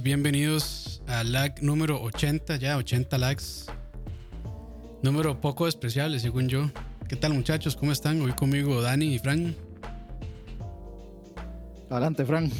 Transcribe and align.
todos 0.00 0.04
bienvenidos 0.04 1.02
a 1.06 1.24
lag 1.24 1.62
número 1.62 2.00
80, 2.02 2.56
ya 2.56 2.76
80 2.76 3.18
lags. 3.18 3.66
Número 5.02 5.40
poco 5.40 5.66
despreciable, 5.66 6.18
según 6.20 6.48
yo. 6.48 6.70
¿Qué 7.08 7.16
tal, 7.16 7.34
muchachos? 7.34 7.76
¿Cómo 7.76 7.92
están? 7.92 8.20
Hoy 8.22 8.32
conmigo 8.32 8.80
Dani 8.80 9.14
y 9.14 9.18
Fran. 9.18 9.54
Adelante, 11.90 12.24
Fran. 12.24 12.50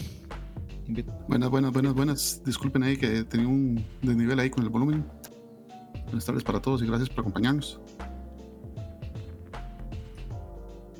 Buenas, 1.29 1.51
buenas, 1.51 1.73
buenas, 1.73 1.95
buenas. 1.95 2.43
Disculpen 2.45 2.83
ahí 2.83 2.97
que 2.97 3.25
tenía 3.25 3.48
un 3.48 3.84
desnivel 4.02 4.38
ahí 4.38 4.51
con 4.51 4.65
el 4.65 4.70
volumen. 4.70 5.07
Buenas 6.05 6.25
tardes 6.27 6.43
para 6.43 6.61
todos 6.61 6.83
y 6.83 6.87
gracias 6.87 7.09
por 7.09 7.20
acompañarnos. 7.20 7.80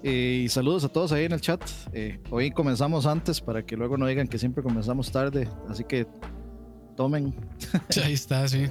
Eh, 0.03 0.43
y 0.45 0.49
saludos 0.49 0.85
a 0.85 0.89
todos 0.89 1.13
ahí 1.13 1.25
en 1.25 1.33
el 1.33 1.41
chat. 1.41 1.63
Eh, 1.93 2.21
hoy 2.31 2.51
comenzamos 2.51 3.07
antes 3.07 3.41
para 3.41 3.65
que 3.65 3.77
luego 3.77 3.97
no 3.97 4.07
digan 4.07 4.29
que 4.29 4.39
siempre 4.39 4.63
comenzamos 4.63 5.13
tarde. 5.13 5.49
Así 5.69 5.85
que 5.85 6.07
tomen. 6.97 7.35
Ahí 8.05 8.15
está, 8.15 8.47
sí. 8.49 8.67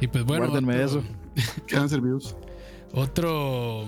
Y 0.00 0.06
pues 0.06 0.24
bueno. 0.24 0.46
Guárdenme 0.48 0.82
eso. 0.82 1.02
Quedan 1.66 1.88
servidos. 1.88 2.36
Otro 2.92 3.86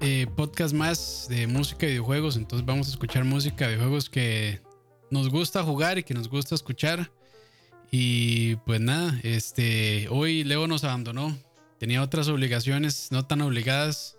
eh, 0.00 0.26
podcast 0.34 0.74
más 0.74 1.26
de 1.28 1.46
música 1.46 1.86
y 1.86 1.90
videojuegos. 1.90 2.36
Entonces 2.36 2.66
vamos 2.66 2.88
a 2.88 2.90
escuchar 2.90 3.24
música 3.24 3.68
de 3.68 3.76
juegos 3.76 4.10
que 4.10 4.60
nos 5.10 5.28
gusta 5.28 5.62
jugar 5.62 5.98
y 5.98 6.02
que 6.02 6.14
nos 6.14 6.28
gusta 6.28 6.54
escuchar. 6.54 7.10
Y 7.90 8.56
pues 8.56 8.80
nada, 8.80 9.18
este, 9.22 10.06
hoy 10.10 10.44
Leo 10.44 10.66
nos 10.66 10.84
abandonó. 10.84 11.36
Tenía 11.78 12.02
otras 12.02 12.28
obligaciones 12.28 13.10
no 13.10 13.26
tan 13.26 13.40
obligadas. 13.42 14.16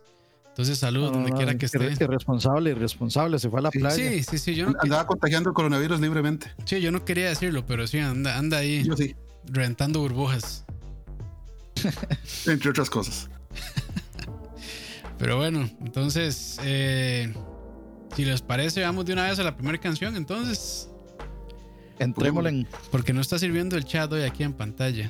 Entonces, 0.51 0.80
saludos 0.80 1.13
donde 1.13 1.31
quiera 1.31 1.57
que 1.57 1.66
esté. 1.66 1.80
Irresponsable, 2.03 2.71
irresponsable, 2.71 3.39
se 3.39 3.49
fue 3.49 3.59
a 3.59 3.63
la 3.63 3.71
playa. 3.71 3.95
Sí, 3.95 4.21
sí, 4.21 4.38
sí. 4.38 4.53
Yo 4.53 4.69
no 4.69 4.77
Andaba 4.81 5.08
contagiando 5.08 5.49
el 5.49 5.53
coronavirus 5.53 6.02
libremente. 6.02 6.52
Sí, 6.66 6.81
yo 6.81 6.91
no 6.91 7.05
quería 7.05 7.30
decirlo, 7.30 7.66
pero 7.66 7.88
sí, 7.88 7.99
anda, 7.99 8.38
anda 8.38 8.58
ahí. 8.58 8.83
Yo 8.83 8.97
sí. 8.97 9.16
Reventando 9.45 10.02
burbujas. 10.02 10.66
Entre 12.45 12.69
otras 12.69 12.89
cosas. 12.89 13.30
pero 15.17 15.38
bueno, 15.38 15.69
entonces, 15.80 16.59
eh, 16.63 17.33
si 18.13 18.25
les 18.25 18.41
parece, 18.41 18.81
vamos 18.81 19.05
de 19.05 19.13
una 19.13 19.30
vez 19.30 19.39
a 19.39 19.43
la 19.43 19.55
primera 19.55 19.77
canción, 19.77 20.17
entonces. 20.17 20.89
Entrémosle 21.97 22.49
en. 22.49 22.67
Porque 22.91 23.13
no 23.13 23.21
está 23.21 23.39
sirviendo 23.39 23.77
el 23.77 23.86
chat 23.86 24.11
hoy 24.11 24.23
aquí 24.23 24.43
en 24.43 24.52
pantalla. 24.52 25.09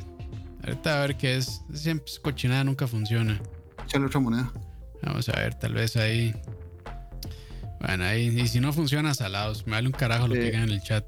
Ahorita 0.63 0.99
a 0.99 1.07
ver 1.07 1.17
qué 1.17 1.37
es. 1.37 1.63
Siempre 1.73 2.11
cochinada 2.21 2.63
nunca 2.63 2.85
funciona. 2.85 3.41
Echale 3.85 4.05
otra 4.05 4.19
moneda. 4.19 4.53
Vamos 5.03 5.29
a 5.29 5.33
ver, 5.33 5.55
tal 5.55 5.73
vez 5.73 5.95
ahí. 5.97 6.33
Bueno, 7.79 8.03
ahí. 8.03 8.27
Y 8.27 8.47
si 8.47 8.59
no 8.59 8.71
funciona, 8.73 9.13
salados. 9.13 9.65
Me 9.65 9.73
vale 9.73 9.87
un 9.87 9.93
carajo 9.93 10.27
lo 10.27 10.35
que 10.35 10.41
digan 10.41 10.63
en 10.63 10.69
el 10.71 10.81
chat. 10.81 11.05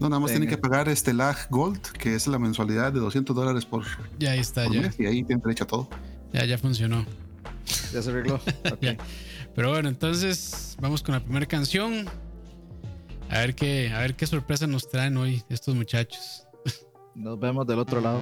No, 0.00 0.08
nada 0.08 0.18
más 0.18 0.30
tienen 0.30 0.48
que 0.48 0.56
pagar 0.56 0.88
este 0.88 1.12
lag 1.12 1.36
gold, 1.50 1.80
que 1.92 2.14
es 2.14 2.26
la 2.26 2.38
mensualidad 2.38 2.92
de 2.92 3.00
200 3.00 3.36
dólares 3.36 3.66
por. 3.66 3.84
Ya 4.18 4.32
ahí 4.32 4.40
está, 4.40 4.66
ya. 4.66 4.90
y 4.98 5.06
ahí 5.06 5.22
tienen 5.22 5.40
derecho 5.40 5.64
a 5.64 5.66
todo. 5.66 5.88
Ya, 6.32 6.44
ya 6.44 6.58
funcionó. 6.58 7.04
Ya 7.92 8.02
se 8.02 8.10
arregló. 8.10 8.40
Pero 9.54 9.70
bueno, 9.70 9.88
entonces 9.88 10.76
vamos 10.80 11.02
con 11.02 11.14
la 11.14 11.20
primera 11.20 11.46
canción. 11.46 12.06
A 13.28 13.38
ver 13.40 13.54
qué, 13.54 13.92
a 13.92 14.00
ver 14.00 14.16
qué 14.16 14.26
sorpresa 14.26 14.66
nos 14.66 14.88
traen 14.88 15.16
hoy 15.16 15.42
estos 15.48 15.74
muchachos. 15.74 16.46
Nos 17.14 17.38
vemos 17.38 17.66
del 17.66 17.78
otro 17.78 18.00
lado. 18.00 18.20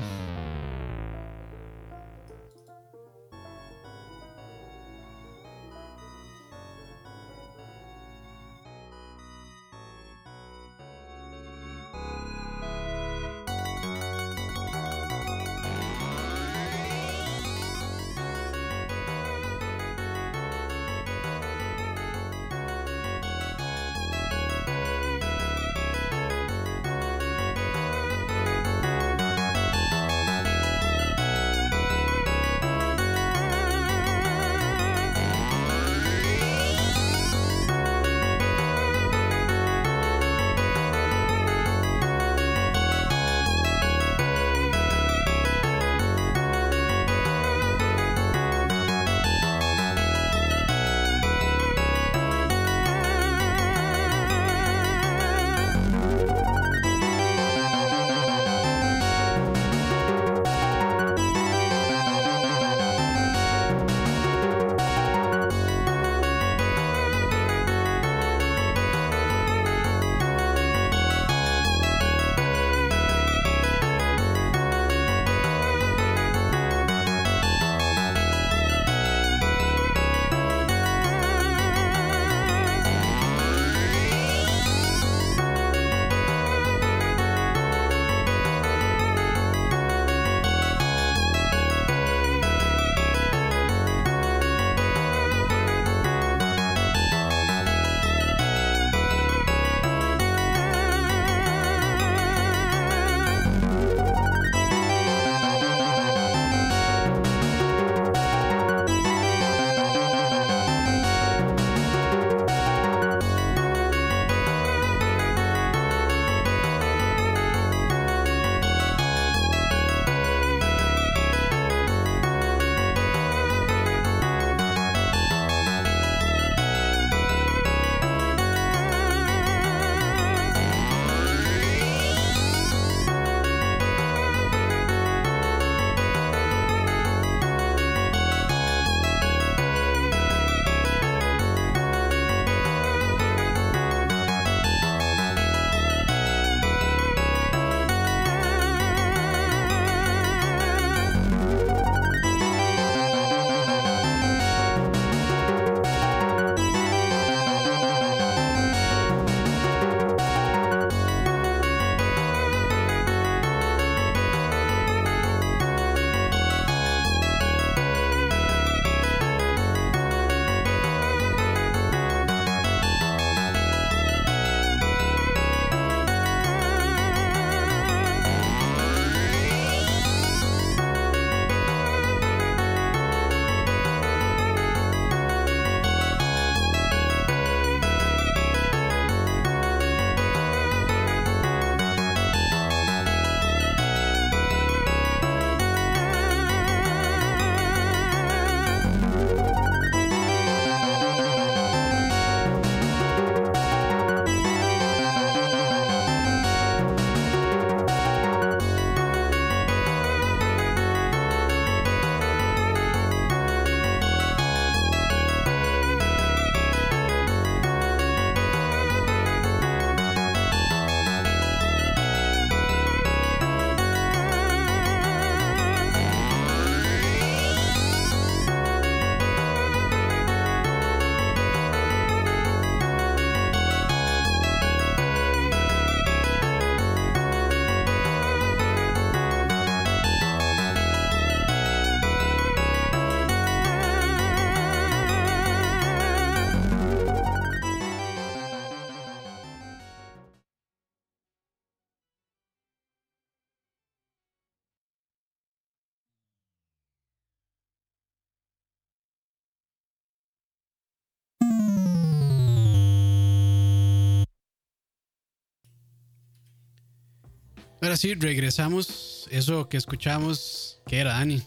Ahora 267.88 267.96
sí, 267.96 268.12
regresamos. 268.12 269.26
Eso 269.30 269.66
que 269.70 269.78
escuchamos, 269.78 270.78
que 270.86 270.98
era 270.98 271.14
Dani, 271.14 271.40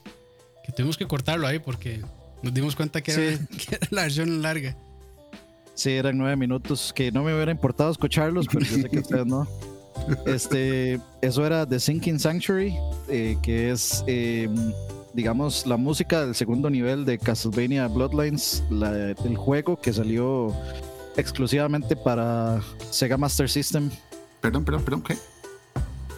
que 0.65 0.71
tuvimos 0.71 0.97
que 0.97 1.05
cortarlo 1.05 1.45
ahí 1.45 1.59
porque 1.59 2.01
nos 2.41 2.51
dimos 2.51 2.75
cuenta 2.75 2.99
que, 3.03 3.11
era, 3.11 3.37
la 3.91 4.01
versión 4.01 4.41
larga. 4.41 4.75
Sí, 5.75 5.91
eran 5.91 6.17
nueve 6.17 6.35
minutos 6.37 6.93
que 6.95 7.11
no 7.11 7.23
me 7.23 7.35
hubiera 7.35 7.51
importado 7.51 7.91
escucharlos, 7.91 8.47
pero 8.51 8.65
yo 8.65 8.75
sé 8.75 8.89
que 8.89 8.99
ustedes 9.01 9.27
no. 9.27 9.47
Este, 10.25 10.99
eso 11.21 11.45
era 11.45 11.63
The 11.67 11.79
Sinking 11.79 12.19
Sanctuary, 12.19 12.73
eh, 13.07 13.37
que 13.43 13.69
es, 13.69 14.03
em, 14.07 14.73
digamos, 15.13 15.67
la 15.67 15.77
música 15.77 16.25
del 16.25 16.33
segundo 16.33 16.71
nivel 16.71 17.05
de 17.05 17.19
Castlevania 17.19 17.87
Bloodlines, 17.87 18.63
el 19.23 19.37
juego 19.37 19.79
que 19.79 19.93
salió 19.93 20.55
exclusivamente 21.17 21.95
para 21.95 22.63
Sega 22.89 23.15
Master 23.15 23.47
System. 23.47 23.91
Perdón, 24.41 24.65
perdón, 24.65 24.83
perdón, 24.83 25.03
¿qué? 25.03 25.17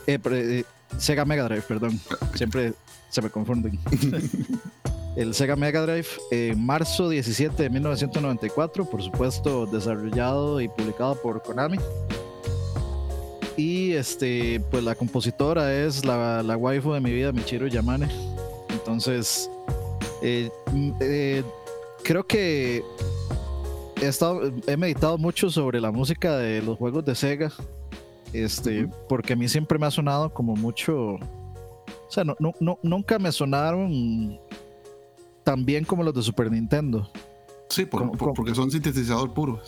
Eh, 0.07 0.19
eh, 0.31 0.63
Sega 0.97 1.25
Mega 1.25 1.43
Drive, 1.43 1.63
perdón. 1.63 1.99
Siempre 2.35 2.73
se 3.09 3.21
me 3.21 3.29
confunden. 3.29 3.79
el 5.15 5.33
Sega 5.33 5.55
Mega 5.55 5.81
Drive, 5.81 6.07
en 6.31 6.65
marzo 6.65 7.09
17 7.09 7.63
de 7.63 7.69
1994, 7.69 8.85
por 8.85 9.01
supuesto, 9.01 9.65
desarrollado 9.65 10.61
y 10.61 10.67
publicado 10.67 11.15
por 11.21 11.41
Konami. 11.41 11.77
Y 13.55 13.93
este, 13.93 14.59
pues 14.71 14.83
la 14.83 14.95
compositora 14.95 15.73
es 15.73 16.03
la, 16.03 16.41
la 16.41 16.57
waifu 16.57 16.93
de 16.93 16.99
mi 16.99 17.11
vida, 17.13 17.31
Michiro 17.31 17.67
Yamane. 17.67 18.09
Entonces, 18.69 19.49
eh, 20.23 21.43
creo 22.03 22.25
que 22.25 22.83
he, 24.01 24.07
estado, 24.07 24.51
he 24.65 24.75
meditado 24.75 25.17
mucho 25.17 25.49
sobre 25.49 25.79
la 25.79 25.91
música 25.91 26.37
de 26.37 26.61
los 26.63 26.77
juegos 26.77 27.05
de 27.05 27.13
Sega 27.13 27.51
este, 28.33 28.87
porque 29.07 29.33
a 29.33 29.35
mí 29.35 29.47
siempre 29.47 29.77
me 29.77 29.85
ha 29.85 29.91
sonado 29.91 30.33
como 30.33 30.55
mucho. 30.55 31.15
O 31.15 32.09
sea, 32.09 32.23
no, 32.23 32.35
no, 32.39 32.79
nunca 32.83 33.17
me 33.19 33.31
sonaron 33.31 34.39
tan 35.43 35.65
bien 35.65 35.85
como 35.85 36.03
los 36.03 36.13
de 36.13 36.21
Super 36.21 36.51
Nintendo. 36.51 37.09
Sí, 37.69 37.85
porque 37.85 38.53
son 38.53 38.69
sintetizador 38.69 39.33
puro. 39.33 39.61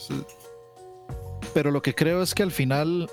Pero 1.53 1.71
lo 1.71 1.81
que 1.81 1.93
creo 1.93 2.21
es 2.21 2.35
que 2.35 2.43
al 2.43 2.51
final 2.51 3.09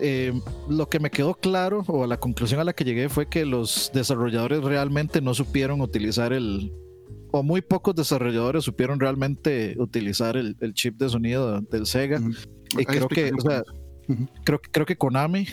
eh, 0.00 0.32
lo 0.68 0.88
que 0.88 1.00
me 1.00 1.10
quedó 1.10 1.34
claro 1.34 1.84
o 1.86 2.06
la 2.06 2.18
conclusión 2.18 2.60
a 2.60 2.64
la 2.64 2.72
que 2.72 2.84
llegué 2.84 3.08
fue 3.08 3.28
que 3.28 3.44
los 3.44 3.90
desarrolladores 3.94 4.62
realmente 4.62 5.20
no 5.20 5.34
supieron 5.34 5.80
utilizar 5.80 6.32
el, 6.32 6.72
o 7.32 7.42
muy 7.42 7.62
pocos 7.62 7.94
desarrolladores 7.94 8.64
supieron 8.64 9.00
realmente 9.00 9.74
utilizar 9.78 10.36
el, 10.36 10.56
chip 10.74 10.96
de 10.96 11.08
sonido 11.08 11.60
del 11.60 11.86
Sega. 11.86 12.20
Y 12.78 12.84
creo 12.84 13.08
que, 13.08 13.32
o 13.32 13.40
sea, 13.40 13.62
creo, 14.44 14.60
creo 14.60 14.86
que 14.86 14.96
Konami 14.96 15.46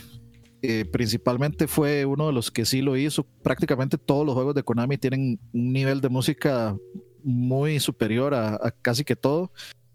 eh, 0.62 0.86
principalmente 0.86 1.68
fue 1.68 2.06
uno 2.06 2.28
de 2.28 2.34
los 2.34 2.50
que 2.50 2.66
sí 2.66 2.82
lo 2.82 2.98
hizo. 2.98 3.24
Prácticamente 3.44 3.98
todos 3.98 4.26
los 4.26 4.34
juegos 4.34 4.56
de 4.56 4.64
Konami 4.64 4.98
tienen 4.98 5.40
un 5.54 5.74
nivel 5.74 6.02
de 6.02 6.10
música 6.10 6.76
muy 7.24 7.80
superior 7.80 8.34
a, 8.34 8.74
casi 8.82 9.04
que 9.04 9.16
todo. 9.16 9.52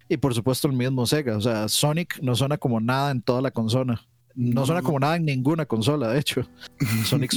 Y 0.08 0.16
por 0.18 0.34
supuesto 0.34 0.68
el 0.68 0.74
mismo 0.74 1.06
Sega. 1.06 1.36
O 1.36 1.40
sea, 1.40 1.68
Sonic 1.68 2.20
no 2.20 2.36
suena 2.36 2.58
como 2.58 2.80
nada 2.80 3.10
en 3.10 3.22
toda 3.22 3.40
la 3.40 3.50
consola. 3.50 4.00
No, 4.34 4.64
suena 4.64 4.80
como 4.80 4.98
nada 4.98 5.16
en 5.16 5.26
ninguna 5.26 5.66
consola, 5.66 6.08
de 6.08 6.20
hecho. 6.20 6.42
Sonic, 7.06 7.32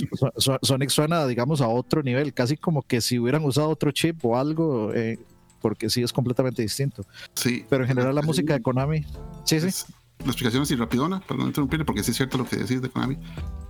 Sonic, 0.61 0.89
suena, 0.89 1.27
digamos, 1.27 1.59
a 1.59 1.67
otro 1.67 2.01
nivel, 2.03 2.33
casi 2.33 2.55
como 2.55 2.83
que 2.83 3.01
si 3.01 3.19
hubieran 3.19 3.43
usado 3.43 3.69
otro 3.69 3.91
chip 3.91 4.23
o 4.23 4.37
algo, 4.37 4.93
eh, 4.93 5.19
porque 5.61 5.89
sí 5.89 6.03
es 6.03 6.13
completamente 6.13 6.61
distinto. 6.61 7.05
Sí. 7.33 7.65
Pero 7.69 7.83
en 7.83 7.89
general 7.89 8.15
la 8.15 8.21
música 8.21 8.53
de 8.53 8.61
Konami, 8.61 9.03
sí, 9.43 9.59
sí 9.59 9.85
la 10.19 10.27
explicación 10.27 10.63
así 10.63 10.75
rapidona, 10.75 11.19
para 11.19 11.39
no 11.39 11.47
interrumpirle, 11.47 11.85
porque 11.85 12.03
sí 12.03 12.11
es 12.11 12.17
cierto 12.17 12.37
lo 12.37 12.45
que 12.45 12.57
decís 12.57 12.81
de 12.81 12.89
Konami, 12.89 13.17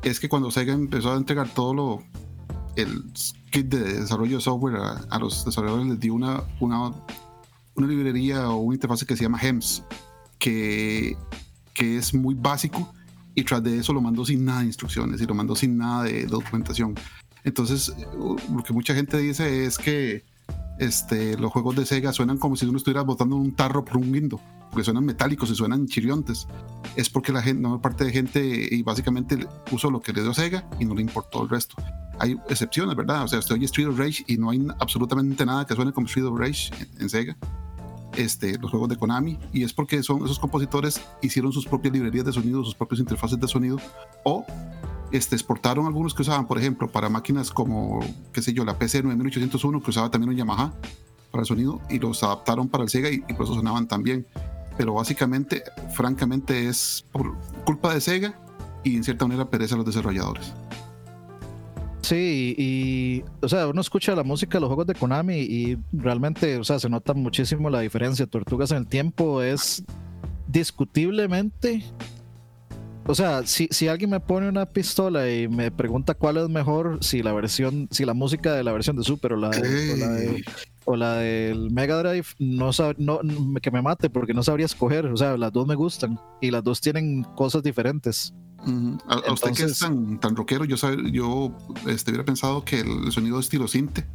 es 0.03 0.19
que 0.19 0.29
cuando 0.29 0.51
Sega 0.51 0.73
empezó 0.73 1.13
a 1.13 1.17
entregar 1.17 1.49
todo 1.49 1.73
lo, 1.73 2.03
el 2.75 3.03
kit 3.51 3.67
de 3.67 4.01
desarrollo 4.01 4.37
de 4.37 4.41
software 4.41 4.75
a, 5.09 5.19
los 5.19 5.45
desarrolladores, 5.45 5.87
les 5.87 5.99
dio 5.99 6.13
una, 6.13 6.43
una, 6.59 6.91
una, 7.75 7.87
librería 7.87 8.49
o 8.49 8.57
una 8.57 8.75
interfaz 8.75 9.03
que 9.03 9.15
se 9.15 9.23
llama 9.23 9.39
HEMS, 9.41 9.83
que, 10.39 11.17
que 11.73 11.97
es 11.97 12.13
muy 12.13 12.35
básico 12.35 12.93
y 13.33 13.43
tras 13.43 13.61
de 13.63 13.77
eso 13.77 13.93
lo 13.93 14.01
mandó 14.01 14.25
sin 14.25 14.45
nada 14.45 14.61
de 14.61 14.67
instrucciones 14.67 15.21
y 15.21 15.25
lo 15.25 15.33
mandó 15.33 15.55
sin 15.55 15.77
nada 15.77 16.03
de 16.03 16.25
documentación. 16.25 16.95
Entonces, 17.43 17.93
lo 18.17 18.63
que 18.63 18.73
mucha 18.73 18.95
gente 18.95 19.17
dice 19.17 19.65
es 19.65 19.77
que 19.77 20.23
este, 20.79 21.37
los 21.37 21.51
juegos 21.51 21.75
de 21.75 21.85
Sega 21.85 22.13
suenan 22.13 22.37
como 22.37 22.55
si 22.55 22.65
uno 22.65 22.77
estuviera 22.77 23.01
botando 23.01 23.35
un 23.35 23.55
tarro 23.55 23.83
por 23.85 23.97
un 23.97 24.11
guindo 24.11 24.39
porque 24.75 24.83
suenan 24.83 25.05
metálicos 25.05 25.49
y 25.49 25.55
suenan 25.55 25.87
chiriontes, 25.87 26.49
es 26.97 27.09
porque 27.09 27.31
la 27.31 27.41
gente, 27.41 27.61
no 27.61 27.81
parte 27.81 28.03
de 28.03 28.11
gente 28.11 28.67
y 28.69 28.83
básicamente 28.83 29.47
usó 29.71 29.89
lo 29.89 30.01
que 30.01 30.11
le 30.11 30.21
dio 30.21 30.33
Sega 30.33 30.67
y 30.77 30.83
no 30.83 30.93
le 30.93 31.01
importó 31.01 31.43
el 31.43 31.49
resto. 31.49 31.81
Hay 32.19 32.37
excepciones, 32.49 32.93
¿verdad? 32.93 33.23
O 33.23 33.27
sea, 33.29 33.39
usted 33.39 33.55
oye 33.55 33.63
Street 33.67 33.87
of 33.87 33.97
Rage 33.97 34.25
y 34.27 34.35
no 34.35 34.49
hay 34.49 34.67
absolutamente 34.79 35.45
nada 35.45 35.65
que 35.65 35.75
suene 35.75 35.93
como 35.93 36.07
Street 36.07 36.25
of 36.25 36.37
Rage 36.37 36.71
en, 36.99 37.09
Sega. 37.09 37.37
Este, 38.17 38.57
los 38.57 38.69
juegos 38.69 38.89
de 38.89 38.97
Konami 38.97 39.39
y 39.53 39.63
es 39.63 39.71
porque 39.71 40.03
son 40.03 40.25
esos 40.25 40.39
compositores 40.39 40.99
hicieron 41.21 41.53
sus 41.53 41.65
propias 41.65 41.93
librerías 41.93 42.25
de 42.25 42.33
sonido, 42.33 42.61
sus 42.61 42.75
propias 42.75 42.99
interfaces 42.99 43.39
de 43.39 43.47
sonido 43.47 43.77
o 44.25 44.45
este, 45.17 45.35
exportaron 45.35 45.85
algunos 45.85 46.13
que 46.13 46.21
usaban, 46.21 46.47
por 46.47 46.57
ejemplo, 46.57 46.91
para 46.91 47.09
máquinas 47.09 47.51
como, 47.51 47.99
qué 48.33 48.41
sé 48.41 48.53
yo, 48.53 48.65
la 48.65 48.77
PC 48.77 49.03
9801 49.03 49.81
que 49.81 49.89
usaba 49.89 50.11
también 50.11 50.29
un 50.29 50.35
Yamaha 50.35 50.73
para 51.31 51.41
el 51.41 51.47
sonido 51.47 51.81
y 51.89 51.99
los 51.99 52.23
adaptaron 52.23 52.69
para 52.69 52.83
el 52.83 52.89
Sega 52.89 53.09
y, 53.09 53.23
y 53.27 53.33
por 53.33 53.45
eso 53.45 53.55
sonaban 53.55 53.87
tan 53.87 54.03
bien 54.03 54.25
pero 54.77 54.93
básicamente, 54.93 55.63
francamente, 55.93 56.67
es 56.67 57.05
por 57.11 57.35
culpa 57.65 57.93
de 57.93 58.01
Sega 58.01 58.39
y 58.83 58.97
en 58.97 59.03
cierta 59.03 59.25
manera 59.25 59.49
perece 59.49 59.73
a 59.73 59.77
los 59.77 59.85
desarrolladores. 59.85 60.53
Sí, 62.01 62.53
y, 62.57 63.23
o 63.43 63.49
sea, 63.49 63.67
uno 63.67 63.81
escucha 63.81 64.15
la 64.15 64.23
música 64.23 64.57
de 64.57 64.61
los 64.61 64.67
juegos 64.67 64.85
de 64.85 64.93
Konami 64.93 65.37
y 65.37 65.77
realmente, 65.91 66.57
o 66.57 66.63
sea, 66.63 66.77
se 66.77 66.87
nota 66.87 67.13
muchísimo 67.13 67.69
la 67.69 67.79
diferencia. 67.79 68.27
Tortugas 68.27 68.71
en 68.71 68.77
el 68.77 68.87
tiempo 68.87 69.41
es 69.41 69.83
discutiblemente. 70.47 71.83
O 73.07 73.13
sea, 73.13 73.45
si, 73.45 73.67
si 73.69 73.87
alguien 73.87 74.09
me 74.09 74.19
pone 74.19 74.49
una 74.49 74.65
pistola 74.65 75.31
y 75.31 75.47
me 75.47 75.69
pregunta 75.69 76.15
cuál 76.15 76.37
es 76.37 76.49
mejor, 76.49 76.97
si 77.01 77.21
la 77.21 77.33
versión, 77.33 77.87
si 77.91 78.03
la 78.03 78.15
música 78.15 78.53
de 78.53 78.63
la 78.63 78.71
versión 78.71 78.95
de 78.95 79.03
Super 79.03 79.33
o 79.33 79.37
la, 79.37 79.49
o 79.49 79.51
la 79.51 80.09
de 80.09 80.43
o 80.85 80.95
la 80.95 81.15
del 81.15 81.71
Mega 81.71 82.01
Drive, 82.01 82.27
no, 82.39 82.71
no 82.97 83.19
que 83.61 83.71
me 83.71 83.81
mate 83.81 84.09
porque 84.09 84.33
no 84.33 84.41
sabría 84.41 84.65
escoger. 84.65 85.05
O 85.07 85.17
sea, 85.17 85.37
las 85.37 85.51
dos 85.51 85.67
me 85.67 85.75
gustan 85.75 86.19
y 86.41 86.49
las 86.49 86.63
dos 86.63 86.81
tienen 86.81 87.23
cosas 87.35 87.61
diferentes. 87.61 88.33
a, 89.07 89.31
usted 89.31 89.51
que 89.51 89.63
es 89.63 89.79
tan, 89.79 90.19
tan 90.19 90.35
rockero, 90.35 90.65
yo, 90.65 90.75
yo 91.11 91.51
este, 91.87 92.11
hubiera 92.11 92.25
pensado 92.25 92.65
que 92.65 92.79
el 92.79 93.11
sonido 93.11 93.39
estilo 93.39 93.67
sinte 93.67 94.05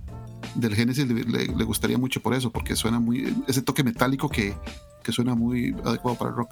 del 0.55 0.75
Genesis 0.75 1.07
le, 1.07 1.65
gustaría 1.65 1.99
mucho 1.99 2.21
por 2.21 2.35
eso, 2.35 2.51
porque 2.51 2.77
suena 2.77 3.01
muy. 3.01 3.35
ese 3.47 3.63
toque 3.63 3.85
metálico 3.85 4.29
que, 4.29 4.55
que 5.03 5.13
suena 5.13 5.35
muy 5.35 5.75
adecuado 5.85 6.17
para 6.19 6.31
el 6.31 6.37
rock. 6.37 6.51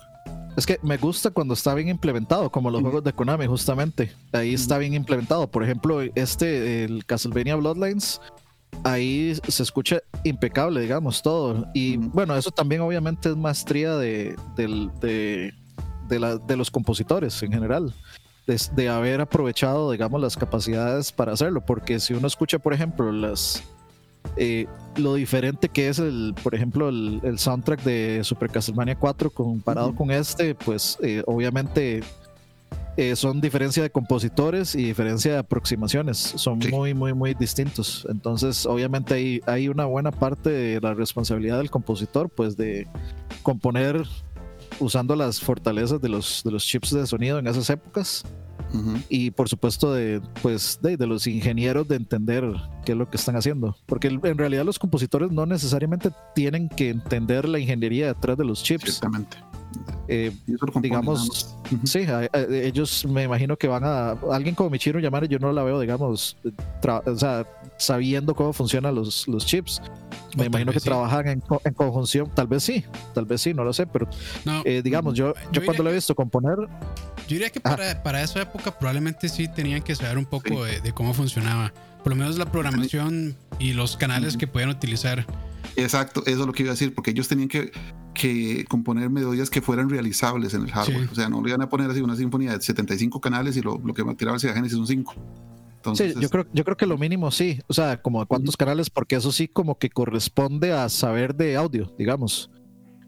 Es 0.59 0.67
que 0.67 0.81
me 0.83 0.97
gusta 0.97 1.31
cuando 1.31 1.55
está 1.55 1.73
bien 1.75 1.89
implementado, 1.89 2.51
como 2.51 2.69
los 2.69 2.81
juegos 2.81 3.05
de 3.05 3.13
Konami, 3.13 3.47
justamente. 3.47 4.13
Ahí 4.33 4.55
está 4.55 4.77
bien 4.79 4.93
implementado. 4.93 5.47
Por 5.47 5.63
ejemplo, 5.63 6.01
este, 6.01 6.83
el 6.83 7.07
Castlevania 7.07 7.55
Bloodlines, 7.55 8.21
ahí 8.83 9.37
se 9.47 9.63
escucha 9.63 10.01
impecable, 10.25 10.81
digamos, 10.81 11.23
todo. 11.23 11.69
Y 11.75 11.97
bueno, 11.97 12.35
eso 12.35 12.51
también 12.51 12.81
obviamente 12.81 13.29
es 13.29 13.37
maestría 13.37 13.97
de, 13.97 14.35
de, 14.57 15.55
de, 16.09 16.57
los 16.57 16.73
compositores 16.73 17.41
en 17.45 17.53
general. 17.53 17.95
De, 18.75 18.89
haber 18.89 19.21
aprovechado, 19.21 19.93
digamos, 19.93 20.21
las 20.21 20.37
capacidades 20.37 21.13
para 21.13 21.35
hacerlo. 21.35 21.61
Porque 21.65 22.01
si 22.01 22.15
uno 22.15 22.27
escucha, 22.27 22.59
por 22.59 22.75
ejemplo, 22.75 23.13
las, 23.13 23.63
eh, 24.37 24.67
lo 24.97 25.15
diferente 25.15 25.69
que 25.69 25.89
es, 25.89 25.99
el, 25.99 26.35
por 26.43 26.55
ejemplo, 26.55 26.89
el, 26.89 27.39
soundtrack 27.39 27.83
de 27.83 28.21
Super 28.25 28.51
Castlevania 28.51 28.97
4 28.97 29.31
comparado 29.31 29.95
con 29.95 30.11
este, 30.11 30.55
pues 30.55 30.99
eh, 31.03 31.23
obviamente 31.27 32.03
eh, 32.97 33.15
son 33.15 33.41
diferencia 33.41 33.81
de 33.81 33.91
compositores 33.91 34.75
y 34.75 34.83
diferencia 34.83 35.33
de 35.33 35.39
aproximaciones. 35.39 36.19
Son 36.19 36.59
muy, 36.59 36.95
muy, 36.95 37.15
muy 37.15 37.33
distintos. 37.35 38.05
Entonces, 38.11 38.67
obviamente 38.67 39.15
hay, 39.15 39.41
hay 39.47 39.69
una 39.69 39.85
buena 39.85 40.11
parte 40.11 40.51
de 40.51 40.81
la 40.81 40.95
responsabilidad 40.95 41.59
del 41.59 41.71
compositor, 41.71 42.29
pues 42.29 42.57
de 42.57 42.89
componer 43.45 44.05
usando 44.81 45.17
las 45.17 45.41
fortalezas 45.41 46.01
de 46.01 46.09
los, 46.09 46.43
de 46.45 46.51
los 46.51 46.65
chips 46.65 46.91
de 46.91 47.07
sonido 47.07 47.39
en 47.39 47.47
esas 47.47 47.69
épocas. 47.71 48.25
Y 49.09 49.31
por 49.31 49.49
supuesto 49.49 49.95
de, 49.95 50.21
pues, 50.43 50.79
de, 50.83 50.99
de, 50.99 51.07
los 51.07 51.27
ingenieros 51.27 51.89
de 51.89 51.97
entender 51.97 52.45
qué 52.85 52.93
es 52.93 52.99
lo 52.99 53.09
que 53.09 53.17
están 53.17 53.35
haciendo. 53.35 53.75
Porque 53.87 54.09
en 54.09 54.37
realidad 54.37 54.65
los 54.65 54.79
compositores 54.79 55.31
no 55.31 55.47
necesariamente 55.47 56.11
tienen 56.35 56.69
que 56.69 56.91
entender 56.91 57.49
la 57.49 57.59
ingeniería 57.59 58.09
detrás 58.09 58.37
de 58.37 58.45
los 58.45 58.63
chips. 58.63 58.85
Exactamente 58.85 59.48
eh, 60.09 60.33
digamos, 60.81 61.55
sí, 61.85 62.01
a- 62.05 62.29
a- 62.33 62.39
ellos 62.51 63.05
me 63.07 63.25
imagino 63.25 63.57
que 63.57 63.69
van 63.69 63.85
a. 63.85 64.11
Alguien 64.33 64.55
como 64.55 64.71
Michiro 64.71 64.99
Yamane, 65.01 65.29
yo 65.29 65.39
no 65.39 65.53
la 65.53 65.63
veo, 65.63 65.81
digamos, 65.81 66.37
tra- 66.83 67.03
o 67.07 67.17
sea, 67.17 67.47
sabiendo 67.77 68.35
cómo 68.35 68.53
funcionan 68.53 68.95
los, 68.95 69.27
los 69.29 69.45
chips. 69.47 69.81
O 69.81 70.37
Me 70.37 70.45
tal 70.45 70.47
imagino 70.47 70.73
que 70.73 70.81
sí. 70.81 70.85
trabajan 70.89 71.27
en, 71.29 71.43
en 71.65 71.75
conjunción, 71.75 72.31
tal 72.35 72.47
vez 72.47 72.63
sí, 72.63 72.85
tal 73.15 73.25
vez 73.25 73.41
sí, 73.41 73.55
no 73.55 73.65
lo 73.65 73.73
sé, 73.73 73.87
pero 73.87 74.07
No, 74.45 74.63
eh, 74.65 74.83
digamos, 74.83 75.15
yo, 75.15 75.33
Yo 75.53 75.61
yo 75.61 75.65
cuando 75.65 75.83
lo 75.83 75.91
he 75.91 75.95
visto 75.95 76.15
componer, 76.15 76.57
Yo 76.59 76.69
diría 77.29 77.51
que 77.51 77.61
para, 77.61 78.03
para 78.03 78.23
esa 78.23 78.43
época 78.43 78.77
probablemente 78.79 79.29
sí 79.29 79.49
tenían 79.49 79.83
que 79.83 79.95
saber 79.95 80.19
un 80.19 80.27
poco 80.27 80.67
Sí. 80.67 80.73
de, 80.73 80.81
de 80.81 80.93
cómo 80.93 81.15
funcionaba. 81.15 81.73
Por 82.05 82.13
lo 82.13 82.17
menos 82.17 82.39
la 82.39 82.47
programación 82.51 83.37
y 83.59 83.73
los 83.73 83.97
canales 83.97 84.37
que 84.37 84.47
podían 84.47 84.71
utilizar. 84.71 85.27
Exacto, 85.77 86.23
eso 86.27 86.41
es 86.41 86.47
lo 86.47 86.53
que 86.53 86.63
iba 86.63 86.71
a 86.71 86.75
decir, 86.75 86.95
porque 86.95 87.11
ellos 87.11 87.27
tenían 87.29 87.49
que, 87.49 87.73
que 88.19 88.65
componer 88.69 89.09
melodías 89.11 89.49
que 89.49 89.63
fueran 89.63 89.89
realizables 89.89 90.53
en 90.55 90.63
el 90.65 90.71
hardware. 90.71 91.05
Sí. 91.05 91.09
O 91.13 91.15
sea, 91.15 91.29
no 91.29 91.41
le 91.43 91.49
iban 91.51 91.63
a 91.63 91.69
poner 91.69 91.91
así 91.91 92.01
una 92.01 92.17
sinfonía 92.17 92.53
de 92.57 92.61
75 92.61 93.21
canales 93.21 93.57
y 93.57 93.63
lo, 93.63 93.79
lo 93.83 93.95
que 93.95 94.03
tiraba 94.17 94.35
el 94.35 94.41
Sega 94.41 94.55
Genesis 94.55 94.77
son 94.77 94.87
5. 94.87 95.15
Entonces, 95.77 96.15
sí, 96.15 96.21
yo 96.21 96.29
creo, 96.29 96.47
yo 96.53 96.65
creo 96.65 96.77
que 96.77 96.87
lo 96.87 96.99
mínimo 96.99 97.31
sí, 97.31 97.61
o 97.69 97.73
sea, 97.73 98.03
como 98.03 98.27
cuántos 98.27 98.57
canales, 98.57 98.91
porque 98.91 99.15
eso 99.17 99.31
sí 99.33 99.47
como 99.49 99.79
que 99.79 99.89
corresponde 99.89 100.73
a 100.73 100.89
saber 100.89 101.35
de 101.37 101.57
audio, 101.57 101.95
digamos, 101.97 102.51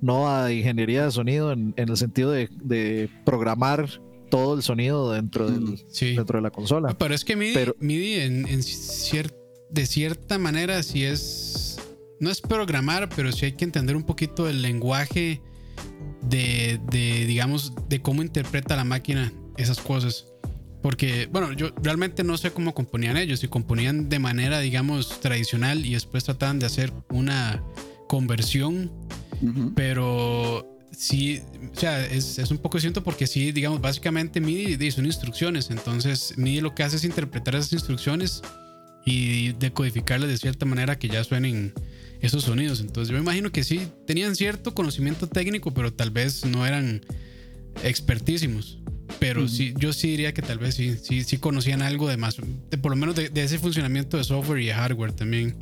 no 0.01 0.31
a 0.35 0.53
ingeniería 0.53 1.05
de 1.05 1.11
sonido 1.11 1.51
en, 1.53 1.75
en 1.77 1.89
el 1.89 1.97
sentido 1.97 2.31
de, 2.31 2.49
de 2.63 3.11
programar 3.27 3.89
todo 4.31 4.55
el 4.55 4.63
sonido 4.63 5.11
dentro, 5.13 5.51
del, 5.51 5.83
Sí. 5.91 6.15
dentro 6.15 6.39
de 6.39 6.43
la 6.43 6.51
consola. 6.51 6.95
Pero 6.97 7.13
es 7.15 7.25
que 7.25 7.35
MIDI, 7.35 7.53
Pero- 7.55 7.75
MIDI 7.81 8.15
en, 8.21 8.47
en 8.47 8.61
cier- 8.61 9.35
de 9.73 9.87
cierta 9.87 10.39
manera 10.39 10.83
sí 10.85 11.05
es. 11.05 11.70
No 12.21 12.31
es 12.31 12.41
programar, 12.41 13.09
pero 13.09 13.33
sí 13.33 13.47
hay 13.47 13.53
que 13.53 13.65
entender 13.65 13.97
un 13.97 14.05
poquito 14.05 14.49
el 14.49 14.63
lenguaje 14.63 15.41
de, 16.23 16.81
de, 16.91 17.27
digamos, 17.27 17.73
de 17.89 18.01
cómo 18.01 18.23
interpreta 18.23 18.77
la 18.77 18.85
máquina 18.85 19.33
esas 19.57 19.81
cosas. 19.81 20.27
Porque, 20.83 21.29
bueno, 21.31 21.53
yo 21.53 21.71
realmente 21.83 22.25
no 22.25 22.39
sé 22.39 22.53
cómo 22.53 22.75
componían 22.75 23.17
ellos. 23.17 23.41
Si 23.41 23.49
componían 23.49 24.09
de 24.09 24.19
manera, 24.19 24.61
digamos, 24.61 25.21
tradicional 25.21 25.85
y 25.85 25.95
después 25.95 26.25
trataban 26.25 26.59
de 26.59 26.67
hacer 26.67 26.93
una 27.11 27.63
conversión 28.07 28.91
pero 29.75 30.79
sí, 30.93 31.41
o 31.73 31.79
sea, 31.79 32.05
es, 32.05 32.39
es 32.39 32.51
un 32.51 32.59
poco 32.59 32.77
distinto 32.77 33.03
porque 33.03 33.27
sí, 33.27 33.53
digamos, 33.53 33.81
básicamente 33.81 34.41
MIDI 34.41 34.77
di, 34.77 34.91
son 34.91 35.07
instrucciones, 35.07 35.71
entonces 35.71 36.35
MIDI 36.37 36.61
lo 36.61 36.75
que 36.75 36.83
hace 36.83 36.97
es 36.97 37.05
interpretar 37.05 37.55
esas 37.55 37.73
instrucciones 37.73 38.43
y 39.05 39.53
decodificarlas 39.53 40.29
de 40.29 40.37
cierta 40.37 40.67
manera 40.67 40.99
que 40.99 41.09
ya 41.09 41.25
suenen 41.25 41.73
esos 42.21 42.45
sonidos. 42.45 42.81
Entonces 42.81 43.09
yo 43.09 43.15
me 43.15 43.23
imagino 43.23 43.51
que 43.51 43.65
sí, 43.65 43.89
tenían 44.07 44.37
cierto 44.37 44.75
conocimiento 44.75 45.27
técnico, 45.27 45.73
pero 45.73 45.93
tal 45.93 46.11
vez 46.11 46.45
no 46.45 46.67
eran 46.67 47.03
expertísimos. 47.83 48.79
Pero 49.19 49.49
sí, 49.49 49.75
yo 49.77 49.93
sí 49.93 50.11
diría 50.11 50.33
que 50.33 50.41
tal 50.41 50.59
vez 50.59 50.77
sí, 50.77 50.97
sí, 50.97 51.25
sí 51.25 51.39
conocían 51.39 51.83
algo 51.83 52.09
de 52.09 52.17
más, 52.17 52.37
de, 52.71 52.79
por 52.79 52.93
lo 52.93 52.97
menos 52.97 53.17
de, 53.17 53.29
de 53.29 53.43
ese 53.43 53.59
funcionamiento 53.59 54.17
de 54.17 54.25
software 54.25 54.61
y 54.63 54.67
de 54.67 54.75
hardware 54.75 55.13
también. 55.13 55.57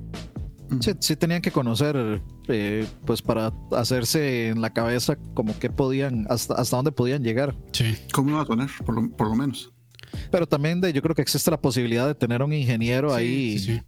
Sí, 0.81 0.93
sí 1.01 1.17
tenían 1.17 1.41
que 1.41 1.51
conocer, 1.51 2.21
eh, 2.49 2.87
pues 3.07 3.23
para 3.23 3.53
hacerse 3.73 4.49
en 4.49 4.61
la 4.61 4.71
cabeza 4.71 5.17
como 5.35 5.59
que 5.59 5.71
podían, 5.71 6.27
hasta, 6.29 6.55
hasta 6.55 6.77
dónde 6.77 6.93
podían 6.93 7.23
llegar. 7.23 7.55
Sí, 7.73 7.97
¿Cómo 8.13 8.31
iba 8.31 8.43
a 8.43 8.47
sonar? 8.47 8.69
Por 8.85 8.95
lo, 8.95 9.11
por 9.17 9.29
lo 9.29 9.35
menos. 9.35 9.73
Pero 10.31 10.47
también 10.47 10.81
de, 10.81 10.93
yo 10.93 11.01
creo 11.03 11.15
que 11.15 11.23
existe 11.23 11.51
la 11.51 11.61
posibilidad 11.61 12.07
de 12.07 12.15
tener 12.15 12.43
un 12.43 12.53
ingeniero 12.53 13.15
ahí, 13.15 13.59
sí, 13.59 13.77
sí. 13.77 13.83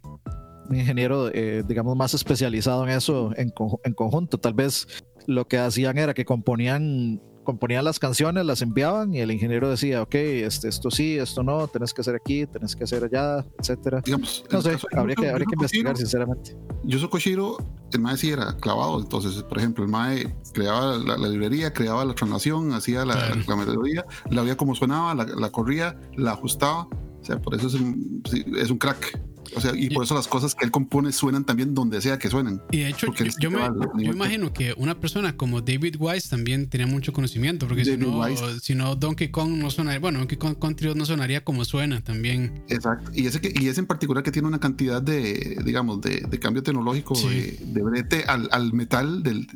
Un 0.71 0.79
ingeniero, 0.79 1.29
eh, 1.33 1.63
digamos, 1.67 1.95
más 1.95 2.13
especializado 2.13 2.83
en 2.83 2.89
eso 2.91 3.31
en, 3.35 3.53
en 3.83 3.93
conjunto. 3.93 4.37
Tal 4.39 4.53
vez 4.53 4.87
lo 5.27 5.47
que 5.47 5.57
hacían 5.57 5.97
era 5.97 6.13
que 6.13 6.25
componían, 6.25 7.21
componían 7.43 7.83
las 7.85 7.99
canciones, 7.99 8.45
las 8.45 8.61
enviaban 8.61 9.13
y 9.13 9.19
el 9.19 9.31
ingeniero 9.31 9.69
decía, 9.69 10.01
ok, 10.01 10.15
este, 10.15 10.69
esto 10.69 10.89
sí, 10.89 11.17
esto 11.17 11.43
no, 11.43 11.67
tenés 11.67 11.93
que 11.93 12.01
hacer 12.01 12.15
aquí, 12.15 12.45
tenés 12.47 12.75
que 12.75 12.85
hacer 12.85 13.03
allá, 13.03 13.45
etcétera. 13.59 14.01
Digamos, 14.05 14.45
No 14.51 14.61
sé, 14.61 14.77
habría 14.95 15.15
que, 15.15 15.29
habría 15.29 15.45
que 15.45 15.55
investigar, 15.55 15.93
Koshiro, 15.93 15.95
sinceramente. 15.97 16.55
Yuzo 16.83 17.09
Koshiro, 17.09 17.57
el 17.91 17.99
Mae 17.99 18.17
sí 18.17 18.29
era 18.31 18.55
clavado. 18.57 18.99
Entonces, 19.01 19.43
por 19.43 19.57
ejemplo, 19.57 19.83
el 19.83 19.89
Mae 19.91 20.35
creaba 20.53 20.97
la, 20.97 21.17
la 21.17 21.27
librería, 21.27 21.73
creaba 21.73 22.05
la 22.05 22.13
tronación, 22.15 22.71
hacía 22.73 23.03
la, 23.05 23.13
Claro. 23.13 23.41
la 23.47 23.55
melodía, 23.57 24.05
la 24.29 24.41
veía 24.41 24.55
cómo 24.55 24.73
sonaba, 24.75 25.13
la, 25.15 25.25
la 25.25 25.49
corría, 25.51 25.99
la 26.15 26.31
ajustaba. 26.31 26.87
O 27.21 27.23
sea, 27.23 27.39
por 27.39 27.53
eso 27.53 27.67
es 27.67 27.75
un, 27.75 28.23
es 28.57 28.71
un 28.71 28.77
crack. 28.79 29.19
O 29.55 29.61
sea, 29.61 29.73
y 29.75 29.89
por 29.89 30.03
eso 30.05 30.15
las 30.15 30.27
cosas 30.27 30.55
que 30.55 30.63
él 30.65 30.71
compone 30.71 31.11
suenan 31.11 31.43
también 31.43 31.73
donde 31.73 32.01
sea 32.01 32.17
que 32.17 32.29
suenen. 32.29 32.61
Y 32.71 32.79
de 32.79 32.89
hecho, 32.89 33.07
yo, 33.39 33.51
me, 33.51 33.59
yo 34.03 34.11
imagino 34.13 34.53
que 34.53 34.73
una 34.77 34.99
persona 34.99 35.35
como 35.35 35.61
David 35.61 35.95
Wise 35.99 36.29
también 36.29 36.69
tenía 36.69 36.87
mucho 36.87 37.11
conocimiento, 37.13 37.67
porque 37.67 37.83
si 37.85 37.97
no, 37.97 38.19
Wise. 38.19 38.59
si 38.61 38.75
no, 38.75 38.95
Donkey 38.95 39.29
Kong 39.29 39.51
no 39.57 39.69
sonaría, 39.69 39.99
bueno, 39.99 40.19
Donkey 40.19 40.37
Kong 40.37 40.55
Country 40.59 40.93
no 40.95 41.05
sonaría 41.05 41.43
como 41.43 41.65
suena 41.65 42.01
también. 42.01 42.63
Exacto. 42.69 43.11
Y 43.13 43.27
ese, 43.27 43.41
que, 43.41 43.53
y 43.59 43.67
ese 43.67 43.81
en 43.81 43.87
particular 43.87 44.23
que 44.23 44.31
tiene 44.31 44.47
una 44.47 44.59
cantidad 44.59 45.01
de, 45.01 45.57
digamos, 45.65 46.01
de, 46.01 46.21
de 46.29 46.39
cambio 46.39 46.63
tecnológico, 46.63 47.15
Sí. 47.15 47.27
de, 47.27 47.57
de 47.73 47.81
brete 47.83 48.23
al, 48.27 48.47
al 48.51 48.73
metal 48.73 49.21
del, 49.23 49.47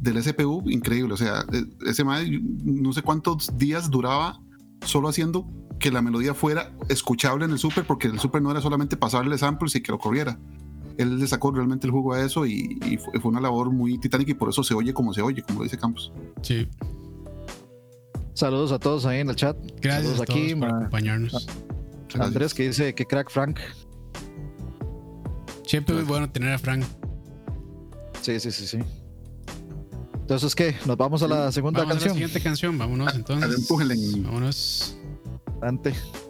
del 0.00 0.22
CPU, 0.22 0.62
increíble. 0.70 1.14
O 1.14 1.16
sea, 1.16 1.44
e- 1.52 1.88
ese 1.90 2.04
mae, 2.04 2.40
no 2.64 2.92
sé 2.92 3.02
cuántos 3.02 3.56
días 3.58 3.90
duraba 3.90 4.38
solo 4.84 5.08
haciendo 5.08 5.46
que 5.82 5.90
la 5.90 6.00
melodía 6.00 6.32
fuera 6.32 6.72
escuchable 6.88 7.44
en 7.44 7.50
el 7.50 7.58
super, 7.58 7.84
porque 7.84 8.06
el 8.06 8.20
super 8.20 8.40
no 8.40 8.52
era 8.52 8.60
solamente 8.60 8.96
pasarle 8.96 9.36
samples 9.36 9.74
y 9.74 9.82
que 9.82 9.90
lo 9.90 9.98
corriera. 9.98 10.38
Él 10.96 11.18
le 11.18 11.26
sacó 11.26 11.50
realmente 11.50 11.88
el 11.88 11.90
jugo 11.90 12.12
a 12.14 12.24
eso 12.24 12.46
y, 12.46 12.78
y 12.86 12.98
fue, 12.98 13.18
una 13.24 13.40
labor 13.40 13.70
muy 13.72 13.98
titánica 13.98 14.30
y 14.30 14.34
por 14.34 14.48
eso 14.48 14.62
se 14.62 14.74
oye 14.74 14.94
como 14.94 15.12
se 15.12 15.22
oye, 15.22 15.42
como 15.42 15.58
lo 15.58 15.64
dice 15.64 15.76
Campos. 15.76 16.12
Sí. 16.42 16.68
Saludos 18.34 18.70
a 18.70 18.78
todos 18.78 19.04
ahí 19.06 19.20
en 19.20 19.30
el 19.30 19.36
chat. 19.36 19.56
Gracias 19.80 20.04
Saludos 20.04 20.20
a 20.20 20.24
todos 20.24 20.38
aquí, 20.38 20.54
por 20.54 20.68
acompañarnos. 20.68 21.48
Andrés 22.14 22.54
que 22.54 22.68
dice 22.68 22.94
que 22.94 23.04
crack 23.04 23.30
Frank. 23.30 23.58
Siempre 25.66 25.96
es 25.96 26.02
muy 26.02 26.08
bueno 26.08 26.30
tener 26.30 26.52
a 26.52 26.58
Frank. 26.58 26.84
Sí, 28.20 28.38
sí, 28.38 28.52
sí, 28.52 28.66
sí. 28.68 28.78
Entonces, 30.14 30.54
¿qué? 30.54 30.76
¿Nos 30.86 30.96
vamos 30.96 31.22
a 31.24 31.28
la 31.28 31.50
segunda 31.50 31.80
Vamos 31.80 31.90
a 31.90 31.94
la 31.94 32.00
canción? 32.00 32.14
siguiente 32.14 32.40
canción, 32.40 32.78
vámonos 32.78 33.12
entonces. 33.16 33.58
empújenle. 33.58 33.96
Vámonos. 34.22 34.96
Adelante. 35.62 36.21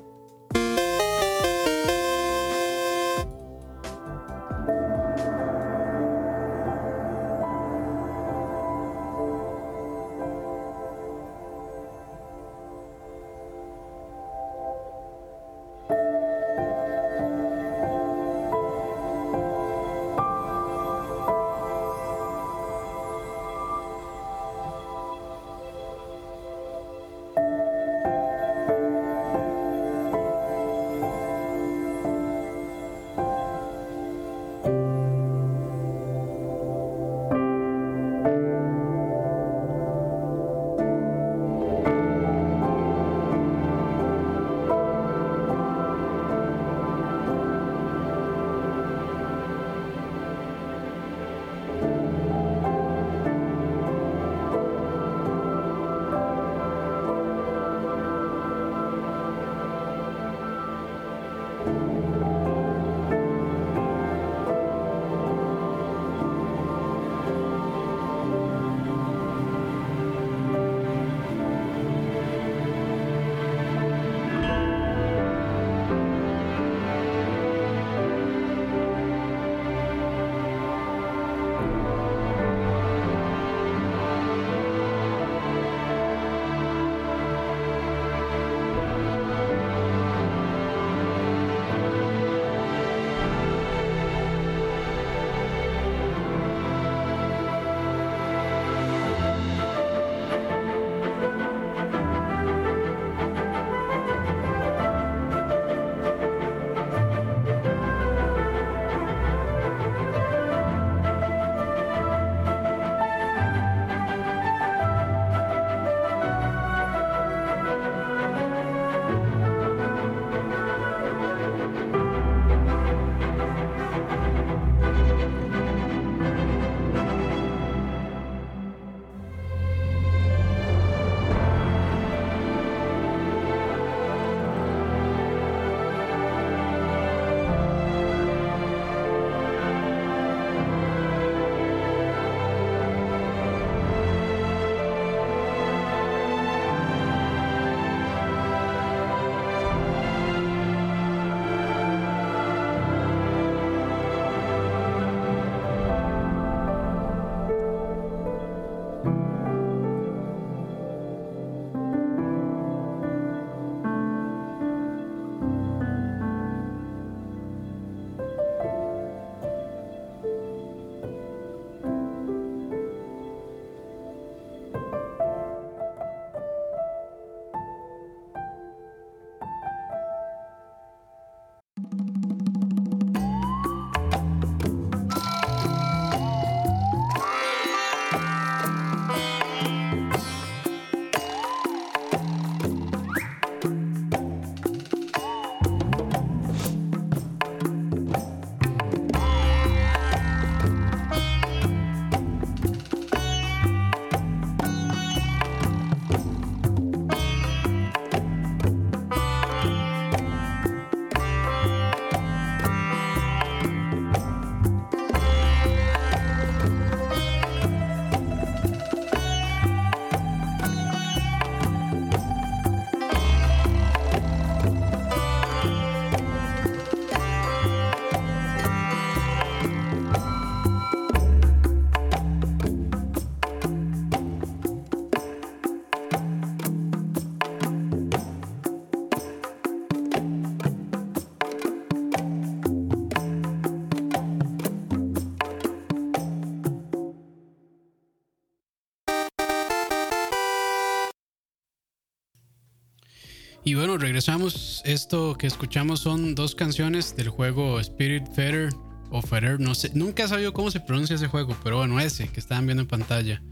Bueno, 253.83 253.99
regresamos. 253.99 254.81
Esto 254.85 255.37
que 255.37 255.49
escuchamos 255.49 255.99
son 255.99 256.37
dos 256.37 256.55
canciones 256.55 257.17
del 257.17 257.31
juego 257.31 257.81
Spirit 257.81 258.25
Fetter 258.33 258.73
o 259.11 259.21
Fetter. 259.23 259.59
No 259.59 259.75
sé, 259.75 259.91
nunca 259.93 260.23
he 260.23 260.29
sabido 260.29 260.53
cómo 260.53 260.71
se 260.71 260.79
pronuncia 260.79 261.17
ese 261.17 261.27
juego, 261.27 261.57
pero 261.65 261.79
bueno, 261.79 261.99
ese 261.99 262.29
que 262.29 262.39
estaban 262.39 262.65
viendo 262.65 262.83
en 262.83 262.87
pantalla. 262.87 263.43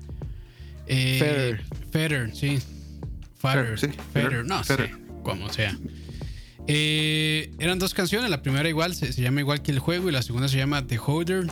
Eh, 0.87 1.59
Fetter. 1.90 2.31
sí. 2.33 2.61
Fetter, 3.38 3.77
sí. 3.77 3.88
Fetter, 4.12 4.45
no 4.45 4.62
sé, 4.62 4.93
como 5.25 5.53
sea. 5.53 5.77
Eh, 6.69 7.51
eran 7.59 7.81
dos 7.81 7.93
canciones. 7.93 8.31
La 8.31 8.40
primera 8.40 8.69
igual 8.69 8.95
se, 8.95 9.12
se, 9.12 9.23
llama 9.23 9.40
igual 9.40 9.62
que 9.62 9.73
el 9.73 9.81
juego 9.81 10.11
y 10.11 10.12
la 10.12 10.23
segunda 10.23 10.47
se 10.47 10.59
llama 10.59 10.87
The 10.87 11.01
Holder 11.05 11.49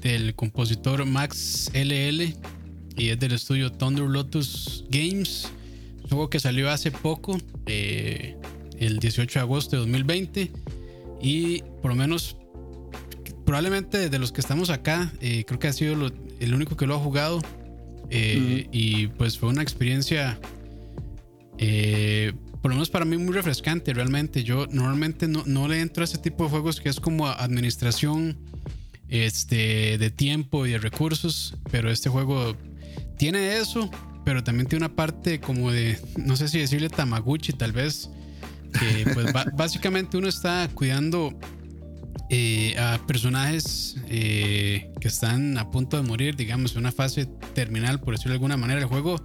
del 0.00 0.34
compositor 0.34 1.04
Max 1.04 1.70
LL 1.74 2.34
y 2.96 3.08
es 3.10 3.20
del 3.20 3.34
estudio 3.34 3.70
Thunder 3.70 4.06
Lotus 4.06 4.84
Games. 4.90 5.48
Un 6.06 6.10
juego 6.10 6.30
que 6.30 6.38
salió 6.38 6.70
hace 6.70 6.92
poco, 6.92 7.36
eh, 7.66 8.36
el 8.78 9.00
18 9.00 9.40
de 9.40 9.42
agosto 9.42 9.76
de 9.76 9.80
2020. 9.80 10.52
Y 11.20 11.62
por 11.82 11.90
lo 11.90 11.96
menos, 11.96 12.36
probablemente 13.44 14.08
de 14.08 14.18
los 14.18 14.30
que 14.30 14.40
estamos 14.40 14.70
acá, 14.70 15.12
eh, 15.20 15.44
creo 15.44 15.58
que 15.58 15.66
ha 15.66 15.72
sido 15.72 16.12
el 16.40 16.54
único 16.54 16.76
que 16.76 16.86
lo 16.86 16.94
ha 16.94 16.98
jugado. 16.98 17.40
Eh, 18.10 18.68
y 18.70 19.08
pues 19.08 19.36
fue 19.36 19.48
una 19.48 19.62
experiencia, 19.62 20.38
por 22.62 22.70
lo 22.70 22.76
menos 22.76 22.88
para 22.88 23.04
mí, 23.04 23.16
muy 23.16 23.34
refrescante 23.34 23.92
realmente. 23.92 24.44
Yo 24.44 24.68
normalmente 24.70 25.26
no, 25.26 25.42
no 25.44 25.66
le 25.66 25.80
entro 25.80 26.02
a 26.02 26.04
ese 26.04 26.18
tipo 26.18 26.44
de 26.44 26.50
juegos 26.50 26.80
que 26.80 26.88
es 26.88 27.00
como 27.00 27.26
administración 27.26 28.38
este, 29.08 29.98
de 29.98 30.10
tiempo 30.10 30.66
y 30.66 30.70
de 30.70 30.78
recursos, 30.78 31.56
pero 31.70 31.90
este 31.90 32.08
juego 32.08 32.56
tiene 33.18 33.58
eso, 33.58 33.90
pero 34.26 34.42
también 34.42 34.66
tiene 34.66 34.84
una 34.84 34.96
parte 34.96 35.38
como 35.38 35.70
de, 35.70 36.00
no 36.16 36.34
sé 36.34 36.48
si 36.48 36.58
decirle 36.58 36.88
Tamaguchi 36.88 37.52
tal 37.52 37.70
vez, 37.70 38.10
que 38.72 39.08
pues 39.14 39.32
básicamente 39.56 40.16
uno 40.16 40.26
está 40.26 40.68
cuidando 40.74 41.32
eh, 42.28 42.76
a 42.76 42.98
personajes 43.06 43.96
eh, 44.08 44.90
que 45.00 45.06
están 45.06 45.56
a 45.58 45.70
punto 45.70 45.96
de 45.96 46.02
morir, 46.02 46.34
digamos, 46.34 46.72
en 46.72 46.78
una 46.78 46.90
fase 46.90 47.26
terminal, 47.54 48.00
por 48.00 48.14
decirlo 48.14 48.32
de 48.32 48.38
alguna 48.38 48.56
manera. 48.56 48.80
El 48.80 48.86
juego 48.86 49.22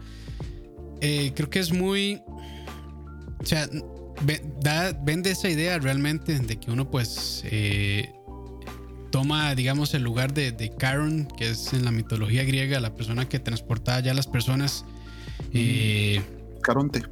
eh, 1.01 1.31
creo 1.35 1.49
que 1.49 1.57
es 1.57 1.73
muy... 1.73 2.21
O 3.39 3.45
sea, 3.45 3.67
vende 5.03 5.31
esa 5.31 5.49
idea 5.49 5.79
realmente 5.79 6.37
de 6.37 6.59
que 6.59 6.69
uno 6.69 6.91
pues 6.91 7.43
toma, 9.11 9.53
digamos, 9.55 9.93
el 9.93 10.03
lugar 10.03 10.33
de, 10.33 10.51
de 10.51 10.75
Charon, 10.75 11.27
que 11.37 11.49
es 11.49 11.73
en 11.73 11.85
la 11.85 11.91
mitología 11.91 12.43
griega 12.43 12.79
la 12.79 12.95
persona 12.95 13.27
que 13.27 13.39
transportaba 13.39 13.99
ya 13.99 14.11
a 14.11 14.15
las 14.15 14.27
personas. 14.27 14.85
Eh, 15.53 16.21
Caronte. 16.61 17.03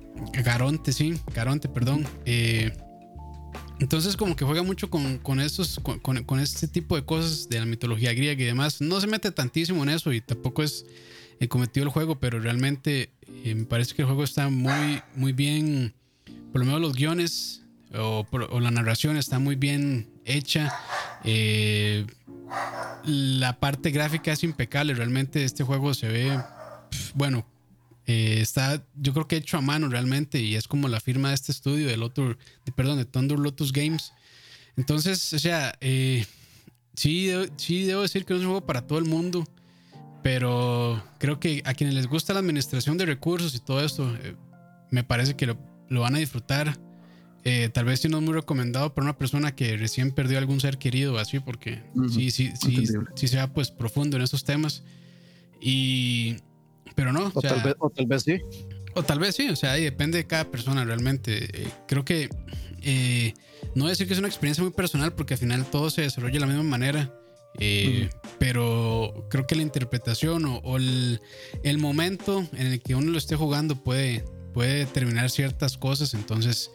Caronte, 0.43 0.93
sí, 0.93 1.19
Caronte, 1.33 1.69
perdón. 1.69 2.07
Eh, 2.25 2.71
entonces 3.79 4.17
como 4.17 4.35
que 4.35 4.45
juega 4.45 4.63
mucho 4.63 4.89
con, 4.89 5.19
con 5.19 5.39
estos, 5.39 5.79
con, 5.79 5.99
con, 5.99 6.39
este 6.39 6.67
tipo 6.67 6.95
de 6.95 7.05
cosas 7.05 7.47
de 7.49 7.59
la 7.59 7.65
mitología 7.65 8.13
griega 8.13 8.41
y 8.41 8.45
demás. 8.45 8.81
No 8.81 8.99
se 8.99 9.07
mete 9.07 9.31
tantísimo 9.31 9.83
en 9.83 9.89
eso 9.89 10.11
y 10.11 10.21
tampoco 10.21 10.63
es 10.63 10.85
el 11.39 11.47
cometido 11.47 11.85
del 11.85 11.93
juego, 11.93 12.19
pero 12.19 12.39
realmente 12.39 13.11
eh, 13.43 13.55
me 13.55 13.65
parece 13.65 13.95
que 13.95 14.01
el 14.01 14.07
juego 14.07 14.23
está 14.23 14.49
muy, 14.49 15.01
muy 15.15 15.31
bien, 15.31 15.93
por 16.51 16.59
lo 16.59 16.65
menos 16.65 16.81
los 16.81 16.93
guiones 16.93 17.63
o, 17.95 18.25
o 18.31 18.59
la 18.59 18.71
narración 18.71 19.17
está 19.17 19.39
muy 19.39 19.55
bien 19.55 20.18
hecha. 20.29 20.73
Eh, 21.23 22.05
la 23.03 23.59
parte 23.59 23.91
gráfica 23.91 24.31
es 24.31 24.43
impecable. 24.43 24.93
Realmente 24.93 25.43
este 25.43 25.63
juego 25.63 25.93
se 25.93 26.07
ve, 26.07 26.39
bueno, 27.13 27.45
eh, 28.05 28.39
está, 28.41 28.83
yo 28.95 29.13
creo 29.13 29.27
que 29.27 29.35
hecho 29.37 29.57
a 29.57 29.61
mano 29.61 29.87
realmente 29.87 30.39
y 30.39 30.55
es 30.55 30.67
como 30.67 30.87
la 30.87 30.99
firma 30.99 31.29
de 31.29 31.35
este 31.35 31.51
estudio 31.51 31.87
del 31.87 32.03
otro, 32.03 32.37
perdón, 32.75 32.97
de 32.97 33.05
Thunder 33.05 33.39
Lotus 33.39 33.73
Games. 33.73 34.13
Entonces, 34.77 35.33
o 35.33 35.39
sea, 35.39 35.75
eh, 35.81 36.25
sí, 36.95 37.31
sí 37.57 37.83
debo 37.83 38.01
decir 38.01 38.25
que 38.25 38.33
es 38.33 38.39
un 38.39 38.45
juego 38.45 38.65
para 38.65 38.87
todo 38.87 38.99
el 38.99 39.05
mundo, 39.05 39.45
pero 40.23 41.03
creo 41.17 41.39
que 41.39 41.61
a 41.65 41.73
quienes 41.73 41.95
les 41.95 42.07
gusta 42.07 42.33
la 42.33 42.39
administración 42.39 42.97
de 42.97 43.05
recursos 43.05 43.53
y 43.55 43.59
todo 43.59 43.83
esto, 43.83 44.11
me 44.89 45.03
parece 45.03 45.35
que 45.35 45.45
lo 45.45 46.01
van 46.01 46.15
a 46.15 46.19
disfrutar. 46.19 46.79
Eh, 47.45 47.69
tal 47.73 47.85
vez 47.85 48.01
si 48.01 48.09
no 48.09 48.17
es 48.17 48.23
muy 48.23 48.33
recomendado 48.33 48.93
para 48.93 49.05
una 49.05 49.17
persona 49.17 49.55
que 49.55 49.77
recién 49.77 50.11
perdió 50.11 50.37
algún 50.37 50.59
ser 50.59 50.77
querido 50.77 51.17
así, 51.17 51.39
porque 51.39 51.81
sí, 52.11 52.31
sí, 52.31 52.51
sí, 52.59 52.85
sí 53.15 53.27
se 53.27 53.37
va 53.37 53.47
pues 53.47 53.71
profundo 53.71 54.17
en 54.17 54.23
esos 54.23 54.43
temas. 54.43 54.83
Y, 55.61 56.37
pero 56.95 57.13
no. 57.13 57.31
O, 57.33 57.41
tal, 57.41 57.61
vez, 57.61 57.75
o 57.79 57.89
tal 57.89 58.05
vez 58.07 58.23
sí. 58.23 58.39
O 58.95 59.03
tal 59.03 59.19
vez 59.19 59.35
sí, 59.35 59.49
o 59.49 59.55
sea, 59.55 59.73
ahí 59.73 59.83
depende 59.83 60.17
de 60.17 60.27
cada 60.27 60.51
persona 60.51 60.83
realmente. 60.83 61.45
Eh, 61.61 61.67
creo 61.87 62.03
que 62.03 62.29
eh, 62.81 63.33
no 63.75 63.87
decir 63.87 64.07
que 64.07 64.13
es 64.13 64.19
una 64.19 64.27
experiencia 64.27 64.63
muy 64.63 64.73
personal 64.73 65.13
porque 65.13 65.35
al 65.35 65.39
final 65.39 65.65
todo 65.65 65.89
se 65.89 66.01
desarrolla 66.01 66.33
de 66.33 66.39
la 66.41 66.47
misma 66.47 66.63
manera. 66.63 67.13
Pero 68.37 69.27
creo 69.29 69.45
que 69.45 69.55
la 69.55 69.63
interpretación 69.63 70.45
o, 70.45 70.77
el, 70.77 71.19
el, 71.63 71.77
momento 71.77 72.47
en 72.53 72.67
el 72.67 72.81
que 72.81 72.95
uno 72.95 73.11
lo 73.11 73.17
esté 73.17 73.35
jugando 73.35 73.75
puede, 73.83 74.23
puede 74.53 74.75
determinar 74.85 75.29
ciertas 75.29 75.77
cosas. 75.77 76.13
Entonces, 76.13 76.71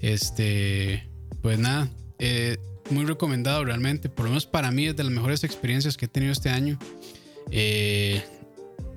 este, 0.00 1.08
pues 1.42 1.58
nada, 1.58 1.88
eh, 2.18 2.56
muy 2.90 3.04
recomendado 3.04 3.64
realmente. 3.64 4.08
Por 4.08 4.24
lo 4.24 4.30
menos 4.30 4.46
para 4.46 4.70
mí 4.70 4.86
es 4.86 4.96
de 4.96 5.04
las 5.04 5.12
mejores 5.12 5.44
experiencias 5.44 5.96
que 5.96 6.06
he 6.06 6.08
tenido 6.08 6.32
este 6.32 6.50
año. 6.50 6.78
Eh, 7.50 8.22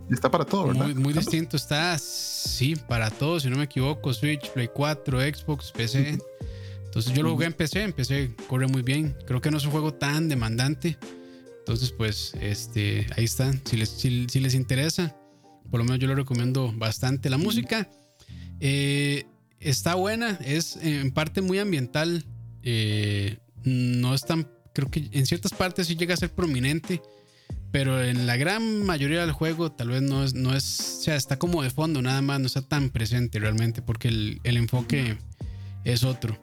está 0.09 0.29
para 0.31 0.45
todo, 0.45 0.67
¿verdad? 0.67 0.87
Muy, 0.95 1.13
distinto. 1.13 1.57
Está, 1.57 1.97
sí, 1.97 2.75
para 2.87 3.09
todo, 3.09 3.39
si 3.39 3.49
no 3.49 3.57
me 3.57 3.63
equivoco. 3.63 4.13
Switch, 4.13 4.49
Play 4.51 4.69
4, 4.73 5.19
Xbox, 5.21 5.71
PC. 5.71 6.17
Entonces 6.85 7.13
yo 7.13 7.23
lo 7.23 7.31
jugué 7.31 7.45
en 7.45 7.53
PC, 7.53 7.83
en 7.83 7.93
PC 7.93 8.31
corre 8.47 8.67
muy 8.67 8.81
bien. 8.81 9.15
Creo 9.25 9.41
que 9.41 9.51
no 9.51 9.57
es 9.57 9.65
un 9.65 9.71
juego 9.71 9.93
tan 9.93 10.29
demandante. 10.29 10.97
Entonces, 11.59 11.91
pues, 11.91 12.33
este, 12.41 13.07
ahí 13.17 13.25
está. 13.25 13.51
Si 13.65 13.75
les, 13.75 13.89
si 13.89 14.39
les 14.39 14.53
interesa, 14.53 15.15
por 15.69 15.79
lo 15.79 15.83
menos 15.83 15.99
yo 15.99 16.07
lo 16.07 16.15
recomiendo 16.15 16.71
bastante. 16.73 17.29
La 17.29 17.37
música, 17.37 17.89
eh, 18.59 19.25
está 19.69 19.95
buena, 19.95 20.39
es 20.43 20.77
en 20.77 21.11
parte 21.11 21.41
muy 21.41 21.59
ambiental. 21.59 22.25
Eh, 22.63 23.37
no 23.63 24.13
es 24.13 24.25
tan, 24.25 24.47
creo 24.73 24.89
que 24.89 25.09
en 25.11 25.25
ciertas 25.25 25.53
partes 25.53 25.87
sí 25.87 25.95
llega 25.95 26.13
a 26.13 26.17
ser 26.17 26.31
prominente, 26.31 27.01
pero 27.71 28.03
en 28.03 28.25
la 28.25 28.37
gran 28.37 28.85
mayoría 28.85 29.21
del 29.21 29.31
juego 29.31 29.71
tal 29.71 29.89
vez 29.89 30.01
no 30.01 30.23
es, 30.23 30.33
no 30.33 30.55
es, 30.55 30.97
o 30.99 31.01
sea, 31.03 31.15
está 31.15 31.37
como 31.37 31.63
de 31.63 31.69
fondo 31.69 32.01
nada 32.01 32.21
más, 32.21 32.39
no 32.39 32.47
está 32.47 32.61
tan 32.61 32.89
presente 32.89 33.39
realmente 33.39 33.81
porque 33.81 34.07
el, 34.07 34.57
enfoque 34.57 35.17
es 35.83 36.03
otro. 36.03 36.39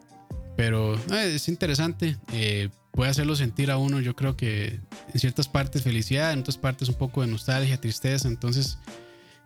Pero 0.55 0.95
eh, 1.11 1.33
es 1.35 1.49
interesante, 1.49 2.17
eh, 2.31 2.69
puede 2.91 3.11
hacerlo 3.11 3.35
sentir 3.35 3.71
a 3.71 3.77
uno, 3.77 3.99
yo 3.99 4.15
creo 4.15 4.37
que 4.37 4.79
en 5.13 5.19
ciertas 5.19 5.47
partes 5.49 5.81
felicidad, 5.81 6.31
en 6.31 6.39
otras 6.39 6.57
partes 6.57 6.87
un 6.87 6.95
poco 6.95 7.21
de 7.21 7.27
nostalgia, 7.27 7.81
tristeza, 7.81 8.27
entonces 8.27 8.77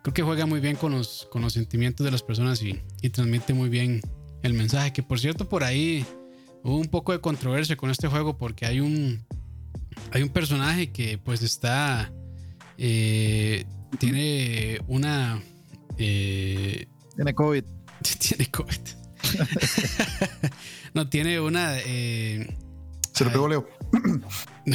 creo 0.02 0.14
que 0.14 0.22
juega 0.22 0.46
muy 0.46 0.60
bien 0.60 0.76
con 0.76 0.92
los, 0.92 1.26
con 1.30 1.42
los 1.42 1.52
sentimientos 1.52 2.04
de 2.04 2.10
las 2.10 2.22
personas 2.22 2.62
y, 2.62 2.80
transmite 3.10 3.52
muy 3.54 3.68
bien 3.68 4.00
el 4.42 4.54
mensaje. 4.54 4.92
Que 4.92 5.02
por 5.02 5.20
cierto, 5.20 5.48
por 5.48 5.64
ahí 5.64 6.06
hubo 6.62 6.78
un 6.78 6.88
poco 6.88 7.12
de 7.12 7.20
controversia 7.20 7.76
con 7.76 7.90
este 7.90 8.08
juego 8.08 8.38
porque 8.38 8.66
hay 8.66 8.80
un, 8.80 9.24
hay 10.12 10.22
un 10.22 10.30
personaje 10.30 10.90
que 10.92 11.18
pues 11.18 11.42
está... 11.42 12.12
Eh, 12.78 13.66
tiene 13.98 14.80
una... 14.86 15.42
Eh, 15.98 16.86
tiene 17.14 17.34
COVID. 17.34 17.64
Tiene 18.18 18.46
COVID. 18.50 18.80
no, 20.94 21.08
tiene 21.08 21.40
una... 21.40 21.78
Eh, 21.80 22.56
Se 23.12 23.24
lo 23.26 23.32
pegó 23.32 23.48
Leo. 23.48 23.68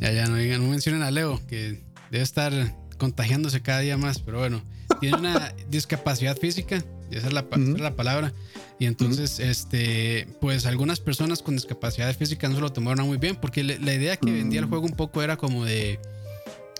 ya, 0.00 0.10
ya, 0.10 0.26
no, 0.26 0.36
no 0.36 0.68
mencionen 0.68 1.02
a 1.02 1.12
Leo, 1.12 1.40
que 1.46 1.84
debe 2.10 2.24
estar 2.24 2.52
contagiándose 2.96 3.60
cada 3.60 3.80
día 3.80 3.96
más, 3.96 4.18
pero 4.18 4.38
bueno, 4.38 4.62
tiene 5.00 5.16
una 5.16 5.54
discapacidad 5.70 6.36
física, 6.36 6.84
esa 7.10 7.26
es 7.28 7.32
la, 7.32 7.46
la 7.78 7.94
palabra. 7.94 8.32
Y 8.78 8.86
entonces, 8.86 9.38
este, 9.38 10.26
pues 10.40 10.66
algunas 10.66 11.00
personas 11.00 11.42
con 11.42 11.54
discapacidad 11.54 12.14
física 12.16 12.48
no 12.48 12.56
se 12.56 12.60
lo 12.60 12.72
tomaron 12.72 13.06
muy 13.06 13.18
bien, 13.18 13.36
porque 13.36 13.62
la 13.62 13.94
idea 13.94 14.16
que 14.16 14.32
vendía 14.32 14.60
el 14.60 14.66
juego 14.66 14.84
un 14.84 14.96
poco 14.96 15.22
era 15.22 15.36
como 15.36 15.64
de, 15.64 16.00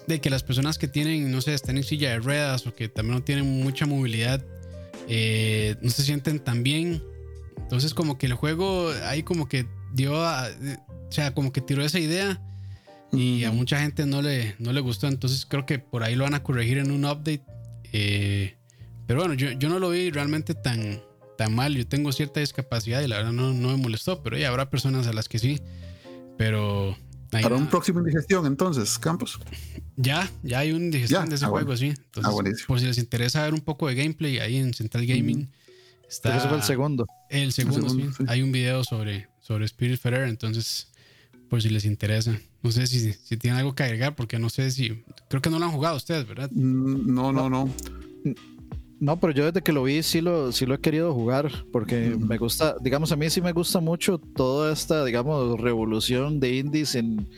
de 0.06 0.20
que 0.20 0.30
las 0.30 0.42
personas 0.42 0.78
que 0.78 0.88
tienen, 0.88 1.30
no 1.30 1.40
sé, 1.40 1.54
están 1.54 1.76
en 1.76 1.84
silla 1.84 2.10
de 2.10 2.18
ruedas 2.18 2.66
o 2.66 2.74
que 2.74 2.88
también 2.88 3.18
no 3.18 3.22
tienen 3.22 3.62
mucha 3.62 3.86
movilidad, 3.86 4.44
eh, 5.08 5.76
no 5.82 5.90
se 5.90 6.02
sienten 6.02 6.40
tan 6.40 6.62
bien. 6.62 7.02
Entonces, 7.58 7.94
como 7.94 8.18
que 8.18 8.26
el 8.26 8.34
juego 8.34 8.90
ahí 9.04 9.22
como 9.22 9.48
que 9.48 9.66
dio, 9.92 10.24
a, 10.24 10.48
o 10.48 11.12
sea, 11.12 11.32
como 11.32 11.52
que 11.52 11.60
tiró 11.60 11.84
esa 11.84 12.00
idea 12.00 12.40
y 13.16 13.44
a 13.44 13.52
mucha 13.52 13.80
gente 13.80 14.06
no 14.06 14.22
le, 14.22 14.54
no 14.58 14.72
le 14.72 14.80
gustó. 14.80 15.06
Entonces 15.08 15.46
creo 15.46 15.66
que 15.66 15.78
por 15.78 16.02
ahí 16.02 16.14
lo 16.14 16.24
van 16.24 16.34
a 16.34 16.42
corregir 16.42 16.78
en 16.78 16.90
un 16.90 17.04
update. 17.04 17.42
Eh, 17.92 18.56
pero 19.06 19.20
bueno, 19.20 19.34
yo, 19.34 19.52
yo, 19.52 19.68
no 19.68 19.78
lo 19.78 19.90
vi 19.90 20.10
realmente 20.10 20.54
tan, 20.54 21.02
tan 21.36 21.54
mal. 21.54 21.74
Yo 21.74 21.86
tengo 21.86 22.12
cierta 22.12 22.40
discapacidad 22.40 23.02
y 23.02 23.08
la 23.08 23.16
verdad 23.16 23.32
no, 23.32 23.52
no 23.52 23.68
me 23.68 23.76
molestó. 23.76 24.22
Pero 24.22 24.36
ya 24.36 24.48
habrá 24.48 24.70
personas 24.70 25.06
a 25.06 25.12
las 25.12 25.28
que 25.28 25.38
sí. 25.38 25.60
Pero. 26.36 26.96
Para 27.30 27.56
un 27.56 27.66
próximo 27.66 27.98
indigestión, 27.98 28.46
entonces, 28.46 28.96
Campos. 28.96 29.40
Ya, 29.96 30.30
ya 30.44 30.60
hay 30.60 30.70
un 30.70 30.84
indigestión 30.84 31.28
de 31.28 31.34
ese 31.34 31.46
ah, 31.46 31.48
juego, 31.48 31.76
sí. 31.76 31.88
Entonces, 31.88 32.32
ah, 32.32 32.66
por 32.68 32.78
si 32.78 32.86
les 32.86 32.96
interesa 32.96 33.42
ver 33.42 33.54
un 33.54 33.60
poco 33.60 33.88
de 33.88 33.96
gameplay 33.96 34.38
ahí 34.38 34.56
en 34.56 34.72
Central 34.72 35.04
Gaming, 35.04 35.50
Está 36.08 36.36
ese 36.36 36.48
fue 36.48 36.58
el 36.58 36.62
segundo. 36.62 37.06
El 37.28 37.52
segundo, 37.52 37.88
segundo, 37.88 38.12
sí. 38.12 38.18
sí. 38.18 38.24
Hay 38.28 38.42
un 38.42 38.52
video 38.52 38.84
sobre, 38.84 39.28
sobre 39.40 39.64
Spirit 39.64 39.98
Ferrer, 39.98 40.28
entonces, 40.28 40.92
por 41.48 41.60
si 41.60 41.70
les 41.70 41.84
interesa. 41.84 42.38
No 42.64 42.72
sé 42.72 42.86
si, 42.86 43.12
si 43.12 43.36
tienen 43.36 43.60
algo 43.60 43.74
que 43.74 43.82
agregar, 43.84 44.16
porque 44.16 44.38
no 44.38 44.48
sé 44.48 44.70
si. 44.70 45.04
Creo 45.28 45.42
que 45.42 45.50
no 45.50 45.58
lo 45.58 45.66
han 45.66 45.72
jugado 45.72 45.96
ustedes, 45.96 46.26
¿verdad? 46.26 46.50
Mm, 46.50 47.14
No, 47.14 47.30
no, 47.32 47.48
no. 47.50 47.68
No, 49.00 49.20
pero 49.20 49.34
yo 49.34 49.44
desde 49.44 49.60
que 49.60 49.72
lo 49.72 49.82
vi 49.82 50.02
sí 50.02 50.22
lo, 50.22 50.50
sí 50.50 50.64
lo 50.64 50.74
he 50.74 50.80
querido 50.80 51.12
jugar 51.12 51.50
porque 51.72 52.16
me 52.18 52.38
gusta, 52.38 52.76
digamos, 52.80 53.12
a 53.12 53.16
mí 53.16 53.28
sí 53.28 53.42
me 53.42 53.52
gusta 53.52 53.80
mucho 53.80 54.18
toda 54.18 54.72
esta, 54.72 55.04
digamos, 55.04 55.60
revolución 55.60 56.40
de 56.40 56.56
indies 56.56 56.94
en 56.94 57.28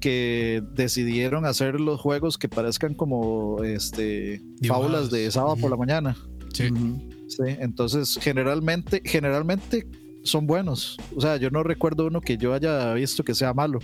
que 0.00 0.62
decidieron 0.74 1.44
hacer 1.44 1.78
los 1.78 2.00
juegos 2.00 2.38
que 2.38 2.48
parezcan 2.48 2.94
como 2.94 3.62
este 3.62 4.40
fábulas 4.66 5.10
de 5.10 5.30
sábado 5.30 5.56
por 5.56 5.70
la 5.70 5.76
mañana. 5.76 6.16
Sí. 6.54 6.68
Sí, 7.28 7.42
entonces 7.58 8.18
generalmente, 8.20 9.02
generalmente 9.04 9.86
son 10.22 10.46
buenos. 10.46 10.96
O 11.14 11.20
sea, 11.20 11.36
yo 11.36 11.50
no 11.50 11.62
recuerdo 11.62 12.06
uno 12.06 12.20
que 12.22 12.38
yo 12.38 12.54
haya 12.54 12.94
visto 12.94 13.22
que 13.24 13.34
sea 13.34 13.52
malo, 13.52 13.80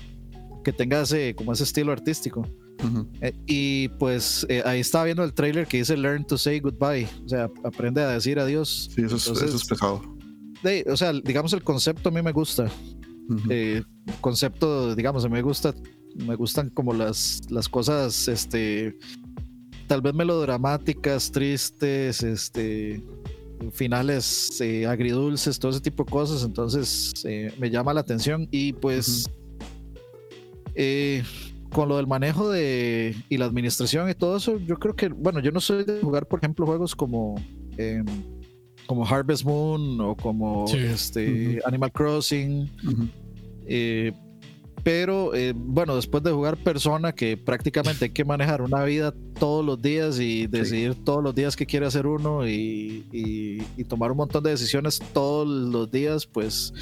que 0.66 0.72
tenga 0.72 1.00
ese, 1.02 1.33
como 1.37 1.52
ese 1.52 1.62
estilo 1.62 1.92
artístico. 1.92 2.40
Ujú. 2.85 3.09
Eh, 3.20 3.33
y 3.46 3.88
pues 4.00 4.44
eh, 4.48 4.62
ahí 4.66 4.81
estaba 4.81 5.05
viendo 5.05 5.22
el 5.22 5.33
trailer 5.33 5.68
que 5.68 5.76
dice 5.79 5.96
Learn 5.96 6.26
to 6.26 6.37
say 6.37 6.59
goodbye. 6.59 7.07
O 7.24 7.29
sea, 7.29 7.48
aprende 7.62 8.02
a 8.02 8.09
decir 8.09 8.40
adiós. 8.40 8.88
Sí, 8.92 9.02
eso 9.02 9.14
es, 9.14 9.26
Entonces- 9.29 9.48
eso 9.48 9.57
es 9.59 9.64
pesado. 9.64 10.02
De- 10.64 10.85
o 10.90 10.96
sea, 10.96 11.12
digamos, 11.12 11.52
el 11.52 11.62
concepto 11.62 12.09
a 12.09 12.12
mí 12.12 12.20
me 12.20 12.33
gusta. 12.33 12.64
Ujú. 13.29 13.48
Eh, 13.48 13.81
concepto, 14.20 14.96
digamos, 14.96 15.24
a 15.24 15.29
mí 15.29 15.35
me 15.35 15.42
gusta. 15.42 15.72
Me 16.16 16.35
gustan 16.35 16.70
como 16.70 16.92
las, 16.92 17.42
las 17.48 17.68
cosas, 17.68 18.26
este, 18.26 18.98
tal 19.87 20.00
vez 20.02 20.14
melodramáticas, 20.14 21.31
tristes, 21.31 22.24
este, 22.24 23.05
finales 23.70 24.61
eh, 24.61 24.85
agridulces, 24.87 25.61
todo 25.61 25.70
ese 25.70 25.81
tipo 25.81 26.02
de 26.05 26.11
cosas. 26.11 26.42
Entonces 26.42 27.12
eh, 27.24 27.52
me 27.61 27.70
llama 27.70 27.94
la 27.94 28.00
atención 28.00 28.48
y 28.50 28.72
pues 28.72 29.31
eh, 30.76 31.22
con 31.70 31.88
lo 31.88 31.96
del 31.96 32.06
manejo 32.06 32.48
de 32.50 33.14
y 33.28 33.36
la 33.38 33.46
administración 33.46 34.08
y 34.08 34.14
todo 34.14 34.36
eso, 34.36 34.58
yo 34.58 34.78
creo 34.78 34.94
que, 34.94 35.08
bueno, 35.08 35.40
yo 35.40 35.50
no 35.50 35.60
soy 35.60 35.84
de 35.84 36.00
jugar, 36.00 36.26
por 36.26 36.38
ejemplo, 36.38 36.64
juegos 36.66 36.94
como 36.94 37.34
em, 37.76 38.04
como 38.86 39.04
Harvest 39.04 39.44
Moon 39.44 40.00
o 40.00 40.14
como 40.16 40.68
Sí. 40.68 40.76
este 40.78 41.60
Animal 41.66 41.90
Crossing. 41.90 42.70
Eh, 43.66 44.12
pero 44.87 45.35
eh, 45.35 45.53
bueno, 45.53 45.96
después 45.96 46.22
de 46.22 46.31
jugar 46.31 46.57
Persona, 46.59 47.11
que 47.12 47.37
prácticamente 47.37 48.05
hay 48.05 48.11
que 48.12 48.25
manejar 48.25 48.62
una 48.62 48.85
vida 48.85 49.12
todos 49.37 49.64
los 49.66 49.83
días 49.83 50.20
y 50.20 50.46
decidir 50.46 50.94
todos 51.03 51.25
los 51.25 51.35
días 51.35 51.57
qué 51.57 51.66
quiere 51.66 51.87
hacer 51.87 52.07
uno 52.07 52.46
y, 52.46 53.05
y- 53.11 53.66
y 53.77 53.83
tomar 53.85 54.12
un 54.12 54.18
montón 54.18 54.44
de 54.44 54.51
decisiones 54.51 55.01
todos 55.12 55.49
los 55.49 55.90
días, 55.90 56.25
pues 56.25 56.72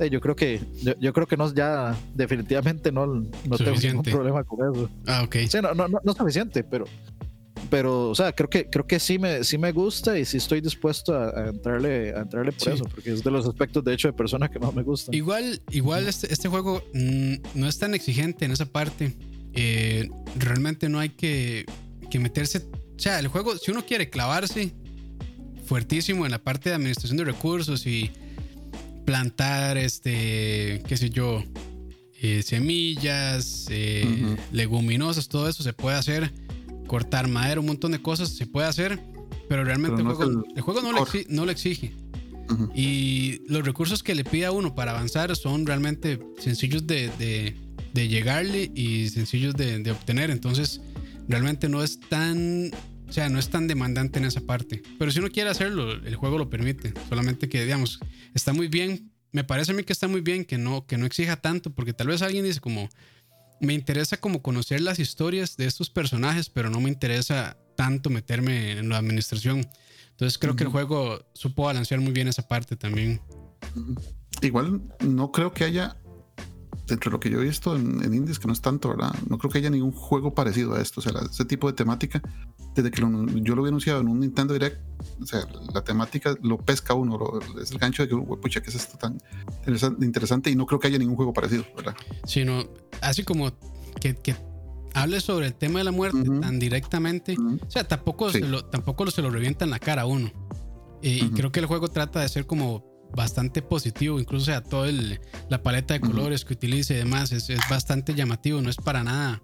eh, 0.00 0.10
yo 0.10 0.20
creo 0.20 0.34
que 0.34 0.62
yo, 0.82 0.94
yo 0.98 1.12
creo 1.12 1.28
que 1.28 1.36
no 1.36 1.54
ya 1.54 1.96
definitivamente 2.12 2.90
no, 2.90 3.06
no 3.06 3.22
tengo 3.56 3.70
ningún 3.70 4.02
problema 4.10 4.42
con 4.42 4.74
eso. 4.74 4.90
Ah, 5.06 5.22
ok. 5.22 5.36
Sí, 5.48 5.58
no, 5.62 5.74
no, 5.74 5.86
no, 5.86 6.00
no 6.02 6.10
es 6.10 6.18
suficiente, 6.18 6.64
pero 6.64 6.86
pero 7.70 8.10
o 8.10 8.14
sea, 8.14 8.32
creo 8.32 8.50
que 8.50 8.68
creo 8.68 8.86
que 8.86 8.98
sí 8.98 9.18
me 9.18 9.44
sí 9.44 9.58
me 9.58 9.72
gusta 9.72 10.18
y 10.18 10.24
sí 10.24 10.36
estoy 10.38 10.60
dispuesto 10.60 11.14
a, 11.14 11.28
a 11.30 11.48
entrarle 11.48 12.12
a 12.14 12.20
entrarle 12.20 12.52
por 12.52 12.60
Sí. 12.62 12.70
eso, 12.70 12.84
porque 12.84 13.12
es 13.12 13.22
de 13.22 13.30
los 13.30 13.46
aspectos 13.46 13.84
de 13.84 13.94
hecho 13.94 14.08
de 14.08 14.12
persona 14.12 14.48
que 14.50 14.58
más 14.58 14.74
me 14.74 14.82
gustan. 14.82 15.14
Igual, 15.14 15.60
igual 15.70 16.06
este, 16.08 16.32
este 16.32 16.48
juego 16.48 16.82
mm, 16.94 17.34
no 17.54 17.68
es 17.68 17.78
tan 17.78 17.94
exigente 17.94 18.44
en 18.44 18.50
esa 18.52 18.66
parte. 18.66 19.14
Eh, 19.54 20.08
realmente 20.36 20.88
no 20.88 20.98
hay 20.98 21.10
que, 21.10 21.64
que 22.10 22.18
meterse. 22.18 22.58
O 22.58 22.98
sea, 22.98 23.18
el 23.20 23.28
juego, 23.28 23.56
si 23.56 23.70
uno 23.70 23.84
quiere 23.86 24.10
clavarse 24.10 24.72
fuertísimo 25.66 26.24
en 26.26 26.32
la 26.32 26.38
parte 26.42 26.68
de 26.70 26.74
administración 26.76 27.16
de 27.18 27.24
recursos 27.24 27.86
y 27.86 28.10
plantar, 29.04 29.76
este, 29.78 30.82
qué 30.88 30.96
sé 30.96 31.10
yo, 31.10 31.42
eh, 32.20 32.42
semillas, 32.42 33.66
eh, 33.70 34.36
leguminosas, 34.52 35.28
todo 35.28 35.48
eso 35.48 35.62
se 35.62 35.72
puede 35.72 35.96
hacer. 35.96 36.32
Cortar 36.86 37.28
madera, 37.28 37.60
un 37.60 37.66
montón 37.66 37.92
de 37.92 38.00
cosas 38.02 38.30
se 38.30 38.46
puede 38.46 38.66
hacer. 38.66 39.00
Pero 39.48 39.64
realmente 39.64 39.96
Pero 39.96 40.04
no 40.04 40.10
el, 40.10 40.16
juego, 40.16 40.30
es 40.40 40.46
el 40.50 40.56
el 40.56 40.62
juego 40.62 40.82
no, 40.82 40.92
le 40.92 41.26
no 41.28 41.50
exige. 41.50 41.92
Y 42.74 43.40
los 43.48 43.64
recursos 43.64 44.02
que 44.02 44.14
le 44.14 44.24
pide 44.24 44.46
a 44.46 44.52
uno 44.52 44.74
para 44.74 44.90
avanzar 44.92 45.34
son 45.36 45.66
realmente 45.66 46.18
sencillos 46.38 46.86
de, 46.86 47.08
de- 47.18 47.56
de 47.94 48.08
llegarle 48.08 48.72
y 48.74 49.08
sencillos 49.10 49.54
de, 49.54 49.78
de 49.78 49.90
obtener. 49.92 50.30
Entonces, 50.30 50.80
realmente 51.28 51.68
no 51.68 51.82
es 51.82 52.00
tan. 52.00 52.70
O 53.08 53.12
sea, 53.12 53.28
no 53.28 53.38
es 53.38 53.48
tan 53.50 53.68
demandante 53.68 54.18
en 54.18 54.24
esa 54.24 54.40
parte. 54.40 54.82
Pero 54.98 55.12
si 55.12 55.20
uno 55.20 55.28
quiere 55.30 55.48
hacerlo, 55.50 55.92
el 55.92 56.16
juego 56.16 56.36
lo 56.38 56.50
permite. 56.50 56.92
Solamente 57.08 57.48
que, 57.48 57.62
digamos, 57.62 58.00
está 58.34 58.52
muy 58.52 58.66
bien. 58.66 59.12
Me 59.30 59.44
parece 59.44 59.70
a 59.70 59.74
mí 59.74 59.84
que 59.84 59.92
está 59.92 60.08
muy 60.08 60.22
bien 60.22 60.44
que 60.44 60.58
no, 60.58 60.86
que 60.86 60.96
no 60.98 61.06
exija 61.06 61.36
tanto, 61.36 61.72
porque 61.72 61.92
tal 61.92 62.08
vez 62.08 62.22
alguien 62.22 62.44
dice 62.44 62.58
como, 62.60 62.88
me 63.60 63.74
interesa 63.74 64.16
como 64.16 64.42
conocer 64.42 64.80
las 64.80 64.98
historias 64.98 65.56
de 65.56 65.66
estos 65.66 65.90
personajes, 65.90 66.50
pero 66.50 66.70
no 66.70 66.80
me 66.80 66.88
interesa 66.88 67.56
tanto 67.76 68.10
meterme 68.10 68.72
en 68.72 68.88
la 68.88 68.98
administración. 68.98 69.66
Entonces 70.10 70.38
creo 70.38 70.54
que 70.54 70.64
el 70.64 70.70
juego 70.70 71.24
supo 71.32 71.64
balancear 71.64 72.00
muy 72.00 72.12
bien 72.12 72.28
esa 72.28 72.46
parte 72.46 72.76
también. 72.76 73.20
Igual 74.42 74.82
no 75.00 75.32
creo 75.32 75.52
que 75.52 75.64
haya, 75.64 75.96
dentro 76.86 77.10
de 77.10 77.12
lo 77.14 77.20
que 77.20 77.30
yo 77.30 77.40
he 77.40 77.44
visto 77.44 77.74
en, 77.76 78.02
en 78.04 78.12
indies, 78.14 78.38
que 78.38 78.46
no 78.46 78.52
es 78.52 78.60
tanto, 78.60 78.88
¿verdad? 78.90 79.14
No 79.28 79.38
creo 79.38 79.50
que 79.50 79.58
haya 79.58 79.70
ningún 79.70 79.92
juego 79.92 80.34
parecido 80.34 80.74
a 80.74 80.80
esto. 80.82 81.00
O 81.00 81.02
sea, 81.02 81.12
ese 81.30 81.44
tipo 81.44 81.66
de 81.66 81.72
temática, 81.72 82.20
desde 82.74 82.90
que 82.90 83.00
lo- 83.00 83.26
yo 83.26 83.54
lo 83.54 83.62
había 83.62 83.68
anunciado 83.70 84.00
en 84.00 84.08
un 84.08 84.20
Nintendo 84.20 84.52
Direct, 84.52 84.78
o 85.22 85.26
sea, 85.26 85.40
la 85.72 85.82
temática 85.82 86.34
lo 86.42 86.58
pesca 86.58 86.92
uno, 86.94 87.16
lo- 87.18 87.60
es 87.60 87.70
el 87.70 87.78
gancho 87.78 88.02
de 88.02 88.08
que, 88.08 88.14
"Uy, 88.14 88.36
pucha, 88.40 88.60
¿qué 88.62 88.68
es 88.70 88.76
esto 88.76 88.98
tan 88.98 89.18
interesante? 90.02 90.50
Y 90.50 90.56
no 90.56 90.66
creo 90.66 90.78
que 90.80 90.88
haya 90.88 90.98
ningún 90.98 91.16
juego 91.16 91.32
parecido, 91.32 91.64
¿verdad? 91.76 91.94
Sino, 92.26 92.64
así 93.00 93.24
como 93.24 93.50
que, 94.00 94.14
que 94.16 94.36
hable 94.94 95.20
sobre 95.20 95.46
el 95.46 95.54
tema 95.54 95.78
de 95.80 95.84
la 95.84 95.92
muerte 95.92 96.22
tan 96.40 96.58
directamente. 96.58 97.36
O 97.66 97.70
sea, 97.70 97.84
tampoco, 97.88 98.30
Sí. 98.30 98.40
se, 98.40 98.46
lo, 98.46 98.64
tampoco 98.66 99.10
se 99.10 99.22
lo 99.22 99.30
revienta 99.30 99.64
en 99.64 99.70
la 99.70 99.78
cara 99.78 100.02
a 100.02 100.06
uno. 100.06 100.30
Eh, 101.02 101.20
Y 101.22 101.30
creo 101.30 101.50
que 101.52 101.60
el 101.60 101.66
juego 101.66 101.88
trata 101.88 102.20
de 102.20 102.28
ser 102.28 102.46
como 102.46 102.93
bastante 103.16 103.62
positivo, 103.62 104.18
incluso 104.20 104.42
o 104.42 104.46
sea, 104.46 104.62
toda 104.62 104.90
la 105.48 105.62
paleta 105.62 105.94
de 105.94 106.00
colores 106.00 106.44
que 106.44 106.54
utiliza 106.54 106.94
y 106.94 106.96
demás 106.98 107.32
es, 107.32 107.48
es 107.50 107.60
bastante 107.70 108.14
llamativo, 108.14 108.60
no 108.60 108.70
es 108.70 108.76
para 108.76 109.04
nada. 109.04 109.42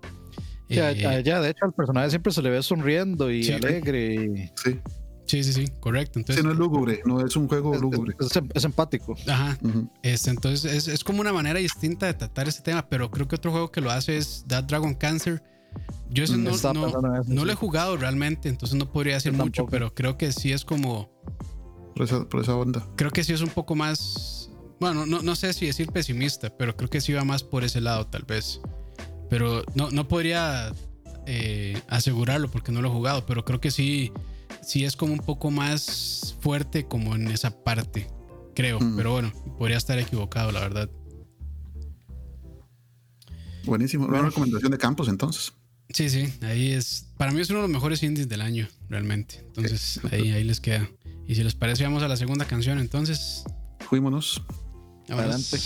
Sí, 0.69 0.79
eh, 0.79 1.07
a 1.07 1.19
ella, 1.19 1.41
de 1.41 1.51
hecho, 1.51 1.65
al 1.65 1.73
personaje 1.73 2.11
siempre 2.11 2.33
se 2.33 2.43
le 2.43 2.51
ve 2.51 2.63
sonriendo 2.63 3.31
y 3.31 3.43
Sí. 3.45 3.53
alegre. 3.53 4.53
Sí, 4.63 4.79
sí, 5.27 5.45
sí, 5.45 5.53
sí, 5.53 5.65
correcto. 5.81 6.15
sí, 6.15 6.21
Entonces, 6.21 6.45
no 6.45 6.53
es 6.53 6.59
lúgubre, 6.59 7.01
no 7.05 7.25
es 7.27 7.35
un 7.37 7.49
juego 7.49 7.75
es, 7.75 7.81
lúgubre. 7.81 8.15
es- 8.21 8.37
es- 8.37 8.43
es 8.55 8.65
empático. 8.65 9.17
ajá, 9.29 9.59
Ujú. 9.63 9.91
Este, 10.03 10.31
entonces 10.31 10.73
es, 10.73 10.87
es 10.89 11.03
como 11.03 11.21
una 11.21 11.33
manera 11.33 11.59
distinta 11.59 12.07
de 12.07 12.15
tratar 12.15 12.47
ese 12.49 12.63
tema, 12.63 12.89
pero 12.89 13.11
creo 13.11 13.27
que 13.27 13.35
otro 13.37 13.51
juego 13.51 13.73
que 13.73 13.81
lo 13.81 13.91
hace 13.91 14.17
es 14.17 14.45
That 14.49 14.65
Dragon 14.65 14.95
Cancer. 14.95 15.43
Yo 16.09 16.25
ese 16.25 16.37
Mm, 16.37 16.45
no, 16.45 16.51
no, 16.51 16.57
eso, 16.57 16.73
no 16.73 17.23
sí. 17.25 17.47
lo 17.47 17.53
he 17.53 17.55
jugado 17.55 17.97
realmente, 17.97 18.49
entonces 18.49 18.77
no 18.77 18.91
podría 18.91 19.15
decir 19.15 19.33
mucho, 19.33 19.67
pero 19.67 19.93
creo 19.95 20.17
que 20.19 20.33
sí 20.33 20.53
es 20.53 20.65
como, 20.65 21.09
Por, 21.95 22.05
esa, 22.05 22.29
por 22.29 22.41
esa 22.43 22.57
onda. 22.57 22.87
creo 22.97 23.11
que 23.11 23.25
sí 23.25 23.33
es 23.33 23.41
un 23.41 23.51
poco 23.51 23.75
más, 23.75 24.51
bueno, 24.79 25.07
no, 25.07 25.23
no 25.23 25.35
sé 25.35 25.53
si 25.53 25.67
decir 25.67 25.91
pesimista, 25.91 26.57
pero 26.57 26.77
creo 26.77 26.89
que 26.89 27.01
sí 27.01 27.13
va 27.13 27.25
más 27.25 27.43
por 27.43 27.65
ese 27.65 27.81
lado 27.81 28.07
tal 28.07 28.23
vez. 28.25 28.61
Pero 29.29 29.63
no, 29.75 29.91
no 29.91 30.09
podría 30.09 30.73
eh, 31.27 31.81
asegurarlo 31.89 32.51
porque 32.51 32.73
no 32.73 32.83
lo 32.83 32.89
he 32.89 32.93
jugado, 32.93 33.27
pero 33.27 33.45
creo 33.45 33.61
que 33.61 33.71
sí, 33.71 34.13
sí 34.63 34.85
es 34.85 34.97
como 34.97 35.13
un 35.13 35.21
poco 35.21 35.51
más 35.51 36.37
fuerte 36.41 36.87
como 36.87 37.15
en 37.15 37.29
esa 37.29 37.63
parte, 37.63 38.09
creo. 38.55 38.81
Mm. 38.81 38.97
Pero 38.97 39.13
bueno, 39.13 39.33
podría 39.59 39.77
estar 39.77 39.99
equivocado, 39.99 40.51
la 40.51 40.61
verdad. 40.61 40.91
Buenísimo. 43.65 44.07
Una 44.07 44.23
recomendación 44.23 44.73
de 44.73 44.79
Campos 44.79 45.09
entonces. 45.09 45.53
Sí, 45.93 46.09
sí, 46.09 46.33
ahí 46.43 46.73
es. 46.73 47.07
Para 47.17 47.33
mí 47.33 47.41
es 47.41 47.51
uno 47.51 47.61
de 47.61 47.63
los 47.65 47.71
mejores 47.71 48.03
indies 48.03 48.29
del 48.29 48.41
año, 48.41 48.69
realmente. 48.89 49.45
Entonces, 49.47 50.01
ahí, 50.11 50.31
ahí 50.33 50.45
les 50.45 50.61
queda. 50.61 50.89
Y 51.31 51.37
si 51.37 51.45
les 51.45 51.55
parece, 51.55 51.85
vamos 51.85 52.03
a 52.03 52.09
la 52.09 52.17
segunda 52.17 52.45
canción. 52.45 52.81
Entonces, 52.81 53.45
Fuímonos. 53.79 54.43
Adelante. 55.09 55.59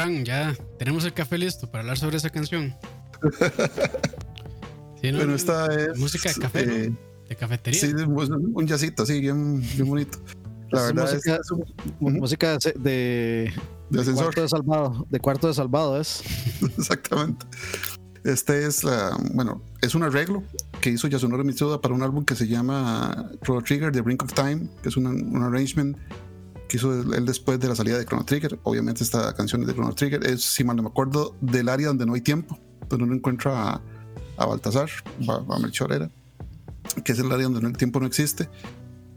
Fran, 0.00 0.24
ya 0.24 0.56
tenemos 0.78 1.04
el 1.04 1.12
café 1.12 1.36
listo 1.36 1.70
para 1.70 1.82
hablar 1.82 1.98
sobre 1.98 2.16
esa 2.16 2.30
canción. 2.30 2.74
Sí, 5.02 5.12
¿no? 5.12 5.16
Bueno, 5.16 5.34
esta 5.34 5.66
es. 5.74 5.98
Música 5.98 6.28
de 6.28 6.34
café, 6.34 6.60
eh, 6.60 6.92
De 7.26 7.34
cafetería. 7.34 7.80
Sí, 7.80 7.94
un 7.96 8.66
jazzito, 8.66 9.06
sí, 9.06 9.18
bien, 9.18 9.58
bien 9.58 9.88
bonito. 9.88 10.18
La 10.68 10.82
verdad 10.82 11.10
música, 11.10 11.36
es, 11.36 11.50
música 12.00 12.58
de, 12.58 13.50
de, 13.88 13.98
ascensor. 13.98 14.24
Cuarto 14.24 14.42
de 14.42 14.48
salvado, 14.50 15.06
de 15.08 15.20
cuarto 15.20 15.48
de 15.48 15.54
salvado 15.54 15.98
es. 15.98 16.22
Exactamente. 16.78 17.46
Este 18.24 18.66
es 18.66 18.84
la, 18.84 19.16
bueno, 19.32 19.62
es 19.80 19.94
un 19.94 20.02
arreglo 20.02 20.42
que 20.82 20.90
hizo 20.90 21.08
Yasunori 21.08 21.44
Mitsuda 21.44 21.80
para 21.80 21.94
un 21.94 22.02
álbum 22.02 22.26
que 22.26 22.34
se 22.34 22.46
llama 22.46 23.30
Chrono 23.42 23.62
Trigger, 23.62 23.90
The 23.90 24.02
Brink 24.02 24.22
of 24.22 24.34
Time, 24.34 24.68
que 24.82 24.90
es 24.90 24.98
un, 24.98 25.06
un 25.06 25.42
arrangement 25.42 25.96
que 26.70 26.76
hizo 26.76 26.92
él 27.12 27.26
después 27.26 27.58
de 27.58 27.66
la 27.66 27.74
salida 27.74 27.98
de 27.98 28.06
Chrono 28.06 28.24
Trigger. 28.24 28.60
Obviamente 28.62 29.02
esta 29.02 29.34
canción 29.34 29.66
de 29.66 29.74
Chrono 29.74 29.92
Trigger, 29.92 30.24
es, 30.24 30.44
si 30.44 30.62
mal 30.62 30.76
no 30.76 30.84
me 30.84 30.88
acuerdo, 30.88 31.34
del 31.40 31.68
área 31.68 31.88
donde 31.88 32.06
no 32.06 32.14
hay 32.14 32.20
tiempo, 32.20 32.56
donde 32.88 33.06
uno 33.06 33.14
encuentra 33.16 33.72
a, 33.72 33.82
a 34.36 34.46
Baltasar, 34.46 34.88
a, 35.28 35.32
a 35.32 35.94
era, 35.96 36.08
que 37.04 37.10
es 37.10 37.18
el 37.18 37.32
área 37.32 37.48
donde 37.48 37.66
el 37.66 37.76
tiempo 37.76 37.98
no 37.98 38.06
existe. 38.06 38.48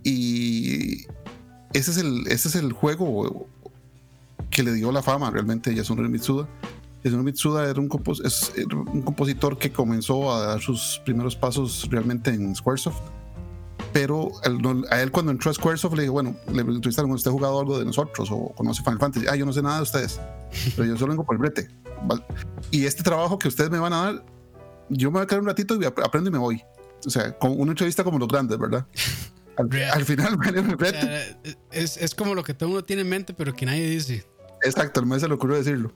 Y 0.04 1.04
ese 1.74 1.92
es 1.92 1.98
el, 1.98 2.26
ese 2.28 2.48
es 2.48 2.56
el 2.56 2.74
juego 2.74 3.48
que 4.50 4.64
le 4.64 4.74
dio 4.74 4.92
la 4.92 5.04
fama 5.04 5.30
realmente 5.30 5.70
a 5.70 5.74
Yasunori 5.74 6.10
Mitsuda. 6.10 6.50
Yasunori 7.04 7.26
Mitsuda 7.26 7.70
era 7.70 7.80
un, 7.80 7.88
es 8.26 8.52
un 8.94 9.04
compositor 9.04 9.60
que 9.60 9.72
comenzó 9.72 10.34
a 10.34 10.44
dar 10.44 10.60
sus 10.60 11.00
primeros 11.06 11.36
pasos 11.36 11.88
realmente 11.92 12.32
en 12.32 12.56
Squaresoft 12.56 13.04
pero 13.94 14.32
a 14.90 15.02
él 15.02 15.12
cuando 15.12 15.32
entró 15.32 15.52
a 15.52 15.54
Squaresoft 15.54 15.94
le 15.94 16.02
dije, 16.02 16.10
bueno, 16.10 16.36
le 16.52 16.62
entrevistaron, 16.62 17.12
¿usted 17.12 17.30
ha 17.30 17.34
jugado 17.34 17.60
algo 17.60 17.78
de 17.78 17.86
nosotros 17.86 18.30
o 18.32 18.52
conoce 18.56 18.82
Final 18.82 19.00
Fantasy? 19.00 19.28
Ah, 19.30 19.36
yo 19.36 19.46
no 19.46 19.54
sé 19.54 19.62
nada 19.62 19.78
de 19.78 19.84
ustedes, 19.84 20.20
pero 20.76 20.88
yo 20.88 20.98
solo 20.98 21.12
vengo 21.12 21.24
por 21.24 21.36
el 21.36 21.40
brete. 21.40 21.70
Y 22.72 22.86
este 22.86 23.04
trabajo 23.04 23.38
que 23.38 23.48
ustedes 23.48 23.70
me 23.70 23.78
van 23.78 23.94
a 23.94 23.98
dar, 23.98 24.26
yo 24.90 25.12
me 25.12 25.20
voy 25.20 25.24
a 25.24 25.28
quedar 25.28 25.42
un 25.42 25.48
ratito 25.48 25.80
y 25.80 25.86
aprendo 25.86 26.30
y 26.30 26.34
me 26.34 26.40
voy. 26.40 26.64
O 27.06 27.10
sea, 27.10 27.38
con 27.38 27.60
una 27.60 27.72
entrevista 27.72 28.04
como 28.04 28.18
los 28.18 28.28
grandes, 28.28 28.58
¿verdad? 28.58 28.86
Al, 29.56 30.04
final, 30.04 30.40
el 30.56 30.76
brete. 30.76 31.38
es, 31.72 31.98
es 31.98 32.16
como 32.16 32.34
lo 32.34 32.44
que 32.44 32.56
todo 32.56 32.70
mundo 32.70 32.84
tiene 32.84 33.04
en 33.04 33.10
mente, 33.10 33.36
pero 33.36 33.54
que 33.54 33.68
nadie 33.68 33.88
dice. 33.88 34.26
Exacto, 34.64 35.00
el 35.00 35.06
mes 35.06 35.22
se 35.22 35.28
le 35.28 35.36
ocurrió 35.36 35.58
decirlo. 35.58 35.94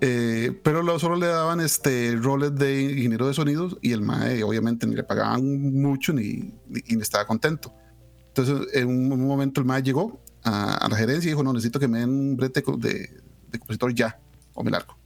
Eh, 0.00 0.60
pero 0.62 0.98
solo 0.98 1.16
le 1.16 1.26
daban 1.26 1.60
este 1.60 2.16
roles 2.16 2.54
de 2.54 2.82
ingeniero 2.82 3.26
de 3.26 3.32
sonidos 3.34 3.78
y 3.80 3.92
el 3.92 4.02
MAE 4.02 4.42
obviamente 4.42 4.86
ni 4.86 4.94
le 4.94 5.02
pagaban 5.02 5.72
mucho 5.72 6.12
ni, 6.12 6.54
ni, 6.68 7.00
estaba 7.00 7.26
contento. 7.26 7.72
Entonces 8.28 8.74
en 8.74 8.88
un, 8.88 9.26
momento 9.26 9.60
el 9.60 9.66
MAE 9.66 9.82
llegó 9.82 10.20
a, 10.44 10.86
la 10.90 10.96
gerencia 10.96 11.28
y 11.28 11.32
dijo, 11.32 11.42
no, 11.42 11.52
necesito 11.52 11.80
que 11.80 11.88
me 11.88 12.00
den 12.00 12.10
un 12.10 12.36
brete 12.36 12.62
de, 12.76 13.22
de, 13.50 13.58
compositor 13.58 13.94
ya 13.94 14.20
o 14.52 14.62
me 14.62 14.70
largo. 14.70 14.98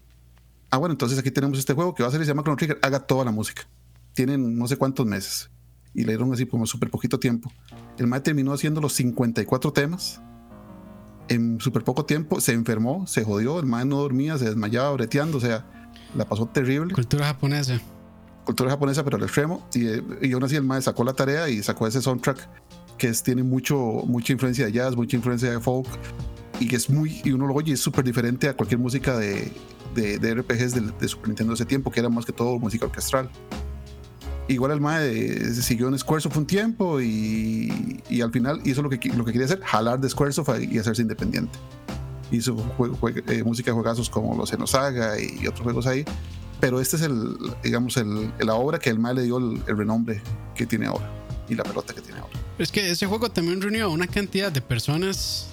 Ah, 0.70 0.78
bueno, 0.78 0.93
entonces 0.93 1.18
aquí 1.18 1.30
tenemos 1.30 1.59
este 1.59 1.72
juego 1.72 1.95
que 1.95 2.03
va 2.03 2.09
a 2.09 2.12
ser, 2.12 2.20
se 2.20 2.26
llama 2.26 2.43
Chrono 2.43 2.57
Trigger, 2.57 2.78
haga 2.82 3.01
toda 3.01 3.24
la 3.24 3.30
música. 3.30 3.68
Tienen 4.12 4.59
no 4.59 4.66
sé 4.66 4.76
cuántos 4.76 5.07
meses 5.07 5.51
y 5.95 6.03
le 6.03 6.12
dieron 6.12 6.32
así 6.32 6.47
como 6.47 6.66
súper 6.66 6.91
poquito 6.91 7.20
tiempo. 7.20 7.53
El 7.97 8.09
MAE 8.09 8.20
terminó 8.20 8.53
haciendo 8.53 8.80
los 8.80 8.93
54 8.95 9.72
temas 9.72 10.20
en 11.30 11.60
súper 11.60 11.84
poco 11.84 12.04
tiempo 12.04 12.40
se 12.40 12.52
enfermó, 12.52 13.06
se 13.06 13.24
jodió, 13.24 13.60
el 13.60 13.66
man 13.66 13.88
no 13.88 13.96
dormía, 13.96 14.36
se 14.36 14.46
desmayaba 14.46 14.90
breteando, 14.92 15.38
o 15.38 15.40
sea, 15.40 15.64
la 16.16 16.24
pasó 16.24 16.46
terrible. 16.46 16.92
Cultura 16.92 17.26
japonesa. 17.26 17.80
Cultura 18.44 18.70
japonesa, 18.70 19.04
pero 19.04 19.16
al 19.16 19.22
extremo. 19.22 19.66
Y, 19.72 19.86
eh, 19.86 20.02
y 20.22 20.32
aún 20.32 20.42
así 20.42 20.56
el 20.56 20.64
man 20.64 20.82
sacó 20.82 21.04
la 21.04 21.12
tarea 21.12 21.48
y 21.48 21.62
sacó 21.62 21.86
ese 21.86 22.02
soundtrack 22.02 22.48
que 22.98 23.08
es, 23.08 23.22
tiene 23.22 23.44
mucho, 23.44 23.76
mucha 23.76 24.32
influencia 24.32 24.66
de 24.66 24.72
jazz, 24.72 24.96
mucha 24.96 25.16
influencia 25.16 25.50
de 25.50 25.60
folk 25.60 25.88
y 26.58 26.66
que 26.66 26.76
es 26.76 26.90
muy, 26.90 27.22
y 27.24 27.30
uno 27.30 27.46
lo 27.46 27.54
oye, 27.54 27.72
es 27.72 27.80
súper 27.80 28.04
diferente 28.04 28.48
a 28.48 28.54
cualquier 28.54 28.80
música 28.80 29.16
de, 29.16 29.50
de, 29.94 30.34
RPGs 30.34 30.74
de, 30.74 30.92
de 31.00 31.08
Super 31.08 31.28
Nintendo 31.28 31.52
de 31.52 31.54
ese 31.54 31.64
tiempo, 31.64 31.90
que 31.90 32.00
era 32.00 32.10
más 32.10 32.26
que 32.26 32.32
todo 32.32 32.58
música 32.58 32.84
orquestral 32.84 33.30
igual 34.53 34.72
el 34.72 34.80
MAE 34.80 35.55
siguió 35.55 35.88
en 35.88 35.98
Squaresoft 35.98 36.36
un 36.36 36.46
tiempo 36.46 37.01
y, 37.01 38.03
y, 38.09 38.20
al 38.20 38.32
final 38.32 38.61
hizo 38.64 38.82
lo 38.82 38.90
que, 38.90 38.98
lo 39.11 39.24
que 39.24 39.32
quería 39.32 39.46
hacer, 39.46 39.61
jalar 39.62 40.01
de 40.01 40.09
Squaresoft 40.09 40.51
y 40.61 40.78
hacerse 40.78 41.03
independiente. 41.03 41.59
Hizo 42.30 42.57
eh, 43.28 43.42
música 43.42 43.70
de 43.70 43.74
juegazos 43.74 44.09
como 44.11 44.36
los 44.36 44.51
Xenosaga 44.51 45.20
y, 45.20 45.46
otros 45.46 45.62
juegos 45.62 45.86
ahí, 45.86 46.05
pero 46.61 46.80
este 46.80 46.96
es 46.96 47.03
el, 47.03 47.36
digamos, 47.62 47.96
el, 47.96 48.32
la 48.40 48.55
obra 48.55 48.78
que 48.78 48.90
el 48.90 48.98
MAE 48.98 49.14
le 49.14 49.22
dio 49.22 49.38
el, 49.38 49.64
renombre 49.66 50.20
que 50.55 50.66
tiene 50.66 50.86
ahora 50.86 51.11
y 51.48 51.55
la 51.55 51.64
pelota 51.64 51.94
que 51.94 52.01
tiene 52.01 52.20
ahora. 52.20 52.38
Es 52.59 52.70
que 52.70 52.90
ese 52.90 53.07
juego 53.07 53.30
también 53.30 53.61
reunió 53.61 53.86
a 53.86 53.88
una 53.88 54.07
cantidad 54.07 54.53
de 54.53 54.61
personas, 54.61 55.48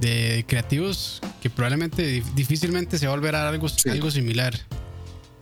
de 0.00 0.44
creativos, 0.46 1.20
que 1.40 1.50
probablemente 1.50 2.22
difícilmente 2.34 2.98
se 2.98 3.06
va 3.06 3.12
a 3.12 3.16
volver 3.16 3.34
a 3.34 3.48
algo, 3.48 3.66
algo 3.90 4.10
similar. 4.10 4.54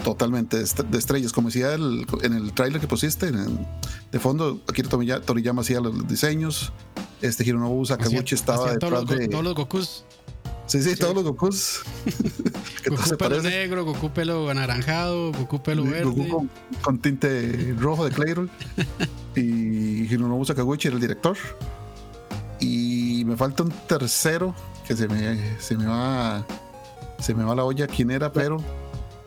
Totalmente, 0.02 0.56
de 0.56 0.98
estrellas. 0.98 1.32
Como 1.32 1.48
decía 1.48 1.74
el, 1.74 2.06
en 2.22 2.34
el 2.34 2.52
tráiler 2.52 2.80
que 2.80 2.86
pusiste, 2.86 3.30
de 3.30 4.18
fondo, 4.18 4.60
Akira 4.68 5.20
Toriyama 5.20 5.62
hacía 5.62 5.80
los 5.80 6.06
diseños. 6.06 6.72
Este 7.20 7.44
Hironobu 7.44 7.84
Sakaguchi 7.84 8.34
estaba 8.34 8.72
detrás 8.72 8.90
todos 8.90 9.08
de... 9.08 9.28
Todos 9.28 9.44
los 9.44 9.54
Gokus. 9.54 10.04
Sí, 10.66 10.82
sí, 10.82 10.94
todos 10.94 11.14
los 11.14 11.24
Gokus. 11.24 11.80
Goku 12.88 13.16
pelo 13.16 13.42
negro, 13.42 13.84
Goku 13.84 14.10
pelo 14.10 14.48
anaranjado, 14.50 15.32
Goku 15.32 15.62
pelo 15.62 15.82
verde. 15.84 16.04
Goku 16.04 16.48
con, 16.82 16.98
tinte 16.98 17.74
rojo 17.78 18.04
de 18.04 18.12
Clayrol. 18.12 18.50
y 19.34 20.04
Hironobu 20.04 20.44
Sakaguchi 20.44 20.88
era 20.88 20.94
el 20.94 21.00
director. 21.00 21.36
Y 22.60 23.24
me 23.26 23.36
falta 23.36 23.64
un 23.64 23.72
tercero 23.88 24.54
que 24.86 24.96
se 24.96 25.08
me, 25.08 25.58
se 25.58 25.76
me 25.76 25.86
va 25.86 26.44
se 27.18 27.34
me 27.34 27.44
va 27.44 27.54
la 27.54 27.64
olla 27.64 27.86
quién 27.86 28.10
era, 28.10 28.32
pero 28.32 28.58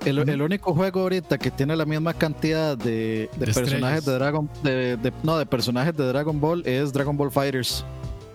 el, 0.06 0.42
único 0.42 0.74
juego 0.74 1.02
ahorita 1.02 1.38
que 1.38 1.52
tiene 1.52 1.76
la 1.76 1.86
misma 1.86 2.14
cantidad 2.14 2.78
de, 2.78 3.30
personajes 3.38 4.06
de 4.06 4.14
Dragon 4.14 4.50
de, 4.64 5.14
no 5.24 5.38
de 5.38 5.46
personajes 5.46 5.96
de 5.96 6.06
Dragon 6.06 6.40
Ball 6.40 6.64
es 6.66 6.92
Dragon 6.94 7.16
Ball 7.16 7.32
Fighters. 7.32 7.86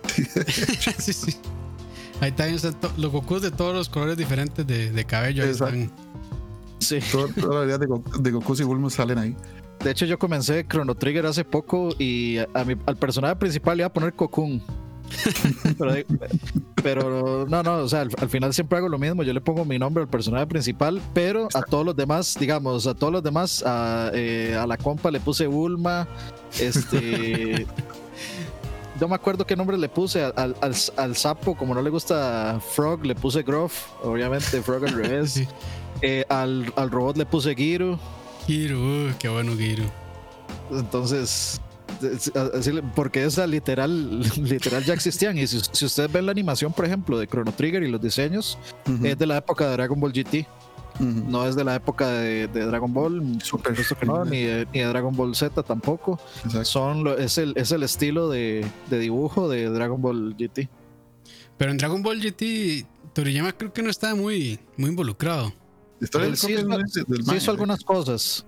sí, 0.97 1.13
sí. 1.13 1.37
Ahí 2.21 2.31
también 2.31 2.55
están 2.55 2.75
los 2.97 3.11
Goku 3.11 3.39
de 3.39 3.51
todos 3.51 3.75
los 3.75 3.89
colores 3.89 4.17
diferentes 4.17 4.65
de, 4.65 5.05
cabello. 5.05 5.43
están. 5.43 5.91
Sí. 6.79 6.99
Toda, 7.11 7.65
la 7.65 7.77
de, 7.77 7.87
de 8.19 8.31
Goku 8.31 8.55
y 8.59 8.63
Bulma 8.63 8.89
salen 8.89 9.17
ahí. 9.17 9.35
De 9.83 9.91
hecho, 9.91 10.05
yo 10.05 10.17
comencé 10.17 10.65
Chrono 10.67 10.95
Trigger 10.95 11.25
hace 11.27 11.43
poco 11.43 11.89
y 11.99 12.37
a, 12.53 12.63
mi, 12.65 12.75
al 12.85 12.97
personaje 12.97 13.35
principal 13.35 13.77
le 13.77 13.81
iba 13.81 13.87
a 13.87 13.93
poner 13.93 14.13
Cocoon. 14.13 14.61
pero, 16.83 17.45
no, 17.47 17.63
no, 17.63 17.77
o 17.77 17.89
sea, 17.89 18.01
al, 18.01 18.29
final 18.29 18.53
siempre 18.53 18.77
hago 18.77 18.89
lo 18.89 18.97
mismo. 18.97 19.23
Yo 19.23 19.33
le 19.33 19.41
pongo 19.41 19.65
mi 19.65 19.79
nombre 19.79 20.03
al 20.03 20.09
personaje 20.09 20.47
principal, 20.47 21.01
pero 21.13 21.47
a 21.53 21.61
todos 21.61 21.85
los 21.85 21.95
demás, 21.95 22.35
digamos, 22.39 22.87
a 22.87 22.93
todos 22.93 23.13
los 23.13 23.23
demás, 23.23 23.63
a, 23.65 24.11
eh, 24.13 24.57
la 24.67 24.77
compa 24.77 25.11
le 25.11 25.19
puse 25.19 25.47
Bulma, 25.47 26.07
este. 26.59 27.65
no 28.99 29.07
me 29.07 29.15
acuerdo 29.15 29.45
qué 29.45 29.55
nombre 29.55 29.77
le 29.77 29.89
puse 29.89 30.23
al, 30.23 30.55
al, 30.61 31.15
sapo, 31.15 31.55
como 31.55 31.73
no 31.73 31.81
le 31.81 31.89
gusta 31.89 32.59
Frog, 32.73 33.05
le 33.05 33.15
puse 33.15 33.43
Groff, 33.43 33.87
obviamente 34.03 34.61
Frog 34.61 34.85
al 34.85 34.93
revés. 34.93 35.43
Eh, 36.03 36.23
al, 36.29 36.71
al, 36.75 36.91
robot 36.91 37.17
le 37.17 37.25
puse 37.25 37.55
Giru. 37.55 37.97
Giru, 38.45 38.77
uh, 38.77 39.13
qué 39.17 39.29
bueno 39.29 39.53
Giru. 39.57 39.85
Entonces, 40.69 41.59
porque 42.95 43.23
esa 43.23 43.47
literal, 43.47 44.21
literal 44.37 44.83
ya 44.83 44.93
existían. 44.93 45.37
Y 45.37 45.47
si, 45.47 45.85
ustedes 45.85 46.11
ven 46.11 46.25
la 46.25 46.31
animación, 46.31 46.73
por 46.73 46.85
ejemplo, 46.85 47.17
de 47.17 47.27
Chrono 47.27 47.51
Trigger 47.51 47.83
y 47.83 47.89
los 47.89 48.01
diseños, 48.01 48.57
es 49.03 49.17
de 49.17 49.25
la 49.25 49.37
época 49.37 49.67
de 49.67 49.71
Dragon 49.73 49.99
Ball 49.99 50.13
GT. 50.13 50.47
No 50.99 51.45
es 51.45 51.55
de 51.55 51.63
la 51.63 51.75
época 51.75 52.09
de, 52.09 52.47
Dragon 52.47 52.91
Ball, 52.91 53.39
Super, 53.43 53.73
ni, 54.27 54.43
de, 54.43 54.65
Dragon 54.65 55.15
Ball 55.15 55.35
Z 55.35 55.61
tampoco. 55.63 56.19
Son 56.63 57.07
es, 57.19 57.37
el, 57.37 57.53
es 57.55 57.71
el 57.71 57.83
estilo 57.83 58.29
de, 58.29 58.65
dibujo 58.89 59.47
de 59.49 59.69
Dragon 59.69 60.01
Ball 60.01 60.35
GT. 60.37 60.69
Pero 61.57 61.71
en 61.71 61.77
Dragon 61.77 62.01
Ball 62.01 62.19
GT, 62.19 62.85
Toriyama 63.13 63.51
creo 63.53 63.73
que 63.73 63.81
no 63.81 63.89
estaba 63.89 64.15
muy, 64.15 64.59
muy 64.75 64.89
involucrado. 64.89 65.53
Sí, 66.01 66.55
hizo 67.35 67.51
algunas 67.51 67.83
cosas. 67.83 68.45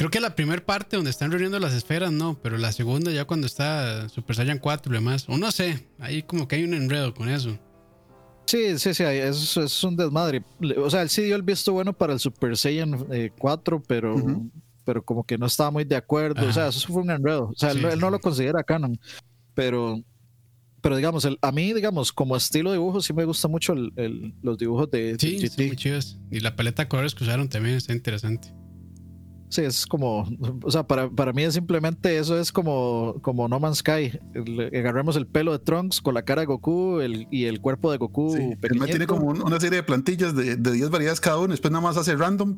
Creo 0.00 0.10
que 0.10 0.20
la 0.20 0.34
primera 0.34 0.64
parte 0.64 0.96
donde 0.96 1.10
están 1.10 1.30
reuniendo 1.30 1.58
las 1.58 1.74
esferas, 1.74 2.10
no, 2.10 2.40
pero 2.42 2.56
la 2.56 2.72
segunda 2.72 3.10
ya 3.10 3.26
cuando 3.26 3.46
está 3.46 4.08
Super 4.08 4.34
Saiyan 4.34 4.56
4 4.56 4.90
y 4.90 4.96
demás, 4.96 5.26
o 5.28 5.36
no 5.36 5.52
sé, 5.52 5.88
ahí 5.98 6.22
como 6.22 6.48
que 6.48 6.56
hay 6.56 6.64
un 6.64 6.72
enredo 6.72 7.12
con 7.12 7.28
eso. 7.28 7.58
Sí, 8.46 8.78
sí, 8.78 8.94
sí, 8.94 9.02
eso, 9.02 9.62
es 9.62 9.84
un 9.84 9.96
desmadre. 9.96 10.42
O 10.78 10.88
sea, 10.88 11.02
él 11.02 11.10
sí 11.10 11.20
dio 11.20 11.36
el 11.36 11.42
visto 11.42 11.74
bueno 11.74 11.92
para 11.92 12.14
el 12.14 12.18
Super 12.18 12.56
Saiyan 12.56 13.04
4, 13.36 13.76
eh, 13.76 13.82
pero, 13.86 14.16
pero 14.86 15.04
como 15.04 15.22
que 15.22 15.36
no 15.36 15.44
estaba 15.44 15.70
muy 15.70 15.84
de 15.84 15.96
acuerdo. 15.96 16.48
O 16.48 16.52
sea, 16.54 16.68
eso 16.68 16.88
fue 16.88 17.02
un 17.02 17.10
enredo. 17.10 17.50
O 17.50 17.54
sea, 17.54 17.72
él, 17.72 18.00
no 18.00 18.08
lo 18.08 18.20
considera 18.20 18.64
canon, 18.64 18.98
pero 19.52 20.02
pero 20.80 20.96
digamos, 20.96 21.26
el, 21.26 21.36
a 21.42 21.52
mí, 21.52 21.74
digamos, 21.74 22.10
como 22.10 22.36
estilo 22.36 22.70
de 22.70 22.78
dibujo, 22.78 23.02
sí 23.02 23.12
me 23.12 23.26
gusta 23.26 23.48
mucho 23.48 23.74
los 23.74 24.56
dibujos 24.56 24.90
de, 24.90 25.18
sí, 25.20 25.46
Sí, 25.46 25.66
muy 25.66 25.76
chidos. 25.76 26.18
Y 26.30 26.40
la 26.40 26.56
paleta 26.56 26.84
de 26.84 26.88
colores 26.88 27.14
que 27.14 27.24
usaron 27.24 27.50
también 27.50 27.76
está 27.76 27.92
interesante. 27.92 28.50
Sí, 29.50 29.62
es 29.62 29.84
como, 29.84 30.26
o 30.62 30.70
sea, 30.70 30.84
para, 30.86 31.10
para 31.10 31.32
mí 31.32 31.42
es 31.42 31.54
simplemente 31.54 32.16
eso 32.18 32.38
es 32.38 32.52
como, 32.52 33.16
como 33.20 33.48
No 33.48 33.58
Man's 33.60 33.78
Sky. 33.78 34.18
Le 34.46 34.66
agarremos 34.78 35.16
el 35.16 35.26
pelo 35.26 35.52
de 35.52 35.58
Trunks 35.58 36.00
con 36.00 36.14
la 36.14 36.22
cara 36.22 36.42
de 36.42 36.46
Goku 36.46 37.00
el, 37.00 37.26
y 37.32 37.44
el 37.46 37.60
cuerpo 37.60 37.90
de 37.90 37.98
Goku. 37.98 38.32
Sí, 38.36 38.42
el 38.62 38.84
tiene 38.86 39.06
como 39.06 39.26
un- 39.26 39.42
una 39.42 39.58
serie 39.60 39.78
de 39.78 39.82
plantillas 39.82 40.34
de, 40.36 40.56
de 40.56 40.72
10 40.72 40.90
variedades 40.90 41.20
cada 41.20 41.38
uno, 41.38 41.48
después 41.48 41.72
nada 41.72 41.82
más 41.82 41.96
hace 41.96 42.14
random 42.16 42.56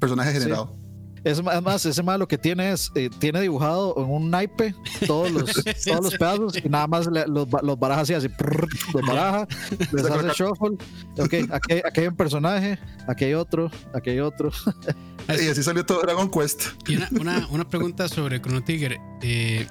personaje 0.00 0.32
generado. 0.32 0.76
Es 1.24 1.42
más, 1.42 1.52
además, 1.54 1.84
ese 1.86 2.02
más 2.02 2.18
lo 2.18 2.28
que 2.28 2.36
tiene 2.38 2.70
es, 2.72 2.92
eh, 2.94 3.08
tiene 3.18 3.40
dibujado 3.40 3.94
en 3.96 4.10
un 4.10 4.30
naipe 4.30 4.74
todos 5.06 5.30
los, 5.30 5.52
todos 5.86 6.04
los 6.04 6.14
pedazos 6.16 6.54
y 6.62 6.68
nada 6.68 6.86
más 6.86 7.06
le- 7.06 7.26
los, 7.26 7.48
los 7.62 7.78
baraja 7.78 8.02
así, 8.02 8.12
así, 8.14 8.28
prrr, 8.28 8.68
los 8.92 9.06
baraja, 9.06 9.48
les 9.92 10.04
hace 10.04 10.28
shuffle. 10.28 10.76
Ok, 11.18 11.50
aquí, 11.50 11.80
aquí 11.84 12.00
hay 12.00 12.06
un 12.08 12.16
personaje, 12.16 12.78
aquí 13.08 13.24
hay 13.24 13.34
otro, 13.34 13.70
aquí 13.94 14.10
hay 14.10 14.20
otro. 14.20 14.50
Y 15.26 15.48
así 15.48 15.62
salió 15.62 15.86
todo 15.86 16.02
Dragon 16.02 16.30
Quest. 16.30 16.64
Y 16.86 16.96
una, 16.96 17.08
una, 17.18 17.46
una 17.50 17.66
pregunta 17.66 18.08
sobre 18.08 18.42
Chrono 18.42 18.62
Trigger. 18.62 18.98
Eh, 19.22 19.66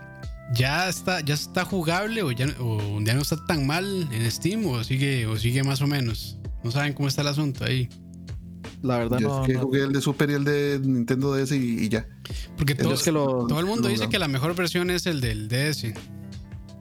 ¿ya, 0.55 0.89
está, 0.89 1.21
¿Ya 1.21 1.35
está 1.35 1.63
jugable 1.63 2.23
o 2.23 2.31
ya, 2.31 2.47
o 2.59 2.99
ya 3.01 3.13
no 3.13 3.21
está 3.21 3.35
tan 3.45 3.67
mal 3.67 4.09
en 4.11 4.31
Steam 4.31 4.65
o 4.65 4.83
sigue, 4.83 5.27
o 5.27 5.37
sigue 5.37 5.61
más 5.61 5.79
o 5.81 5.85
menos? 5.85 6.39
No 6.63 6.71
saben 6.71 6.93
cómo 6.93 7.07
está 7.07 7.21
el 7.21 7.27
asunto 7.27 7.65
ahí. 7.65 7.87
La 8.81 8.97
verdad, 8.97 9.19
Yo 9.19 9.27
no. 9.29 9.41
es 9.41 9.47
que 9.47 9.53
no- 9.53 9.61
jugué 9.61 9.81
el 9.83 9.91
de 9.93 10.01
Super 10.01 10.29
y 10.29 10.33
el 10.33 10.43
de 10.43 10.79
Nintendo 10.83 11.33
DS 11.35 11.51
y, 11.55 11.85
y 11.85 11.89
ya. 11.89 12.05
Porque 12.57 12.75
todo, 12.75 12.93
es 12.93 13.03
que 13.03 13.11
lo- 13.11 13.47
todo 13.47 13.59
el 13.59 13.65
mundo 13.65 13.83
lo 13.83 13.89
dice 13.89 14.09
que 14.09 14.19
la 14.19 14.27
mejor 14.27 14.55
versión 14.55 14.89
es 14.89 15.05
el 15.05 15.21
del 15.21 15.47
DS. 15.47 15.93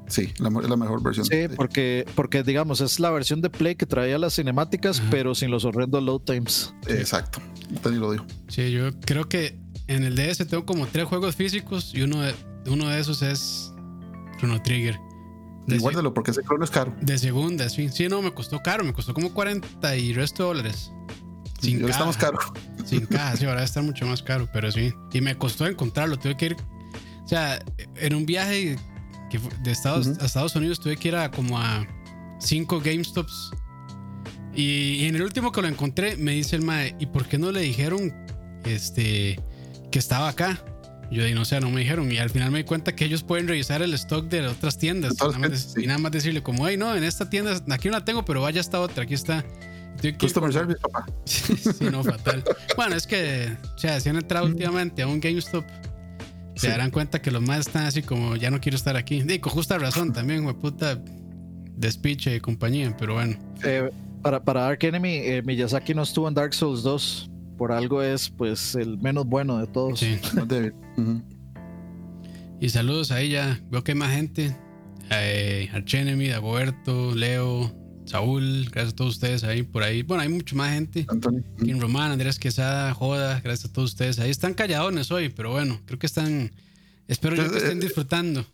Sí, 0.08 0.28
la, 0.38 0.50
la 0.50 0.76
mejor 0.76 1.02
versión. 1.02 1.24
Sí, 1.24 1.46
porque, 1.56 2.04
porque 2.14 2.42
digamos, 2.42 2.80
es 2.82 3.00
la 3.00 3.10
versión 3.10 3.40
de 3.40 3.48
Play 3.48 3.76
que 3.76 3.86
traía 3.86 4.18
las 4.18 4.34
cinemáticas, 4.34 5.00
Ajá. 5.00 5.08
pero 5.10 5.34
sin 5.34 5.50
los 5.50 5.64
horrendos 5.64 6.02
load 6.02 6.20
times. 6.20 6.74
Exacto. 6.86 7.40
Tony 7.82 7.96
lo 7.96 8.12
dijo. 8.12 8.26
Sí, 8.48 8.70
yo 8.72 8.90
creo 9.00 9.26
que 9.28 9.58
en 9.86 10.04
el 10.04 10.14
DS 10.14 10.44
tengo 10.46 10.66
como 10.66 10.86
tres 10.86 11.06
juegos 11.06 11.34
físicos 11.34 11.92
y 11.94 12.02
uno 12.02 12.20
de, 12.20 12.34
uno 12.66 12.88
de 12.90 13.00
esos 13.00 13.22
es 13.22 13.72
Chrono 14.38 14.60
Trigger. 14.60 14.98
De, 15.66 15.76
Y 15.76 15.78
se- 15.78 15.82
guárdalo 15.82 16.12
porque 16.12 16.32
ese 16.32 16.42
crono 16.42 16.64
es 16.64 16.70
caro. 16.70 16.94
de 17.00 17.16
segunda, 17.16 17.70
sí. 17.70 17.88
Sí, 17.88 18.08
no, 18.08 18.20
me 18.20 18.32
costó 18.34 18.60
caro, 18.62 18.84
me 18.84 18.92
costó 18.92 19.14
como 19.14 19.32
40 19.32 19.96
y 19.96 20.12
resto 20.12 20.42
de 20.42 20.48
dólares. 20.48 20.92
Sin 21.62 21.80
ahora 21.80 21.92
estamos 21.92 22.16
caro. 22.16 22.38
Sin 22.84 23.06
caja, 23.06 23.36
sí, 23.36 23.44
ahora 23.46 23.62
estar 23.62 23.82
mucho 23.82 24.06
más 24.06 24.22
caro, 24.22 24.48
pero 24.52 24.70
sí. 24.72 24.92
Y 25.12 25.20
me 25.20 25.36
costó 25.36 25.66
encontrarlo, 25.66 26.18
tuve 26.18 26.36
que 26.36 26.46
ir, 26.46 26.56
o 27.24 27.28
sea, 27.28 27.62
en 27.96 28.14
un 28.14 28.26
viaje 28.26 28.76
que 29.30 29.40
de 29.62 29.70
Estados, 29.70 30.08
a 30.20 30.26
Estados 30.26 30.56
Unidos 30.56 30.80
tuve 30.80 30.96
que 30.96 31.08
ir 31.08 31.16
a 31.16 31.30
como 31.30 31.58
a 31.58 31.86
cinco 32.40 32.80
GameStops. 32.80 33.52
Y, 34.54 34.96
y 34.96 35.06
en 35.06 35.14
el 35.14 35.22
último 35.22 35.52
que 35.52 35.62
lo 35.62 35.68
encontré, 35.68 36.16
me 36.16 36.32
dice 36.32 36.56
el 36.56 36.62
mae, 36.62 36.94
¿y 36.98 37.06
por 37.06 37.26
qué 37.26 37.38
no 37.38 37.52
le 37.52 37.60
dijeron 37.60 38.12
este, 38.64 39.40
que 39.90 39.98
estaba 39.98 40.28
acá? 40.28 40.62
Yo 41.10 41.22
dije, 41.22 41.34
no 41.34 41.44
sé, 41.44 41.60
no 41.60 41.70
me 41.70 41.80
dijeron. 41.80 42.10
Y 42.10 42.18
al 42.18 42.30
final 42.30 42.50
me 42.50 42.58
di 42.58 42.64
cuenta 42.64 42.96
que 42.96 43.04
ellos 43.04 43.22
pueden 43.22 43.46
revisar 43.46 43.82
el 43.82 43.92
stock 43.94 44.28
de 44.28 44.46
otras 44.46 44.78
tiendas. 44.78 45.14
Nada 45.20 45.38
más 45.38 45.72
sí. 45.74 45.84
Y 45.84 45.86
nada 45.86 45.98
más 45.98 46.10
decirle, 46.10 46.42
como, 46.42 46.66
hey, 46.66 46.76
no, 46.76 46.94
en 46.96 47.04
esta 47.04 47.30
tienda, 47.30 47.62
aquí 47.70 47.88
no 47.88 47.98
la 47.98 48.04
tengo, 48.04 48.24
pero 48.24 48.40
vaya 48.40 48.60
esta 48.60 48.80
otra, 48.80 49.04
aquí 49.04 49.14
está. 49.14 49.44
Que 50.00 50.16
Customer 50.16 50.50
como- 50.50 50.52
service, 50.52 50.80
papá. 50.80 51.06
Sí, 51.24 51.56
sí, 51.56 51.84
no, 51.90 52.02
fatal. 52.02 52.42
Bueno, 52.76 52.96
es 52.96 53.06
que, 53.06 53.56
o 53.74 53.78
sea, 53.78 54.00
si 54.00 54.08
han 54.08 54.16
entrado 54.16 54.46
últimamente 54.46 55.02
a 55.02 55.06
un 55.06 55.20
GameStop, 55.20 55.64
se 56.54 56.66
Sí. 56.66 56.66
darán 56.68 56.90
cuenta 56.90 57.20
que 57.22 57.30
los 57.30 57.40
más 57.42 57.60
están 57.60 57.84
así 57.86 58.02
como, 58.02 58.36
ya 58.36 58.50
no 58.50 58.60
quiero 58.60 58.76
estar 58.76 58.96
aquí. 58.96 59.22
Y 59.26 59.38
con 59.38 59.52
justa 59.52 59.78
razón 59.78 60.12
también, 60.12 60.42
güey, 60.44 60.54
puta 60.56 60.98
despiche 61.76 62.36
y 62.36 62.40
compañía, 62.40 62.94
pero 62.98 63.14
bueno. 63.14 63.36
Eh, 63.64 63.90
para, 64.22 64.42
para 64.42 64.62
Dark 64.62 64.78
Enemy, 64.84 65.08
eh, 65.16 65.42
Miyazaki 65.44 65.94
no 65.94 66.02
estuvo 66.02 66.28
en 66.28 66.34
Dark 66.34 66.54
Souls 66.54 66.82
2. 66.82 67.28
Por 67.58 67.70
algo 67.70 68.02
es, 68.02 68.28
pues, 68.30 68.74
el 68.74 68.98
menos 68.98 69.26
bueno 69.26 69.58
de 69.58 69.66
todos. 69.68 70.00
Sí. 70.00 70.18
Débil. 70.48 70.72
Ujú. 70.96 71.22
Y 72.60 72.68
saludos 72.70 73.10
ahí 73.10 73.30
ya, 73.30 73.60
veo 73.70 73.82
que 73.84 73.92
hay 73.92 73.98
más 73.98 74.12
gente. 74.14 74.56
Eh, 75.10 75.68
Archenemy, 75.72 76.28
Dagoberto, 76.28 77.14
Leo, 77.14 77.72
Saúl, 78.04 78.68
gracias 78.70 78.92
a 78.92 78.96
todos 78.96 79.14
ustedes 79.14 79.44
ahí 79.44 79.62
por 79.62 79.82
ahí. 79.82 80.02
Bueno, 80.02 80.22
hay 80.22 80.28
mucho 80.28 80.56
más 80.56 80.72
gente. 80.74 81.06
Anthony. 81.08 81.42
Kim 81.64 81.80
Román, 81.80 82.10
Andrés 82.12 82.38
Quesada, 82.38 82.92
Joda, 82.94 83.40
gracias 83.40 83.70
a 83.70 83.72
todos 83.72 83.90
ustedes. 83.92 84.18
Ahí 84.18 84.30
están 84.30 84.54
calladones 84.54 85.10
hoy, 85.10 85.28
pero 85.28 85.52
bueno, 85.52 85.80
creo 85.86 85.98
que 85.98 86.06
están. 86.06 86.50
Espero 87.08 87.36
yo 87.36 87.50
que 87.50 87.58
estén 87.58 87.80
disfrutando. 87.80 88.44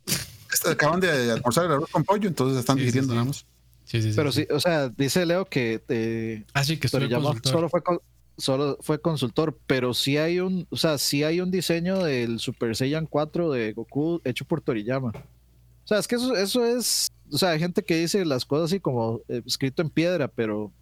Este, 0.53 0.71
Acaban 0.71 1.01
de 1.01 1.31
almorzar 1.33 1.65
el 1.67 1.73
arroz 1.73 1.91
con 1.91 2.05
pollo, 2.05 2.29
entonces 2.29 2.59
están 2.59 2.77
Sí, 2.77 2.81
sí, 2.81 2.87
digiriendo 2.87 3.13
sí. 3.13 3.17
nada 3.17 3.27
más. 3.27 3.47
Sí, 3.85 4.03
sí, 4.03 4.11
sí. 4.11 4.17
Pero 4.17 4.33
sí, 4.33 4.47
o 4.51 4.61
sea, 4.61 4.89
dice 4.91 5.25
Leo 5.27 5.47
que 5.47 5.83
eh, 5.89 6.45
Así 6.53 6.77
que 6.79 6.87
estoy 6.87 7.01
Toriyama 7.03 7.35
solo 7.43 7.69
fue, 7.71 7.83
con- 7.83 8.01
solo 8.37 8.79
fue 8.83 9.01
consultor, 9.01 9.59
pero 9.67 9.95
sí 9.95 10.17
hay 10.19 10.41
un, 10.41 10.67
o 10.71 10.77
sea, 10.77 10.99
sí 10.99 11.23
hay 11.25 11.41
un 11.41 11.51
diseño 11.51 12.03
del 12.05 12.39
Super 12.39 12.77
Saiyan 12.77 13.07
4 13.07 13.51
de 13.51 13.73
Goku 13.73 14.21
hecho 14.25 14.45
por 14.45 14.61
Toriyama. 14.61 15.09
O 15.11 15.87
sea, 15.89 15.99
es 15.99 16.07
que 16.07 16.17
eso, 16.17 16.37
eso 16.37 16.65
es, 16.67 17.09
o 17.31 17.39
sea, 17.39 17.51
hay 17.51 17.59
gente 17.59 17.83
que 17.83 17.97
dice 17.99 18.25
las 18.25 18.45
cosas 18.45 18.67
así 18.73 18.81
como 18.81 19.21
eh, 19.29 19.43
escrito 19.47 19.83
en 19.83 19.91
piedra, 19.91 20.29
pero 20.29 20.73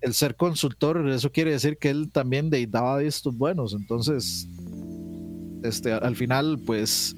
el 0.00 0.14
ser 0.14 0.36
consultor, 0.36 1.08
eso 1.08 1.30
quiere 1.32 1.52
decir 1.52 1.76
que 1.78 1.90
él 1.90 2.10
también 2.12 2.50
de- 2.50 2.66
daba 2.66 3.02
estos 3.02 3.36
buenos. 3.36 3.74
Entonces, 3.74 4.46
este, 5.62 5.92
al 5.92 6.16
final, 6.16 6.58
pues, 6.64 7.14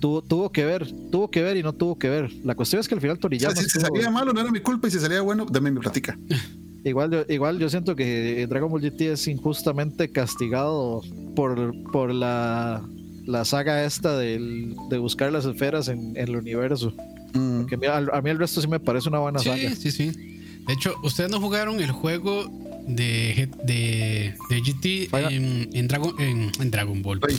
tuvo, 0.00 0.22
tuvo 0.22 0.50
que 0.50 0.64
ver, 0.64 0.86
tuvo 1.10 1.30
que 1.30 1.42
ver 1.42 1.56
y 1.56 1.62
no 1.62 1.72
tuvo 1.72 1.98
que 1.98 2.08
ver. 2.08 2.32
La 2.44 2.54
cuestión 2.54 2.80
es 2.80 2.88
que 2.88 2.94
al 2.94 3.00
final 3.00 3.14
O 3.16 3.16
sea, 3.16 3.22
Toriyama. 3.22 3.54
si, 3.56 3.66
estuvo- 3.66 3.86
salía 3.86 4.10
malo 4.10 4.32
no 4.32 4.40
era 4.40 4.50
mi 4.50 4.60
culpa 4.60 4.88
y 4.88 4.90
si 4.90 4.98
salía 4.98 5.20
bueno, 5.22 5.46
dame 5.50 5.70
mi 5.70 5.80
platica. 5.80 6.18
igual, 6.84 7.10
yo, 7.10 7.24
igual 7.28 7.58
yo 7.58 7.68
siento 7.68 7.94
que 7.94 8.46
Dragon 8.48 8.70
Ball 8.70 8.80
GT 8.82 9.12
es 9.12 9.28
injustamente 9.28 10.08
castigado 10.10 11.02
por, 11.36 11.72
por 11.92 12.12
la, 12.14 12.82
la 13.26 13.44
saga 13.44 13.84
esta 13.84 14.16
del- 14.18 14.74
de 14.88 14.98
buscar 14.98 15.32
las 15.32 15.44
esferas 15.44 15.88
en, 15.88 16.16
en 16.16 16.28
el 16.28 16.36
universo. 16.36 16.92
Mm. 17.34 17.64
Que 17.66 17.74
a 17.74 17.78
mí, 17.78 17.86
a 17.86 18.20
mí 18.20 18.30
el 18.30 18.38
resto 18.38 18.60
sí 18.60 18.68
me 18.68 18.80
parece 18.80 19.08
una 19.08 19.18
buena 19.20 19.38
saga. 19.38 19.56
Sí, 19.74 19.76
sí, 19.76 19.90
sí. 19.90 20.38
De 20.66 20.74
hecho, 20.74 20.94
ustedes 21.02 21.30
no 21.30 21.40
jugaron 21.40 21.80
el 21.80 21.90
juego 21.90 22.46
de, 22.86 23.48
de, 23.64 24.34
de 24.50 24.60
GT 24.60 25.14
en, 25.30 25.68
en 25.72 25.88
Dragon, 25.88 26.14
en, 26.20 26.50
en 26.60 26.70
Dragon 26.70 27.02
Ball. 27.02 27.20
Play. 27.20 27.38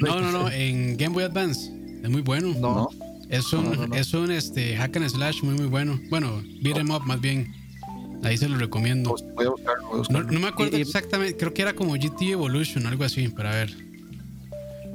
No, 0.00 0.20
no, 0.20 0.32
no, 0.32 0.50
en 0.50 0.96
Game 0.96 1.14
Boy 1.14 1.24
Advance. 1.24 1.70
Es 2.02 2.10
muy 2.10 2.22
bueno. 2.22 2.54
No. 2.58 2.88
Es 3.28 3.52
un, 3.52 3.64
No, 3.64 3.74
no, 3.74 3.86
no. 3.88 3.94
Es 3.96 4.14
un 4.14 4.30
este, 4.30 4.76
hack 4.76 4.96
and 4.96 5.08
slash 5.08 5.42
muy, 5.42 5.54
muy 5.54 5.66
bueno. 5.66 5.98
Bueno, 6.10 6.42
beat 6.62 6.78
'em 6.78 6.90
up 6.90 7.02
más 7.04 7.20
bien. 7.20 7.52
Ahí 8.22 8.36
se 8.38 8.48
lo 8.48 8.56
recomiendo. 8.56 9.14
Voy 9.34 9.46
a 9.46 9.50
buscarlo, 9.50 9.82
voy 9.82 9.90
a 9.90 9.92
No, 9.92 9.98
buscarlo. 9.98 10.30
no 10.32 10.40
me 10.40 10.48
acuerdo 10.48 10.78
y- 10.78 10.80
exactamente, 10.80 11.36
creo 11.36 11.52
que 11.52 11.62
era 11.62 11.74
como 11.74 11.94
GT 11.94 12.30
Evolution, 12.30 12.86
algo 12.86 13.04
así, 13.04 13.28
para 13.28 13.50
ver. 13.50 13.74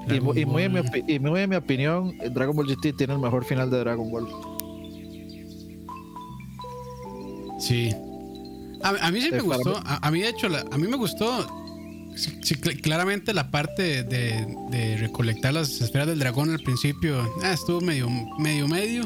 Y, 0.09 0.15
y 0.41 0.45
muy 0.45 0.63
en 0.63 0.73
mi 0.73 0.81
y 1.07 1.19
muy 1.19 1.41
en 1.41 1.49
mi 1.49 1.55
opinión, 1.55 2.17
Dragon 2.33 2.55
Ball 2.55 2.67
GT 2.67 2.93
tiene 2.97 3.13
el 3.13 3.19
mejor 3.19 3.45
final 3.45 3.69
de 3.69 3.79
Dragon 3.79 4.09
Ball. 4.11 4.27
Sí. 7.59 7.93
A, 8.83 8.89
a 9.07 9.11
mí 9.11 9.21
sí 9.21 9.27
Eh, 9.27 9.31
me 9.33 9.41
gustó. 9.41 9.77
A, 9.85 9.99
a 10.07 10.11
mí, 10.11 10.21
de 10.21 10.29
hecho, 10.29 10.49
la- 10.49 10.65
a 10.71 10.77
mí 10.77 10.87
me 10.87 10.97
gustó. 10.97 11.45
sí, 12.15 12.31
sí, 12.41 12.55
cl- 12.55 12.81
claramente 12.81 13.33
la 13.33 13.51
parte 13.51 14.03
de, 14.03 14.47
de 14.71 14.97
recolectar 14.97 15.53
las 15.53 15.79
esferas 15.81 16.07
del 16.07 16.19
dragón 16.19 16.49
al 16.51 16.59
principio 16.59 17.21
ah, 17.43 17.53
estuvo 17.53 17.79
medio, 17.81 18.09
medio, 18.39 18.67
medio. 18.67 19.03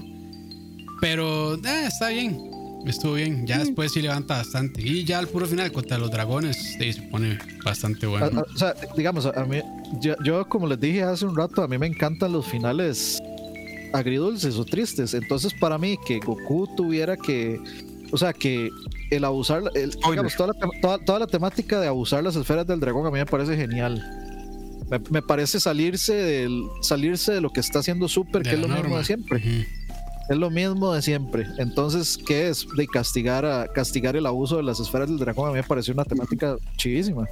Pero 1.01 1.55
eh, 1.55 1.85
está 1.87 2.09
bien. 2.09 2.39
Estuvo 2.86 3.13
bien. 3.13 3.45
Ya 3.47 3.57
después 3.59 3.91
sí 3.91 4.01
levanta 4.01 4.38
bastante. 4.38 4.81
Y 4.81 5.03
ya 5.05 5.19
al 5.19 5.27
puro 5.27 5.45
final 5.47 5.71
contra 5.71 5.97
los 5.97 6.11
dragones 6.11 6.75
sí, 6.79 6.93
se 6.93 7.01
pone 7.03 7.38
bastante 7.63 8.05
bueno. 8.05 8.39
a- 8.39 8.43
o 8.53 8.57
sea, 8.57 8.75
digamos, 8.95 9.25
a, 9.25 9.45
mí, 9.45 9.59
yo, 10.01 10.15
yo, 10.23 10.47
como 10.47 10.67
les 10.67 10.79
dije 10.79 11.03
hace 11.03 11.25
un 11.25 11.36
rato, 11.36 11.61
a 11.63 11.67
mí 11.67 11.77
me 11.77 11.88
encantan 11.88 12.31
los 12.31 12.45
finales 12.45 13.21
agridulces 13.93 14.55
o 14.57 14.65
tristes. 14.65 15.13
Entonces, 15.13 15.53
para 15.59 15.77
mí, 15.77 15.97
que 16.05 16.19
Goku 16.19 16.67
tuviera 16.75 17.17
que, 17.17 17.59
o 18.11 18.17
sea, 18.17 18.33
que 18.33 18.69
el 19.11 19.23
abusar, 19.23 19.63
el- 19.73 19.91
digamos, 20.09 20.36
toda, 20.36 20.53
la, 20.53 20.69
toda, 20.81 20.97
toda 20.99 21.19
la 21.19 21.27
temática 21.27 21.79
de 21.79 21.88
abusar 21.88 22.23
las 22.23 22.36
esferas 22.36 22.67
del 22.67 22.79
dragón 22.79 23.05
a 23.07 23.11
mí 23.11 23.17
me 23.19 23.25
parece 23.25 23.55
genial. 23.55 24.03
Me, 24.89 24.99
me 25.09 25.21
parece 25.23 25.59
salirse 25.59 26.13
del, 26.13 26.61
salirse 26.81 27.31
de 27.33 27.41
lo 27.41 27.49
que 27.49 27.59
está 27.59 27.79
haciendo 27.79 28.07
Super, 28.07 28.43
De 28.43 28.49
que 28.51 28.55
es 28.55 28.61
lo 28.61 28.67
mismo 28.67 28.97
de 28.97 29.03
siempre. 29.03 29.39
Es 30.28 30.38
lo 30.38 30.49
mismo 30.49 30.93
de 30.93 31.01
siempre. 31.01 31.45
Entonces, 31.57 32.17
¿qué 32.17 32.49
es? 32.49 32.65
De 32.76 32.88
castigar 32.88 33.45
a 33.45 33.67
castigar 33.67 34.15
el 34.15 34.26
abuso 34.26 34.57
de 34.57 34.63
las 34.63 34.80
esferas 34.80 35.07
del 35.07 35.19
dragón 35.19 35.49
a 35.49 35.51
mí 35.51 35.57
me 35.57 35.63
pareció 35.63 35.93
una 35.93 36.03
temática 36.03 36.57
chivísima. 36.78 37.28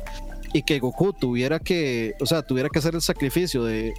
Y 0.53 0.61
que 0.61 0.79
Goku 0.79 1.11
tuviera 1.13 1.57
que, 1.59 2.13
o 2.21 2.25
sea, 2.27 2.43
tuviera 2.43 2.69
que 2.69 2.77
hacer 2.77 2.93
el 2.93 3.01
sacrificio 3.01 3.63
de, 3.63 3.93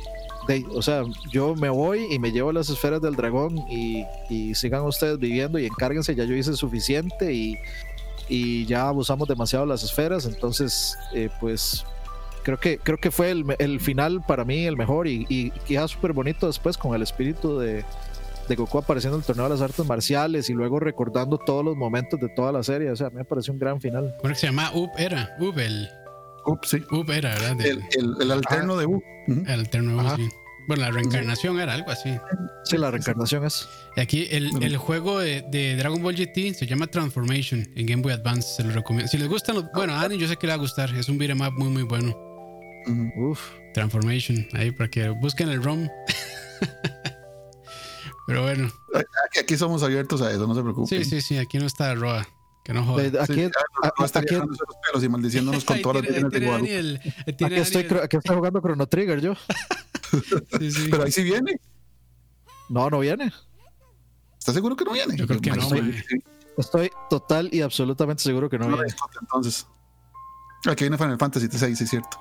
de 0.46 0.64
o 0.72 0.82
sea, 0.82 1.02
yo 1.32 1.56
me 1.56 1.68
voy 1.68 2.06
y 2.10 2.20
me 2.20 2.30
llevo 2.30 2.52
las 2.52 2.70
esferas 2.70 3.02
del 3.02 3.16
dragón 3.16 3.58
y, 3.68 4.04
y 4.30 4.54
sigan 4.54 4.82
ustedes 4.82 5.18
viviendo 5.18 5.58
y 5.58 5.66
encárguense, 5.66 6.14
ya 6.14 6.22
yo 6.24 6.34
hice 6.36 6.54
suficiente 6.54 7.32
y, 7.32 7.56
y 8.28 8.64
ya 8.66 8.86
abusamos 8.86 9.26
demasiado 9.26 9.64
de 9.64 9.70
las 9.70 9.82
esferas, 9.82 10.26
entonces, 10.26 10.96
eh, 11.12 11.28
pues 11.40 11.84
creo 12.44 12.60
que 12.60 12.78
creo 12.78 12.98
que 12.98 13.10
fue 13.10 13.32
el, 13.32 13.44
el 13.58 13.80
final 13.80 14.22
para 14.24 14.44
mí 14.44 14.64
el 14.64 14.76
mejor 14.76 15.08
y, 15.08 15.26
y 15.28 15.50
queda 15.50 15.88
súper 15.88 16.12
bonito 16.12 16.46
después 16.46 16.76
con 16.76 16.94
el 16.94 17.02
espíritu 17.02 17.58
de, 17.58 17.84
de 18.48 18.56
Goku 18.56 18.78
apareciendo 18.78 19.16
en 19.16 19.22
el 19.22 19.26
torneo 19.26 19.44
de 19.44 19.50
las 19.50 19.60
artes 19.60 19.84
marciales 19.86 20.48
y 20.50 20.52
luego 20.52 20.78
recordando 20.80 21.38
todos 21.38 21.64
los 21.64 21.76
momentos 21.76 22.20
de 22.20 22.28
toda 22.30 22.52
la 22.52 22.62
serie. 22.62 22.90
O 22.90 22.96
sea, 22.96 23.08
a 23.08 23.10
mí 23.10 23.16
me 23.16 23.24
pareció 23.24 23.52
un 23.52 23.58
gran 23.58 23.80
final. 23.80 24.14
¿Cómo 24.18 24.28
era 24.28 24.34
que 24.34 24.40
se 24.40 24.46
llama? 24.46 24.70
Up 24.74 24.90
era. 24.98 25.36
Up 25.40 25.58
el. 25.58 25.88
Up, 26.46 26.60
sí. 26.64 26.78
Up 26.90 27.10
era, 27.10 27.30
¿verdad? 27.34 27.56
De- 27.56 27.70
El, 27.70 27.82
el, 27.96 28.14
el 28.22 28.30
alterno 28.32 28.76
de 28.76 28.86
Up. 28.86 29.02
El 29.28 29.48
alterno, 29.50 30.00
Ajá. 30.00 30.16
sí. 30.16 30.28
Bueno, 30.66 30.82
la 30.84 30.90
reencarnación 30.92 31.60
era 31.60 31.74
algo 31.74 31.90
así. 31.90 32.10
Sí, 32.64 32.78
la 32.78 32.90
reencarnación 32.90 33.44
es. 33.44 33.68
Y 33.96 34.00
Aquí 34.00 34.26
el, 34.30 34.62
el 34.62 34.76
juego 34.78 35.18
de, 35.18 35.44
de 35.50 35.76
Dragon 35.76 36.02
Ball 36.02 36.14
GT 36.16 36.54
se 36.54 36.66
llama 36.66 36.86
Transformation 36.86 37.66
en 37.76 37.86
Game 37.86 38.02
Boy 38.02 38.12
Advance. 38.12 38.48
Se 38.56 38.64
lo 38.64 38.70
recomiendo. 38.72 39.08
Si 39.10 39.18
les 39.18 39.28
gustan 39.28 39.56
los. 39.56 39.66
Bueno, 39.74 39.94
a 39.94 40.00
Dani, 40.02 40.16
yo 40.16 40.26
sé 40.26 40.36
que 40.36 40.46
le 40.46 40.52
va 40.52 40.54
a 40.54 40.60
gustar. 40.60 40.94
Es 40.94 41.08
un 41.10 41.18
beat'em 41.18 41.40
up 41.42 41.52
muy, 41.58 41.68
muy 41.68 41.82
bueno. 41.82 42.16
Uf. 43.16 43.40
Transformation. 43.74 44.46
Ahí 44.54 44.70
para 44.70 44.88
que 44.88 45.08
busquen 45.10 45.50
el 45.50 45.62
ROM. 45.62 45.86
Pero 48.26 48.42
bueno. 48.42 48.70
Aquí, 49.26 49.38
aquí 49.40 49.56
somos 49.56 49.82
abiertos 49.82 50.20
a 50.22 50.30
eso, 50.30 50.46
no 50.46 50.54
se 50.54 50.62
preocupen. 50.62 51.04
Sí, 51.04 51.04
sí, 51.08 51.20
sí. 51.20 51.38
Aquí 51.38 51.58
no 51.58 51.66
está 51.66 51.94
Roa. 51.94 52.26
Que 52.64 52.72
no 52.72 52.82
joda. 52.84 53.04
Eh, 53.04 53.12
Aquí, 53.20 53.34
Sí, 53.34 53.42
no, 53.42 53.50
a- 53.88 53.92
no 53.98 54.04
estaría 54.06 54.38
aquí- 54.38 54.48
los 54.48 54.58
pelos 54.86 55.04
y 55.04 55.08
maldiciéndonos 55.10 55.64
con 55.64 55.82
todas 55.82 56.02
las 56.02 56.30
de. 56.30 56.40
Daniel, 56.40 57.00
aquí, 57.28 57.44
estoy, 57.54 57.86
aquí 58.02 58.16
estoy 58.16 58.36
jugando 58.36 58.60
Chrono 58.60 58.86
Trigger 58.86 59.20
yo. 59.20 59.34
Sí, 60.60 60.70
sí. 60.70 60.88
Pero 60.90 61.02
ahí 61.02 61.10
sí 61.12 61.22
viene. 61.24 61.60
No, 62.68 62.88
no 62.88 63.00
viene. 63.00 63.32
¿Estás 64.38 64.54
seguro 64.54 64.76
que 64.76 64.84
no 64.84 64.92
viene? 64.92 65.16
Yo 65.16 65.26
creo 65.26 65.40
que 65.40 65.50
no, 65.50 65.62
Estoy- 65.62 66.04
Estoy 66.56 66.90
total 67.10 67.48
y 67.52 67.62
absolutamente 67.62 68.22
seguro 68.22 68.48
que 68.48 68.58
no 68.58 68.68
viene. 68.68 68.84
entonces. 69.20 69.66
Aquí 70.66 70.84
viene 70.84 70.96
Final 70.96 71.18
Fantasy 71.18 71.48
XVI, 71.48 71.74
sí 71.76 71.84
es 71.84 71.90
cierto. 71.90 72.16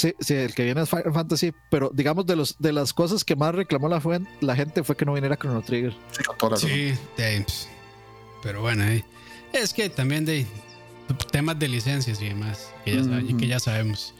Sí, 0.00 0.14
sí, 0.18 0.32
el 0.32 0.54
que 0.54 0.64
viene 0.64 0.80
es 0.80 0.88
Final 0.88 1.12
Fantasy, 1.12 1.52
pero 1.68 1.90
digamos 1.92 2.24
de 2.24 2.34
los 2.34 2.56
de 2.58 2.72
las 2.72 2.94
cosas 2.94 3.22
que 3.22 3.36
más 3.36 3.54
reclamó 3.54 3.90
la, 3.90 4.56
gente 4.56 4.82
fue 4.82 4.96
que 4.96 5.04
no 5.04 5.12
viniera 5.12 5.36
Chrono 5.36 5.60
Trigger. 5.60 5.94
Sí, 6.56 6.94
pues, 7.16 7.68
pero 8.42 8.62
bueno, 8.62 8.82
eh, 8.84 9.04
es 9.52 9.74
que 9.74 9.90
también 9.90 10.24
de 10.24 10.46
temas 11.30 11.58
de 11.58 11.68
licencias 11.68 12.22
y 12.22 12.28
demás, 12.28 12.72
que 12.82 12.96
ya, 12.96 13.20
y 13.20 13.34
que 13.34 13.46
ya 13.46 13.60
sabemos. 13.60 14.14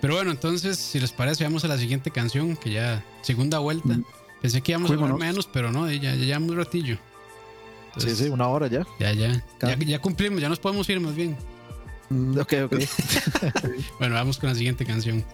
Pero 0.00 0.14
bueno, 0.14 0.30
entonces, 0.30 0.78
si 0.78 0.98
les 1.00 1.12
parece, 1.12 1.44
vamos 1.44 1.66
a 1.66 1.68
la 1.68 1.76
siguiente 1.76 2.10
canción, 2.10 2.56
que 2.56 2.70
ya, 2.70 3.04
segunda 3.20 3.58
vuelta. 3.58 3.88
Mm. 3.88 4.04
Pensé 4.40 4.62
que 4.62 4.72
íbamos 4.72 4.90
a 4.90 4.94
hablar 4.94 5.10
Fuímonos. 5.10 5.28
menos, 5.28 5.50
pero 5.52 5.70
no, 5.70 5.86
eh, 5.86 6.00
ya, 6.00 6.14
ya 6.14 6.24
llevamos 6.24 6.52
un 6.52 6.56
ratillo. 6.56 6.94
Sí, 6.94 7.00
Entonces, 7.88 8.18
sí, 8.18 8.28
una 8.30 8.48
hora 8.48 8.68
ya. 8.68 8.86
Ya, 8.98 9.12
ya, 9.12 9.42
ya 9.60 9.98
cumplimos, 10.00 10.40
ya 10.40 10.48
nos 10.48 10.60
podemos 10.60 10.88
ir 10.88 10.98
más 10.98 11.14
bien. 11.14 11.36
Mm, 12.10 12.38
Ok, 12.38 12.52
ok. 12.64 12.74
Bueno, 13.98 14.14
vamos 14.14 14.38
con 14.38 14.48
la 14.48 14.54
siguiente 14.54 14.84
canción. 14.84 15.24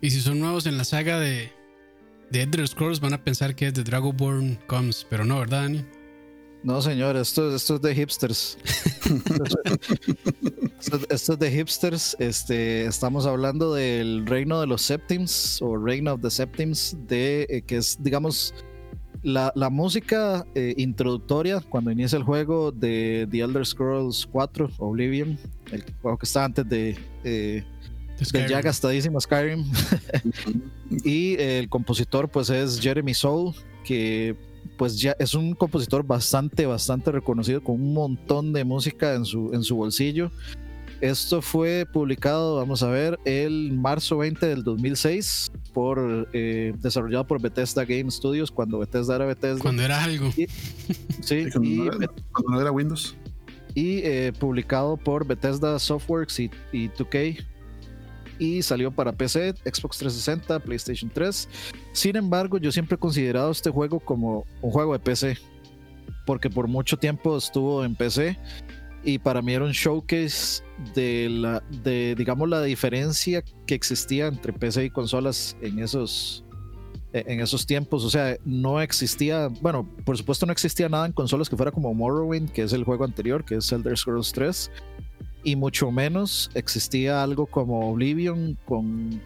Y 0.00 0.10
si 0.10 0.20
son 0.20 0.38
nuevos 0.38 0.66
en 0.66 0.78
la 0.78 0.84
saga 0.84 1.18
de, 1.18 1.50
de 2.30 2.42
Elder 2.42 2.66
Scrolls, 2.68 3.00
van 3.00 3.14
a 3.14 3.24
pensar 3.24 3.56
que 3.56 3.66
es 3.66 3.74
de 3.74 3.82
Dragonborn 3.82 4.58
Comes, 4.66 5.04
pero 5.10 5.24
no, 5.24 5.40
¿verdad, 5.40 5.62
Dani? 5.62 5.84
No, 6.62 6.82
señor, 6.82 7.16
esto, 7.16 7.54
esto 7.54 7.76
es 7.76 7.82
de 7.82 7.94
hipsters. 7.94 8.58
esto, 11.08 11.32
es 11.34 11.38
de 11.38 11.50
hipsters. 11.50 12.16
Este, 12.18 12.86
estamos 12.86 13.26
hablando 13.26 13.74
del 13.74 14.26
reino 14.26 14.60
de 14.60 14.66
los 14.66 14.82
Septims 14.82 15.62
o 15.62 15.76
Reign 15.76 16.08
of 16.08 16.20
the 16.20 16.30
Septims, 16.30 16.96
de, 17.06 17.46
eh, 17.48 17.62
que 17.62 17.76
es, 17.76 17.96
digamos, 18.00 18.54
la, 19.22 19.52
la 19.54 19.70
música 19.70 20.44
eh, 20.54 20.74
introductoria 20.76 21.60
cuando 21.60 21.90
inicia 21.90 22.18
el 22.18 22.24
juego 22.24 22.72
de 22.72 23.26
The 23.30 23.40
Elder 23.40 23.66
Scrolls 23.66 24.28
4, 24.30 24.70
Oblivion, 24.78 25.38
el 25.72 25.84
juego 26.02 26.18
que 26.18 26.26
está 26.26 26.44
antes 26.44 26.68
de, 26.68 26.96
eh, 27.24 27.64
del 28.32 28.48
ya 28.48 28.60
gastadísimo 28.60 29.20
Skyrim. 29.20 29.64
y 31.04 31.36
el 31.38 31.68
compositor, 31.68 32.28
pues, 32.28 32.50
es 32.50 32.80
Jeremy 32.80 33.14
Soule, 33.14 33.54
que 33.84 34.36
pues 34.76 35.00
ya 35.00 35.16
es 35.18 35.34
un 35.34 35.54
compositor 35.54 36.06
bastante, 36.06 36.66
bastante 36.66 37.10
reconocido 37.10 37.62
con 37.62 37.76
un 37.76 37.94
montón 37.94 38.52
de 38.52 38.64
música 38.64 39.14
en 39.14 39.24
su, 39.24 39.52
en 39.52 39.62
su 39.62 39.76
bolsillo. 39.76 40.30
Esto 41.00 41.42
fue 41.42 41.86
publicado, 41.92 42.56
vamos 42.56 42.82
a 42.82 42.88
ver, 42.88 43.18
el 43.24 43.72
marzo 43.72 44.18
20 44.18 44.46
del 44.46 44.64
2006, 44.64 45.52
por, 45.72 46.28
eh, 46.32 46.72
desarrollado 46.80 47.24
por 47.24 47.40
Bethesda 47.40 47.84
Game 47.84 48.10
Studios, 48.10 48.50
cuando 48.50 48.80
Bethesda 48.80 49.14
era 49.14 49.26
Bethesda. 49.26 49.62
Cuando 49.62 49.82
era 49.82 50.02
algo. 50.02 50.32
sí, 50.32 51.46
cuando, 51.52 52.48
no 52.48 52.60
era, 52.60 52.72
Windows. 52.72 53.14
Y 53.74 53.98
eh, 53.98 54.32
publicado 54.40 54.96
por 54.96 55.24
Bethesda 55.24 55.78
Softworks 55.78 56.40
y, 56.40 56.50
y 56.72 56.88
2K 56.88 57.44
y 58.38 58.62
salió 58.62 58.90
para 58.90 59.12
PC, 59.12 59.54
Xbox 59.64 59.98
360, 59.98 60.60
PlayStation 60.60 61.10
3. 61.12 61.48
Sin 61.92 62.16
embargo, 62.16 62.58
yo 62.58 62.72
siempre 62.72 62.96
he 62.96 62.98
considerado 62.98 63.50
este 63.50 63.70
juego 63.70 64.00
como 64.00 64.44
un 64.62 64.70
juego 64.70 64.92
de 64.92 64.98
PC, 64.98 65.38
porque 66.26 66.50
por 66.50 66.68
mucho 66.68 66.96
tiempo 66.96 67.36
estuvo 67.36 67.84
en 67.84 67.94
PC 67.94 68.38
y 69.04 69.18
para 69.18 69.42
mí 69.42 69.54
era 69.54 69.64
un 69.64 69.72
showcase 69.72 70.62
de 70.94 71.28
la 71.30 71.62
de 71.82 72.14
digamos 72.16 72.48
la 72.48 72.62
diferencia 72.62 73.42
que 73.66 73.74
existía 73.74 74.26
entre 74.26 74.52
PC 74.52 74.86
y 74.86 74.90
consolas 74.90 75.56
en 75.62 75.78
esos 75.78 76.44
en 77.12 77.40
esos 77.40 77.66
tiempos, 77.66 78.04
o 78.04 78.10
sea, 78.10 78.36
no 78.44 78.82
existía, 78.82 79.48
bueno, 79.62 79.88
por 80.04 80.18
supuesto 80.18 80.44
no 80.44 80.52
existía 80.52 80.88
nada 80.88 81.06
en 81.06 81.12
consolas 81.12 81.48
que 81.48 81.56
fuera 81.56 81.72
como 81.72 81.94
Morrowind, 81.94 82.50
que 82.50 82.62
es 82.62 82.72
el 82.72 82.84
juego 82.84 83.04
anterior, 83.04 83.44
que 83.44 83.56
es 83.56 83.72
Elder 83.72 83.96
Scrolls 83.96 84.32
3, 84.32 84.70
y 85.44 85.56
mucho 85.56 85.90
menos 85.90 86.50
existía 86.54 87.22
algo 87.22 87.46
como 87.46 87.90
Oblivion 87.90 88.58
con, 88.64 89.20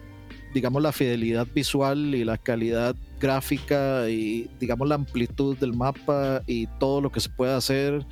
digamos, 0.53 0.81
la 0.81 0.91
fidelidad 0.91 1.47
visual 1.53 2.15
y 2.15 2.23
la 2.23 2.37
calidad 2.37 2.95
gráfica 3.19 4.09
y, 4.09 4.49
digamos, 4.59 4.87
la 4.87 4.95
amplitud 4.95 5.57
del 5.57 5.73
mapa 5.73 6.41
y 6.47 6.67
todo 6.79 7.01
lo 7.01 7.11
que 7.11 7.19
se 7.19 7.29
puede 7.29 7.53
hacer 7.53 8.05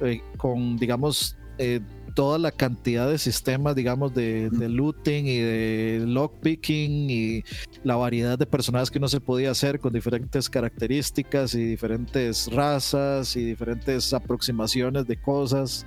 eh, 0.00 0.20
con, 0.36 0.76
digamos, 0.76 1.36
eh, 1.58 1.80
toda 2.18 2.36
la 2.38 2.50
cantidad 2.50 3.08
de 3.08 3.16
sistemas, 3.16 3.76
digamos, 3.76 4.12
de, 4.12 4.50
looting 4.50 5.26
y 5.28 5.38
de 5.38 6.02
lockpicking 6.04 7.10
y 7.10 7.44
la 7.84 7.94
variedad 7.94 8.36
de 8.36 8.44
personajes 8.44 8.90
que 8.90 8.98
uno 8.98 9.06
se 9.06 9.20
podía 9.20 9.52
hacer 9.52 9.78
con 9.78 9.92
diferentes 9.92 10.50
características 10.50 11.54
y 11.54 11.62
diferentes 11.62 12.50
razas 12.50 13.36
y 13.36 13.44
diferentes 13.44 14.12
aproximaciones 14.12 15.06
de 15.06 15.16
cosas. 15.16 15.86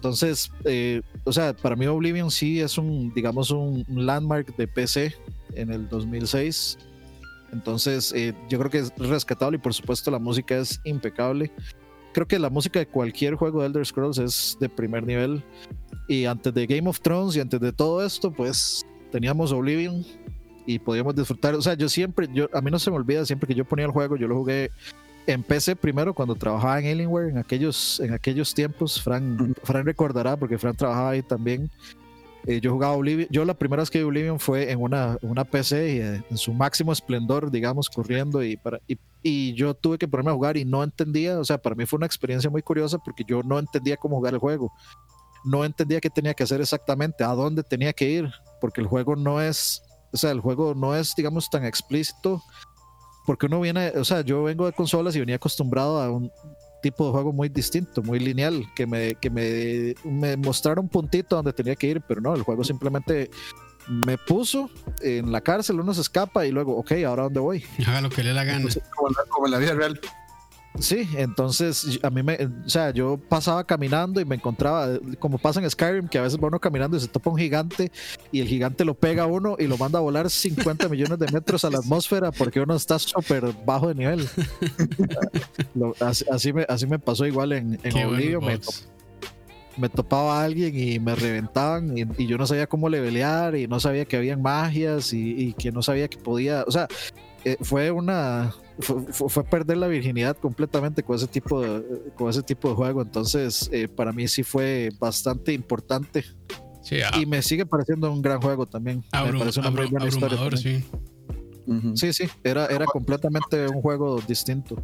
Entonces, 0.00 0.50
eh, 0.64 1.02
o 1.24 1.32
sea, 1.32 1.52
para 1.52 1.76
mí 1.76 1.86
Oblivion 1.86 2.30
sí 2.30 2.58
es 2.58 2.78
un, 2.78 3.12
digamos, 3.12 3.50
un 3.50 3.84
landmark 3.86 4.56
de 4.56 4.66
PC 4.66 5.14
en 5.52 5.70
el 5.70 5.90
2006. 5.90 6.78
Entonces, 7.52 8.10
eh, 8.16 8.32
yo 8.48 8.58
creo 8.58 8.70
que 8.70 8.78
es 8.78 8.94
rescatable 8.96 9.58
y 9.58 9.60
por 9.60 9.74
supuesto 9.74 10.10
la 10.10 10.18
música 10.18 10.56
es 10.56 10.80
impecable. 10.84 11.52
Creo 12.14 12.26
que 12.26 12.38
la 12.38 12.48
música 12.48 12.78
de 12.78 12.86
cualquier 12.86 13.34
juego 13.34 13.60
de 13.60 13.66
Elder 13.66 13.84
Scrolls 13.84 14.16
es 14.16 14.56
de 14.58 14.70
primer 14.70 15.06
nivel. 15.06 15.44
Y 16.08 16.24
antes 16.24 16.54
de 16.54 16.66
Game 16.66 16.88
of 16.88 17.02
Thrones 17.02 17.36
y 17.36 17.40
antes 17.40 17.60
de 17.60 17.70
todo 17.70 18.02
esto, 18.02 18.32
pues 18.32 18.86
teníamos 19.12 19.52
Oblivion 19.52 20.02
y 20.64 20.78
podíamos 20.78 21.14
disfrutar. 21.14 21.54
O 21.56 21.60
sea, 21.60 21.74
yo 21.74 21.90
siempre, 21.90 22.26
yo, 22.32 22.48
a 22.54 22.62
mí 22.62 22.70
no 22.70 22.78
se 22.78 22.90
me 22.90 22.96
olvida, 22.96 23.26
siempre 23.26 23.46
que 23.46 23.54
yo 23.54 23.66
ponía 23.66 23.84
el 23.84 23.92
juego, 23.92 24.16
yo 24.16 24.28
lo 24.28 24.36
jugué 24.36 24.70
empecé 25.26 25.76
primero 25.76 26.14
cuando 26.14 26.34
trabajaba 26.34 26.78
en 26.80 26.86
Alienware 26.86 27.28
en 27.28 27.38
aquellos, 27.38 28.00
en 28.00 28.12
aquellos 28.12 28.54
tiempos. 28.54 29.00
Fran, 29.02 29.54
Fran 29.62 29.84
recordará 29.84 30.36
porque 30.36 30.58
Fran 30.58 30.76
trabajaba 30.76 31.10
ahí 31.10 31.22
también. 31.22 31.70
Eh, 32.46 32.60
yo 32.60 32.72
jugaba 32.72 32.94
Oblivion. 32.94 33.28
Yo 33.30 33.44
la 33.44 33.54
primera 33.54 33.82
vez 33.82 33.90
que 33.90 33.98
vi 33.98 34.04
Oblivion 34.04 34.40
fue 34.40 34.70
en 34.70 34.80
una, 34.80 35.18
una 35.22 35.44
PC 35.44 35.94
y, 35.94 35.98
eh, 35.98 36.22
en 36.30 36.36
su 36.38 36.54
máximo 36.54 36.92
esplendor, 36.92 37.50
digamos, 37.50 37.90
corriendo 37.90 38.42
y, 38.42 38.56
para, 38.56 38.80
y, 38.88 38.96
y, 39.22 39.52
yo 39.54 39.74
tuve 39.74 39.98
que 39.98 40.08
ponerme 40.08 40.30
a 40.30 40.34
jugar 40.34 40.56
y 40.56 40.64
no 40.64 40.82
entendía. 40.82 41.38
O 41.38 41.44
sea, 41.44 41.58
para 41.58 41.74
mí 41.74 41.84
fue 41.84 41.98
una 41.98 42.06
experiencia 42.06 42.48
muy 42.48 42.62
curiosa 42.62 42.98
porque 42.98 43.24
yo 43.26 43.42
no 43.42 43.58
entendía 43.58 43.96
cómo 43.96 44.16
jugar 44.16 44.34
el 44.34 44.40
juego. 44.40 44.72
No 45.44 45.64
entendía 45.64 46.00
qué 46.00 46.10
tenía 46.10 46.34
que 46.34 46.42
hacer 46.42 46.60
exactamente, 46.60 47.24
a 47.24 47.28
dónde 47.28 47.62
tenía 47.62 47.92
que 47.92 48.08
ir, 48.08 48.30
porque 48.60 48.80
el 48.80 48.86
juego 48.86 49.16
no 49.16 49.40
es, 49.40 49.82
o 50.12 50.16
sea, 50.18 50.32
el 50.32 50.40
juego 50.40 50.74
no 50.74 50.94
es, 50.94 51.14
digamos, 51.16 51.48
tan 51.48 51.64
explícito 51.64 52.42
porque 53.26 53.46
uno 53.46 53.60
viene, 53.60 53.90
o 53.96 54.04
sea, 54.04 54.22
yo 54.22 54.42
vengo 54.42 54.66
de 54.66 54.72
consolas 54.72 55.14
y 55.16 55.20
venía 55.20 55.36
acostumbrado 55.36 56.00
a 56.00 56.10
un 56.10 56.32
tipo 56.82 57.06
de 57.06 57.12
juego 57.12 57.32
muy 57.32 57.48
distinto, 57.48 58.02
muy 58.02 58.18
lineal, 58.18 58.64
que 58.74 58.86
me, 58.86 59.14
que 59.14 59.30
me, 59.30 59.94
me 60.04 60.36
mostrara 60.36 60.80
un 60.80 60.88
puntito 60.88 61.36
donde 61.36 61.52
tenía 61.52 61.76
que 61.76 61.88
ir, 61.88 62.00
pero 62.00 62.20
no, 62.20 62.34
el 62.34 62.42
juego 62.42 62.64
simplemente 62.64 63.30
me 63.88 64.16
puso 64.18 64.70
en 65.00 65.32
la 65.32 65.40
cárcel, 65.40 65.80
uno 65.80 65.92
se 65.94 66.00
escapa 66.00 66.46
y 66.46 66.50
luego, 66.50 66.76
ok, 66.76 66.92
ahora 67.06 67.24
dónde 67.24 67.40
voy. 67.40 67.64
Haga 67.86 68.00
lo 68.00 68.10
que 68.10 68.22
le 68.22 68.32
la 68.32 68.44
gana. 68.44 68.68
como, 69.28 69.46
en 69.46 69.52
la 69.52 69.58
vida 69.58 69.74
real. 69.74 70.00
Sí, 70.78 71.08
entonces 71.16 71.98
a 72.02 72.10
mí 72.10 72.22
me, 72.22 72.38
o 72.64 72.68
sea, 72.68 72.90
yo 72.90 73.18
pasaba 73.28 73.64
caminando 73.64 74.20
y 74.20 74.24
me 74.24 74.36
encontraba, 74.36 74.88
como 75.18 75.36
pasa 75.36 75.60
en 75.60 75.68
Skyrim, 75.68 76.08
que 76.08 76.18
a 76.18 76.22
veces 76.22 76.38
va 76.38 76.46
uno 76.46 76.60
caminando 76.60 76.96
y 76.96 77.00
se 77.00 77.08
topa 77.08 77.30
un 77.30 77.36
gigante 77.36 77.90
y 78.30 78.40
el 78.40 78.46
gigante 78.46 78.84
lo 78.84 78.94
pega 78.94 79.24
a 79.24 79.26
uno 79.26 79.56
y 79.58 79.66
lo 79.66 79.76
manda 79.76 79.98
a 79.98 80.02
volar 80.02 80.30
50 80.30 80.88
millones 80.88 81.18
de 81.18 81.26
metros 81.32 81.64
a 81.64 81.70
la 81.70 81.78
atmósfera 81.78 82.30
porque 82.30 82.60
uno 82.60 82.76
está 82.76 82.98
súper 82.98 83.52
bajo 83.66 83.88
de 83.88 83.94
nivel. 83.94 84.28
así, 86.30 86.52
me, 86.52 86.64
así 86.68 86.86
me 86.86 86.98
pasó 86.98 87.26
igual 87.26 87.52
en, 87.52 87.78
en 87.82 88.40
me, 88.40 88.60
topaba 89.88 90.40
a 90.40 90.44
alguien 90.44 90.76
y 90.78 90.98
me 90.98 91.14
reventaban 91.14 91.96
y, 91.96 92.26
yo 92.26 92.38
no 92.38 92.46
sabía 92.46 92.66
cómo 92.66 92.88
levelear 92.88 93.56
y 93.56 93.66
no 93.66 93.80
sabía 93.80 94.04
que 94.04 94.16
habían 94.16 94.42
magias 94.42 95.12
y, 95.12 95.30
y 95.32 95.52
que 95.54 95.72
no 95.72 95.82
sabía 95.82 96.08
que 96.08 96.18
podía, 96.18 96.64
o 96.66 96.70
sea, 96.70 96.86
eh, 97.44 97.56
fue 97.62 97.90
una 97.90 98.52
fue, 98.80 99.44
perder 99.44 99.78
la 99.78 99.88
virginidad 99.88 100.36
completamente 100.36 101.02
con 101.02 101.16
ese 101.16 101.26
tipo 101.26 101.60
de, 101.60 102.12
con 102.14 102.28
ese 102.28 102.42
tipo 102.42 102.68
de 102.68 102.74
juego. 102.74 103.02
Entonces, 103.02 103.68
eh, 103.72 103.88
para 103.88 104.12
mí 104.12 104.28
sí 104.28 104.42
fue 104.42 104.90
bastante 104.98 105.52
importante. 105.52 106.24
Ah. 107.04 107.20
y 107.20 107.26
me 107.26 107.40
sigue 107.40 107.64
pareciendo 107.66 108.10
un 108.10 108.20
gran 108.20 108.40
juego 108.40 108.66
también. 108.66 109.04
me 109.12 109.38
parece 109.38 109.60
una 109.60 109.70
muy 109.70 109.86
buena 109.86 110.08
historia. 110.08 110.38
Sí. 110.56 110.84
sí, 111.94 112.12
sí, 112.12 112.24
era, 112.42 112.66
era 112.66 112.84
completamente 112.86 113.68
un 113.68 113.80
juego 113.80 114.20
distinto. 114.26 114.82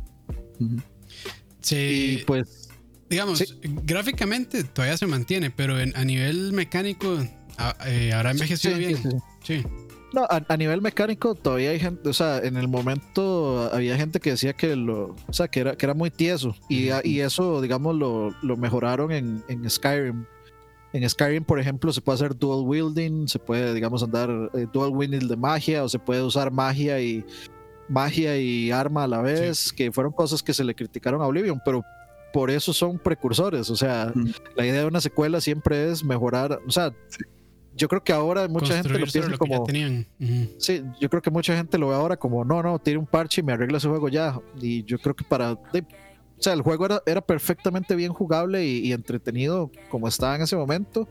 Sí. 1.61 2.23
pues. 2.27 2.66
Digamos, 3.09 3.57
gráficamente 3.85 4.65
todavía 4.65 4.97
se 4.97 5.07
mantiene, 5.07 5.51
pero 5.51 5.77
a 5.77 6.05
nivel 6.05 6.53
mecánico 6.53 7.19
eh, 7.87 8.13
habrá 8.13 8.33
envejecido 8.33 8.77
bien. 8.77 8.99
sí. 9.43 9.65
No, 10.13 10.27
a, 10.31 10.57
nivel 10.57 10.81
mecánico 10.81 11.35
todavía 11.35 11.71
hay 11.71 11.81
gente, 11.81 12.09
o 12.09 12.13
sea, 12.15 12.39
en 12.39 12.57
el 12.57 12.69
momento 12.69 13.69
había 13.73 13.97
gente 13.97 14.19
que 14.21 14.31
decía 14.31 14.55
que 14.55 14.75
lo, 14.75 15.15
o 15.27 15.33
sea, 15.33 15.49
que 15.49 15.61
era, 15.61 15.77
que 15.77 15.85
era 15.85 15.95
muy 15.95 16.11
tieso 16.11 16.55
y, 16.71 16.89
y 17.05 17.21
eso, 17.21 17.61
digamos, 17.61 17.95
lo, 17.97 18.31
lo 18.41 18.57
mejoraron 18.57 19.13
en, 19.13 19.45
en, 19.49 19.69
Skyrim. 19.69 20.25
En 20.93 21.11
Skyrim, 21.11 21.45
por 21.45 21.61
ejemplo, 21.61 21.93
se 21.93 22.01
puede 22.01 22.15
hacer 22.15 22.39
dual 22.39 22.65
wielding, 22.65 23.29
se 23.29 23.39
puede, 23.39 23.75
digamos, 23.75 24.03
andar 24.03 24.31
eh, 24.55 24.67
dual 24.73 24.91
wielding 24.91 25.29
de 25.29 25.37
magia 25.37 25.85
o 25.85 25.89
se 25.89 25.99
puede 25.99 26.23
usar 26.23 26.51
magia 26.51 26.99
y 27.01 27.23
magia 27.89 28.39
y 28.39 28.71
arma 28.71 29.05
a 29.05 29.09
la 29.09 29.21
vez, 29.21 29.73
que 29.73 29.93
fueron 29.93 30.13
cosas 30.13 30.43
que 30.43 30.55
se 30.55 30.65
le 30.65 30.75
criticaron 30.75 31.21
a 31.21 31.27
Oblivion, 31.27 31.61
pero 31.63 31.85
por 32.37 32.51
eso 32.51 32.75
son 32.75 32.99
precursores, 32.99 33.71
o 33.71 33.77
sea, 33.77 34.13
la 34.57 34.67
idea 34.67 34.81
de 34.81 34.87
una 34.87 35.01
secuela 35.01 35.41
siempre 35.41 35.91
es 35.91 36.05
mejorar, 36.05 36.61
o 36.67 36.71
sea, 36.71 36.93
yo 37.75 37.89
creo 37.89 38.05
que 38.05 38.13
ahora 38.13 38.47
mucha 38.47 38.75
gente 38.75 38.91
lo 38.91 39.07
piensa 39.07 39.39
como. 39.39 39.65
Sí, 40.59 40.85
yo 41.01 41.09
creo 41.09 41.23
que 41.23 41.31
mucha 41.31 41.57
gente 41.57 41.79
lo 41.79 41.89
ve 41.89 41.95
ahora 41.95 42.19
como, 42.19 42.45
no, 42.45 42.63
no, 42.63 42.79
tire 42.79 42.99
un 42.99 43.07
parche 43.07 43.41
y 43.41 43.45
me 43.45 43.55
arregla 43.55 43.79
ese 43.79 43.89
juego 43.89 44.11
ya. 44.11 44.39
Y 44.61 44.85
yo 44.85 44.99
creo 44.99 45.17
que 45.17 45.25
para. 45.25 45.53
o 45.53 45.59
sea, 46.39 46.53
el 46.53 46.61
juego 46.61 46.85
era, 46.85 47.03
era 47.07 47.23
perfectamente 47.23 47.97
bien 47.97 48.13
jugable 48.13 48.67
y, 48.67 48.93
entretenido 48.93 49.71
como 49.89 50.07
estaba 50.07 50.37
en 50.37 50.43
ese 50.43 50.57
momento. 50.57 51.09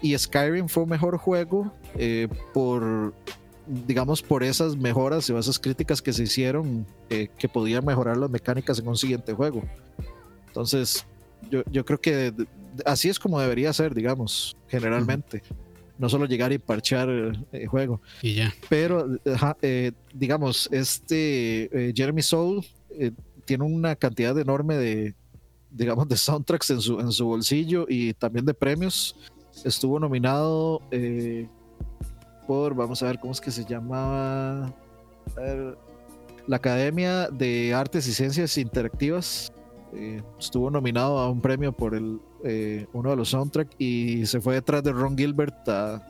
Y 0.00 0.16
Skyrim 0.16 0.68
fue 0.68 0.84
un 0.84 0.88
mejor 0.88 1.18
juego 1.18 1.74
eh, 1.96 2.28
por, 2.54 3.12
digamos, 3.66 4.22
por 4.22 4.42
esas 4.42 4.78
mejoras 4.78 5.28
o 5.28 5.38
esas 5.38 5.58
críticas 5.58 6.00
que 6.00 6.14
se 6.14 6.22
hicieron 6.22 6.86
eh, 7.10 7.28
que 7.36 7.50
podían 7.50 7.84
mejorar 7.84 8.16
las 8.16 8.30
mecánicas 8.30 8.78
en 8.78 8.88
un 8.88 8.96
siguiente 8.96 9.34
juego. 9.34 9.62
Entonces, 10.54 11.04
yo, 11.50 11.64
yo 11.68 11.84
creo 11.84 12.00
que 12.00 12.32
así 12.86 13.08
es 13.08 13.18
como 13.18 13.40
debería 13.40 13.72
ser, 13.72 13.92
digamos, 13.92 14.56
generalmente. 14.68 15.42
no 15.98 16.08
solo 16.08 16.26
llegar 16.26 16.52
y 16.52 16.58
parchear 16.58 17.08
el 17.08 17.66
juego. 17.66 18.00
Y 18.22 18.34
ya. 18.34 18.54
Pero, 18.68 19.18
eh, 19.62 19.90
digamos, 20.12 20.68
este 20.70 21.92
Jeremy 21.94 22.22
Soul 22.22 22.64
tiene 23.44 23.64
una 23.64 23.96
cantidad 23.96 24.38
enorme 24.38 24.76
de, 24.76 25.14
digamos, 25.70 26.08
de 26.08 26.16
soundtracks 26.16 26.70
en 26.70 26.80
su, 26.80 27.00
en 27.00 27.10
su 27.10 27.26
bolsillo 27.26 27.86
y 27.88 28.14
también 28.14 28.44
de 28.44 28.54
premios. 28.54 29.16
Estuvo 29.64 29.98
nominado 29.98 30.80
por, 32.46 32.74
vamos 32.74 33.02
a 33.02 33.06
ver 33.06 33.18
cómo 33.18 33.32
es 33.32 33.40
que 33.40 33.50
se 33.50 33.64
llamaba, 33.64 34.72
la 36.46 36.56
Academia 36.56 37.28
de 37.28 37.72
Artes 37.74 38.06
y 38.06 38.12
Ciencias 38.12 38.58
Interactivas. 38.58 39.52
Eh, 39.94 40.22
estuvo 40.38 40.70
nominado 40.70 41.18
a 41.18 41.30
un 41.30 41.40
premio 41.40 41.72
por 41.72 41.94
el, 41.94 42.20
eh, 42.44 42.86
uno 42.92 43.10
de 43.10 43.16
los 43.16 43.30
soundtracks 43.30 43.74
y 43.78 44.26
se 44.26 44.40
fue 44.40 44.54
detrás 44.54 44.82
de 44.82 44.92
Ron 44.92 45.16
Gilbert 45.16 45.68
a, 45.68 46.02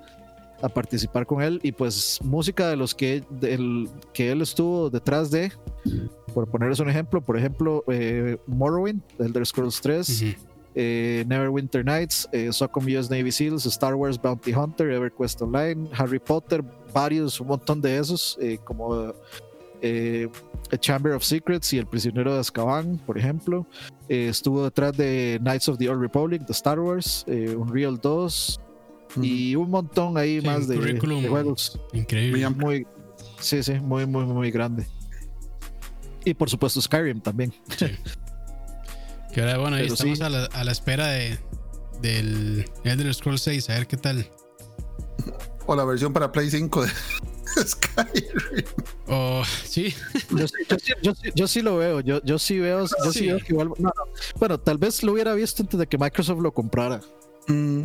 a 0.63 0.69
participar 0.69 1.27
con 1.27 1.43
él. 1.43 1.61
Y 1.63 1.73
pues 1.73 2.21
música 2.23 2.69
de 2.69 2.77
los 2.77 2.95
que, 2.95 3.23
del, 3.31 3.89
que 4.13 4.31
él 4.31 4.43
estuvo 4.43 4.91
detrás 4.91 5.31
de, 5.31 5.53
por 6.33 6.49
ponerles 6.49 6.81
un 6.81 6.89
ejemplo, 6.89 7.21
por 7.21 7.37
ejemplo, 7.37 7.85
eh, 7.89 8.39
Morrowind, 8.47 9.03
Elder 9.19 9.47
Scrolls 9.47 9.81
3. 9.81 10.37
Eh, 10.77 11.25
Neverwinter 11.29 11.85
Nights, 11.85 12.29
eh, 12.33 12.53
SOCOM 12.53 12.85
US 12.99 13.09
Navy 13.09 13.31
SEALs, 13.31 13.65
Star 13.67 13.95
Wars 13.95 14.21
Bounty 14.21 14.53
Hunter, 14.53 14.91
EverQuest 14.91 15.41
Online, 15.43 15.89
Harry 15.93 16.19
Potter, 16.19 16.65
varios, 16.93 17.41
un 17.41 17.47
montón 17.47 17.81
de 17.81 17.97
esos, 17.97 18.37
eh, 18.41 18.59
como 18.65 19.15
eh, 19.85 20.29
A 20.73 20.77
Chamber 20.79 21.13
of 21.13 21.23
Secrets 21.23 21.73
y 21.75 21.79
El 21.79 21.87
Prisionero 21.87 22.33
de 22.35 22.41
Azkaban, 22.41 22.99
por 22.99 23.19
ejemplo. 23.19 23.67
estuvo 24.09 24.65
detrás 24.65 24.97
de 24.97 25.39
Knights 25.41 25.69
of 25.69 25.79
the 25.79 25.89
Old 25.89 26.01
Republic, 26.01 26.43
de 26.43 26.53
Star 26.53 26.81
Wars, 26.81 27.25
Unreal 27.29 27.99
2 28.01 28.61
y 29.23 29.55
un 29.55 29.71
montón 29.71 30.17
ahí 30.19 30.41
más 30.41 30.67
de, 30.67 30.99
juegos. 31.29 31.79
Increíble. 31.93 32.49
Muy, 32.51 32.87
sí, 33.39 33.63
sí, 33.63 33.75
muy, 33.75 34.07
muy, 34.07 34.25
muy 34.25 34.51
grande. 34.51 34.87
Y 36.25 36.35
por 36.35 36.49
supuesto 36.49 36.81
Skyrim 36.81 37.21
también. 37.21 37.53
Sí. 37.77 37.87
Que 39.33 39.41
ahora, 39.41 39.59
bueno, 39.59 39.77
ahí 39.77 39.87
estamos 39.87 40.21
a, 40.21 40.29
la, 40.31 40.45
a, 40.45 40.65
la, 40.65 40.73
espera 40.73 41.09
de, 41.09 41.39
del 42.01 42.71
Elder 42.85 43.13
Scrolls 43.13 43.43
6, 43.43 43.69
a 43.71 43.75
ver 43.75 43.87
qué 43.87 43.97
tal. 43.97 44.31
O 45.67 45.75
la 45.75 45.85
versión 45.85 46.13
para 46.13 46.31
Play 46.31 46.51
5 46.51 46.85
de 46.85 46.91
Skyrim. 47.67 48.65
Oh, 49.09 49.43
sí. 49.65 49.95
Yo, 50.31 50.47
yo, 50.69 50.93
yo, 51.03 51.13
yo, 51.35 51.49
sí 51.49 51.63
lo 51.63 51.77
veo, 51.77 52.01
yo, 52.01 52.23
yo 52.25 52.39
sí 52.39 52.59
veo, 52.59 52.87
yo 53.05 53.13
sí, 53.13 53.27
veo 53.27 53.39
que 53.39 53.53
igual. 53.53 53.69
No, 53.79 53.89
no. 53.89 53.93
Bueno, 54.39 54.59
tal 54.59 54.79
vez 54.79 55.03
lo 55.03 55.13
hubiera 55.13 55.35
visto 55.35 55.63
antes 55.63 55.79
de 55.79 55.87
que 55.87 55.99
Microsoft 55.99 56.41
lo 56.41 56.53
comprara. 56.53 57.01
Mm 57.47 57.85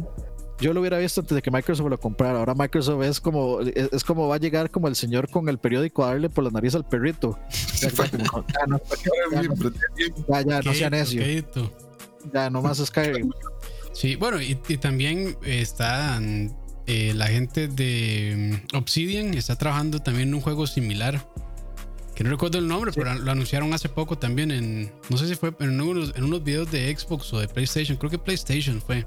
yo 0.59 0.73
lo 0.73 0.81
hubiera 0.81 0.97
visto 0.97 1.21
antes 1.21 1.35
de 1.35 1.41
que 1.41 1.51
Microsoft 1.51 1.89
lo 1.89 1.99
comprara. 1.99 2.39
Ahora 2.39 2.53
Microsoft 2.53 3.03
es 3.03 3.21
como 3.21 3.61
es, 3.61 4.03
como 4.03 4.27
va 4.27 4.35
a 4.35 4.39
llegar 4.39 4.69
como 4.69 4.87
el 4.87 4.95
señor 4.95 5.29
con 5.29 5.47
el 5.49 5.57
periódico 5.57 6.03
a 6.03 6.07
darle 6.07 6.29
por 6.29 6.43
la 6.43 6.49
nariz 6.51 6.75
al 6.75 6.85
perrito. 6.85 7.37
Ya, 7.79 8.65
no, 8.67 8.81
ya, 10.43 10.61
no 10.61 10.73
sea 10.73 10.89
necio. 10.89 11.23
Ya, 12.33 12.49
no 12.49 12.61
más 12.61 12.77
Skyrim. 12.79 13.31
Sí, 13.93 14.17
bueno, 14.17 14.41
y, 14.41 14.55
también 14.77 15.37
está 15.43 16.19
eh, 16.91 17.13
la 17.13 17.27
gente 17.27 17.67
de 17.67 18.61
mm, 18.73 18.75
Obsidian 18.75 19.35
está 19.35 19.55
trabajando 19.55 19.99
también 19.99 20.29
en 20.29 20.33
un 20.33 20.41
juego 20.41 20.65
similar. 20.65 21.23
Que 22.15 22.23
no 22.23 22.31
recuerdo 22.31 22.57
el 22.57 22.67
nombre, 22.67 22.91
pero 22.95 23.13
lo 23.13 23.31
anunciaron 23.31 23.71
hace 23.75 23.89
poco 23.89 24.17
también 24.17 24.49
en. 24.49 24.91
No 25.09 25.17
sé 25.17 25.27
si 25.27 25.35
fue 25.35 25.53
en 25.59 25.79
unos, 25.79 26.13
en 26.15 26.23
unos 26.23 26.43
videos 26.43 26.71
de 26.71 26.93
Xbox 26.97 27.31
o 27.33 27.39
de 27.39 27.47
PlayStation. 27.47 27.95
Creo 27.95 28.09
que 28.09 28.17
PlayStation 28.17 28.81
fue. 28.81 29.05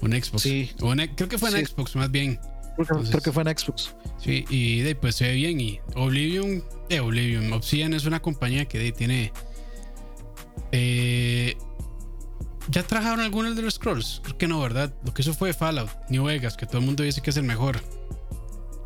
Un 0.00 0.12
Xbox. 0.12 0.42
Sí. 0.42 0.70
creo 1.16 1.28
que 1.28 1.38
fue 1.38 1.50
en 1.50 1.66
Xbox 1.66 1.96
más 1.96 2.10
bien. 2.12 2.38
creo 2.76 3.20
que 3.20 3.32
fue 3.32 3.42
en 3.42 3.58
Xbox. 3.58 3.92
Sí, 4.22 4.44
y 4.48 4.94
pues 4.94 5.16
se 5.16 5.24
ve 5.24 5.34
bien. 5.34 5.60
Y 5.60 5.80
Oblivion, 5.96 6.62
eh, 6.88 7.00
Oblivion, 7.00 7.52
Obsidian 7.52 7.94
es 7.94 8.06
una 8.06 8.22
compañía 8.22 8.64
que 8.66 8.92
tiene. 8.92 9.32
Eh, 10.70 11.56
¿Ya 12.70 12.82
trabajaron 12.82 13.20
algunos 13.20 13.56
de 13.56 13.62
los 13.62 13.74
Scrolls? 13.74 14.20
Creo 14.22 14.38
que 14.38 14.48
no, 14.48 14.60
¿verdad? 14.60 14.92
Lo 15.04 15.12
que 15.12 15.22
hizo 15.22 15.34
fue 15.34 15.52
Fallout, 15.52 15.90
New 16.08 16.24
Vegas, 16.24 16.56
que 16.56 16.66
todo 16.66 16.78
el 16.78 16.86
mundo 16.86 17.02
dice 17.02 17.20
que 17.20 17.30
es 17.30 17.36
el 17.36 17.44
mejor. 17.44 17.80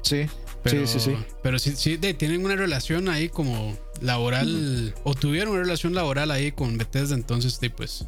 Sí, 0.03 0.27
sí, 0.65 0.87
sí, 0.87 1.01
sí. 1.01 1.17
Pero 1.43 1.59
sí, 1.59 1.77
sí 1.77 1.99
tienen 1.99 2.45
una 2.45 2.57
relación 2.57 3.09
ahí 3.09 3.29
como 3.29 3.77
laboral, 4.01 4.95
o 5.05 5.15
tuvieron 5.15 5.55
una 5.55 5.63
relación 5.63 5.95
laboral 5.95 6.31
ahí 6.31 6.53
con 6.53 6.77
Bethesda, 6.79 7.15
entonces, 7.15 7.59
pues 7.77 8.07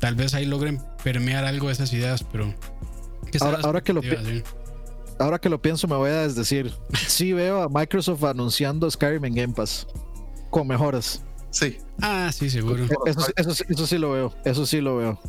tal 0.00 0.14
vez 0.14 0.34
ahí 0.34 0.46
logren 0.46 0.80
permear 1.04 1.44
algo 1.44 1.68
de 1.68 1.74
esas 1.74 1.92
ideas, 1.92 2.24
pero... 2.24 2.54
Ahora, 3.62 3.82
que 3.82 3.92
lo 3.92 4.02
ahora 5.18 5.38
que 5.38 5.48
lo 5.48 5.62
pienso 5.62 5.86
me 5.88 5.96
voy 5.96 6.10
a 6.10 6.22
desdecir. 6.22 6.72
Sí 7.06 7.32
veo 7.32 7.62
a 7.62 7.68
Microsoft 7.68 8.24
anunciando 8.24 8.90
Skyrim 8.90 9.24
en 9.24 9.34
Game 9.34 9.54
Pass 9.54 9.86
con 10.50 10.66
mejoras. 10.66 11.22
Sí. 11.52 11.76
Ah, 12.00 12.30
sí, 12.32 12.50
seguro. 12.50 12.86
Eso, 13.36 13.86
sí 13.86 13.98
lo 13.98 14.10
veo. 14.12 14.34
Eso 14.44 14.66
sí 14.66 14.80
lo 14.80 14.96
veo. 14.96 15.20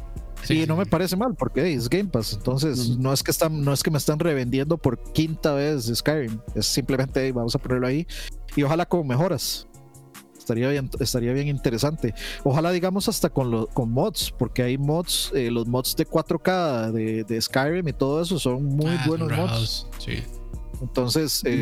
y 0.50 0.66
no 0.66 0.78
me 0.78 0.86
parece 0.86 1.16
mal 1.16 1.36
porque 1.36 1.74
es 1.74 1.90
Game 1.90 2.06
Pass. 2.06 2.34
Entonces, 2.34 2.98
no 2.98 3.14
es 3.14 3.22
que 3.22 3.30
están, 3.30 3.62
no 3.62 3.74
es 3.74 3.84
que 3.84 3.92
me 3.92 3.98
están 3.98 4.18
revendiendo 4.18 4.78
por 4.78 4.98
quinta 5.12 5.54
vez 5.54 5.92
Skyrim. 5.94 6.40
Es 6.56 6.66
simplemente 6.66 7.32
vamos 7.32 7.54
a 7.54 7.60
ponerlo 7.60 7.86
ahí. 7.86 8.08
Y 8.56 8.64
ojalá 8.64 8.86
con 8.86 9.06
mejoras. 9.06 9.68
Estaría 10.38 10.70
bien, 10.70 10.90
estaría 11.00 11.34
bien 11.34 11.48
interesante. 11.50 12.14
Ojalá 12.44 12.72
digamos 12.72 13.08
hasta 13.08 13.30
con, 13.30 13.68
con 13.68 13.92
mods, 13.92 14.34
porque 14.38 14.64
hay 14.64 14.78
mods, 14.78 15.32
eh, 15.34 15.50
los 15.52 15.68
mods 15.68 15.96
de 15.96 16.06
4K 16.06 16.92
de, 16.92 17.42
Skyrim 17.42 17.88
y 17.88 17.94
todo 17.94 18.22
eso 18.22 18.38
son 18.40 18.66
muy 18.66 18.92
ah, 18.92 19.04
buenos 19.08 19.32
mods. 19.32 19.88
Sí. 20.00 20.24
Entonces, 20.82 21.44
eh, 21.46 21.62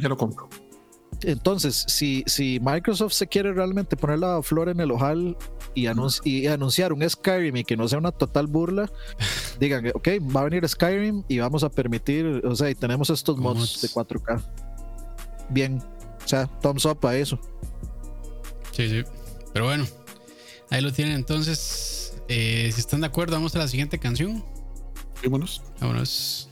ya 0.00 0.08
lo 0.08 0.16
compro. 0.16 0.48
Entonces, 1.22 1.84
si, 1.88 2.24
si 2.26 2.60
Microsoft 2.60 3.12
se 3.12 3.26
quiere 3.26 3.52
realmente 3.52 3.96
poner 3.96 4.18
la 4.18 4.42
flor 4.42 4.68
en 4.68 4.80
el 4.80 4.90
ojal 4.90 5.36
y, 5.74 5.86
y, 6.24 6.46
anunciar 6.46 6.92
un 6.92 7.08
Skyrim 7.08 7.56
y 7.56 7.64
que 7.64 7.76
no 7.76 7.88
sea 7.88 7.98
una 7.98 8.12
total 8.12 8.46
burla, 8.46 8.90
digan, 9.60 9.88
ok, 9.94 10.08
va 10.34 10.40
a 10.40 10.44
venir 10.44 10.68
Skyrim 10.68 11.24
y 11.28 11.38
vamos 11.38 11.64
a 11.64 11.70
permitir, 11.70 12.42
o 12.44 12.54
sea, 12.54 12.70
y 12.70 12.74
tenemos 12.74 13.10
estos 13.10 13.38
mods 13.38 13.80
de 13.80 13.88
4K. 13.88 14.42
Bien, 15.50 15.82
o 16.24 16.28
sea, 16.28 16.46
thumbs 16.60 16.84
up 16.84 17.06
a 17.06 17.16
eso. 17.16 17.38
Sí, 18.72 18.88
sí. 18.88 19.04
Pero 19.52 19.66
bueno, 19.66 19.86
ahí 20.70 20.82
lo 20.82 20.92
tienen 20.92 21.14
entonces. 21.14 22.18
Eh, 22.28 22.70
si 22.74 22.80
están 22.80 23.00
de 23.00 23.06
acuerdo, 23.06 23.36
vamos 23.36 23.54
a 23.54 23.58
la 23.58 23.68
siguiente 23.68 23.98
canción. 23.98 24.44
Vámonos. 25.22 25.62
Vámonos. 25.80 26.45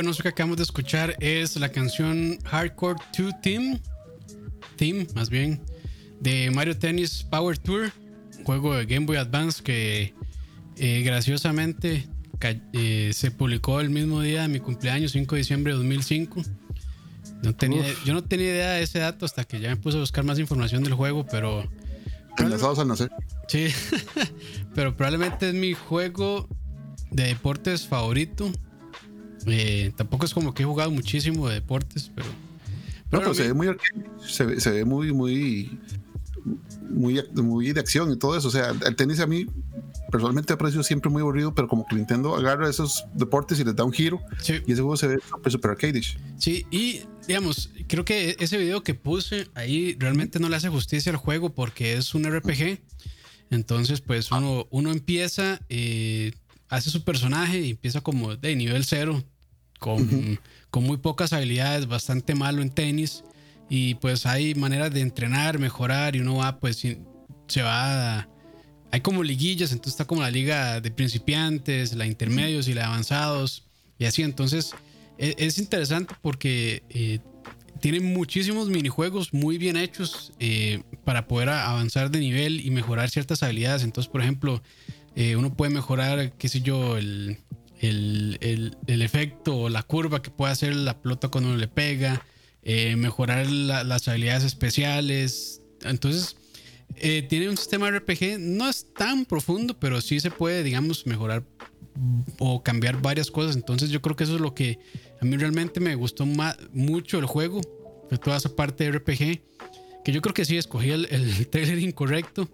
Bueno, 0.00 0.12
eso 0.12 0.22
que 0.22 0.30
acabamos 0.30 0.56
de 0.56 0.62
escuchar 0.62 1.14
es 1.20 1.56
la 1.56 1.68
canción 1.68 2.38
Hardcore 2.44 2.98
2 3.18 3.34
Team, 3.42 3.78
Team 4.76 5.06
más 5.14 5.28
bien, 5.28 5.60
de 6.20 6.50
Mario 6.50 6.74
Tennis 6.78 7.22
Power 7.22 7.58
Tour, 7.58 7.92
juego 8.44 8.74
de 8.74 8.86
Game 8.86 9.04
Boy 9.04 9.18
Advance 9.18 9.62
que 9.62 10.14
eh, 10.78 11.02
graciosamente 11.02 12.08
eh, 12.72 13.10
se 13.12 13.30
publicó 13.30 13.82
el 13.82 13.90
mismo 13.90 14.22
día 14.22 14.40
de 14.40 14.48
mi 14.48 14.58
cumpleaños, 14.58 15.12
5 15.12 15.34
de 15.34 15.38
diciembre 15.38 15.72
de 15.74 15.76
2005. 15.76 16.44
No 17.42 17.54
tenía, 17.54 17.84
yo 18.06 18.14
no 18.14 18.24
tenía 18.24 18.46
idea 18.46 18.70
de 18.70 18.82
ese 18.84 19.00
dato 19.00 19.26
hasta 19.26 19.44
que 19.44 19.60
ya 19.60 19.68
me 19.68 19.76
puse 19.76 19.98
a 19.98 20.00
buscar 20.00 20.24
más 20.24 20.38
información 20.38 20.82
del 20.82 20.94
juego, 20.94 21.26
pero... 21.30 21.70
Enlazados 22.38 22.78
al 22.78 22.88
nacer. 22.88 23.10
Sí, 23.48 23.66
pero 24.74 24.96
probablemente 24.96 25.50
es 25.50 25.54
mi 25.54 25.74
juego 25.74 26.48
de 27.10 27.24
deportes 27.24 27.86
favorito. 27.86 28.50
Eh, 29.46 29.92
tampoco 29.96 30.26
es 30.26 30.34
como 30.34 30.54
que 30.54 30.62
he 30.62 30.66
jugado 30.66 30.90
muchísimo 30.90 31.48
de 31.48 31.54
deportes, 31.54 32.10
pero... 32.14 32.28
no, 33.10 33.18
pero 33.18 33.34
se 33.34 33.44
ve 33.44 33.54
muy 33.54 33.68
se 34.26 34.44
ve, 34.44 34.60
se 34.60 34.70
ve 34.70 34.84
muy, 34.84 35.12
muy, 35.12 35.78
muy, 36.90 37.22
muy 37.34 37.72
de 37.72 37.80
acción 37.80 38.12
y 38.12 38.16
todo 38.16 38.36
eso. 38.36 38.48
O 38.48 38.50
sea, 38.50 38.74
el 38.86 38.96
tenis 38.96 39.20
a 39.20 39.26
mí 39.26 39.46
personalmente 40.10 40.52
aprecio 40.52 40.82
siempre 40.82 41.10
muy 41.10 41.22
aburrido, 41.22 41.54
pero 41.54 41.68
como 41.68 41.86
que 41.86 41.94
Nintendo 41.94 42.34
agarra 42.34 42.68
esos 42.68 43.04
deportes 43.14 43.60
y 43.60 43.64
les 43.64 43.76
da 43.76 43.84
un 43.84 43.92
giro. 43.92 44.20
Y 44.66 44.72
ese 44.72 44.82
juego 44.82 44.96
se 44.96 45.06
ve 45.06 45.18
super, 45.28 45.52
super 45.52 45.70
arcadish. 45.72 46.18
Sí, 46.38 46.66
y 46.70 47.02
digamos, 47.26 47.70
creo 47.86 48.04
que 48.04 48.36
ese 48.40 48.58
video 48.58 48.82
que 48.82 48.94
puse 48.94 49.48
ahí 49.54 49.96
realmente 49.98 50.40
no 50.40 50.48
le 50.48 50.56
hace 50.56 50.68
justicia 50.68 51.12
al 51.12 51.18
juego 51.18 51.50
porque 51.54 51.94
es 51.94 52.14
un 52.14 52.24
RPG. 52.24 52.80
Entonces, 53.50 54.00
pues 54.00 54.30
uno, 54.30 54.66
uno 54.70 54.92
empieza, 54.92 55.60
eh, 55.68 56.32
hace 56.70 56.88
su 56.88 57.04
personaje 57.04 57.60
y 57.60 57.70
empieza 57.70 58.00
como 58.00 58.36
de 58.36 58.56
nivel 58.56 58.84
cero, 58.84 59.22
con, 59.78 60.40
con 60.70 60.84
muy 60.84 60.96
pocas 60.96 61.32
habilidades, 61.34 61.86
bastante 61.86 62.34
malo 62.34 62.62
en 62.62 62.70
tenis. 62.70 63.24
Y 63.68 63.96
pues 63.96 64.24
hay 64.26 64.54
maneras 64.54 64.92
de 64.92 65.00
entrenar, 65.00 65.58
mejorar 65.58 66.16
y 66.16 66.20
uno 66.20 66.36
va, 66.36 66.58
pues 66.58 66.82
se 67.46 67.62
va 67.62 68.26
hay 68.92 69.00
como 69.00 69.22
liguillas, 69.22 69.72
entonces 69.72 69.94
está 69.94 70.04
como 70.04 70.22
la 70.22 70.30
liga 70.30 70.80
de 70.80 70.90
principiantes, 70.90 71.94
la 71.94 72.06
intermedios 72.06 72.66
y 72.68 72.74
la 72.74 72.82
de 72.82 72.86
avanzados 72.88 73.64
y 73.98 74.04
así. 74.04 74.22
Entonces 74.22 74.72
e, 75.18 75.34
es, 75.38 75.58
interesante 75.58 76.14
porque 76.20 76.82
eh, 76.90 77.20
tiene 77.80 78.00
muchísimos 78.00 78.68
minijuegos 78.68 79.32
muy 79.32 79.58
bien 79.58 79.76
hechos 79.76 80.32
eh, 80.40 80.82
para 81.04 81.28
poder 81.28 81.50
avanzar 81.50 82.10
de 82.10 82.18
nivel 82.18 82.64
y 82.64 82.70
mejorar 82.70 83.10
ciertas 83.10 83.42
habilidades. 83.42 83.84
Entonces, 83.84 84.10
por 84.10 84.22
ejemplo, 84.22 84.62
eh, 85.16 85.36
uno 85.36 85.54
puede 85.54 85.72
mejorar, 85.72 86.32
qué 86.32 86.48
sé 86.48 86.60
yo, 86.60 86.96
el, 86.96 87.38
el, 87.80 88.76
el, 88.86 89.02
efecto 89.02 89.56
o 89.56 89.68
la 89.68 89.82
curva 89.82 90.22
que 90.22 90.30
puede 90.30 90.52
hacer 90.52 90.74
la 90.74 91.00
pelota 91.00 91.28
cuando 91.28 91.50
uno 91.50 91.58
le 91.58 91.68
pega, 91.68 92.24
mejorar 92.96 93.46
las 93.46 94.06
habilidades 94.08 94.44
especiales. 94.44 95.62
Entonces, 95.82 96.36
eh, 96.96 97.22
tiene 97.28 97.48
un 97.48 97.56
sistema 97.56 97.90
RPG, 97.90 98.38
no 98.38 98.68
es 98.68 98.92
tan 98.94 99.24
profundo, 99.24 99.78
pero 99.78 100.00
sí 100.00 100.20
se 100.20 100.30
puede, 100.30 100.62
digamos, 100.62 101.06
mejorar 101.06 101.44
o 102.38 102.62
cambiar 102.62 103.00
varias 103.00 103.30
cosas. 103.30 103.56
Entonces 103.56 103.90
yo 103.90 104.02
creo 104.02 104.16
que 104.16 104.24
eso 104.24 104.34
es 104.34 104.40
lo 104.40 104.54
que 104.54 104.78
a 105.20 105.24
mí 105.24 105.36
realmente 105.36 105.80
me 105.80 105.94
gustó 105.94 106.26
mucho 106.26 107.18
el 107.18 107.26
juego, 107.26 107.60
de 108.10 108.18
toda 108.18 108.36
esa 108.36 108.54
parte 108.54 108.84
de 108.84 108.98
RPG, 108.98 110.02
que 110.04 110.12
yo 110.12 110.20
creo 110.20 110.34
que 110.34 110.44
sí 110.44 110.56
escogí 110.56 110.90
el, 110.90 111.06
el 111.10 111.46
trailer 111.50 111.78
incorrecto, 111.78 112.48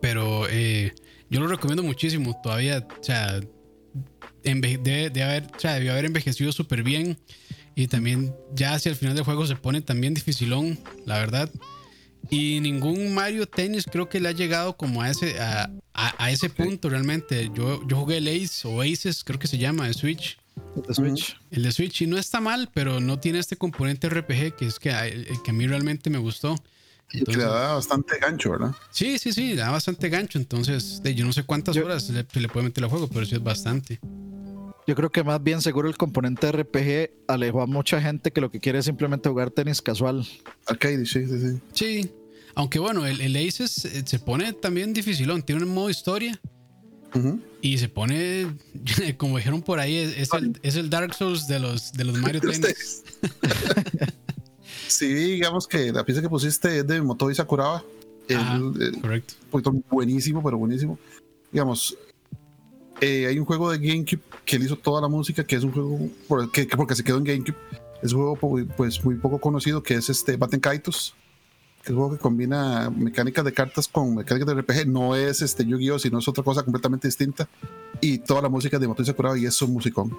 pero 0.00 0.46
eh, 0.48 0.94
yo 1.30 1.40
lo 1.40 1.46
recomiendo 1.46 1.82
muchísimo. 1.82 2.38
Todavía, 2.42 2.86
o 3.00 3.04
sea, 3.04 3.40
de, 4.42 5.22
haber, 5.22 5.44
o 5.44 5.60
sea, 5.60 5.74
debió 5.74 5.92
haber 5.92 6.06
envejecido 6.06 6.52
súper 6.52 6.82
bien. 6.82 7.18
Y 7.74 7.86
también 7.86 8.34
ya 8.54 8.74
hacia 8.74 8.90
el 8.90 8.96
final 8.96 9.14
del 9.14 9.24
juego 9.24 9.46
se 9.46 9.54
pone 9.54 9.80
también 9.80 10.14
dificilón, 10.14 10.78
la 11.06 11.18
verdad. 11.18 11.50
Y 12.30 12.60
ningún 12.60 13.14
Mario 13.14 13.46
Tennis 13.46 13.86
creo 13.86 14.08
que 14.08 14.20
le 14.20 14.28
ha 14.28 14.32
llegado 14.32 14.76
como 14.76 15.00
a 15.00 15.10
ese, 15.10 15.38
a, 15.40 15.70
a, 15.94 16.30
ese 16.30 16.50
punto 16.50 16.88
realmente. 16.90 17.50
Yo, 17.54 17.86
yo 17.86 17.96
jugué 17.96 18.18
el 18.18 18.28
Ace 18.28 18.66
o 18.66 18.82
Aces, 18.82 19.22
creo 19.24 19.38
que 19.38 19.46
se 19.46 19.58
llama, 19.58 19.86
de 19.86 19.94
Switch. 19.94 20.38
El 20.88 20.94
Switch. 20.94 21.36
El 21.50 21.62
de 21.62 21.72
Switch. 21.72 22.02
Y 22.02 22.06
no 22.06 22.18
está 22.18 22.40
mal, 22.40 22.68
pero 22.74 23.00
no 23.00 23.18
tiene 23.18 23.38
este 23.38 23.56
componente 23.56 24.08
RPG 24.08 24.56
que 24.56 24.66
es 24.66 24.78
que, 24.78 24.90
el, 24.90 25.26
que 25.42 25.50
a 25.50 25.54
mí 25.54 25.66
realmente 25.66 26.10
me 26.10 26.18
gustó. 26.18 26.56
Entonces, 27.12 27.42
le 27.42 27.50
da 27.50 27.74
bastante 27.74 28.18
gancho, 28.18 28.50
¿verdad? 28.50 28.72
Sí, 28.90 29.18
sí, 29.18 29.32
sí, 29.32 29.54
le 29.54 29.62
da 29.62 29.70
bastante 29.70 30.08
gancho. 30.08 30.38
Entonces, 30.38 31.00
yo 31.02 31.24
no 31.24 31.32
sé 31.32 31.44
cuántas 31.44 31.76
horas 31.76 32.08
le, 32.10 32.26
se 32.30 32.40
le 32.40 32.48
puede 32.48 32.66
meter 32.66 32.84
al 32.84 32.90
juego, 32.90 33.08
pero 33.08 33.24
sí 33.24 33.34
es 33.34 33.42
bastante. 33.42 33.98
Yo 34.86 34.94
creo 34.94 35.10
que 35.10 35.22
más 35.22 35.42
bien 35.42 35.60
seguro 35.60 35.88
el 35.88 35.96
componente 35.96 36.50
RPG 36.50 37.10
alejó 37.28 37.60
a 37.60 37.66
mucha 37.66 38.00
gente 38.00 38.30
que 38.30 38.40
lo 38.40 38.50
que 38.50 38.58
quiere 38.58 38.78
es 38.78 38.86
simplemente 38.86 39.28
jugar 39.28 39.50
tenis 39.50 39.82
casual. 39.82 40.26
Arcade, 40.66 41.04
sí, 41.04 41.26
sí, 41.26 41.40
sí. 41.40 41.60
Sí, 41.72 42.12
aunque 42.54 42.78
bueno, 42.78 43.06
el, 43.06 43.20
el 43.20 43.36
Aces 43.36 43.84
eh, 43.84 44.02
se 44.06 44.18
pone 44.18 44.52
también 44.54 44.94
dificilón. 44.94 45.42
Tiene 45.42 45.62
un 45.62 45.74
modo 45.74 45.90
historia. 45.90 46.40
Y 47.60 47.78
se 47.78 47.88
pone, 47.88 48.46
como 49.16 49.36
dijeron 49.36 49.62
por 49.62 49.78
ahí, 49.78 49.96
es, 49.96 50.32
el, 50.32 50.58
es, 50.62 50.76
el, 50.76 50.90
Dark 50.90 51.14
Souls 51.14 51.46
de 51.46 51.58
los, 51.58 51.92
de 51.92 52.04
los 52.04 52.18
Mario 52.20 52.40
Tennis. 52.40 53.02
sí, 54.88 55.06
digamos 55.06 55.66
que 55.66 55.92
la 55.92 56.04
pieza 56.04 56.20
que 56.20 56.28
pusiste 56.28 56.78
es 56.78 56.86
de 56.86 57.00
Motoi 57.00 57.34
Sakuraba. 57.34 57.82
correcto. 59.00 59.34
Un 59.52 59.84
buenísimo, 59.90 60.42
pero 60.42 60.58
buenísimo. 60.58 60.98
Digamos, 61.52 61.96
eh, 63.00 63.26
hay 63.26 63.38
un 63.38 63.44
juego 63.44 63.70
de 63.70 63.78
GameCube 63.78 64.22
que 64.44 64.56
él 64.56 64.64
hizo 64.64 64.76
toda 64.76 65.00
la 65.00 65.08
música, 65.08 65.44
que 65.44 65.56
es 65.56 65.64
un 65.64 65.72
juego 65.72 66.50
que, 66.52 66.66
porque 66.66 66.94
se 66.94 67.04
quedó 67.04 67.18
en 67.18 67.24
GameCube. 67.24 67.56
Es 68.02 68.12
un 68.12 68.36
juego 68.36 68.66
pues 68.76 69.04
muy 69.04 69.16
poco 69.16 69.40
conocido, 69.40 69.82
que 69.82 69.94
es 69.94 70.08
este 70.08 70.36
Batten 70.36 70.60
Kaitos 70.60 71.14
el 71.88 71.94
juego 71.94 72.12
que 72.12 72.18
combina 72.18 72.90
mecánicas 72.90 73.44
de 73.44 73.52
cartas 73.52 73.88
con 73.88 74.14
mecánicas 74.14 74.46
de 74.46 74.60
RPG. 74.60 74.86
No 74.88 75.16
es 75.16 75.42
este 75.42 75.64
Yu-Gi-Oh, 75.64 75.98
sino 75.98 76.18
es 76.18 76.28
otra 76.28 76.44
cosa 76.44 76.62
completamente 76.62 77.08
distinta. 77.08 77.48
Y 78.00 78.18
toda 78.18 78.42
la 78.42 78.48
música 78.48 78.78
de 78.78 78.86
Motor 78.86 79.06
Sakuraba 79.06 79.38
y 79.38 79.46
es 79.46 79.60
un 79.62 79.72
musicón. 79.72 80.16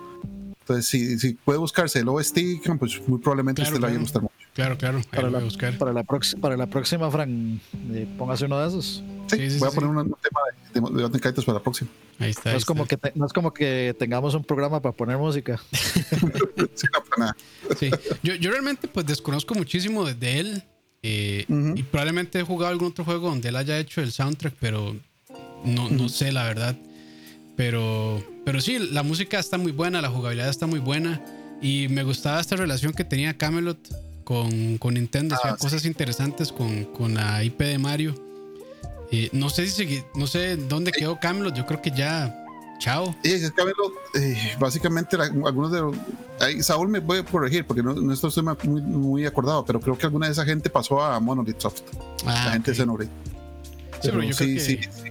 Entonces, 0.69 0.85
si, 0.85 1.17
si 1.17 1.33
puede 1.33 1.57
buscarse 1.57 1.97
el 1.97 2.07
OST, 2.07 2.37
pues 2.77 3.01
muy 3.07 3.17
probablemente 3.17 3.63
este 3.63 3.73
le 3.73 3.79
vaya 3.79 3.95
a 3.95 3.99
gustar 3.99 4.21
mucho. 4.21 4.35
Claro, 4.53 4.77
claro. 4.77 5.01
Para 5.09 5.31
la, 5.31 5.39
buscar. 5.39 5.75
Para, 5.79 5.93
la 5.93 6.03
para 6.03 6.57
la 6.57 6.67
próxima, 6.67 7.09
Fran, 7.09 7.59
eh, 7.91 8.07
póngase 8.19 8.45
uno 8.45 8.59
de 8.59 8.67
esos. 8.67 9.03
Sí, 9.27 9.57
voy 9.57 9.67
a 9.67 9.71
poner 9.71 9.89
un, 9.89 10.15
tema 10.21 10.41
de, 10.71 11.09
de, 11.09 11.19
para 11.19 11.53
la 11.53 11.63
próxima. 11.63 11.89
Ahí 12.19 12.29
está. 12.29 12.51
No, 12.51 12.57
es 12.57 12.65
como 12.65 12.85
que 12.85 12.99
no 13.15 13.25
es 13.25 13.33
como 13.33 13.51
que 13.51 13.95
tengamos 13.97 14.35
un 14.35 14.43
programa 14.43 14.79
para 14.79 14.95
poner 14.95 15.17
música. 15.17 15.59
sí, 15.71 16.87
no, 16.93 17.03
para 17.09 17.17
nada. 17.17 17.37
Sí. 17.79 17.89
Yo, 18.21 18.35
yo 18.35 18.51
realmente 18.51 18.87
pues 18.87 19.07
desconozco 19.07 19.55
muchísimo 19.55 20.05
de 20.05 20.39
él. 20.39 20.63
Eh, 21.01 21.45
y 21.47 21.81
probablemente 21.81 22.39
he 22.39 22.43
jugado 22.43 22.71
algún 22.71 22.89
otro 22.89 23.05
juego 23.05 23.29
donde 23.29 23.49
él 23.49 23.55
haya 23.55 23.79
hecho 23.79 24.01
el 24.01 24.11
soundtrack, 24.11 24.53
pero 24.59 24.95
no, 25.63 25.89
no 25.89 26.09
sé 26.09 26.31
la 26.31 26.43
verdad. 26.43 26.77
Pero, 27.59 28.23
pero 28.45 28.61
sí, 28.61 28.79
la 28.79 29.03
música 29.03 29.37
está 29.37 29.57
muy 29.57 29.73
buena, 29.73 30.01
la 30.01 30.09
jugabilidad 30.09 30.47
está 30.47 30.65
muy 30.65 30.79
buena. 30.79 31.21
Y 31.61 31.89
me 31.89 32.03
gustaba 32.03 32.39
esta 32.39 32.55
relación 32.55 32.93
que 32.93 33.03
tenía 33.03 33.37
Camelot 33.37 33.77
con, 34.23 34.77
con 34.77 34.93
Nintendo. 34.93 35.35
Ah, 35.43 35.57
cosas 35.59 35.83
interesantes 35.83 36.53
con, 36.53 36.85
con, 36.85 37.15
la 37.15 37.43
IP 37.43 37.59
de 37.59 37.77
Mario. 37.77 38.15
Eh, 39.11 39.27
no 39.33 39.49
sé 39.49 39.67
si 39.67 40.01
no 40.15 40.25
sé 40.25 40.55
dónde 40.55 40.93
quedó 40.93 41.19
Camelot. 41.19 41.53
Yo 41.53 41.65
creo 41.65 41.81
que 41.81 41.91
ya 41.91 42.33
Chao. 42.79 43.13
Y 43.25 43.31
es 43.33 43.51
que 43.51 43.61
eh, 44.21 44.55
básicamente 44.57 45.17
algunos 45.17 45.69
de 45.69 45.81
los... 45.81 45.97
Ahí, 46.39 46.63
Saúl 46.63 46.87
me 46.87 47.01
puede 47.01 47.25
corregir 47.25 47.65
porque 47.65 47.83
no, 47.83 47.93
no 47.93 48.13
estoy 48.13 48.31
muy, 48.63 48.81
muy 48.81 49.25
acordado, 49.25 49.65
pero 49.65 49.81
creo 49.81 49.97
que 49.97 50.05
alguna 50.05 50.27
de 50.27 50.31
esa 50.31 50.45
gente 50.45 50.69
pasó 50.69 51.03
a 51.03 51.19
Monolith 51.19 51.59
Soft. 51.59 51.81
Ah, 52.25 52.45
la 52.45 52.51
gente 52.53 52.71
de 52.71 52.77
Xenoblade. 52.77 53.11
Sí, 54.01 54.09
pero 54.11 54.23
yo 54.23 54.33
sí, 54.33 54.45
creo 54.45 54.55
que, 54.55 54.61
sí, 54.61 55.08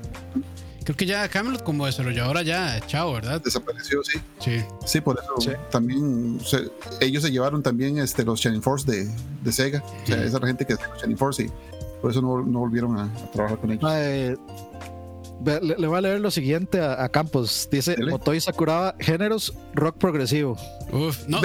Creo 0.89 0.97
que 0.97 1.05
ya 1.05 1.29
Camelot 1.29 1.63
como 1.65 1.85
desarrolladora 1.85 2.41
ya, 2.41 2.81
chao, 2.87 3.13
¿verdad? 3.13 3.43
Desapareció, 3.43 4.03
sí. 4.03 4.19
Sí. 4.39 4.65
Sí, 4.87 5.03
por 5.03 5.21
eso 5.23 5.53
también 5.71 6.41
ellos 7.03 7.23
se 7.23 7.31
llevaron 7.31 7.63
también 7.63 7.99
este, 7.99 8.25
los 8.25 8.41
Shining 8.41 8.63
Force 8.63 8.91
de, 8.91 9.07
de 9.43 9.53
Sega. 9.53 9.85
O 9.85 10.07
sea, 10.07 10.25
esa 10.25 10.41
gente 10.41 10.65
que 10.65 10.73
es 10.73 10.79
Shining 10.99 11.19
Force 11.19 11.43
y 11.43 11.51
por 12.01 12.11
eso 12.11 12.23
no, 12.23 12.41
no 12.41 12.61
volvieron 12.61 12.99
a, 12.99 13.13
trabajar 13.35 13.59
con 13.59 13.71
ellos. 13.71 13.85
Eh, 13.95 14.35
le, 15.61 15.87
voy 15.87 15.99
a 15.99 16.01
leer 16.01 16.21
lo 16.21 16.31
siguiente 16.31 16.81
a, 16.81 17.07
Campos. 17.11 17.69
Dice 17.71 17.95
Motoi 17.99 18.41
Sakuraba, 18.41 18.95
géneros 18.99 19.53
rock 19.75 19.99
progresivo. 19.99 20.57
Uf, 20.91 21.29
no. 21.29 21.43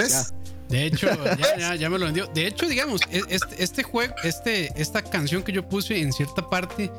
De 0.70 0.86
hecho, 0.86 1.06
ya, 1.58 1.74
ya, 1.74 1.90
me 1.90 1.98
lo 1.98 2.06
vendió. 2.06 2.28
De 2.28 2.46
hecho, 2.46 2.66
digamos, 2.66 3.02
e, 3.10 3.20
este, 3.28 3.62
este, 3.62 3.82
juego, 3.82 4.14
este, 4.24 4.72
esta 4.80 5.02
canción 5.02 5.42
que 5.42 5.52
yo 5.52 5.68
puse 5.68 6.00
en 6.00 6.14
cierta 6.14 6.48
parte, 6.48 6.90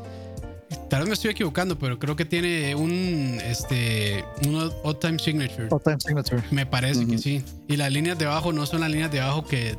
tal 0.90 1.00
vez 1.02 1.08
me 1.10 1.14
estoy 1.14 1.32
equivocando, 1.32 1.78
pero 1.78 1.98
creo 2.00 2.16
que 2.16 2.26
tiene 2.26 2.76
un 2.76 3.40
este 3.44 4.24
un 4.48 4.56
odd 4.84 4.96
time 4.98 5.20
signature. 5.20 5.68
Odd 5.72 5.82
time 5.84 6.00
signature. 6.00 6.44
Me 6.52 6.66
parece 6.66 7.06
que 7.06 7.18
sí. 7.18 7.44
Y 7.68 7.78
las 7.78 7.92
líneas 7.92 8.18
de 8.18 8.26
abajo 8.26 8.52
no 8.54 8.66
son 8.66 8.82
las 8.82 8.90
líneas 8.92 9.12
de 9.12 9.22
abajo 9.22 9.46
que 9.46 9.76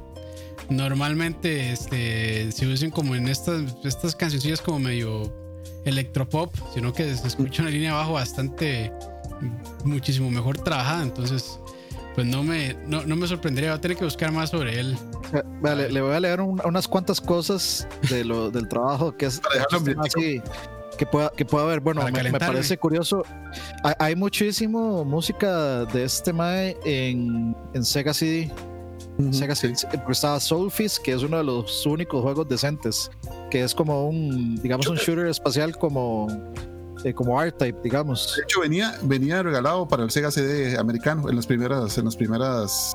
normalmente 0.70 1.72
este 1.72 2.50
se 2.52 2.66
usan 2.66 2.90
como 2.90 3.14
en 3.14 3.28
estas 3.28 3.62
estas 3.84 4.16
cancioncillas 4.16 4.60
como 4.60 4.78
medio 4.80 5.32
electropop, 5.84 6.52
sino 6.74 6.92
que 6.92 7.14
se 7.14 7.26
escucha 7.26 7.62
una 7.62 7.70
línea 7.70 7.92
abajo 7.92 8.14
bastante, 8.14 8.92
muchísimo 9.84 10.30
mejor 10.30 10.58
trabajada. 10.58 11.02
Entonces, 11.04 11.60
pues 12.16 12.26
no 12.26 12.42
me, 12.42 12.74
no, 12.86 13.04
no 13.06 13.14
me 13.14 13.28
sorprendería. 13.28 13.70
Va 13.70 13.76
a 13.76 13.80
tener 13.80 13.96
que 13.96 14.04
buscar 14.04 14.32
más 14.32 14.50
sobre 14.50 14.80
él. 14.80 14.96
Eh, 15.32 15.42
Vale, 15.60 15.88
le 15.90 16.00
voy 16.00 16.14
a 16.14 16.20
leer 16.20 16.40
un- 16.40 16.60
unas 16.64 16.88
cuantas 16.88 17.20
cosas 17.20 17.86
de 18.10 18.24
lo, 18.24 18.50
del 18.50 18.66
trabajo 18.68 19.16
que 19.16 19.26
es 19.26 19.38
Para 19.40 19.56
dejarlo 19.56 19.92
en 19.92 20.00
así, 20.00 20.42
que 20.96 21.06
pueda, 21.06 21.30
que 21.30 21.44
pueda 21.44 21.64
haber. 21.64 21.80
Bueno, 21.80 22.02
me, 22.10 22.22
me 22.30 22.38
parece 22.38 22.78
curioso. 22.78 23.22
Hay, 23.82 23.94
hay 23.98 24.16
muchísimo 24.16 25.04
música 25.04 25.84
de 25.86 26.04
este 26.04 26.32
Mae 26.32 26.76
en, 26.84 27.56
en 27.74 27.84
Sega 27.84 28.12
CD. 28.14 28.50
Sega 29.30 29.54
Sí. 29.54 29.74
CD. 29.74 29.88
Porque 29.98 30.12
estaba 30.12 30.38
Soulfist, 30.40 30.98
que 30.98 31.12
es 31.12 31.22
uno 31.22 31.38
de 31.38 31.44
los 31.44 31.86
únicos 31.86 32.22
juegos 32.22 32.48
decentes. 32.48 33.10
Que 33.50 33.62
es 33.62 33.74
como 33.74 34.08
un, 34.08 34.56
digamos, 34.56 34.86
un 34.88 34.96
shooter 34.96 35.26
espacial 35.26 35.76
como, 35.78 36.26
eh, 37.04 37.14
como 37.14 37.40
R-Type, 37.40 37.78
digamos. 37.82 38.34
De 38.36 38.42
hecho, 38.42 38.60
venía, 38.60 38.94
venía 39.02 39.42
regalado 39.42 39.88
para 39.88 40.02
el 40.02 40.10
Sega 40.10 40.30
CD 40.30 40.76
americano 40.78 41.28
en 41.30 41.36
las 41.36 41.46
primeras, 41.46 41.96
en 41.96 42.04
las 42.04 42.16
primeras 42.16 42.92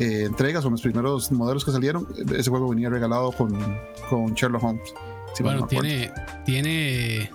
eh, 0.00 0.24
entregas 0.26 0.64
o 0.64 0.68
en 0.68 0.72
los 0.72 0.82
primeros 0.82 1.30
modelos 1.30 1.64
que 1.64 1.70
salieron. 1.70 2.08
Ese 2.36 2.50
juego 2.50 2.68
venía 2.70 2.90
regalado 2.90 3.30
con, 3.30 3.52
con 4.10 4.34
Sherlock 4.34 4.64
Holmes. 4.64 4.94
Si 5.34 5.42
bueno, 5.42 5.60
no 5.60 5.66
tiene. 5.66 6.10
Tiene. 6.44 7.30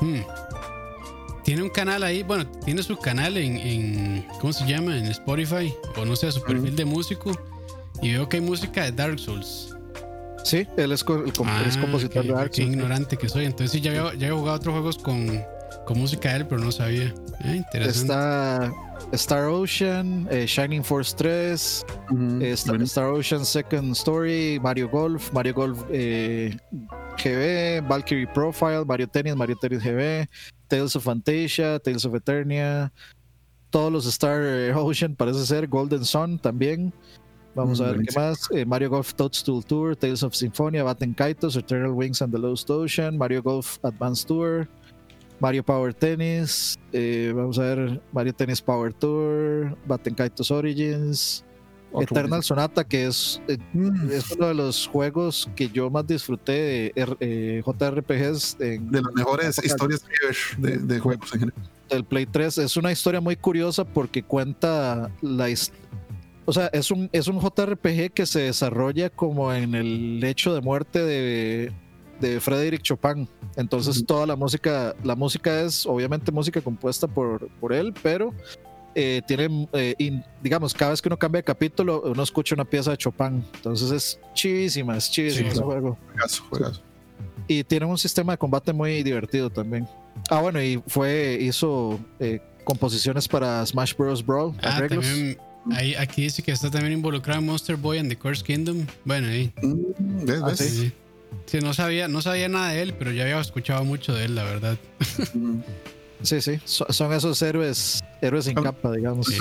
hmm, 0.00 0.20
tiene 1.44 1.62
un 1.62 1.70
canal 1.70 2.02
ahí. 2.02 2.22
Bueno, 2.22 2.46
tiene 2.64 2.82
su 2.82 2.96
canal 2.96 3.36
en, 3.36 3.56
en- 3.56 4.26
¿Cómo 4.40 4.52
se 4.52 4.66
llama? 4.66 4.96
En 4.96 5.06
Spotify. 5.06 5.72
O 5.96 6.04
no 6.04 6.14
sé, 6.16 6.30
su 6.32 6.42
perfil 6.42 6.76
de 6.76 6.84
músico. 6.84 7.32
Y 8.00 8.12
veo 8.12 8.28
que 8.28 8.36
hay 8.38 8.42
música 8.42 8.84
de 8.84 8.92
Dark 8.92 9.18
Souls. 9.18 9.74
Sí, 10.44 10.66
él 10.76 10.90
es, 10.92 11.04
el, 11.08 11.32
Ah, 11.46 11.80
compositor 11.80 12.22
qué- 12.22 12.28
de 12.28 12.34
Dark 12.34 12.50
Qué 12.50 12.62
Souls. 12.62 12.74
ignorante 12.76 13.16
que 13.16 13.28
soy. 13.28 13.44
Entonces 13.44 13.70
sí, 13.72 13.80
ya 13.80 13.90
había, 13.90 14.02
ya 14.14 14.26
había 14.28 14.32
jugado 14.38 14.56
otros 14.56 14.72
juegos 14.72 14.98
con, 14.98 15.42
con 15.84 15.98
música 15.98 16.30
de 16.30 16.36
él, 16.38 16.46
pero 16.46 16.60
no 16.60 16.70
sabía. 16.72 17.12
Ah, 17.44 17.54
interesante. 17.56 18.00
Está 18.12 18.72
Star 19.12 19.44
Ocean, 19.46 20.28
eh, 20.30 20.46
Shining 20.46 20.84
Force 20.84 21.14
3, 21.16 21.84
Ujú. 22.10 22.40
eh, 22.42 22.52
Star, 22.52 22.72
Bueno, 22.72 22.84
Star 22.84 23.06
Ocean 23.06 23.44
Second 23.44 23.92
Story, 23.92 24.60
Mario 24.62 24.88
Golf, 24.88 25.32
Mario 25.32 25.54
Golf 25.54 25.82
eh, 25.90 26.56
GB, 27.22 27.86
Valkyrie 27.88 28.26
Profile, 28.28 28.84
Mario 28.86 29.06
Tennis, 29.08 29.34
Mario 29.36 29.56
Tennis 29.56 29.82
GB, 29.82 30.26
Tales 30.68 30.94
of 30.96 31.04
Fantasia, 31.04 31.78
Tales 31.78 32.04
of 32.04 32.14
Eternia, 32.14 32.92
todos 33.70 33.92
los 33.92 34.06
Star 34.06 34.40
Ocean 34.76 35.14
parece 35.16 35.44
ser, 35.46 35.66
Golden 35.66 36.04
Sun 36.04 36.38
también. 36.38 36.92
Vamos 37.54 37.80
Mm, 37.80 37.82
a 37.82 37.86
ver 37.92 38.00
qué 38.06 38.18
más. 38.18 38.48
Eh, 38.52 38.64
Mario 38.64 38.88
Golf 38.88 39.12
Toadstool 39.12 39.62
Tour, 39.64 39.94
Tales 39.94 40.22
of 40.22 40.34
Symphonia, 40.34 40.84
Batten 40.84 41.12
Kaitos, 41.12 41.54
Eternal 41.56 41.90
Wings 41.92 42.22
and 42.22 42.32
the 42.32 42.38
Lost 42.38 42.70
Ocean, 42.70 43.18
Mario 43.18 43.42
Golf 43.42 43.78
Advanced 43.82 44.26
Tour, 44.28 44.66
Mario 45.42 45.64
Power 45.64 45.92
Tennis, 45.92 46.78
eh, 46.92 47.32
vamos 47.34 47.58
a 47.58 47.62
ver 47.62 48.00
Mario 48.12 48.32
Tennis 48.32 48.62
Power 48.62 48.92
Tour, 48.92 49.76
Batten 49.88 50.14
Kaitos 50.14 50.52
Origins, 50.52 51.44
Eternal 52.00 52.44
Sonata, 52.44 52.84
que 52.84 53.06
es, 53.06 53.42
eh. 53.48 53.58
Mm, 53.72 54.12
es 54.12 54.30
uno 54.30 54.46
de 54.46 54.54
los 54.54 54.86
juegos 54.86 55.50
que 55.56 55.68
yo 55.68 55.90
más 55.90 56.06
disfruté 56.06 56.52
de 56.52 56.92
eh, 57.18 57.60
JRPGs 57.66 58.56
en, 58.60 58.88
de 58.92 59.02
las 59.02 59.12
mejores 59.14 59.60
historias 59.64 60.04
de, 60.58 60.78
de 60.78 61.00
juegos 61.00 61.34
en 61.34 61.40
general. 61.40 61.70
del 61.90 62.04
Play 62.04 62.26
3. 62.26 62.58
Es 62.58 62.76
una 62.76 62.92
historia 62.92 63.20
muy 63.20 63.34
curiosa 63.34 63.84
porque 63.84 64.22
cuenta 64.22 65.10
la 65.22 65.48
O 66.44 66.52
sea, 66.52 66.68
es 66.68 66.92
un, 66.92 67.10
es 67.10 67.26
un 67.26 67.40
JRPG 67.40 68.12
que 68.12 68.26
se 68.26 68.42
desarrolla 68.42 69.10
como 69.10 69.52
en 69.52 69.74
el 69.74 70.22
hecho 70.22 70.54
de 70.54 70.60
muerte 70.60 71.02
de, 71.02 71.72
de 72.22 72.40
Frédéric 72.40 72.80
Chopin. 72.80 73.28
Entonces 73.56 73.98
Ujú. 73.98 74.06
toda 74.06 74.26
la 74.26 74.36
música, 74.36 74.94
la 75.04 75.14
música 75.14 75.60
es 75.60 75.84
obviamente 75.84 76.32
música 76.32 76.62
compuesta 76.62 77.06
por, 77.06 77.48
por 77.60 77.74
él, 77.74 77.92
pero 78.02 78.32
eh, 78.94 79.20
tiene, 79.26 79.68
eh, 79.74 79.94
in- 79.98 80.24
digamos, 80.42 80.72
cada 80.72 80.92
vez 80.92 81.02
que 81.02 81.08
uno 81.08 81.18
cambia 81.18 81.40
de 81.40 81.44
capítulo, 81.44 82.02
uno 82.06 82.22
escucha 82.22 82.54
una 82.54 82.64
pieza 82.64 82.90
de 82.92 82.96
Chopin. 82.96 83.44
Entonces 83.56 83.90
es 83.90 84.20
chivísima, 84.34 84.96
es 84.96 85.10
chivísimo 85.10 85.48
Sí. 85.50 85.52
ese 85.56 85.62
juego. 85.62 85.98
Juegazo, 86.12 86.44
juegazo. 86.48 86.80
Y 87.48 87.64
tiene 87.64 87.86
un 87.86 87.98
sistema 87.98 88.32
de 88.34 88.38
combate 88.38 88.72
muy 88.72 89.02
divertido 89.02 89.50
también. 89.50 89.86
Ah, 90.30 90.40
bueno, 90.40 90.62
y 90.62 90.82
fue, 90.86 91.38
hizo 91.40 91.98
eh, 92.20 92.40
composiciones 92.64 93.26
para 93.26 93.64
Smash 93.66 93.94
Bros. 93.96 94.24
Brawl, 94.24 94.54
Ah, 94.62 94.76
arreglos. 94.76 95.04
también. 95.06 95.38
Ahí, 95.72 95.94
aquí 95.94 96.22
dice 96.22 96.42
que 96.42 96.50
está 96.52 96.70
también 96.70 96.92
involucrado 96.92 97.38
en 97.40 97.46
Monster 97.46 97.76
Boy 97.76 97.98
and 97.98 98.08
the 98.08 98.16
Curse 98.16 98.42
Kingdom. 98.44 98.84
Bueno, 99.04 99.28
ahí. 99.28 99.52
Mm, 99.62 100.24
¿ves, 100.26 100.40
Ah? 100.42 100.56
Sí, 100.56 100.92
sí. 101.46 101.58
No 101.60 101.74
sabía, 101.74 102.08
no 102.08 102.22
sabía 102.22 102.48
nada 102.48 102.70
de 102.70 102.82
él, 102.82 102.94
pero 102.98 103.10
ya 103.12 103.22
había 103.24 103.40
escuchado 103.40 103.84
mucho 103.84 104.14
de 104.14 104.24
él, 104.26 104.34
la 104.34 104.44
verdad. 104.44 104.76
Sí, 106.22 106.40
sí, 106.40 106.60
so- 106.64 106.86
son 106.90 107.12
esos 107.12 107.40
héroes, 107.42 108.02
héroes 108.20 108.44
sin 108.44 108.54
capa, 108.54 108.92
digamos. 108.92 109.26
Sí. 109.26 109.38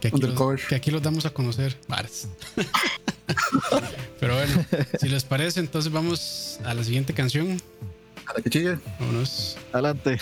Que 0.00 0.08
aquí, 0.08 0.20
los, 0.20 0.62
que 0.68 0.74
aquí 0.76 0.90
los 0.92 1.02
damos 1.02 1.26
a 1.26 1.30
conocer. 1.30 1.76
Varas. 1.88 2.28
Pero 4.20 4.34
bueno, 4.36 4.64
si 5.00 5.08
les 5.08 5.24
parece, 5.24 5.58
entonces 5.60 5.90
vamos 5.92 6.60
a 6.64 6.72
la 6.72 6.84
siguiente 6.84 7.12
canción. 7.14 7.60
A 8.26 8.34
la 8.34 8.42
que 8.42 8.48
sigue. 8.50 8.78
Vámonos. 9.00 9.56
Adelante. 9.72 10.18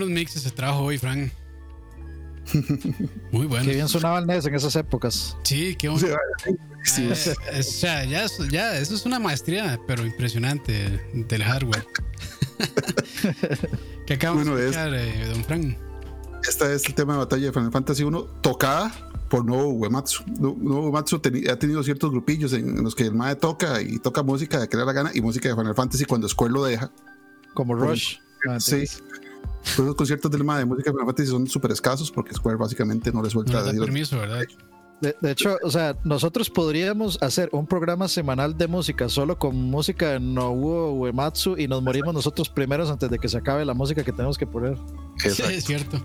Buenos 0.00 0.18
mixes 0.18 0.44
se 0.44 0.50
trajo 0.50 0.84
hoy, 0.84 0.96
Frank. 0.96 1.30
Muy 3.32 3.46
bueno. 3.46 3.66
Qué 3.66 3.74
bien 3.74 3.86
sonaba 3.86 4.20
el 4.20 4.26
NES 4.26 4.46
en 4.46 4.54
esas 4.54 4.74
épocas. 4.74 5.36
Sí, 5.42 5.76
qué 5.76 5.90
bueno. 5.90 6.16
Sí, 6.84 7.06
ah, 7.06 7.58
o 7.58 7.62
sea, 7.62 8.04
ya, 8.06 8.24
ya, 8.50 8.78
eso 8.78 8.94
es 8.94 9.04
una 9.04 9.18
maestría, 9.18 9.78
pero 9.86 10.06
impresionante 10.06 11.02
del 11.12 11.44
hardware. 11.44 11.86
¿Qué 14.06 14.14
acabamos 14.14 14.46
de 14.46 14.70
escuchar, 14.70 14.94
eh, 14.94 15.26
don 15.26 15.44
Frank? 15.44 15.76
Este 16.48 16.74
es 16.74 16.86
el 16.86 16.94
tema 16.94 17.12
de 17.12 17.18
batalla 17.18 17.44
de 17.44 17.52
Final 17.52 17.70
Fantasy 17.70 18.02
1, 18.02 18.22
tocada 18.40 18.90
por 19.28 19.44
Nobuo 19.44 19.72
Uematsu. 19.72 20.24
Nobuo 20.38 20.86
Uematsu 20.86 21.16
ha 21.16 21.56
tenido 21.58 21.82
ciertos 21.82 22.10
grupillos 22.10 22.54
en, 22.54 22.82
los 22.82 22.94
que 22.94 23.02
el 23.02 23.14
MAE 23.14 23.36
toca 23.36 23.82
y 23.82 23.98
toca 23.98 24.22
música 24.22 24.60
de 24.60 24.66
crear 24.66 24.86
la 24.86 24.94
gana 24.94 25.10
y 25.12 25.20
música 25.20 25.50
de 25.50 25.54
Final 25.54 25.74
Fantasy 25.74 26.06
cuando 26.06 26.26
Square 26.26 26.54
lo 26.54 26.64
deja. 26.64 26.90
Como 27.52 27.74
Rush. 27.74 28.16
Ah, 28.48 28.58
sí. 28.58 28.86
Los 29.78 29.94
conciertos 29.94 30.30
del 30.30 30.44
MAE 30.44 30.60
de 30.60 30.64
música 30.64 30.90
de 30.90 30.94
Final 30.94 31.06
Fantasy 31.06 31.30
son 31.30 31.46
súper 31.46 31.72
escasos 31.72 32.10
porque 32.10 32.34
Square 32.34 32.56
básicamente 32.56 33.12
no 33.12 33.22
le 33.22 33.30
suelta 33.30 33.72
no 33.72 33.80
permiso, 33.80 34.18
¿verdad? 34.18 34.44
De, 35.00 35.30
hecho, 35.30 35.56
o 35.62 35.70
sea, 35.70 35.96
nosotros 36.04 36.50
podríamos 36.50 37.22
hacer 37.22 37.48
un 37.52 37.66
programa 37.66 38.06
semanal 38.06 38.58
de 38.58 38.68
música 38.68 39.08
solo 39.08 39.38
con 39.38 39.56
música 39.56 40.10
de 40.10 40.20
Nobuo 40.20 40.92
Uematsu 40.92 41.56
y 41.56 41.66
nos 41.68 41.82
morimos 41.82 42.12
nosotros 42.12 42.50
primeros 42.50 42.90
antes 42.90 43.08
de 43.08 43.18
que 43.18 43.26
se 43.26 43.38
acabe 43.38 43.64
la 43.64 43.72
música 43.72 44.04
que 44.04 44.12
tenemos 44.12 44.36
que 44.36 44.46
poner. 44.46 44.76
Sí, 45.16 45.42
es 45.42 45.64
cierto. 45.64 45.98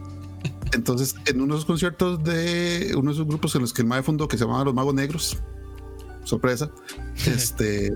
Entonces, 0.73 1.13
en 1.25 1.41
uno 1.41 1.55
de 1.55 1.57
esos 1.59 1.65
conciertos 1.65 2.23
de 2.23 2.93
uno 2.95 3.11
de 3.11 3.15
esos 3.15 3.27
grupos 3.27 3.53
en 3.55 3.61
los 3.61 3.73
que 3.73 3.81
el 3.81 3.87
MAE 3.87 4.01
fundó, 4.01 4.29
que 4.29 4.37
se 4.37 4.45
llamaba 4.45 4.63
Los 4.63 4.73
Magos 4.73 4.93
Negros, 4.93 5.39
sorpresa, 6.23 6.71
este, 7.25 7.93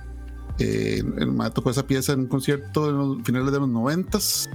eh, 0.59 1.01
el 1.17 1.31
MAE 1.31 1.51
tocó 1.51 1.69
esa 1.69 1.87
pieza 1.87 2.11
en 2.11 2.21
un 2.21 2.27
concierto 2.27 2.89
en 2.89 2.97
los 2.97 3.17
finales 3.23 3.53
de 3.53 3.59
los 3.59 3.69
noventas 3.69 4.49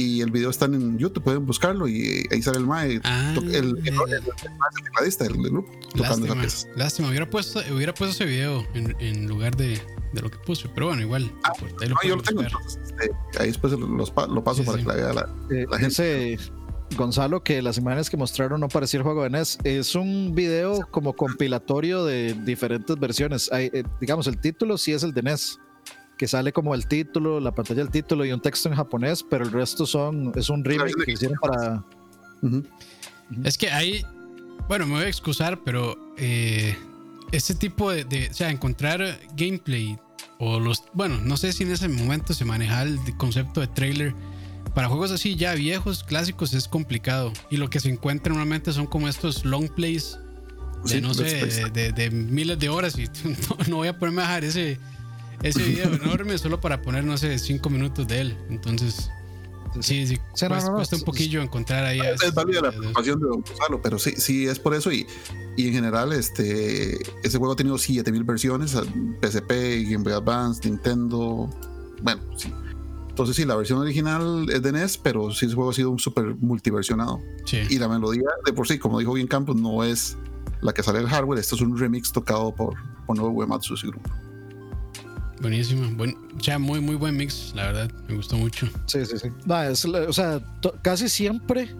y 0.00 0.20
el 0.22 0.30
video 0.30 0.50
está 0.50 0.64
en 0.64 0.98
YouTube, 0.98 1.22
pueden 1.22 1.46
buscarlo 1.46 1.86
y 1.86 2.26
ahí 2.30 2.42
sale 2.42 2.58
el 2.58 2.66
MAE, 2.66 3.00
ah, 3.04 3.34
el, 3.36 3.54
el, 3.54 3.88
el, 3.88 3.94
tecladista 4.84 5.24
del, 5.24 5.34
grupo, 5.34 5.70
tocando 5.94 6.26
lástima, 6.26 6.26
esa 6.26 6.40
pieza. 6.40 6.68
Lástima, 6.76 7.08
hubiera 7.08 7.28
puesto, 7.28 7.60
hubiera 7.74 7.94
puesto 7.94 8.14
ese 8.14 8.24
video 8.24 8.66
en, 8.74 8.96
en 9.00 9.28
lugar 9.28 9.56
de, 9.56 9.80
de, 10.12 10.22
lo 10.22 10.30
que 10.30 10.38
puse, 10.38 10.68
pero 10.74 10.86
bueno, 10.86 11.02
igual. 11.02 11.30
Ah, 11.44 11.52
no, 11.88 11.96
yo 12.04 12.16
lo 12.16 12.22
tengo, 12.22 12.42
entonces, 12.42 12.78
este, 12.82 13.10
ahí 13.38 13.48
después 13.48 13.72
lo, 13.72 13.86
lo 13.86 14.44
paso 14.44 14.60
sí, 14.60 14.66
para 14.66 14.78
sí. 14.78 14.84
que 14.84 14.88
la 14.88 14.94
vea 14.94 15.12
la, 15.12 15.28
eh, 15.50 15.66
la 15.70 15.78
gente. 15.78 16.34
Ese, 16.34 16.52
Gonzalo, 16.96 17.44
que 17.44 17.62
las 17.62 17.78
imágenes 17.78 18.10
que 18.10 18.16
mostraron 18.16 18.60
no 18.60 18.68
parecía 18.68 18.98
el 18.98 19.04
juego 19.04 19.22
de 19.22 19.30
NES. 19.30 19.58
Es 19.62 19.94
un 19.94 20.34
video 20.34 20.88
como 20.90 21.12
compilatorio 21.12 22.04
de 22.04 22.34
diferentes 22.44 22.98
versiones. 22.98 23.50
Hay, 23.52 23.70
eh, 23.72 23.84
digamos, 24.00 24.26
el 24.26 24.40
título 24.40 24.76
sí 24.76 24.92
es 24.92 25.04
el 25.04 25.12
de 25.12 25.22
NES, 25.22 25.60
que 26.20 26.28
sale 26.28 26.52
como 26.52 26.74
el 26.74 26.86
título, 26.86 27.40
la 27.40 27.50
pantalla 27.50 27.82
del 27.82 27.90
título 27.90 28.26
y 28.26 28.32
un 28.32 28.42
texto 28.42 28.68
en 28.68 28.74
japonés, 28.74 29.22
pero 29.22 29.42
el 29.42 29.50
resto 29.50 29.86
son 29.86 30.34
es 30.36 30.50
un 30.50 30.62
remake 30.62 30.92
que 31.06 31.12
hicieron 31.12 31.38
para. 31.40 31.82
Uh 32.42 32.46
-huh. 32.46 32.66
Es 33.42 33.56
que 33.56 33.70
hay, 33.70 34.04
bueno, 34.68 34.86
me 34.86 34.96
voy 34.96 35.04
a 35.04 35.08
excusar, 35.08 35.60
pero 35.64 35.96
eh, 36.18 36.76
ese 37.32 37.54
tipo 37.54 37.90
de, 37.90 38.04
de, 38.04 38.28
o 38.28 38.34
sea, 38.34 38.50
encontrar 38.50 39.18
gameplay 39.34 39.98
o 40.38 40.60
los, 40.60 40.84
bueno, 40.92 41.18
no 41.22 41.38
sé 41.38 41.54
si 41.54 41.62
en 41.62 41.72
ese 41.72 41.88
momento 41.88 42.34
se 42.34 42.44
manejaba 42.44 42.82
el 42.82 42.98
concepto 43.16 43.62
de 43.62 43.68
trailer 43.68 44.14
para 44.74 44.88
juegos 44.88 45.12
así 45.12 45.36
ya 45.36 45.54
viejos, 45.54 46.04
clásicos, 46.04 46.52
es 46.52 46.68
complicado. 46.68 47.32
Y 47.50 47.56
lo 47.56 47.70
que 47.70 47.80
se 47.80 47.88
encuentra 47.88 48.28
normalmente 48.34 48.74
son 48.74 48.86
como 48.86 49.08
estos 49.08 49.46
long 49.46 49.70
plays 49.70 50.18
de 50.84 50.90
sí, 50.90 51.00
no 51.00 51.14
sé, 51.14 51.24
de, 51.24 51.70
de, 51.70 51.92
de, 51.92 52.10
miles 52.10 52.58
de 52.58 52.68
horas. 52.68 52.98
Y 52.98 53.04
no, 53.24 53.56
no, 53.68 53.76
voy 53.76 53.88
a 53.88 53.98
ponerme 53.98 54.20
a 54.20 54.26
dejar 54.26 54.44
ese, 54.44 54.78
ese 55.42 55.62
video 55.62 55.92
enorme 56.02 56.36
solo 56.38 56.60
para 56.60 56.82
poner, 56.82 57.04
no 57.04 57.16
sé, 57.16 57.38
cinco 57.38 57.70
minutos 57.70 58.06
de 58.08 58.20
él. 58.20 58.38
Entonces, 58.48 59.10
sí, 59.80 60.06
sí, 60.06 60.16
sí 60.34 60.48
cuesta, 60.48 60.70
no, 60.70 60.76
cuesta 60.76 60.96
un 60.96 61.02
poquillo 61.02 61.42
encontrar 61.42 61.84
ahí. 61.84 62.00
Es, 62.00 62.22
es 62.22 62.34
válida 62.34 62.62
la 62.62 62.72
preocupación 62.72 63.20
de 63.20 63.26
Don 63.26 63.42
Gonzalo, 63.42 63.82
pero 63.82 63.98
sí, 63.98 64.12
sí, 64.16 64.46
es 64.46 64.58
por 64.58 64.74
eso. 64.74 64.92
Y, 64.92 65.06
y 65.56 65.68
en 65.68 65.74
general, 65.74 66.12
este, 66.12 66.98
ese 67.22 67.38
juego 67.38 67.52
ha 67.52 67.56
tenido 67.56 67.78
7000 67.78 68.24
versiones: 68.24 68.72
PSP, 68.72 69.50
Game 69.84 70.04
Boy 70.04 70.12
Advance, 70.12 70.68
Nintendo. 70.68 71.50
Bueno, 72.02 72.22
sí 72.36 72.52
entonces 73.20 73.36
sí, 73.36 73.44
la 73.44 73.54
versión 73.54 73.80
original 73.80 74.46
es 74.50 74.62
de 74.62 74.72
NES, 74.72 74.96
pero 74.96 75.30
sí 75.30 75.44
el 75.44 75.54
juego 75.54 75.68
ha 75.68 75.74
sido 75.74 75.90
un 75.90 75.98
súper 75.98 76.36
multiversionado. 76.36 77.20
Sí. 77.44 77.58
Y 77.68 77.78
la 77.78 77.86
melodía 77.86 78.24
de 78.46 78.52
por 78.54 78.66
sí, 78.66 78.78
como 78.78 78.98
dijo 78.98 79.12
bien 79.12 79.26
Campos, 79.26 79.56
no 79.56 79.84
es 79.84 80.16
la 80.62 80.72
que 80.72 80.82
sale 80.82 81.00
del 81.00 81.08
hardware. 81.08 81.38
Esto 81.38 81.54
es 81.54 81.60
un 81.60 81.76
remix 81.76 82.12
tocado 82.12 82.54
por, 82.54 82.74
por 83.06 83.18
Nobuo 83.18 83.32
Uematsu 83.32 83.74
y 83.74 83.88
grupo. 83.88 84.08
Buenísimo. 85.40 85.88
Buen, 85.96 86.16
o 86.38 86.42
sea, 86.42 86.58
muy, 86.58 86.80
muy 86.80 86.96
buen 86.96 87.16
mix, 87.16 87.52
la 87.54 87.66
verdad. 87.66 87.90
Me 88.08 88.16
gustó 88.16 88.36
mucho. 88.36 88.68
Sí, 88.86 89.04
sí, 89.06 89.18
sí. 89.18 89.28
Es, 89.68 89.84
o 89.84 90.12
sea, 90.12 90.40
casi 90.82 91.08
siempre 91.08 91.74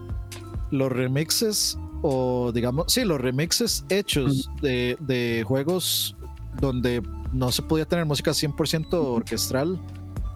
los 0.71 0.91
remixes 0.91 1.77
o 2.01 2.51
digamos, 2.51 2.91
sí, 2.91 3.05
los 3.05 3.21
remixes 3.21 3.85
hechos 3.89 4.49
de, 4.61 4.97
de 4.99 5.43
juegos 5.45 6.15
donde 6.59 7.03
no 7.31 7.51
se 7.51 7.61
podía 7.61 7.85
tener 7.85 8.05
música 8.05 8.31
100% 8.31 8.87
orquestral 8.93 9.79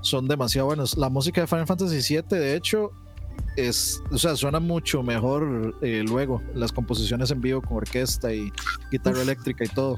son 0.01 0.27
demasiado 0.27 0.67
buenos. 0.67 0.97
La 0.97 1.09
música 1.09 1.41
de 1.41 1.47
Final 1.47 1.65
Fantasy 1.65 2.15
VII, 2.15 2.37
de 2.37 2.55
hecho, 2.55 2.91
es, 3.57 4.01
o 4.11 4.17
sea, 4.17 4.35
suena 4.35 4.59
mucho 4.59 5.01
mejor 5.01 5.75
eh, 5.81 6.03
luego, 6.07 6.41
las 6.53 6.71
composiciones 6.71 7.31
en 7.31 7.41
vivo 7.41 7.61
con 7.61 7.77
orquesta 7.77 8.33
y 8.33 8.51
guitarra 8.91 9.21
eléctrica 9.21 9.65
y 9.65 9.69
todo. 9.69 9.97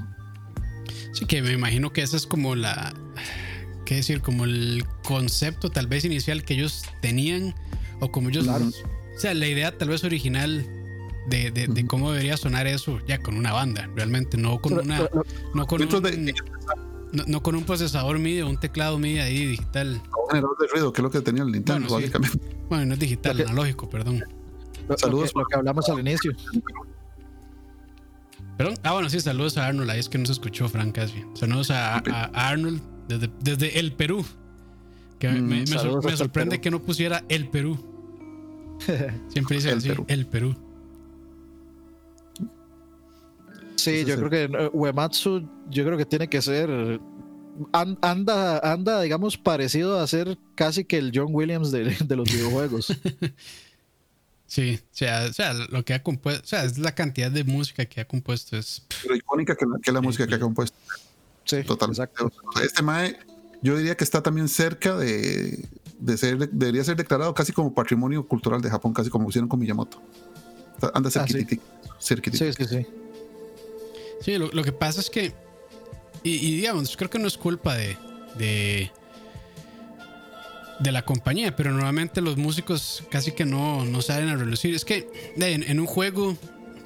Sí, 1.17 1.25
que 1.25 1.41
me 1.41 1.51
imagino 1.51 1.91
que 1.91 2.03
esa 2.03 2.15
es 2.15 2.27
como 2.27 2.55
la, 2.55 2.93
qué 3.85 3.95
decir, 3.95 4.21
como 4.21 4.43
el 4.43 4.85
concepto 5.03 5.71
tal 5.71 5.87
vez 5.87 6.05
inicial 6.05 6.43
que 6.43 6.53
ellos 6.53 6.83
tenían, 7.01 7.55
o 7.99 8.11
como 8.11 8.29
ellos, 8.29 8.43
claro. 8.43 8.65
o 8.65 9.19
sea, 9.19 9.33
la 9.33 9.47
idea 9.47 9.75
tal 9.75 9.89
vez 9.89 10.03
original 10.03 10.63
de, 11.27 11.49
de, 11.49 11.67
de, 11.67 11.87
cómo 11.87 12.11
debería 12.11 12.37
sonar 12.37 12.67
eso 12.67 12.99
ya 13.07 13.17
con 13.17 13.35
una 13.35 13.51
banda, 13.51 13.89
realmente, 13.95 14.37
no 14.37 14.61
con 14.61 14.73
una, 14.73 15.09
no 15.55 15.65
con 15.65 15.81
un, 15.81 16.03
de, 16.03 16.35
no, 17.13 17.23
no, 17.25 17.41
con 17.41 17.55
un 17.55 17.63
procesador 17.63 18.19
MIDI 18.19 18.41
o 18.41 18.49
un 18.49 18.59
teclado 18.59 18.99
MIDI 18.99 19.19
ahí 19.19 19.45
digital. 19.47 19.99
Un 20.23 20.29
generador 20.29 20.57
de 20.59 20.67
ruido, 20.67 20.93
que 20.93 21.01
es 21.01 21.03
lo 21.03 21.09
que 21.09 21.21
tenía 21.21 21.41
el 21.41 21.51
Nintendo, 21.51 21.87
bueno, 21.87 21.95
básicamente. 21.95 22.39
Bueno, 22.69 22.85
no 22.85 22.93
es 22.93 22.99
digital, 22.99 23.37
que, 23.37 23.43
analógico, 23.43 23.89
perdón. 23.89 24.23
Lo, 24.87 24.97
saludos. 24.97 25.31
Lo 25.33 25.33
que, 25.33 25.39
lo 25.39 25.45
que 25.47 25.55
hablamos 25.55 25.89
al 25.89 25.99
inicio. 25.99 26.33
¿Perdón? 28.57 28.75
Ah, 28.83 28.93
bueno, 28.93 29.09
sí, 29.09 29.19
saludos 29.19 29.57
a 29.57 29.67
Arnold. 29.67 29.89
Ahí 29.91 29.99
es 29.99 30.09
que 30.09 30.17
no 30.17 30.25
se 30.25 30.31
escuchó 30.31 30.67
Frank 30.67 30.95
casi. 30.95 31.23
Saludos 31.35 31.69
a, 31.69 31.97
a 31.97 32.49
Arnold 32.49 32.81
desde, 33.07 33.29
desde, 33.39 33.79
el 33.79 33.93
Perú. 33.93 34.25
Que 35.19 35.29
mm, 35.29 35.43
me, 35.43 35.59
me, 35.59 35.67
sor, 35.67 36.03
me 36.03 36.17
sorprende 36.17 36.59
que 36.59 36.71
no 36.71 36.81
pusiera 36.81 37.23
el 37.29 37.49
Perú. 37.49 37.77
Siempre 39.29 39.57
dice 39.57 39.71
el 39.71 39.77
así, 39.77 39.89
Perú. 39.89 40.05
el 40.07 40.25
Perú. 40.25 40.55
Sí, 43.75 44.03
yo 44.05 44.15
creo 44.17 44.29
que 44.29 44.69
Uematsu, 44.73 45.47
yo 45.69 45.85
creo 45.85 45.97
que 45.97 46.05
tiene 46.05 46.27
que 46.27 46.41
ser. 46.41 46.99
Anda, 47.71 48.59
anda, 48.59 49.01
digamos, 49.01 49.37
parecido 49.37 49.99
a 49.99 50.07
ser 50.07 50.37
casi 50.55 50.83
que 50.83 50.97
el 50.97 51.11
John 51.13 51.29
Williams 51.29 51.71
de, 51.71 51.95
de 52.03 52.15
los 52.15 52.27
videojuegos. 52.33 52.91
Sí, 54.47 54.79
o 54.81 54.95
sea, 54.95 55.27
o 55.29 55.33
sea, 55.33 55.53
lo 55.53 55.83
que 55.83 55.93
ha 55.93 56.01
compuesto, 56.01 56.41
o 56.43 56.47
sea, 56.47 56.63
es 56.63 56.77
la 56.77 56.95
cantidad 56.95 57.29
de 57.29 57.43
música 57.43 57.85
que 57.85 57.99
ha 57.99 58.07
compuesto. 58.07 58.57
Es... 58.57 58.81
Pero 59.03 59.15
icónica 59.15 59.55
que, 59.55 59.65
que 59.83 59.91
la 59.91 60.01
música 60.01 60.25
que 60.25 60.35
ha 60.35 60.39
compuesto. 60.39 60.77
Sí, 61.43 61.63
totalmente. 61.63 62.01
Exacto. 62.01 62.31
Este 62.63 62.81
Mae, 62.81 63.17
yo 63.61 63.77
diría 63.77 63.95
que 63.95 64.03
está 64.03 64.23
también 64.23 64.47
cerca 64.47 64.95
de, 64.95 65.67
de 65.99 66.17
ser, 66.17 66.49
debería 66.49 66.83
ser 66.83 66.95
declarado 66.95 67.33
casi 67.33 67.51
como 67.51 67.73
patrimonio 67.73 68.25
cultural 68.25 68.61
de 68.61 68.69
Japón, 68.69 68.93
casi 68.93 69.09
como 69.09 69.29
hicieron 69.29 69.49
con 69.49 69.59
Miyamoto. 69.59 70.01
Anda 70.93 71.09
cerquitita. 71.09 71.63
Ah, 71.89 71.95
sí. 71.99 72.15
sí, 72.31 72.53
sí, 72.53 72.65
sí. 72.65 72.87
Sí, 74.21 74.37
lo, 74.37 74.51
lo, 74.51 74.63
que 74.63 74.71
pasa 74.71 74.99
es 74.99 75.09
que, 75.09 75.33
y, 76.23 76.31
y, 76.31 76.55
digamos, 76.57 76.95
creo 76.97 77.09
que 77.09 77.19
no 77.19 77.27
es 77.27 77.37
culpa 77.37 77.75
de, 77.75 77.97
de, 78.37 78.91
de 80.79 80.91
la 80.91 81.03
compañía, 81.03 81.55
pero 81.55 81.71
normalmente 81.71 82.21
los 82.21 82.37
músicos 82.37 83.03
casi 83.09 83.31
que 83.31 83.45
no, 83.45 83.85
no 83.85 84.01
salen 84.01 84.29
a 84.29 84.35
relucir. 84.35 84.75
Es 84.75 84.85
que 84.85 85.09
en, 85.37 85.63
en, 85.63 85.79
un 85.79 85.85
juego, 85.85 86.37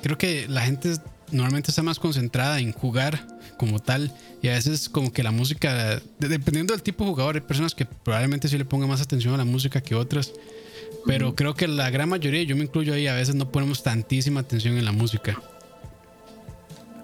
creo 0.02 0.18
que 0.18 0.48
la 0.48 0.62
gente 0.62 0.96
normalmente 1.32 1.72
está 1.72 1.84
más 1.84 2.00
concentrada 2.00 2.60
en 2.60 2.72
jugar 2.72 3.28
como 3.58 3.80
tal, 3.80 4.14
y 4.42 4.48
a 4.48 4.54
veces 4.54 4.90
como 4.90 5.14
que 5.14 5.24
la 5.24 5.32
música, 5.32 6.02
dependiendo 6.18 6.74
del 6.74 6.82
tipo 6.82 7.04
de 7.04 7.12
jugador, 7.12 7.36
hay 7.36 7.42
personas 7.42 7.76
que 7.76 7.86
probablemente 7.86 8.48
sí 8.48 8.58
le 8.58 8.66
pongan 8.66 8.90
más 8.90 9.02
atención 9.02 9.34
a 9.34 9.38
la 9.38 9.46
música 9.46 9.82
que 9.82 9.96
otras. 9.96 10.34
Pero 11.06 11.30
uh 11.30 11.32
-huh. 11.32 11.36
creo 11.36 11.54
que 11.54 11.68
la 11.68 11.90
gran 11.90 12.10
mayoría, 12.10 12.44
yo 12.44 12.56
me 12.56 12.64
incluyo 12.64 12.94
ahí, 12.94 13.08
a 13.08 13.14
veces 13.14 13.36
no 13.36 13.52
ponemos 13.52 13.84
tantísima 13.84 14.42
atención 14.42 14.78
en 14.78 14.86
la 14.86 14.92
música. 14.92 15.42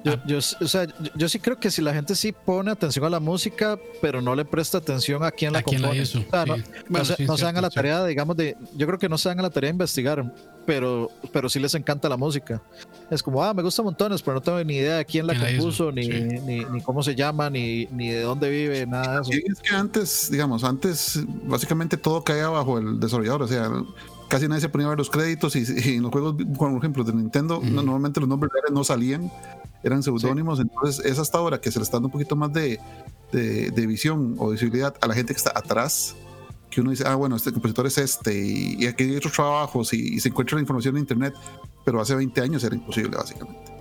Yo, 0.08 0.16
yo, 0.26 0.38
o 0.38 0.68
sea, 0.68 0.86
yo, 0.86 0.94
yo, 1.16 1.30
sí 1.30 1.40
creo 1.40 1.60
que 1.60 1.70
si 1.70 1.82
la 1.82 1.94
gente 1.94 2.16
sí 2.16 2.32
pone 2.32 2.72
atención 2.72 3.06
a 3.06 3.10
la 3.10 3.20
música, 3.20 3.78
pero 4.02 4.22
no 4.22 4.36
le 4.36 4.46
presta 4.46 4.78
atención 4.78 5.24
a 5.24 5.32
quién 5.32 5.54
la 5.54 5.60
¿A 5.60 5.64
quién 5.64 5.82
compone. 5.82 5.98
La 5.98 6.04
hizo? 6.04 6.20
O 6.20 6.24
sea, 6.30 6.46
sí. 6.46 6.64
no, 6.90 7.06
se, 7.06 7.16
sí, 7.16 7.26
no 7.26 7.38
se 7.38 7.46
dan 7.46 7.58
a 7.58 7.62
la 7.62 7.70
tarea, 7.70 8.06
digamos, 8.06 8.38
de. 8.38 8.56
Yo 8.76 8.88
creo 8.88 9.00
que 9.00 9.10
no 9.10 9.18
se 9.18 9.30
dan 9.30 9.40
a 9.40 9.44
la 9.44 9.50
tarea 9.50 9.70
de 9.70 9.74
investigar, 9.74 10.34
pero, 10.66 11.10
pero 11.32 11.50
sí 11.50 11.60
les 11.60 11.74
encanta 11.76 12.10
la 12.10 12.18
música. 12.18 12.62
Es 13.10 13.24
como, 13.24 13.44
ah, 13.44 13.54
me 13.54 13.64
gusta 13.64 13.84
montones, 13.84 14.22
pero 14.22 14.36
no 14.36 14.42
tengo 14.42 14.64
ni 14.64 14.76
idea 14.78 14.98
de 14.98 15.06
quién 15.06 15.28
la 15.28 15.34
¿Quién 15.34 15.58
compuso, 15.58 15.88
la 15.88 15.94
ni, 15.94 16.04
sí. 16.04 16.12
ni, 16.46 16.66
ni, 16.66 16.82
cómo 16.82 17.02
se 17.04 17.16
llama, 17.16 17.50
ni, 17.50 17.86
ni 17.88 18.10
de 18.10 18.22
dónde 18.22 18.50
vive, 18.50 18.86
nada 18.86 19.16
de 19.16 19.22
eso. 19.22 19.32
Y 19.34 19.52
es 19.52 19.60
que 19.62 19.76
antes, 19.76 20.30
digamos, 20.30 20.64
antes 20.64 21.24
básicamente 21.44 21.98
todo 21.98 22.24
caía 22.24 22.50
bajo 22.50 22.78
el 22.78 23.00
desarrollador, 23.00 23.44
o 23.44 23.48
sea, 23.48 23.72
casi 24.28 24.48
nadie 24.48 24.62
se 24.62 24.70
ponía 24.70 24.88
a 24.88 24.90
ver 24.92 24.98
los 24.98 25.10
créditos 25.10 25.56
y, 25.56 25.96
en 25.96 26.04
los 26.04 26.12
juegos, 26.12 26.36
por 26.58 26.72
ejemplo, 26.78 27.04
de 27.04 27.14
Nintendo, 27.14 27.62
normalmente 27.62 28.20
los 28.20 28.30
nombres 28.30 28.52
reales 28.54 28.72
no 28.72 28.84
salían, 28.84 29.32
eran 29.84 30.04
seudónimos, 30.04 30.60
entonces 30.60 31.04
es 31.06 31.20
hasta 31.20 31.38
ahora 31.38 31.60
que 31.60 31.72
se 31.72 31.80
le 31.80 31.84
está 31.84 31.98
dando 31.98 32.08
un 32.08 32.12
poquito 32.12 32.36
más 32.36 32.52
de, 32.54 32.80
de, 33.32 33.88
visión 33.88 34.36
o 34.38 34.50
visibilidad 34.50 34.96
a 35.02 35.08
la 35.08 35.14
gente 35.14 35.34
que 35.34 35.38
está 35.38 35.52
atrás, 35.56 36.16
que 36.70 36.82
uno 36.82 36.92
dice, 36.92 37.04
ah, 37.08 37.16
bueno, 37.16 37.36
este 37.36 37.52
compositor 37.52 37.88
es 37.88 37.98
este, 37.98 38.38
y, 38.38 38.86
aquí 38.86 39.04
hay 39.04 39.16
otros 39.16 39.34
trabajos, 39.34 39.94
y, 39.94 40.20
se 40.20 40.30
encuentra 40.30 40.56
la 40.56 40.62
información 40.62 40.96
en 40.96 41.02
Internet, 41.02 41.34
pero 41.86 42.02
hace 42.02 42.16
20 42.16 42.42
años 42.42 42.64
era 42.64 42.76
imposible, 42.76 43.16
básicamente. 43.16 43.72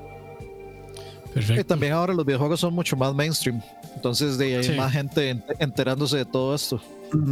Perfecto. 1.35 1.60
Y 1.60 1.64
también 1.64 1.93
ahora 1.93 2.14
los 2.14 2.24
videojuegos 2.24 2.60
son 2.60 2.73
mucho 2.73 2.97
más 2.97 3.14
mainstream, 3.14 3.60
entonces 3.94 4.39
de, 4.39 4.56
hay 4.56 4.77
más 4.77 4.93
gente 4.93 5.43
enterándose 5.59 6.18
de 6.18 6.24
todo 6.24 6.55
esto. 6.55 6.81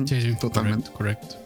Sí, 0.06 0.20
sí, 0.20 0.36
totalmente. 0.38 0.90
correcto. 0.90 1.43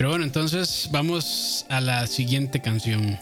Pero 0.00 0.08
bueno, 0.08 0.24
entonces 0.24 0.88
vamos 0.90 1.66
a 1.68 1.78
la 1.82 2.06
siguiente 2.06 2.58
canción. 2.60 3.18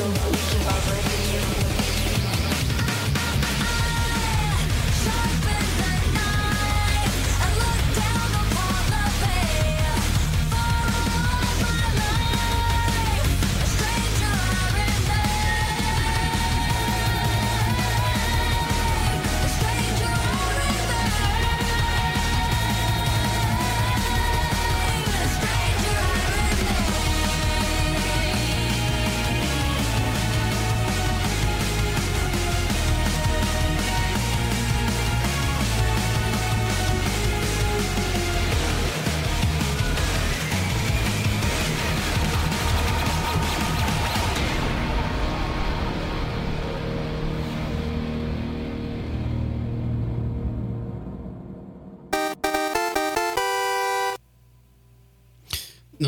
so 0.00 0.08
that 0.08 0.30
we 0.30 1.02
can. 1.02 1.09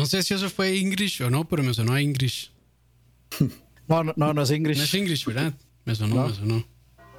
No 0.03 0.07
sé 0.07 0.21
si 0.21 0.33
eso 0.33 0.49
fue 0.49 0.77
English 0.77 1.23
o 1.23 1.29
no, 1.29 1.47
pero 1.47 1.63
me 1.63 1.73
sonó 1.73 1.93
a 1.93 2.01
English. 2.01 2.51
No, 3.85 4.01
no, 4.01 4.13
no, 4.15 4.33
no 4.33 4.41
es 4.41 4.49
English. 4.49 4.77
No 4.77 4.83
es 4.83 4.93
English, 4.93 5.25
¿verdad? 5.25 5.53
Me 5.83 5.93
sonó, 5.93 6.27
me 6.27 6.33
sonó. 6.33 6.65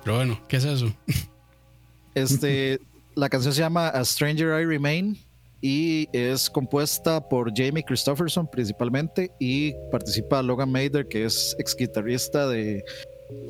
Pero 0.03 0.17
bueno, 0.17 0.41
¿qué 0.49 0.57
es 0.57 0.65
eso? 0.65 0.95
Este, 2.15 2.79
la 3.15 3.29
canción 3.29 3.53
se 3.53 3.61
llama 3.61 3.89
A 3.89 4.05
Stranger 4.05 4.61
I 4.61 4.65
Remain 4.67 5.19
y 5.61 6.09
es 6.13 6.49
compuesta 6.49 7.27
por 7.27 7.53
Jamie 7.55 7.83
Christopherson 7.83 8.47
principalmente 8.51 9.31
y 9.41 9.73
participa 9.91 10.43
Logan 10.43 10.71
Mader, 10.71 11.09
que 11.09 11.25
es 11.25 11.57
ex 11.59 11.75
guitarrista 11.75 12.49
de 12.49 12.85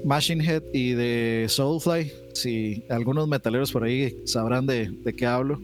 Machine 0.05 0.44
Head 0.44 0.62
y 0.73 0.93
de 0.93 1.47
Soulfly. 1.48 2.12
Si 2.35 2.85
algunos 2.89 3.28
metaleros 3.28 3.70
por 3.70 3.85
ahí 3.85 4.16
sabrán 4.27 4.66
de, 4.66 4.89
de 4.90 5.12
qué 5.12 5.27
hablo. 5.27 5.61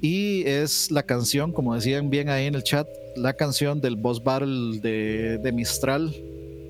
Y 0.00 0.44
es 0.46 0.90
la 0.90 1.02
canción, 1.02 1.52
como 1.52 1.74
decían 1.74 2.10
bien 2.10 2.28
ahí 2.28 2.46
en 2.46 2.54
el 2.54 2.62
chat, 2.62 2.86
la 3.18 3.34
canción 3.34 3.80
del 3.80 3.96
boss 3.96 4.22
battle 4.22 4.80
de, 4.80 5.38
de 5.38 5.52
Mistral. 5.52 6.14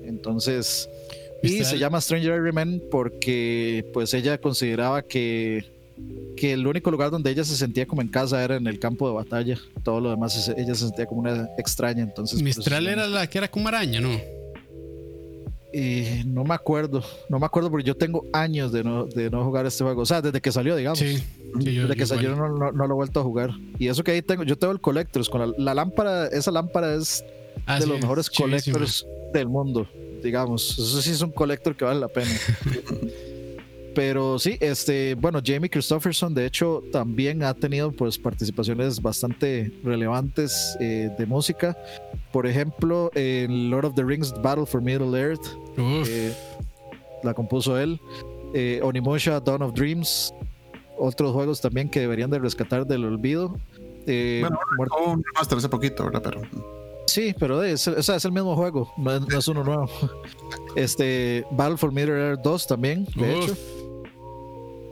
Entonces, 0.03 0.89
y 1.43 1.63
se 1.63 1.77
llama 1.77 2.01
Stranger 2.01 2.35
I 2.35 2.39
Remain 2.39 2.83
porque 2.91 3.85
pues 3.93 4.13
ella 4.13 4.37
consideraba 4.39 5.01
que 5.01 5.65
que 6.37 6.53
el 6.53 6.65
único 6.65 6.89
lugar 6.91 7.11
donde 7.11 7.29
ella 7.29 7.43
se 7.43 7.57
sentía 7.57 7.85
como 7.85 8.01
en 8.01 8.07
casa 8.07 8.41
era 8.41 8.55
en 8.55 8.67
el 8.67 8.79
campo 8.79 9.09
de 9.09 9.15
batalla. 9.15 9.57
Todo 9.83 9.99
lo 9.99 10.09
demás 10.09 10.49
ella 10.55 10.73
se 10.73 10.85
sentía 10.85 11.05
como 11.05 11.21
una 11.21 11.49
extraña. 11.57 12.03
Entonces, 12.03 12.41
Mistral 12.41 12.87
era 12.87 13.07
la 13.07 13.27
que 13.27 13.37
era 13.37 13.49
como 13.49 13.67
araña, 13.67 13.99
¿no? 13.99 14.38
Eh, 15.71 16.23
no 16.25 16.43
me 16.43 16.55
acuerdo, 16.55 17.03
no 17.29 17.39
me 17.39 17.45
acuerdo 17.45 17.69
porque 17.69 17.85
yo 17.85 17.95
tengo 17.95 18.25
años 18.33 18.71
de 18.71 18.83
no, 18.83 19.05
de 19.05 19.29
no 19.29 19.43
jugar 19.43 19.65
este 19.65 19.83
juego. 19.83 20.01
O 20.01 20.05
sea, 20.05 20.21
desde 20.21 20.41
que 20.41 20.51
salió, 20.51 20.75
digamos. 20.75 20.99
Sí, 20.99 21.23
desde 21.55 21.95
que 21.95 22.05
salió 22.05 22.35
no, 22.35 22.49
no, 22.49 22.71
lo 22.71 22.85
he 22.85 22.95
vuelto 22.95 23.19
a 23.19 23.23
jugar. 23.23 23.51
Y 23.77 23.87
eso 23.87 24.03
que 24.03 24.11
ahí 24.11 24.21
tengo, 24.21 24.43
yo 24.43 24.57
tengo 24.57 24.73
el 24.73 24.81
Collectors 24.81 25.29
con 25.29 25.53
la, 25.57 25.73
lámpara, 25.73 26.27
esa 26.27 26.51
lámpara 26.51 26.95
es 26.95 27.23
Ah, 27.65 27.75
de 27.75 27.83
sí, 27.83 27.89
los 27.89 28.01
mejores 28.01 28.29
collectors 28.29 29.05
del 29.33 29.47
mundo, 29.47 29.87
digamos. 30.23 30.71
Eso 30.71 31.01
sí 31.01 31.11
es 31.11 31.21
un 31.21 31.31
collector 31.31 31.75
que 31.75 31.85
vale 31.85 31.99
la 31.99 32.07
pena. 32.07 32.31
Pero 33.99 34.39
sí, 34.39 34.55
este, 34.61 35.13
bueno, 35.15 35.41
Jamie 35.45 35.69
Christopherson, 35.69 36.33
de 36.33 36.45
hecho, 36.45 36.81
también 36.89 37.43
ha 37.43 37.53
tenido 37.53 37.91
pues 37.91 38.17
participaciones 38.17 39.01
bastante 39.01 39.73
relevantes 39.83 40.77
eh, 40.79 41.09
de 41.19 41.25
música. 41.25 41.77
Por 42.31 42.47
ejemplo, 42.47 43.11
en 43.13 43.69
Lord 43.69 43.83
of 43.87 43.95
the 43.95 44.03
Rings 44.05 44.33
Battle 44.41 44.65
for 44.65 44.81
Middle 44.81 45.19
Earth, 45.19 45.45
eh, 45.77 46.33
la 47.23 47.33
compuso 47.33 47.77
él. 47.77 47.99
Eh, 48.53 48.79
Onimusha 48.81 49.41
Dawn 49.41 49.63
of 49.63 49.73
Dreams, 49.73 50.33
otros 50.97 51.33
juegos 51.33 51.59
también 51.59 51.89
que 51.89 51.99
deberían 51.99 52.29
de 52.29 52.39
rescatar 52.39 52.87
del 52.87 53.03
olvido. 53.03 53.59
Eh, 54.07 54.45
Bueno, 54.77 54.93
un 55.07 55.23
remaster 55.25 55.57
hace 55.57 55.67
poquito, 55.67 56.05
¿verdad? 56.05 56.21
Pero 56.23 56.41
Sí, 57.05 57.35
pero 57.37 57.61
es, 57.63 57.85
o 57.85 58.01
sea, 58.01 58.15
es 58.15 58.23
el 58.23 58.31
mismo 58.31 58.55
juego, 58.55 58.93
no 58.95 59.13
es, 59.13 59.27
no 59.27 59.39
es 59.39 59.47
uno 59.49 59.61
nuevo. 59.65 59.89
Este, 60.75 61.43
Battle 61.51 61.75
for 61.75 61.91
Middle 61.91 62.13
Earth 62.13 62.41
2 62.43 62.67
también, 62.67 63.05
de 63.15 63.35
uf. 63.35 63.43
hecho. 63.43 63.78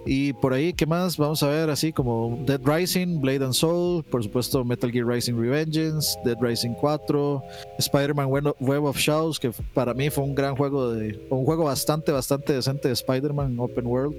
Y 0.07 0.33
por 0.33 0.53
ahí, 0.53 0.73
¿qué 0.73 0.85
más? 0.85 1.17
Vamos 1.17 1.43
a 1.43 1.49
ver, 1.49 1.69
así 1.69 1.91
como 1.91 2.39
Dead 2.45 2.61
Rising, 2.63 3.19
Blade 3.19 3.43
and 3.45 3.53
Soul, 3.53 4.03
por 4.03 4.23
supuesto 4.23 4.63
Metal 4.63 4.91
Gear 4.91 5.05
Rising 5.05 5.33
Revengeance, 5.35 6.17
Dead 6.23 6.37
Rising 6.39 6.73
4, 6.73 7.43
Spider-Man 7.79 8.27
Web 8.59 8.83
of 8.85 8.97
Shadows, 8.97 9.39
que 9.39 9.51
para 9.73 9.93
mí 9.93 10.09
fue 10.09 10.23
un 10.23 10.33
gran 10.33 10.55
juego, 10.55 10.91
de, 10.93 11.19
un 11.29 11.43
juego 11.45 11.65
bastante, 11.65 12.11
bastante 12.11 12.53
decente 12.53 12.87
de 12.87 12.93
Spider-Man 12.93 13.59
Open 13.59 13.85
World. 13.85 14.15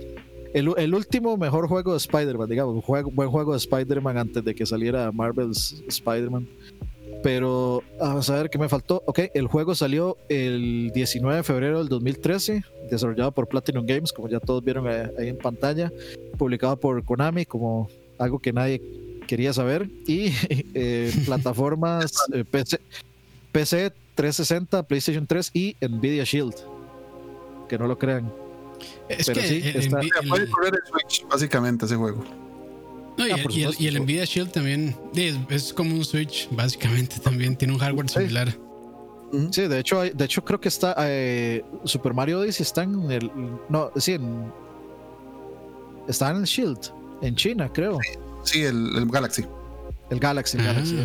El, 0.54 0.72
el 0.78 0.94
último 0.94 1.36
mejor 1.36 1.68
juego 1.68 1.92
de 1.92 1.98
Spider-Man, 1.98 2.48
digamos, 2.48 2.74
un 2.74 2.80
juego- 2.82 3.10
buen 3.10 3.30
juego 3.30 3.52
de 3.52 3.58
Spider-Man 3.58 4.16
antes 4.18 4.44
de 4.44 4.54
que 4.54 4.64
saliera 4.66 5.10
Marvel's 5.12 5.82
Spider-Man. 5.88 6.46
Pero 7.22 7.82
vamos 7.98 8.30
a 8.30 8.36
ver 8.36 8.48
qué 8.50 8.58
me 8.58 8.68
faltó. 8.68 9.02
Ok, 9.06 9.20
el 9.34 9.48
juego 9.48 9.74
salió 9.74 10.16
el 10.28 10.92
19 10.94 11.38
de 11.38 11.42
febrero 11.42 11.78
del 11.78 11.88
2013, 11.88 12.62
desarrollado 12.90 13.32
por 13.32 13.48
Platinum 13.48 13.84
Games, 13.86 14.12
como 14.12 14.28
ya 14.28 14.38
todos 14.40 14.62
vieron 14.64 14.86
ahí 14.86 15.08
ahí 15.18 15.28
en 15.28 15.38
pantalla, 15.38 15.92
publicado 16.36 16.76
por 16.76 17.04
Konami, 17.04 17.44
como 17.44 17.88
algo 18.18 18.38
que 18.38 18.52
nadie 18.52 18.80
quería 19.26 19.52
saber, 19.52 19.88
y 20.06 20.32
eh, 20.74 21.12
plataformas 21.26 22.12
eh, 22.32 22.44
PC, 22.44 22.78
PC 23.52 23.90
360, 24.14 24.82
PlayStation 24.84 25.26
3 25.26 25.50
y 25.54 25.76
Nvidia 25.80 26.24
Shield. 26.24 26.54
Que 27.68 27.78
no 27.78 27.86
lo 27.86 27.98
crean. 27.98 28.32
Es 29.08 29.26
pero 29.26 29.40
que 29.40 29.46
sí, 29.48 29.60
el, 29.64 29.76
está- 29.76 30.00
Nvi- 30.00 30.10
el- 30.22 30.28
puede 30.28 30.48
correr 30.48 30.74
el 30.74 30.88
Switch, 30.90 31.26
básicamente, 31.28 31.84
ese 31.84 31.96
juego. 31.96 32.24
No, 33.18 33.26
y, 33.26 33.30
Ah, 33.30 33.34
el- 33.34 33.40
y 33.40 33.42
el, 33.42 33.50
supuesto, 33.72 33.82
y 33.82 33.86
el 33.88 33.94
sí. 33.94 34.00
Nvidia 34.00 34.24
Shield 34.24 34.50
también 34.52 34.96
es, 35.14 35.36
es 35.50 35.72
como 35.74 35.94
un 35.94 36.04
Switch, 36.04 36.48
básicamente 36.52 37.18
también 37.18 37.56
tiene 37.56 37.74
un 37.74 37.80
hardware 37.80 38.08
similar. 38.08 38.56
Sí, 39.50 39.62
de 39.68 39.78
hecho, 39.78 40.00
hay- 40.00 40.10
de 40.10 40.24
hecho 40.24 40.42
creo 40.42 40.58
que 40.60 40.68
está 40.68 40.94
eh, 41.00 41.62
Super 41.84 42.14
Mario 42.14 42.40
Odyssey 42.40 42.62
está 42.64 42.82
en 42.84 43.10
el 43.10 43.30
no, 43.68 43.90
sí, 43.96 44.12
en, 44.12 44.50
está 46.08 46.30
en 46.30 46.38
el 46.38 46.44
Shield 46.44 46.78
en 47.20 47.34
China, 47.36 47.70
creo. 47.72 47.98
Sí, 48.44 48.62
el, 48.62 48.96
el 48.96 49.06
Galaxy. 49.06 49.44
El 50.10 50.18
Galaxy, 50.20 50.56
el 50.56 50.66
Ah, 50.66 50.72
Galaxy. 50.72 50.96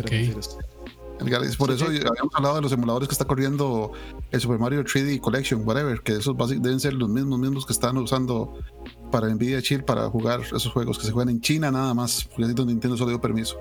El 1.20 1.30
Galaxy. 1.30 1.56
Por 1.58 1.68
Sí, 1.70 1.74
eso 1.76 1.90
sí. 1.92 1.98
habíamos 1.98 2.34
hablado 2.34 2.56
de 2.56 2.62
los 2.62 2.72
emuladores 2.72 3.08
que 3.08 3.12
está 3.12 3.24
corriendo 3.26 3.92
el 4.30 4.40
Super 4.40 4.58
Mario 4.58 4.82
3D 4.84 5.20
Collection, 5.20 5.62
whatever, 5.66 6.00
que 6.00 6.12
esos 6.16 6.34
deben 6.60 6.80
ser 6.80 6.94
los 6.94 7.08
mismos 7.08 7.38
mismos 7.38 7.66
que 7.66 7.72
están 7.72 7.96
usando 7.98 8.58
para 9.10 9.28
Nvidia 9.28 9.60
Shield 9.60 9.84
para 9.84 10.08
jugar 10.10 10.40
esos 10.40 10.66
juegos 10.68 10.98
que 10.98 11.06
se 11.06 11.12
juegan 11.12 11.28
en 11.34 11.40
China 11.40 11.70
nada 11.70 11.94
más, 11.94 12.24
porque 12.24 12.44
así 12.44 12.64
Nintendo 12.66 12.96
solo 12.96 13.10
dio 13.10 13.20
permiso. 13.20 13.56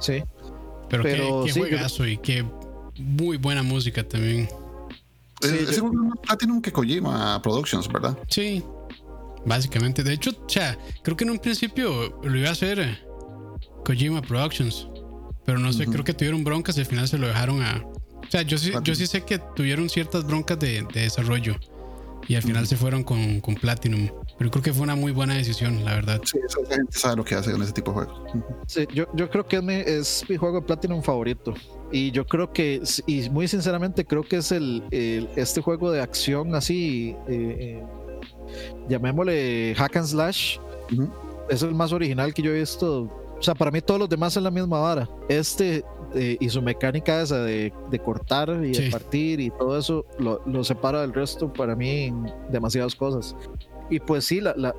Sí. 0.00 0.22
Pero, 0.88 1.02
Pero 1.02 1.40
qué, 1.40 1.46
qué 1.46 1.52
sí, 1.52 1.60
yo- 1.60 2.06
y 2.06 2.18
qué 2.18 2.44
muy 2.98 3.36
buena 3.38 3.62
música 3.62 4.06
también. 4.06 4.48
Sí, 5.40 5.48
Eh, 5.48 5.66
yo- 5.76 5.82
juego 5.82 6.02
es 6.02 6.08
más 6.08 6.18
Platinum 6.22 6.60
que 6.60 6.70
Kojima 6.72 7.40
Productions, 7.42 7.88
¿verdad? 7.88 8.18
Sí, 8.28 8.62
básicamente. 9.46 10.02
De 10.04 10.12
hecho, 10.12 10.30
o 10.30 10.48
sea, 10.48 10.76
creo 11.02 11.16
que 11.16 11.24
en 11.24 11.30
un 11.30 11.38
principio 11.38 12.20
lo 12.22 12.36
iba 12.38 12.48
a 12.48 12.52
hacer 12.52 13.04
Kojima 13.84 14.22
Productions, 14.22 14.86
pero 15.44 15.58
no 15.58 15.72
sé, 15.72 15.86
creo 15.86 16.04
que 16.04 16.14
tuvieron 16.14 16.44
broncas 16.44 16.76
y 16.76 16.80
al 16.80 16.86
final 16.86 17.08
se 17.08 17.18
lo 17.18 17.26
dejaron 17.26 17.62
a. 17.62 17.82
O 17.84 18.30
sea, 18.30 18.42
yo 18.42 18.56
sí, 18.58 18.72
yo 18.84 18.94
sí 18.94 19.06
sé 19.06 19.22
que 19.24 19.38
tuvieron 19.38 19.88
ciertas 19.90 20.24
broncas 20.26 20.58
de, 20.58 20.86
de 20.92 21.00
desarrollo 21.02 21.56
y 22.28 22.34
al 22.36 22.42
final 22.42 22.66
se 22.66 22.76
fueron 22.76 23.02
con, 23.02 23.40
con 23.40 23.54
Platinum. 23.56 24.08
Pero 24.42 24.50
creo 24.50 24.62
que 24.64 24.72
fue 24.72 24.82
una 24.82 24.96
muy 24.96 25.12
buena 25.12 25.34
decisión, 25.34 25.84
la 25.84 25.94
verdad. 25.94 26.20
Sí, 26.24 26.36
esa 26.44 26.58
gente 26.74 26.98
sabe 26.98 27.14
lo 27.14 27.24
que 27.24 27.36
hace 27.36 27.52
con 27.52 27.62
ese 27.62 27.72
tipo 27.72 27.92
de 27.92 27.98
juegos. 28.06 28.20
Sí, 28.66 28.88
yo, 28.92 29.04
yo 29.14 29.30
creo 29.30 29.46
que 29.46 29.58
es 29.58 29.62
mi, 29.62 29.74
es 29.74 30.24
mi 30.28 30.36
juego 30.36 30.56
de 30.60 30.66
Platinum 30.66 31.00
favorito. 31.00 31.54
Y 31.92 32.10
yo 32.10 32.26
creo 32.26 32.52
que, 32.52 32.82
y 33.06 33.30
muy 33.30 33.46
sinceramente, 33.46 34.04
creo 34.04 34.24
que 34.24 34.38
es 34.38 34.50
el, 34.50 34.82
el- 34.90 35.28
este 35.36 35.60
juego 35.62 35.92
de 35.92 36.00
acción 36.00 36.56
así, 36.56 37.14
eh, 37.28 37.56
eh, 37.78 37.82
llamémosle 38.88 39.74
hack 39.76 39.96
and 39.98 40.06
slash, 40.06 40.58
Ujú. 40.92 41.08
es 41.48 41.62
el 41.62 41.72
más 41.76 41.92
original 41.92 42.34
que 42.34 42.42
yo 42.42 42.50
he 42.50 42.58
visto. 42.58 43.02
O 43.38 43.42
sea, 43.44 43.54
para 43.54 43.70
mí 43.70 43.80
todos 43.80 44.00
los 44.00 44.08
demás 44.08 44.36
es 44.36 44.42
la 44.42 44.50
misma 44.50 44.80
vara. 44.80 45.08
Este 45.28 45.84
eh, 46.14 46.36
y 46.40 46.48
su 46.50 46.60
mecánica 46.60 47.22
esa 47.22 47.38
de, 47.44 47.72
de 47.90 47.98
cortar 48.00 48.60
y 48.64 48.74
Sí. 48.74 48.84
de 48.84 48.90
partir 48.90 49.38
y 49.40 49.50
todo 49.50 49.78
eso 49.78 50.04
lo, 50.18 50.42
lo 50.46 50.62
separa 50.64 51.00
del 51.00 51.12
resto 51.14 51.50
para 51.52 51.74
mí 51.76 52.06
en 52.06 52.26
demasiadas 52.50 52.94
cosas. 52.94 53.34
Y 53.92 54.00
pues 54.00 54.24
sí, 54.24 54.40
la, 54.40 54.54
la- 54.56 54.74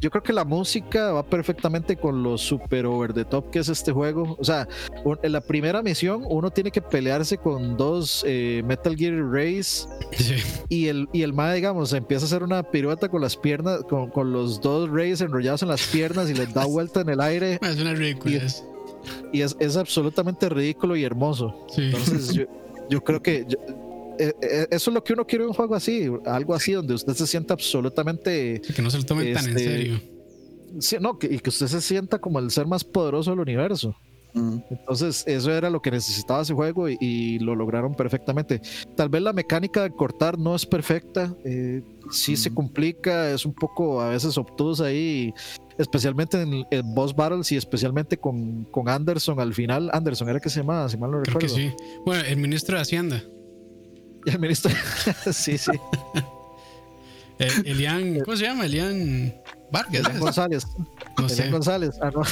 yo 0.00 0.10
creo 0.10 0.22
que 0.22 0.32
la 0.32 0.44
música 0.44 1.12
va 1.12 1.24
perfectamente 1.24 1.96
con 1.96 2.22
lo 2.22 2.36
super 2.38 2.86
over 2.86 3.12
the 3.12 3.24
top 3.24 3.50
que 3.50 3.58
es 3.58 3.68
este 3.68 3.92
juego. 3.92 4.36
O 4.38 4.44
sea, 4.44 4.68
un- 5.04 5.18
en 5.22 5.32
la 5.32 5.40
primera 5.40 5.82
misión 5.82 6.24
uno 6.28 6.50
tiene 6.50 6.70
que 6.70 6.80
pelearse 6.80 7.38
con 7.38 7.76
dos 7.76 8.24
eh, 8.26 8.62
Metal 8.64 8.96
Gear 8.96 9.14
Rays 9.30 9.88
Sí, 10.12 10.34
y 10.68 10.86
el, 10.88 11.08
y 11.12 11.22
el 11.22 11.32
MAE, 11.32 11.56
digamos, 11.56 11.92
empieza 11.92 12.24
a 12.24 12.26
hacer 12.26 12.42
una 12.42 12.62
pirueta 12.62 13.08
con 13.08 13.20
las 13.20 13.36
piernas, 13.36 13.82
con, 13.88 14.10
con 14.10 14.32
los 14.32 14.60
dos 14.60 14.88
Rays 14.90 15.20
enrollados 15.20 15.62
en 15.62 15.68
las 15.68 15.82
piernas 15.88 16.30
y 16.30 16.34
les 16.34 16.52
da 16.54 16.64
vuelta 16.66 17.00
en 17.00 17.08
el 17.08 17.20
aire 17.20 17.58
es 17.62 17.80
una 17.80 17.94
ridiculez. 17.94 18.64
y 19.32 19.40
es, 19.42 19.56
es 19.58 19.76
absolutamente 19.76 20.48
ridículo 20.48 20.94
y 20.96 21.04
hermoso. 21.04 21.66
Sí. 21.74 21.82
Entonces 21.86 22.32
yo, 22.34 22.44
yo 22.88 23.02
creo 23.02 23.20
que 23.22 23.44
yo- 23.48 23.58
eso 24.18 24.90
es 24.90 24.94
lo 24.94 25.02
que 25.02 25.12
uno 25.12 25.26
quiere 25.26 25.44
en 25.44 25.48
un 25.50 25.54
juego 25.54 25.74
así, 25.74 26.10
algo 26.26 26.54
así 26.54 26.72
donde 26.72 26.94
usted 26.94 27.14
se 27.14 27.26
sienta 27.26 27.54
absolutamente... 27.54 28.60
que 28.74 28.82
no 28.82 28.90
se 28.90 28.98
lo 28.98 29.04
tomen 29.04 29.32
tan 29.34 29.44
en 29.44 29.50
este, 29.56 29.64
serio. 29.64 30.00
sí, 30.78 30.96
no, 31.00 31.18
que, 31.18 31.26
y 31.26 31.38
que 31.38 31.50
usted 31.50 31.66
se 31.66 31.80
sienta 31.80 32.18
como 32.18 32.38
el 32.38 32.50
ser 32.50 32.66
más 32.66 32.84
poderoso 32.84 33.30
del 33.30 33.40
universo. 33.40 33.94
Ujú. 34.34 34.62
Entonces, 34.70 35.24
eso 35.26 35.52
era 35.52 35.68
lo 35.68 35.82
que 35.82 35.90
necesitaba 35.90 36.40
ese 36.40 36.54
juego 36.54 36.88
y, 36.88 36.96
y 37.00 37.38
lo 37.38 37.54
lograron 37.54 37.94
perfectamente. 37.94 38.62
Tal 38.96 39.10
vez 39.10 39.20
la 39.20 39.34
mecánica 39.34 39.82
de 39.82 39.90
cortar 39.90 40.38
no 40.38 40.54
es 40.54 40.64
perfecta, 40.64 41.34
eh, 41.44 41.82
sí 42.10 42.36
se 42.36 42.52
complica, 42.52 43.30
es 43.30 43.44
un 43.44 43.52
poco 43.52 44.00
a 44.00 44.08
veces 44.08 44.38
obtusa 44.38 44.86
ahí, 44.86 45.34
especialmente 45.76 46.40
en, 46.40 46.64
en 46.70 46.94
boss 46.94 47.14
battles 47.14 47.52
y 47.52 47.56
especialmente 47.56 48.16
con, 48.16 48.64
con 48.64 48.88
Anderson 48.88 49.38
al 49.38 49.52
final. 49.52 49.90
Anderson 49.92 50.30
era 50.30 50.40
que 50.40 50.48
se 50.48 50.60
llamaba, 50.60 50.88
si 50.88 50.96
mal 50.96 51.10
no 51.10 51.20
Creo 51.20 51.38
que 51.38 51.46
recuerdo. 51.48 51.76
sí. 51.76 51.84
Bueno, 52.06 52.24
el 52.24 52.38
ministro 52.38 52.76
de 52.76 52.82
Hacienda, 52.82 53.22
Y 54.24 54.30
el 54.30 54.38
ministro, 54.38 54.70
sí, 55.32 55.58
sí, 55.58 55.70
el- 57.38 57.66
Elian, 57.66 58.20
¿cómo 58.20 58.36
se 58.36 58.44
llama? 58.44 58.66
Elian 58.66 59.34
Vargas. 59.72 59.94
Elian 59.94 60.14
¿es? 60.14 60.20
González. 60.20 60.66
No 61.18 61.28
sé. 61.28 61.34
Elian 61.34 61.50
González. 61.52 61.90
Ah, 62.00 62.10
no, 62.14 62.22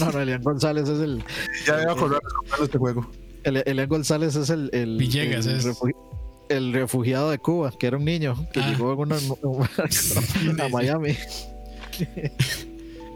no, 0.00 0.12
no, 0.12 0.20
Elian 0.20 0.42
González 0.42 0.88
es 0.88 0.98
el, 1.00 1.22
Ya 1.66 1.82
iba 1.82 1.92
a 1.92 1.94
acordar 1.94 2.20
de 2.58 2.64
este 2.64 2.78
juego. 2.78 3.08
Elian 3.44 3.88
González 3.88 4.34
es 4.36 4.50
el, 4.50 4.68
el, 4.72 4.96
Villegas 4.98 5.46
el, 5.46 5.56
es. 5.58 5.64
refugi- 5.66 5.94
el 6.48 6.72
refugiado 6.72 7.30
de 7.30 7.38
Cuba, 7.38 7.72
que 7.78 7.86
era 7.86 7.96
un 7.98 8.04
niño 8.04 8.46
que 8.52 8.60
Ah. 8.60 8.70
llegó 8.70 8.92
en 8.94 8.98
una, 9.00 10.64
a 10.64 10.68
Miami. 10.72 11.16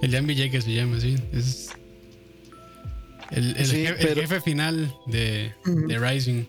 Elian 0.02 0.26
Villegas 0.26 0.64
se 0.64 0.74
llama, 0.74 1.00
sí. 1.00 1.16
Es 1.32 1.70
el, 3.30 3.56
el 3.56 3.66
Sí, 3.66 3.76
je- 3.78 3.88
el 3.88 3.94
pero- 3.96 4.20
jefe 4.20 4.40
final 4.40 4.94
de, 5.06 5.54
de 5.64 5.98
Rising. 5.98 6.44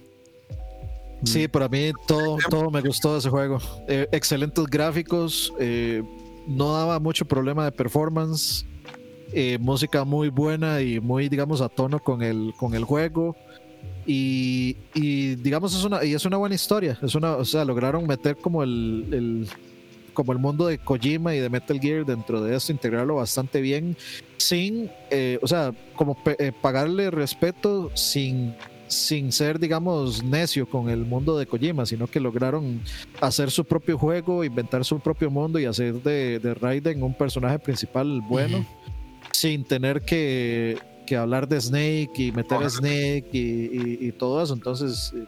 Sí, 1.24 1.48
para 1.48 1.68
mí 1.70 1.92
todo, 2.08 2.38
todo 2.50 2.70
me 2.70 2.82
gustó 2.82 3.14
de 3.14 3.20
ese 3.20 3.30
juego. 3.30 3.60
Eh, 3.88 4.08
excelentes 4.12 4.66
gráficos, 4.66 5.54
eh, 5.60 6.04
no 6.48 6.74
daba 6.74 7.00
mucho 7.00 7.26
problema 7.26 7.66
de 7.66 7.72
performance, 7.72 8.66
eh, 9.32 9.58
música 9.60 10.04
muy 10.04 10.30
buena 10.30 10.82
y 10.82 11.00
muy, 11.00 11.30
digamos, 11.30 11.62
a 11.62 11.70
tono 11.70 12.00
con 12.00 12.22
el, 12.22 12.54
con 12.58 12.74
el 12.76 12.84
juego. 12.84 13.36
Y, 14.06 14.76
y, 14.94 15.36
digamos, 15.36 15.74
es 15.76 15.84
una, 15.86 16.04
y 16.04 16.14
es 16.14 16.26
una 16.26 16.38
buena 16.38 16.56
historia. 16.56 16.98
Es 17.02 17.16
una, 17.16 17.38
o 17.38 17.46
sea, 17.46 17.64
lograron 17.64 18.06
meter 18.06 18.36
como 18.38 18.64
el, 18.64 19.06
el- 19.12 19.48
como 20.14 20.32
el 20.32 20.38
mundo 20.38 20.68
de 20.68 20.78
Kojima 20.78 21.34
y 21.34 21.40
de 21.40 21.50
Metal 21.50 21.80
Gear 21.80 22.06
dentro 22.06 22.40
de 22.44 22.56
esto, 22.56 22.72
integrarlo 22.72 23.16
bastante 23.16 23.62
bien, 23.62 23.98
sin, 24.38 24.92
eh, 25.10 25.40
o 25.42 25.48
sea, 25.48 25.74
como 25.96 26.14
pe- 26.14 26.36
eh, 26.38 26.52
pagarle 26.52 27.10
respeto 27.10 27.90
sin 27.96 28.54
sin 28.94 29.32
ser, 29.32 29.60
digamos, 29.60 30.24
necio 30.24 30.68
con 30.70 30.90
el 30.90 31.00
mundo 31.06 31.38
de 31.38 31.46
Kojima, 31.46 31.86
sino 31.86 32.08
que 32.08 32.20
lograron 32.20 32.82
hacer 33.22 33.52
su 33.52 33.66
propio 33.66 33.98
juego, 33.98 34.44
inventar 34.44 34.86
su 34.86 35.00
propio 35.00 35.30
mundo 35.30 35.60
y 35.60 35.66
hacer 35.66 35.96
de, 36.02 36.40
de 36.40 36.54
Raiden 36.54 37.04
un 37.04 37.14
personaje 37.14 37.60
principal 37.60 38.22
bueno, 38.22 38.66
sin 39.32 39.64
tener 39.64 40.02
que, 40.02 40.78
que 41.06 41.18
hablar 41.18 41.48
de 41.48 41.60
Snake 41.60 42.12
y 42.18 42.32
meter 42.32 42.64
a. 42.64 42.70
Snake 42.70 43.30
y, 43.34 43.40
y- 43.40 43.98
y 44.08 44.12
todo 44.12 44.42
eso. 44.42 44.54
Entonces, 44.54 45.12
eh, 45.16 45.26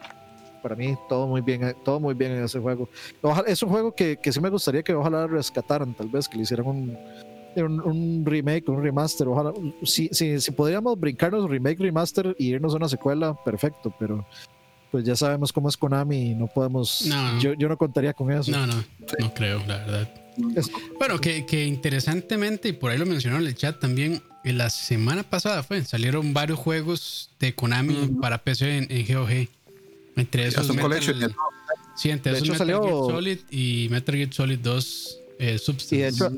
para 0.62 0.76
mí, 0.76 0.96
todo 1.10 1.28
muy 1.28 1.42
bien, 1.42 1.76
todo 1.84 2.00
muy 2.00 2.14
bien 2.16 2.32
en 2.32 2.44
ese 2.44 2.60
juego. 2.60 2.90
Ojalá- 3.22 3.48
es 3.48 3.62
un 3.62 3.70
juego 3.70 3.94
que, 3.94 4.18
que 4.18 4.32
sí 4.32 4.40
me 4.40 4.50
gustaría 4.50 4.82
que 4.84 4.94
ojalá 4.94 5.28
rescataran, 5.28 5.94
tal 5.94 6.08
vez, 6.10 6.28
que 6.28 6.38
le 6.38 6.44
hicieran 6.44 6.66
un, 6.68 6.98
un, 7.64 7.82
un 7.82 8.24
remake, 8.26 8.68
un 8.70 8.82
remaster. 8.84 9.28
Ojalá, 9.28 9.54
si, 9.84 10.10
si, 10.12 10.40
si 10.42 10.52
podríamos 10.52 11.00
brincarnos 11.00 11.50
remake, 11.50 11.80
remaster 11.80 12.36
y 12.40 12.48
irnos 12.50 12.74
a 12.74 12.78
una 12.78 12.90
secuela, 12.90 13.36
perfecto, 13.44 13.94
pero 14.00 14.26
pues 14.92 15.04
ya 15.04 15.16
sabemos 15.16 15.52
cómo 15.52 15.68
es 15.70 15.76
Konami 15.78 16.32
y 16.32 16.36
no 16.36 16.48
podemos. 16.48 17.06
No. 17.08 17.40
Yo, 17.40 17.54
yo 17.54 17.68
no 17.68 17.78
contaría 17.78 18.14
con 18.14 18.32
eso. 18.32 18.52
No, 18.52 18.66
no, 18.68 18.76
no 19.20 19.34
creo, 19.34 19.60
la 19.68 19.78
verdad. 19.78 20.14
Es- 20.56 20.70
Bueno, 21.00 21.20
que, 21.20 21.46
que 21.46 21.66
interesantemente, 21.66 22.70
y 22.70 22.74
por 22.74 22.92
ahí 22.92 22.98
lo 22.98 23.06
mencionaron 23.06 23.44
en 23.44 23.50
el 23.50 23.56
chat 23.56 23.80
también, 23.80 24.22
en 24.44 24.58
la 24.58 24.70
semana 24.70 25.24
pasada 25.24 25.64
fue, 25.64 25.84
salieron 25.86 26.34
varios 26.34 26.60
juegos 26.60 27.32
de 27.40 27.56
Konami 27.56 27.94
Ujú. 27.96 28.20
para 28.20 28.38
PC 28.38 28.78
en, 28.78 28.88
en 28.90 29.06
GOG. 29.08 29.48
Entre 30.18 30.46
esos 30.48 30.68
Metal, 30.70 30.82
collection, 30.84 31.20
ya. 31.20 31.30
sí, 31.98 32.10
entre 32.10 32.32
De 32.32 32.38
esos 32.38 32.48
hecho, 32.50 32.54
Metal 32.66 32.68
salió- 32.82 32.84
Gear 33.08 33.16
Solid 33.16 33.38
y 33.52 33.88
Metal 33.92 34.16
Gear 34.16 34.34
Solid 34.34 34.60
2 34.60 35.20
eh, 35.40 35.58
Substance. 35.58 35.96
Y 35.96 36.00
de 36.00 36.08
hecho, 36.08 36.32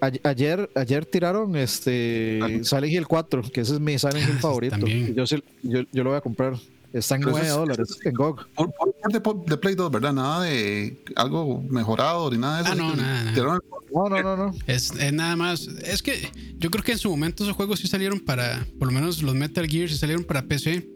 ayer, 0.00 0.70
ayer 0.74 1.04
tiraron 1.06 1.56
este 1.56 2.40
Silent 2.62 2.92
Hill 2.92 3.06
4, 3.06 3.42
que 3.52 3.60
ese 3.62 3.74
es 3.74 3.80
mi 3.80 3.98
Silent 3.98 4.28
Hill 4.28 4.34
Ah, 4.36 4.40
favorito. 4.40 4.76
también. 4.76 5.08
Y 5.10 5.14
Yo, 5.14 5.26
sí- 5.26 5.42
yo, 5.62 5.80
yo 5.92 6.04
lo 6.04 6.10
voy 6.10 6.18
a 6.18 6.20
comprar. 6.20 6.54
Está 6.92 7.16
en 7.16 7.22
Pero 7.22 7.32
9 7.32 7.46
eso 7.46 7.54
es- 7.54 7.60
dólares 7.60 7.98
en 8.04 8.14
GOG. 8.14 8.46
Por, 8.54 8.72
por- 8.72 9.22
por 9.22 9.44
de, 9.44 9.56
Play 9.58 9.74
2, 9.74 9.90
¿verdad? 9.90 10.12
Nada 10.14 10.42
de 10.44 11.02
algo 11.16 11.60
mejorado 11.68 12.30
ni 12.30 12.38
nada 12.38 12.58
de 12.58 12.62
eso. 12.62 12.72
Ah, 12.72 12.74
no, 12.76 12.96
nada, 12.96 13.24
nada. 13.24 13.60
No, 13.92 14.08
no, 14.08 14.22
no, 14.22 14.36
no. 14.36 14.54
Es, 14.66 14.92
es 14.92 15.12
nada 15.12 15.36
más. 15.36 15.66
Es 15.66 16.02
que 16.02 16.30
yo 16.58 16.70
creo 16.70 16.82
que 16.84 16.92
en 16.92 16.98
su 16.98 17.10
momento 17.10 17.42
esos 17.44 17.54
juegos 17.56 17.80
sí 17.80 17.88
salieron 17.88 18.20
para. 18.20 18.66
Por 18.78 18.88
lo 18.88 18.94
menos 18.94 19.22
los 19.22 19.34
Metal 19.34 19.66
Gear 19.68 19.88
sí 19.88 19.96
salieron 19.98 20.24
para 20.24 20.42
PC. 20.46 20.88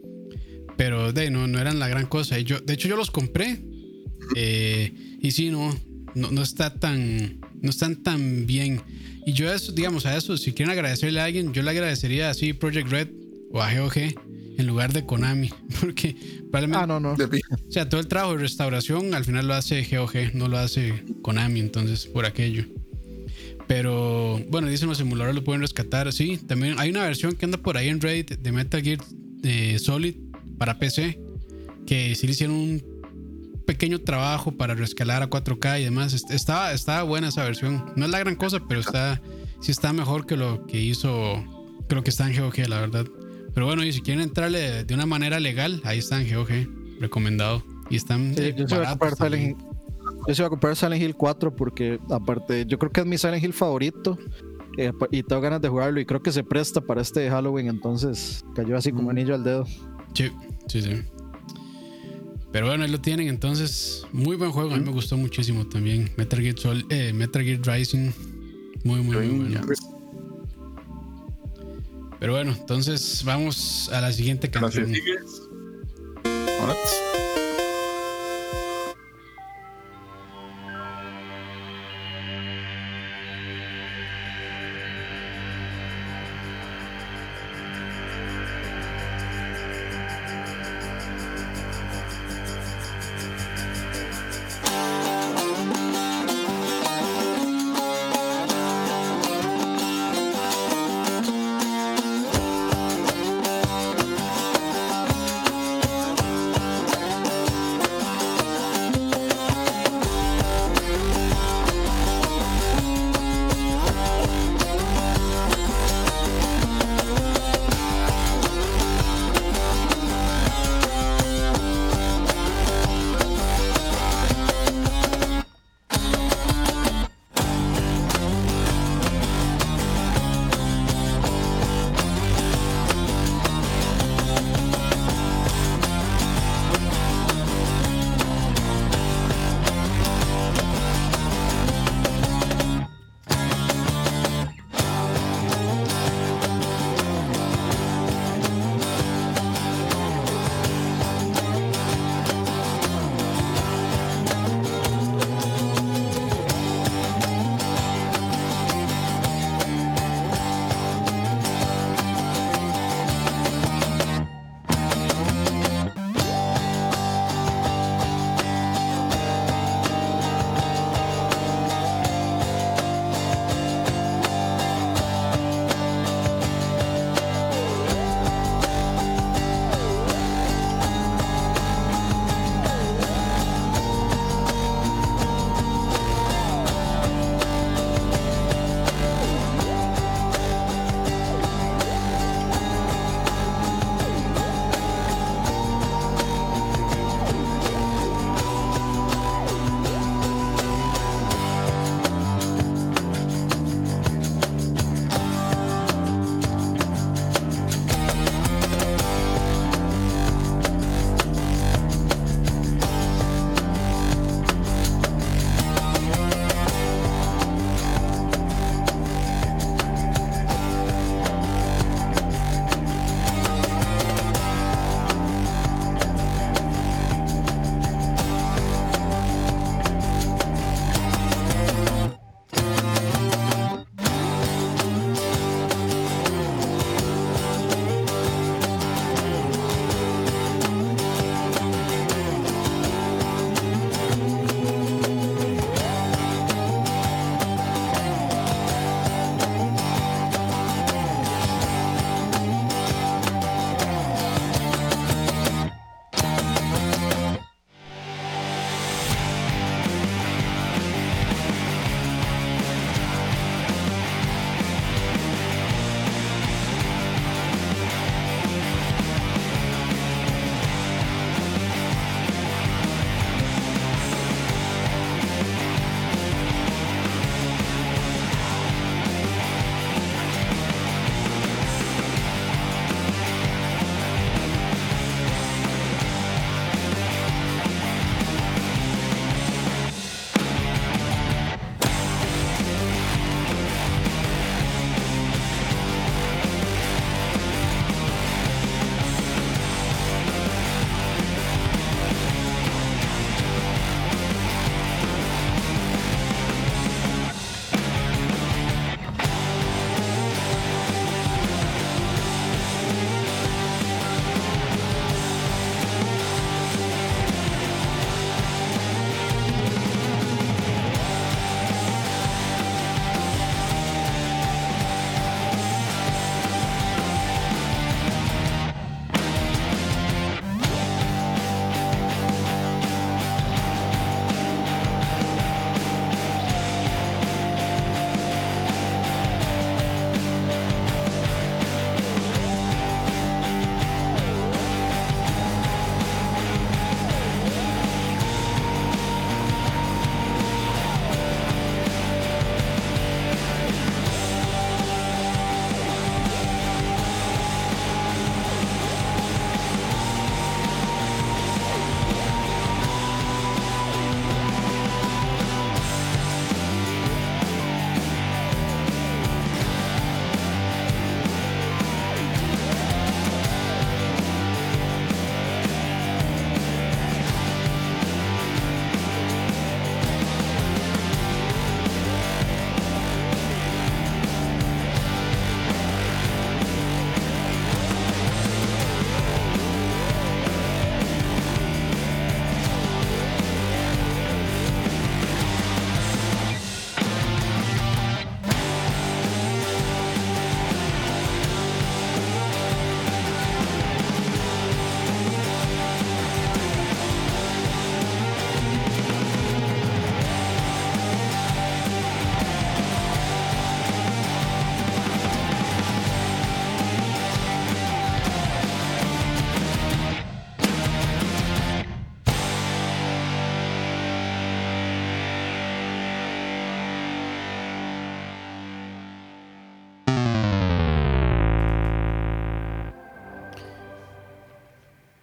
Pero 0.77 1.13
de 1.13 1.29
no, 1.29 1.45
no 1.47 1.59
eran 1.59 1.77
la 1.77 1.87
gran 1.87 2.07
cosa. 2.07 2.39
Y 2.39 2.45
yo, 2.45 2.59
de 2.61 2.73
hecho, 2.73 2.87
yo 2.87 2.95
los 2.95 3.11
compré. 3.11 3.63
eh, 4.35 5.17
y 5.21 5.31
sí, 5.31 5.49
no, 5.51 5.75
no. 6.15 6.31
No 6.31 6.41
está 6.41 6.73
tan. 6.73 7.40
No 7.61 7.69
están 7.69 7.97
tan 7.97 8.45
bien. 8.47 8.81
Y 9.25 9.33
yo, 9.33 9.51
eso, 9.51 9.71
digamos, 9.71 10.05
a 10.05 10.17
eso, 10.17 10.35
si 10.37 10.51
quieren 10.51 10.71
agradecerle 10.71 11.19
a 11.21 11.25
alguien, 11.25 11.53
yo 11.53 11.61
le 11.61 11.69
agradecería 11.69 12.29
así 12.29 12.53
Project 12.53 12.89
Red 12.89 13.07
o 13.51 13.61
a 13.61 13.73
GOG 13.73 13.97
en 14.57 14.67
lugar 14.67 14.93
de 14.93 15.05
Konami. 15.05 15.49
Porque 15.79 16.15
probablemente. 16.49 16.83
Ah, 16.83 16.87
no, 16.87 16.99
no. 16.99 17.13
O 17.13 17.71
sea, 17.71 17.87
todo 17.87 18.01
el 18.01 18.07
trabajo 18.07 18.33
de 18.33 18.39
restauración 18.39 19.13
al 19.13 19.25
final 19.25 19.47
lo 19.47 19.53
hace 19.53 19.83
GOG, 19.83 20.33
no 20.33 20.47
lo 20.47 20.57
hace 20.57 21.03
Konami, 21.21 21.59
entonces 21.59 22.07
por 22.07 22.25
aquello. 22.25 22.65
Pero 23.67 24.39
bueno, 24.49 24.67
dicen 24.67 24.89
los 24.89 24.99
emuladores 24.99 25.35
lo 25.35 25.43
pueden 25.43 25.61
rescatar. 25.61 26.11
Sí, 26.11 26.37
también 26.37 26.75
hay 26.77 26.89
una 26.89 27.03
versión 27.03 27.35
que 27.35 27.45
anda 27.45 27.57
por 27.57 27.77
ahí 27.77 27.87
en 27.87 28.01
Reddit 28.01 28.39
de 28.39 28.51
Metal 28.51 28.81
Gear 28.81 28.99
eh, 29.43 29.79
Solid 29.79 30.15
para 30.57 30.77
PC. 30.77 31.19
Que 31.85 32.15
sí 32.15 32.27
le 32.27 32.33
hicieron 32.33 32.55
un 32.55 32.90
pequeño 33.65 33.99
trabajo 33.99 34.51
para 34.51 34.73
rescalar 34.75 35.21
a 35.23 35.29
4K 35.29 35.81
y 35.81 35.83
demás. 35.85 36.13
Est- 36.13 36.31
Estaba, 36.31 36.73
estaba 36.73 37.03
buena 37.03 37.27
esa 37.29 37.43
versión. 37.43 37.85
No 37.95 38.05
es 38.05 38.11
la 38.11 38.19
gran 38.19 38.35
cosa, 38.35 38.59
pero 38.67 38.79
está, 38.81 39.21
sí 39.61 39.71
está 39.71 39.93
mejor 39.93 40.25
que 40.25 40.35
lo 40.37 40.65
que 40.67 40.79
hizo, 40.81 41.43
creo 41.87 42.03
que 42.03 42.09
está 42.09 42.29
en 42.29 42.39
GOG, 42.41 42.67
la 42.67 42.79
verdad. 42.81 43.05
Pero 43.53 43.65
bueno, 43.65 43.83
y 43.83 43.91
si 43.91 44.01
quieren 44.01 44.23
entrarle 44.23 44.83
de 44.85 44.93
una 44.93 45.05
manera 45.05 45.39
legal, 45.39 45.81
ahí 45.83 45.99
está 45.99 46.21
en 46.21 46.33
GOG, 46.33 46.99
recomendado. 47.01 47.63
Y 47.89 47.97
están 47.97 48.33
Sí, 48.35 48.41
eh, 48.43 48.55
yo, 48.57 48.67
sí 48.67 48.75
voy 48.75 48.85
a 48.85 48.89
comprar 48.89 49.15
Silent 49.15 49.57
yo 50.27 50.35
voy 50.37 50.45
a 50.45 50.49
comprar 50.49 50.75
Silent 50.75 51.01
Hill 51.01 51.15
4 51.15 51.55
porque 51.55 51.99
aparte 52.09 52.65
yo 52.65 52.77
creo 52.79 52.91
que 52.91 53.01
es 53.01 53.05
mi 53.07 53.17
Silent 53.17 53.43
Hill 53.43 53.53
favorito 53.53 54.17
eh, 54.77 54.91
y 55.11 55.23
tengo 55.23 55.41
ganas 55.41 55.61
de 55.61 55.67
jugarlo 55.69 55.99
y 55.99 56.05
creo 56.05 56.21
que 56.21 56.31
se 56.31 56.43
presta 56.43 56.79
para 56.81 57.01
este 57.01 57.29
Halloween 57.29 57.67
entonces 57.67 58.43
cayó 58.55 58.77
así 58.77 58.91
como 58.91 59.07
Mm. 59.07 59.09
anillo 59.11 59.35
al 59.35 59.43
dedo. 59.43 59.65
Sí, 60.13 60.31
sí, 60.67 60.81
sí. 60.81 61.01
Pero 62.51 62.67
bueno, 62.67 62.83
ahí 62.83 62.89
lo 62.91 62.99
tienen. 62.99 63.27
Entonces, 63.29 64.05
muy 64.11 64.35
buen 64.35 64.51
juego. 64.51 64.73
A 64.73 64.77
mí 64.77 64.83
me 64.83 64.91
gustó 64.91 65.15
muchísimo 65.17 65.67
también. 65.67 66.11
Metal 66.17 66.39
Gear, 66.41 66.59
Sol- 66.59 66.85
eh, 66.89 67.13
Metal 67.13 67.43
Gear 67.43 67.59
Rising. 67.65 68.11
Muy, 68.83 69.01
muy, 69.01 69.15
muy 69.27 69.49
bueno. 69.49 69.61
Pero 72.19 72.33
bueno, 72.33 72.51
entonces 72.59 73.23
vamos 73.25 73.89
a 73.91 74.01
la 74.01 74.11
siguiente 74.11 74.47
Gracias. 74.49 74.85
canción. 74.85 75.01
Alright. 76.61 76.77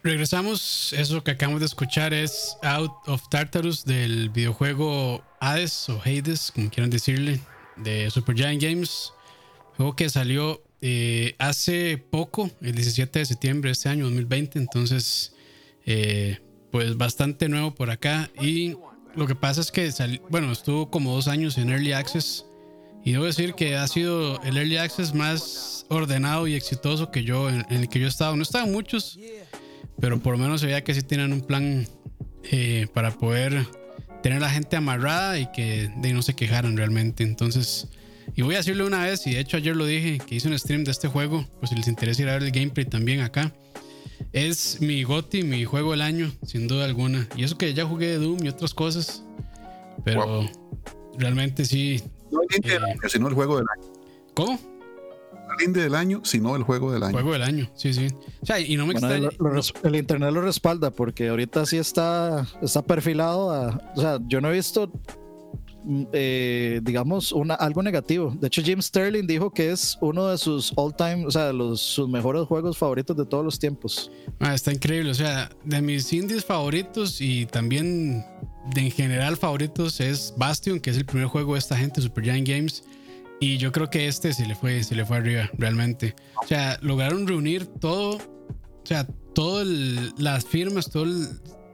Regresamos. 0.09 0.95
Eso 0.95 1.23
que 1.23 1.33
acabamos 1.33 1.61
de 1.61 1.67
escuchar 1.67 2.15
es 2.15 2.57
Out 2.63 2.93
of 3.07 3.29
Tartarus 3.29 3.85
del 3.85 4.31
videojuego 4.31 5.23
Hades 5.39 5.89
o 5.91 6.01
Hades, 6.01 6.51
como 6.51 6.71
quieran 6.71 6.89
decirle, 6.89 7.41
de 7.77 8.11
Super 8.11 8.35
Giant 8.35 8.63
Games. 8.63 9.13
Juego 9.77 9.95
que 9.95 10.09
salió 10.09 10.63
eh, 10.81 11.37
hace 11.39 11.99
poco, 11.99 12.51
el 12.63 12.75
17 12.75 13.19
de 13.19 13.27
septiembre 13.27 13.69
de 13.69 13.73
este 13.73 13.91
año 13.91 14.05
2020. 14.05 14.59
Entonces, 14.59 15.35
eh, 15.85 16.39
pues 16.73 16.97
bastante 16.97 17.51
nuevo 17.51 17.75
por 17.75 17.91
acá. 17.91 18.31
Y 18.41 18.77
lo 19.15 19.27
que 19.27 19.35
pasa 19.35 19.61
es 19.61 19.71
que, 19.71 19.93
bueno, 20.31 20.51
estuvo 20.53 20.91
como 20.91 21.15
dos 21.15 21.29
años 21.29 21.59
en 21.59 21.69
Early 21.69 21.93
Access. 21.93 22.47
Y 23.05 23.13
debo 23.13 23.25
decir 23.25 23.53
que 23.55 23.77
ha 23.77 23.87
sido 23.87 24.41
el 24.43 24.57
Early 24.57 24.79
Access 24.79 25.15
más 25.15 25.85
ordenado 25.91 26.47
y 26.47 26.55
exitoso 26.55 27.11
que 27.11 27.25
yo, 27.25 27.51
en, 27.51 27.67
el 27.69 27.91
que 27.91 28.01
yo 28.01 28.07
he 28.07 28.09
estado. 28.09 28.37
No 28.37 28.43
estaban 28.43 28.73
muchos, 28.73 29.19
pero 30.01 30.21
por 30.21 30.33
lo 30.33 30.39
menos 30.39 30.61
se 30.61 30.67
veía 30.67 30.85
que 30.85 30.95
sí 30.95 31.03
tienen 31.03 31.33
un 31.33 31.41
plan 31.41 31.87
eh, 32.51 32.87
para 32.95 33.11
poder 33.13 33.67
tener 34.23 34.39
a 34.39 34.47
la 34.47 34.51
gente 34.51 34.77
amarrada 34.77 35.39
y 35.39 35.51
que 35.53 35.91
de 35.97 36.13
no 36.13 36.23
se 36.23 36.35
quejaran 36.35 36.77
realmente. 36.77 37.25
Entonces, 37.25 37.89
y 38.35 38.43
voy 38.43 38.55
a 38.55 38.59
decirle 38.59 38.85
una 38.85 39.05
vez, 39.05 39.27
y 39.27 39.35
de 39.35 39.41
hecho 39.41 39.57
ayer 39.57 39.77
lo 39.77 39.87
dije, 39.87 40.19
que 40.19 40.35
hice 40.37 40.49
un 40.49 40.59
stream 40.59 40.85
de 40.85 40.91
este 40.91 41.09
juego, 41.09 41.47
pues 41.59 41.71
si 41.71 41.77
les 41.77 41.89
interesa 41.89 42.23
ir 42.23 42.29
a 42.29 42.35
ver 42.35 42.45
el 42.45 42.51
gameplay 42.51 42.87
también 42.87 43.21
acá. 43.21 43.53
Es 44.33 44.81
mi 44.81 45.05
GOTI, 45.05 45.45
mi 45.45 45.65
juego 45.65 45.93
del 45.93 46.03
año, 46.03 46.33
sin 46.45 46.67
duda 46.69 46.85
alguna. 46.85 47.29
Y 47.37 47.45
eso 47.45 47.57
que 47.57 47.73
ya 47.73 47.85
jugué 47.85 48.09
de 48.09 48.19
Doom 48.19 48.45
y 48.45 48.49
otras 48.49 48.75
cosas. 48.75 49.23
Pero 50.05 50.49
realmente 51.17 51.65
sí. 51.65 52.03
No 52.31 52.41
el 52.43 52.71
eh, 52.71 52.77
año, 52.77 53.01
sino 53.09 53.29
el 53.29 53.35
juego 53.35 53.59
del 53.59 53.67
año. 53.77 53.93
¿Cómo? 54.35 54.59
Indie 55.65 55.83
del 55.83 55.95
año, 55.95 56.21
sino 56.25 56.57
el 56.57 56.63
juego 56.63 56.93
del 56.93 57.03
año. 57.03 57.13
Juego 57.13 57.33
del 57.33 57.43
año, 57.43 57.71
sí, 57.75 57.93
sí. 57.93 58.09
O 58.43 58.47
sea, 58.47 58.61
y 58.61 58.77
no 58.77 58.87
me 58.87 58.93
extraña. 58.93 59.29
el 59.83 59.97
internet 59.97 60.33
lo 60.33 60.41
respalda 60.41 60.91
porque 60.91 61.29
ahorita 61.29 61.67
sí 61.67 61.79
está, 61.79 62.47
está 62.63 62.83
perfilado 62.83 63.51
a. 63.51 63.93
O 63.97 64.01
sea, 64.01 64.19
yo 64.27 64.41
no 64.41 64.49
he 64.49 64.53
visto 64.53 64.91
Mm, 65.89 66.03
eh, 66.13 66.81
digamos, 66.83 67.33
una, 67.33 67.55
algo 67.55 67.83
negativo. 67.83 68.37
De 68.39 68.49
hecho, 68.49 68.63
Jim 68.63 68.83
Sterling 68.83 69.27
dijo 69.27 69.51
que 69.51 69.71
es 69.71 69.97
uno 70.03 70.29
de 70.29 70.37
sus 70.37 70.71
all 70.77 70.95
time, 70.95 71.25
o 71.25 71.31
sea, 71.31 71.51
los, 71.51 71.81
sus 71.81 72.07
mejores 72.07 72.47
juegos 72.47 72.77
favoritos 72.77 73.17
de 73.17 73.25
todos 73.25 73.43
los 73.43 73.59
tiempos. 73.59 74.11
Ah, 74.39 74.55
está 74.55 74.71
increíble. 74.71 75.11
O 75.11 75.15
sea, 75.15 75.49
de 75.65 75.81
mis 75.81 76.13
indies 76.13 76.45
favoritos 76.45 77.23
y 77.23 77.47
también 77.47 78.23
de 78.75 78.83
en 78.83 78.91
general 78.91 79.39
favoritos 79.39 79.99
es 80.01 80.35
Bastion, 80.37 80.79
que 80.79 80.91
es 80.91 80.99
el 80.99 81.07
primer 81.07 81.29
juego 81.29 81.55
de 81.55 81.61
esta 81.61 81.75
gente, 81.75 82.03
Super 82.03 82.25
Giant 82.25 82.47
Games. 82.47 82.85
Y 83.41 83.59
yo 83.59 83.71
creo 83.73 83.89
que 83.89 84.09
este 84.09 84.33
se 84.33 84.47
le 84.47 84.55
fue, 84.55 84.83
se 84.83 84.95
le 84.95 85.05
fue 85.05 85.19
arriba, 85.19 85.51
realmente. 85.57 86.17
O 86.43 86.47
sea, 86.47 86.79
lograron 86.83 87.27
reunir 87.27 87.67
todo, 87.67 88.17
o 88.17 88.85
sea, 88.85 89.07
todas 89.35 89.67
las 90.19 90.45
firmas, 90.45 90.91
todo 90.91 91.07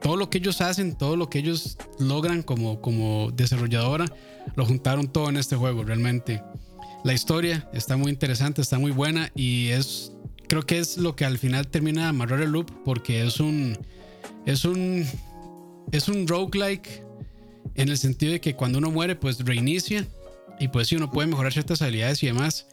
todo 0.05 0.17
lo 0.17 0.29
que 0.29 0.37
ellos 0.37 0.61
hacen, 0.61 0.95
todo 0.95 1.15
lo 1.15 1.31
que 1.31 1.39
ellos 1.39 1.79
logran 1.97 2.43
como, 2.43 2.79
como 2.79 3.31
desarrolladora, 3.31 4.05
lo 4.55 4.63
juntaron 4.63 5.07
todo 5.07 5.29
en 5.29 5.37
este 5.37 5.55
juego, 5.55 5.83
realmente. 5.83 6.43
La 7.03 7.11
historia 7.11 7.67
está 7.73 7.97
muy 7.97 8.11
interesante, 8.11 8.61
está 8.61 8.77
muy 8.77 8.91
buena 8.91 9.31
y 9.33 9.69
es, 9.69 10.11
creo 10.47 10.61
que 10.61 10.77
es 10.77 10.99
lo 10.99 11.15
que 11.15 11.25
al 11.25 11.39
final 11.39 11.67
termina 11.69 12.03
de 12.03 12.07
amarrar 12.09 12.41
el 12.41 12.51
loop 12.51 12.69
porque 12.83 13.25
es 13.25 13.39
un, 13.39 13.79
es 14.45 14.63
un, 14.63 15.07
es 15.91 16.07
un 16.07 16.27
roguelike 16.27 17.03
en 17.73 17.89
el 17.89 17.97
sentido 17.97 18.33
de 18.33 18.41
que 18.41 18.55
cuando 18.55 18.77
uno 18.77 18.91
muere, 18.91 19.15
pues 19.15 19.39
reinicia 19.43 20.07
y 20.59 20.69
pues 20.69 20.87
sí, 20.87 20.95
uno 20.95 21.11
puede 21.11 21.27
mejorar 21.27 21.53
ciertas 21.53 21.81
habilidades 21.81 22.23
y 22.23 22.27
demás. 22.27 22.67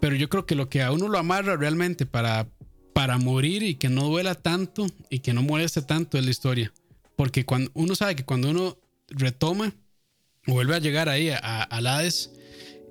Pero 0.00 0.16
yo 0.16 0.28
creo 0.28 0.46
que 0.46 0.54
lo 0.54 0.68
que 0.68 0.82
a 0.82 0.92
uno 0.92 1.08
lo 1.08 1.18
amarra 1.18 1.56
realmente 1.56 2.06
para, 2.06 2.48
para 2.92 3.18
morir 3.18 3.62
y 3.62 3.76
que 3.76 3.88
no 3.88 4.04
duela 4.04 4.34
tanto 4.34 4.86
y 5.10 5.20
que 5.20 5.32
no 5.32 5.42
moleste 5.42 5.82
tanto 5.82 6.18
es 6.18 6.24
la 6.24 6.30
historia. 6.30 6.72
Porque 7.16 7.44
cuando 7.44 7.70
uno 7.74 7.94
sabe 7.94 8.16
que 8.16 8.24
cuando 8.24 8.50
uno 8.50 8.76
retoma 9.08 9.72
vuelve 10.46 10.76
a 10.76 10.80
llegar 10.80 11.08
ahí 11.08 11.30
a, 11.30 11.62
al 11.62 11.86
Hades, 11.86 12.32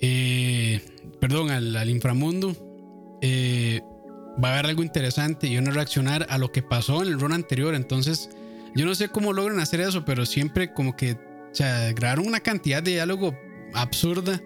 eh, 0.02 0.84
perdón, 1.20 1.52
al, 1.52 1.90
inframundo, 1.90 3.20
eh, 3.22 3.82
va 4.44 4.50
a 4.50 4.54
haber 4.54 4.68
algo 4.68 4.84
interesante 4.84 5.48
y 5.48 5.58
uno 5.58 5.72
reaccionar 5.72 6.26
a 6.30 6.38
lo 6.38 6.52
que 6.52 6.64
pasó 6.64 7.04
en 7.04 7.10
el 7.10 7.20
run 7.20 7.34
anterior. 7.34 7.76
Entonces, 7.76 8.30
yo 8.76 8.86
no 8.86 8.96
sé 8.96 9.10
cómo 9.10 9.32
logran 9.32 9.60
hacer 9.60 9.80
eso, 9.80 10.06
pero 10.06 10.26
siempre 10.26 10.74
como 10.74 10.96
que 10.96 11.18
o 11.56 11.58
sea, 11.58 11.94
grabaron 11.94 12.28
una 12.28 12.42
cantidad 12.42 12.84
de 12.84 12.92
diálogo 12.92 13.34
absurda 13.76 14.42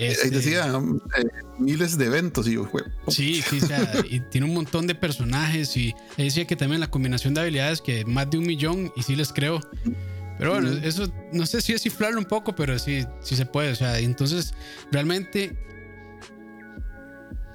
este, 0.00 0.30
decía 0.30 0.66
eh, 1.18 1.24
miles 1.58 1.98
de 1.98 2.06
eventos 2.06 2.48
y 2.48 2.56
fue. 2.56 2.82
Sí, 3.08 3.42
sí, 3.42 3.58
o 3.62 3.66
sea, 3.66 3.92
y 4.08 4.20
tiene 4.30 4.46
un 4.46 4.54
montón 4.54 4.86
de 4.86 4.94
personajes 4.94 5.76
y 5.76 5.94
decía 6.16 6.46
que 6.46 6.56
también 6.56 6.80
la 6.80 6.90
combinación 6.90 7.34
de 7.34 7.42
habilidades 7.42 7.82
que 7.82 8.04
más 8.06 8.30
de 8.30 8.38
un 8.38 8.46
millón 8.46 8.90
y 8.96 9.02
sí 9.02 9.14
les 9.14 9.32
creo. 9.32 9.60
Pero 10.38 10.52
bueno, 10.52 10.70
eso 10.70 11.12
no 11.34 11.44
sé 11.44 11.60
si 11.60 11.74
es 11.74 11.82
cifrarlo 11.82 12.18
un 12.18 12.24
poco, 12.24 12.54
pero 12.54 12.78
sí, 12.78 13.04
sí 13.20 13.36
se 13.36 13.44
puede. 13.44 13.72
O 13.72 13.74
sea, 13.74 13.98
entonces 13.98 14.54
realmente 14.90 15.54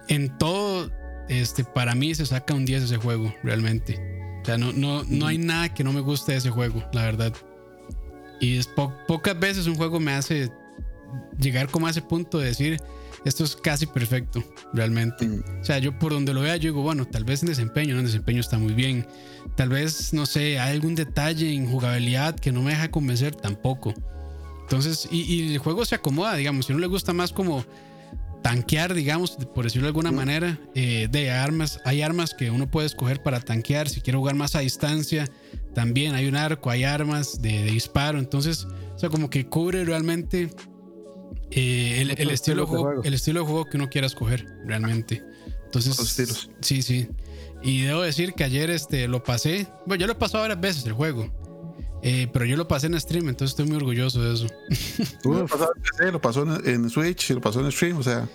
en 0.08 0.38
todo, 0.38 0.92
este, 1.28 1.64
para 1.64 1.96
mí 1.96 2.14
se 2.14 2.28
saca 2.28 2.54
un 2.54 2.66
10 2.66 2.84
ese 2.84 2.98
juego, 2.98 3.34
realmente. 3.42 4.00
O 4.44 4.46
sea, 4.46 4.60
no, 4.60 4.72
no, 4.72 5.04
no 5.06 5.26
hay 5.26 5.40
nada 5.40 5.74
que 5.74 5.84
no 5.84 5.92
me 5.92 6.02
guste 6.02 6.34
de 6.34 6.38
ese 6.38 6.52
juego, 6.52 6.88
la 6.94 7.02
verdad. 7.02 7.34
Y 8.40 8.58
es 8.58 8.68
pocas 9.08 9.40
veces 9.40 9.66
un 9.66 9.76
juego 9.76 10.00
me 10.00 10.12
hace 10.12 10.52
llegar 11.40 11.70
como 11.70 11.88
a 11.88 11.92
ese 11.92 12.02
punto 12.02 12.40
de 12.40 12.48
decir, 12.48 12.80
esto 13.26 13.44
es 13.44 13.56
casi 13.56 13.88
perfecto, 13.88 14.44
realmente. 14.72 15.28
O 15.60 15.66
sea, 15.66 15.80
yo 15.80 15.98
por 15.98 16.14
donde 16.14 16.34
lo 16.34 16.42
vea, 16.42 16.58
yo 16.58 16.70
digo, 16.70 16.84
bueno, 16.84 17.06
tal 17.06 17.24
vez 17.24 17.42
en 17.42 17.50
desempeño, 17.50 17.96
¿no? 17.96 18.02
en 18.02 18.06
desempeño 18.06 18.40
está 18.40 18.60
muy 18.60 18.74
bien. 18.74 19.08
Tal 19.56 19.70
vez, 19.70 20.14
no 20.14 20.28
sé, 20.28 20.60
hay 20.60 20.74
algún 20.74 20.94
detalle 20.94 21.52
en 21.52 21.66
jugabilidad 21.66 22.36
que 22.36 22.52
no 22.52 22.62
me 22.62 22.72
deja 22.72 22.92
convencer 22.92 23.36
tampoco. 23.36 23.94
Entonces, 24.62 25.08
y, 25.12 25.54
el 25.54 25.58
juego 25.58 25.86
se 25.86 25.96
acomoda, 25.96 26.36
digamos, 26.36 26.68
si 26.68 26.74
no 26.74 26.80
le 26.80 26.88
gusta 26.88 27.14
más 27.14 27.34
como 27.34 27.66
tanquear, 28.44 28.94
digamos, 28.94 29.38
por 29.56 29.64
decirlo 29.64 29.88
de 29.88 29.90
alguna 29.90 30.12
manera, 30.12 30.60
eh, 30.76 31.08
de 31.10 31.32
armas, 31.32 31.82
hay 31.84 32.04
armas 32.04 32.36
que 32.36 32.52
uno 32.52 32.70
puede 32.70 32.86
escoger 32.86 33.24
para 33.24 33.40
tanquear, 33.40 33.90
si 33.90 34.02
quiere 34.02 34.20
jugar 34.20 34.36
más 34.36 34.56
a 34.56 34.60
distancia, 34.60 35.28
también 35.74 36.14
hay 36.14 36.28
un 36.28 36.36
arco, 36.36 36.70
hay 36.70 36.84
armas 36.84 37.42
de, 37.42 37.64
de 37.64 37.72
disparo, 37.72 38.20
entonces, 38.20 38.68
o 38.96 39.00
sea, 39.00 39.10
como 39.10 39.32
que 39.32 39.48
cubre 39.48 39.84
realmente 39.84 40.52
eh, 41.58 42.02
el, 42.02 42.30
estilo 42.32 42.64
de 42.64 42.68
juego, 42.68 43.04
el 43.04 43.14
estilo 43.14 43.40
de 43.40 43.46
juego 43.46 43.66
que 43.66 43.78
uno 43.78 43.90
quiera 43.90 44.08
escoger 44.08 44.46
realmente. 44.66 45.24
Entonces, 45.64 46.50
sí, 46.60 46.82
sí. 46.82 47.08
Y 47.64 47.84
debo 47.84 48.02
decir 48.02 48.34
que 48.34 48.44
ayer 48.44 48.70
este, 48.70 49.08
lo 49.08 49.24
pasé. 49.24 49.68
Bueno, 49.86 50.02
yo 50.02 50.08
lo 50.08 50.14
he 50.14 50.16
pasado 50.18 50.42
varias 50.42 50.60
veces 50.60 50.86
el 50.86 50.92
juego. 50.92 51.32
Eh, 52.04 52.28
pero 52.32 52.46
yo 52.46 52.58
lo 52.58 52.68
pasé 52.68 52.88
en 52.88 53.00
stream, 53.00 53.30
entonces 53.30 53.52
estoy 53.52 53.66
muy 53.66 53.78
orgulloso 53.78 54.22
de 54.22 54.34
eso. 54.34 54.48
lo 55.24 55.48
pasó 55.48 55.72
en 55.74 55.82
PC, 55.82 56.12
lo 56.12 56.22
pasó 56.22 56.44
en, 56.66 56.90
Switch, 56.90 57.30
lo 57.32 57.42
pasó 57.42 57.62
en 57.62 57.72
stream, 57.72 57.98
o 58.00 58.04
sea. 58.04 58.28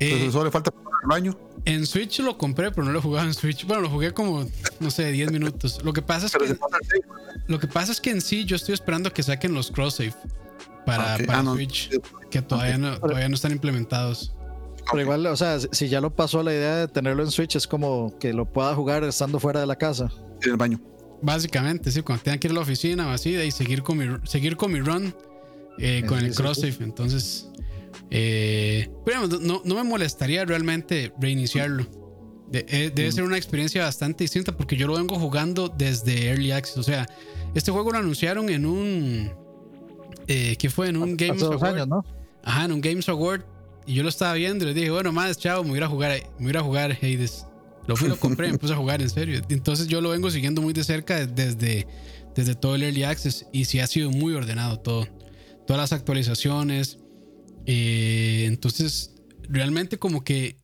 Eh, 0.00 0.28
solo 0.32 0.46
le 0.46 0.50
falta 0.50 0.72
el 1.02 1.08
baño. 1.08 1.38
En 1.64 1.86
Switch 1.86 2.18
lo 2.18 2.36
compré, 2.36 2.72
pero 2.72 2.84
no 2.84 2.92
lo 2.92 3.00
jugaba 3.00 3.26
en 3.26 3.32
Switch. 3.32 3.64
Bueno, 3.64 3.82
lo 3.82 3.90
jugué 3.90 4.12
como, 4.12 4.44
no 4.80 4.90
sé, 4.90 5.12
10 5.12 5.30
minutos. 5.30 5.80
Lo 5.84 5.92
que 5.92 6.02
pasa 6.02 6.26
es 6.26 6.32
que. 6.32 6.58
Lo 7.46 7.60
que 7.60 7.68
pasa 7.68 7.92
es 7.92 8.00
que 8.00 8.10
en 8.10 8.20
sí 8.20 8.44
yo 8.44 8.56
estoy 8.56 8.74
esperando 8.74 9.08
a 9.08 9.12
que 9.12 9.22
saquen 9.22 9.54
los 9.54 9.70
cross 9.70 9.94
save 9.94 10.14
para, 10.86 11.18
para 11.26 11.40
ah, 11.40 11.44
Switch 11.52 11.90
que 12.30 12.40
todavía, 12.40 12.78
no, 12.78 12.98
todavía 12.98 13.28
no 13.28 13.34
están 13.34 13.52
implementados. 13.52 14.34
Pero 14.90 15.02
igual, 15.02 15.26
o 15.26 15.36
sea, 15.36 15.58
si 15.58 15.88
ya 15.88 16.00
lo 16.00 16.14
pasó 16.14 16.42
la 16.42 16.52
idea 16.52 16.76
de 16.76 16.88
tenerlo 16.88 17.22
en 17.24 17.30
Switch, 17.30 17.56
es 17.56 17.66
como 17.66 18.16
que 18.18 18.32
lo 18.32 18.50
pueda 18.50 18.74
jugar 18.74 19.02
estando 19.04 19.40
fuera 19.40 19.60
de 19.60 19.66
la 19.66 19.76
casa. 19.76 20.10
En 20.42 20.52
el 20.52 20.56
baño. 20.56 20.80
Básicamente, 21.22 21.90
sí, 21.90 22.02
cuando 22.02 22.22
tenga 22.22 22.38
que 22.38 22.46
ir 22.46 22.52
a 22.52 22.54
la 22.54 22.60
oficina 22.60 23.08
o 23.08 23.10
así, 23.10 23.34
y 23.34 23.50
seguir 23.50 23.82
con 23.82 23.98
mi, 23.98 24.06
seguir 24.24 24.56
con 24.56 24.72
mi 24.72 24.80
run 24.80 25.14
eh, 25.78 26.04
con 26.06 26.18
el 26.18 26.34
cross 26.34 26.58
save. 26.58 26.76
Entonces, 26.80 27.48
eh, 28.10 28.88
pero 29.04 29.26
no, 29.26 29.62
no, 29.64 29.74
me 29.74 29.82
molestaría 29.82 30.44
realmente 30.44 31.12
reiniciarlo. 31.20 31.86
Eh, 32.52 32.92
debe 32.94 33.10
ser 33.10 33.24
una 33.24 33.36
experiencia 33.36 33.82
bastante 33.82 34.22
distinta 34.22 34.56
porque 34.56 34.76
yo 34.76 34.86
lo 34.86 34.94
vengo 34.94 35.18
jugando 35.18 35.68
desde 35.68 36.28
Early 36.28 36.52
Access. 36.52 36.78
O 36.78 36.82
sea, 36.84 37.06
este 37.54 37.72
juego 37.72 37.90
lo 37.90 37.98
anunciaron 37.98 38.48
en 38.50 38.66
un 38.66 39.45
eh, 40.28 40.56
que 40.56 40.70
fue 40.70 40.88
en 40.88 40.96
un 40.96 41.16
Games 41.16 41.42
Award. 41.42 41.86
¿no? 41.86 42.04
Ajá, 42.42 42.64
en 42.64 42.72
un 42.72 42.80
Games 42.80 43.08
Award. 43.08 43.44
Y 43.86 43.94
yo 43.94 44.02
lo 44.02 44.08
estaba 44.08 44.34
viendo 44.34 44.64
y 44.64 44.68
le 44.68 44.74
dije, 44.74 44.90
bueno, 44.90 45.12
más, 45.12 45.38
chao, 45.38 45.62
me 45.62 45.70
voy 45.70 45.80
a 45.80 45.88
jugar, 45.88 46.20
me 46.38 46.46
voy 46.46 46.56
a 46.56 46.62
jugar 46.62 46.92
Hades. 46.92 47.46
Lo 47.86 47.96
fui, 47.96 48.08
lo 48.08 48.18
compré, 48.18 48.50
me 48.50 48.58
puse 48.58 48.72
a 48.72 48.76
jugar 48.76 49.00
en 49.00 49.08
serio. 49.08 49.40
Entonces 49.48 49.86
yo 49.86 50.00
lo 50.00 50.10
vengo 50.10 50.30
siguiendo 50.30 50.60
muy 50.60 50.72
de 50.72 50.82
cerca 50.82 51.24
desde, 51.24 51.86
desde 52.34 52.54
todo 52.56 52.74
el 52.74 52.82
Early 52.82 53.04
Access 53.04 53.46
y 53.52 53.66
sí 53.66 53.78
ha 53.78 53.86
sido 53.86 54.10
muy 54.10 54.34
ordenado 54.34 54.78
todo. 54.80 55.06
Todas 55.66 55.80
las 55.80 55.92
actualizaciones. 55.92 56.98
Eh, 57.66 58.44
entonces, 58.46 59.14
realmente 59.48 59.98
como 59.98 60.24
que... 60.24 60.56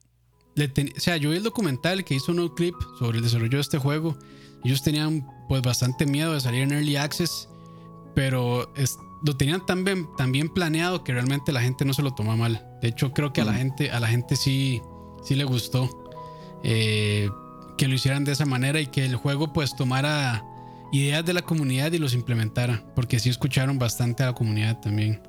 o 0.56 1.00
sea, 1.00 1.16
yo 1.16 1.30
vi 1.30 1.36
el 1.36 1.42
documental 1.44 2.04
que 2.04 2.14
hizo 2.14 2.32
un 2.32 2.48
clip 2.48 2.74
sobre 2.98 3.18
el 3.18 3.24
desarrollo 3.24 3.58
de 3.58 3.62
este 3.62 3.78
juego. 3.78 4.18
Ellos 4.64 4.82
tenían 4.82 5.24
pues 5.48 5.62
bastante 5.62 6.06
miedo 6.06 6.34
de 6.34 6.40
salir 6.40 6.62
en 6.62 6.72
Early 6.72 6.96
Access. 6.96 7.48
Pero 8.16 8.74
es, 8.74 8.98
lo 9.24 9.36
tenían 9.36 9.64
tan 9.64 9.84
bien, 9.84 10.48
planeado 10.48 11.04
que 11.04 11.12
realmente 11.12 11.52
la 11.52 11.60
gente 11.60 11.84
no 11.84 11.94
se 11.94 12.02
lo 12.02 12.14
toma 12.14 12.36
mal. 12.36 12.66
De 12.80 12.88
hecho, 12.88 13.12
creo 13.12 13.32
que 13.32 13.40
a 13.40 13.44
la 13.44 13.52
mm. 13.52 13.56
gente, 13.56 13.90
a 13.90 14.00
la 14.00 14.08
gente 14.08 14.36
sí, 14.36 14.82
sí 15.24 15.34
le 15.34 15.44
gustó. 15.44 15.88
Eh, 16.64 17.28
que 17.76 17.88
lo 17.88 17.94
hicieran 17.94 18.24
de 18.24 18.32
esa 18.32 18.46
manera 18.46 18.80
y 18.80 18.86
que 18.86 19.04
el 19.04 19.16
juego 19.16 19.52
pues 19.52 19.74
tomara 19.74 20.44
ideas 20.92 21.24
de 21.24 21.32
la 21.32 21.42
comunidad 21.42 21.90
y 21.92 21.98
los 21.98 22.14
implementara, 22.14 22.84
porque 22.94 23.18
sí 23.18 23.30
escucharon 23.30 23.78
bastante 23.78 24.22
a 24.22 24.26
la 24.26 24.32
comunidad 24.34 24.80
también. 24.80 25.20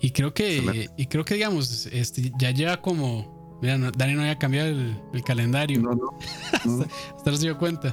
Y 0.00 0.10
creo 0.10 0.34
que, 0.34 0.90
y 0.96 1.06
creo 1.06 1.24
que 1.24 1.34
digamos, 1.34 1.86
este, 1.86 2.32
ya 2.38 2.50
lleva 2.50 2.80
como, 2.80 3.58
mira, 3.62 3.78
Dani 3.92 4.14
no 4.14 4.22
había 4.22 4.38
cambiado 4.38 4.68
el, 4.68 5.24
calendario. 5.24 5.80
No, 5.80 5.94
no. 5.94 6.18
hasta, 7.16 7.30
no 7.30 7.36
se 7.36 7.42
dio 7.42 7.58
cuenta. 7.58 7.90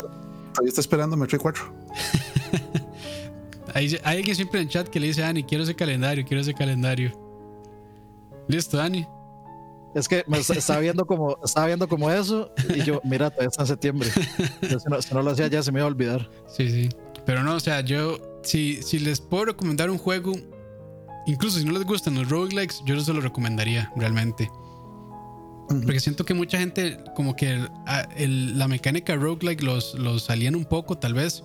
Ahí 0.60 0.68
está 0.68 0.82
esperando 0.82 1.16
Metroid 1.16 1.42
4. 1.42 1.74
hay, 3.74 3.98
hay 4.04 4.18
alguien 4.18 4.36
siempre 4.36 4.60
en 4.60 4.68
el 4.68 4.72
chat 4.72 4.88
que 4.88 5.00
le 5.00 5.08
dice 5.08 5.22
Dani, 5.22 5.44
quiero 5.44 5.64
ese 5.64 5.76
calendario, 5.76 6.26
quiero 6.26 6.42
ese 6.42 6.54
calendario. 6.54 7.12
Listo, 8.48 8.78
Dani. 8.78 9.06
Es 9.94 10.08
que 10.08 10.24
me 10.28 10.40
estaba 10.40 10.80
viendo 10.80 11.06
como, 11.06 11.38
estaba 11.44 11.68
viendo 11.68 11.88
como 11.88 12.10
eso 12.10 12.52
y 12.74 12.84
yo, 12.84 13.02
mira, 13.04 13.30
todavía 13.30 13.50
está 13.50 13.64
en 13.64 13.68
septiembre. 13.68 14.10
Si 14.62 15.14
no, 15.14 15.22
lo 15.22 15.32
hacía 15.32 15.48
ya 15.48 15.62
se 15.62 15.72
me 15.72 15.80
iba 15.80 15.86
a 15.86 15.92
olvidar. 15.92 16.30
Sí, 16.48 16.70
sí. 16.70 16.90
Pero 17.26 17.44
no, 17.44 17.56
o 17.56 17.60
sea, 17.60 17.82
yo, 17.82 18.18
si, 18.44 18.82
si 18.82 19.00
les 19.00 19.20
puedo 19.20 19.46
recomendar 19.46 19.90
un 19.90 19.98
juego, 19.98 20.34
incluso 21.28 21.60
si 21.60 21.66
no 21.66 21.74
les 21.74 21.84
gustan 21.84 22.16
los 22.16 22.30
roguelikes, 22.30 22.82
yo 22.86 22.96
no 22.96 23.02
se 23.02 23.14
lo 23.14 23.20
recomendaría 23.20 23.92
realmente. 23.98 24.50
Porque 25.68 26.00
siento 26.00 26.26
que 26.26 26.34
mucha 26.34 26.58
gente, 26.58 26.98
como 27.16 27.36
que 27.36 27.66
la 28.18 28.68
mecánica 28.68 29.16
roguelike 29.16 29.62
los, 29.62 29.94
los 29.96 30.30
alien 30.30 30.56
un 30.56 30.66
poco, 30.66 30.98
tal 30.98 31.14
vez. 31.14 31.44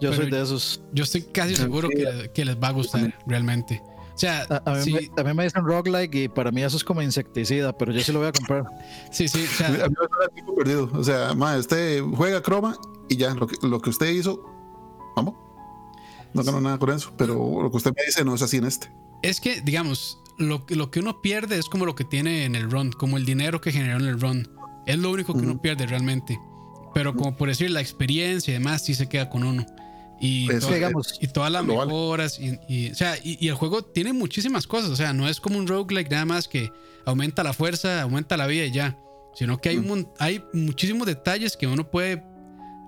Yo 0.00 0.12
soy 0.12 0.30
de 0.30 0.42
esos. 0.42 0.82
Yo 0.92 1.04
estoy 1.04 1.22
casi 1.22 1.56
seguro 1.56 1.88
que, 1.88 2.30
que 2.32 2.44
les 2.44 2.56
va 2.56 2.68
a 2.68 2.72
gustar 2.72 3.14
realmente 3.26 3.82
sea, 4.20 4.46
a, 4.66 4.74
mí, 4.74 5.10
me, 5.24 5.34
me, 5.34 5.44
dicen 5.44 5.64
roguelike 5.64 6.14
y 6.14 6.28
para 6.28 6.52
mí 6.52 6.62
eso 6.62 6.76
es 6.76 6.84
como 6.84 7.00
insecticida, 7.00 7.76
pero 7.76 7.90
yo 7.90 8.00
sí 8.02 8.12
lo 8.12 8.18
voy 8.18 8.28
a 8.28 8.32
comprar. 8.32 8.64
sí, 9.10 9.28
sí. 9.28 9.44
O 9.44 9.56
sea, 9.56 9.66
a 9.68 9.88
mí 9.88 10.42
me 10.46 10.52
perdido. 10.52 10.90
O 10.92 11.02
sea, 11.02 11.34
ma, 11.34 11.56
usted 11.56 12.02
juega 12.14 12.42
croma 12.42 12.76
y 13.08 13.16
ya, 13.16 13.34
lo 13.34 13.46
que, 13.46 13.56
lo 13.66 13.80
que 13.80 13.90
usted 13.90 14.10
hizo, 14.10 14.44
vamos. 15.16 15.34
No 16.34 16.44
gano 16.44 16.60
nada 16.60 16.78
con 16.78 16.90
eso, 16.90 17.12
pero 17.16 17.62
lo 17.62 17.70
que 17.70 17.76
usted 17.78 17.92
me 17.96 18.04
dice 18.04 18.24
no 18.24 18.34
es 18.34 18.42
así 18.42 18.58
en 18.58 18.66
este. 18.66 18.92
Es 19.22 19.40
que, 19.40 19.62
digamos, 19.62 20.20
lo, 20.38 20.64
lo 20.68 20.90
que 20.90 21.00
uno 21.00 21.22
pierde 21.22 21.58
es 21.58 21.68
como 21.68 21.86
lo 21.86 21.94
que 21.94 22.04
tiene 22.04 22.44
en 22.44 22.54
el 22.54 22.70
run, 22.70 22.92
como 22.92 23.16
el 23.16 23.24
dinero 23.24 23.60
que 23.60 23.72
generó 23.72 23.98
en 23.98 24.06
el 24.06 24.20
run. 24.20 24.48
Es 24.86 24.98
lo 24.98 25.10
único 25.10 25.32
que 25.32 25.40
uno 25.40 25.60
pierde 25.60 25.86
realmente. 25.86 26.38
Pero 26.94 27.14
como 27.14 27.36
por 27.36 27.48
decir, 27.48 27.70
la 27.70 27.80
experiencia 27.80 28.50
y 28.50 28.54
demás 28.54 28.84
sí 28.84 28.94
se 28.94 29.08
queda 29.08 29.30
con 29.30 29.44
uno. 29.44 29.64
Y, 30.22 30.48
pues, 30.48 31.18
y 31.18 31.28
todas 31.28 31.50
las 31.50 31.64
mejoras. 31.64 32.38
Y, 32.38 32.90
o 32.90 32.94
sea, 32.94 33.16
y, 33.22 33.48
el 33.48 33.54
juego 33.54 33.82
tiene 33.82 34.12
muchísimas 34.12 34.66
cosas. 34.66 34.90
O 34.90 34.96
sea, 34.96 35.14
no 35.14 35.26
es 35.26 35.40
como 35.40 35.58
un 35.58 35.66
roguelike 35.66 36.10
nada 36.10 36.26
más 36.26 36.46
que 36.46 36.70
aumenta 37.06 37.42
la 37.42 37.54
fuerza, 37.54 38.02
aumenta 38.02 38.36
la 38.36 38.46
vida 38.46 38.64
y 38.66 38.70
ya. 38.70 38.98
Sino 39.34 39.58
que 39.58 39.70
hay, 39.70 39.78
un, 39.78 40.08
hay 40.18 40.44
muchísimos 40.52 41.06
detalles 41.06 41.56
que 41.56 41.66
uno 41.66 41.90
puede 41.90 42.22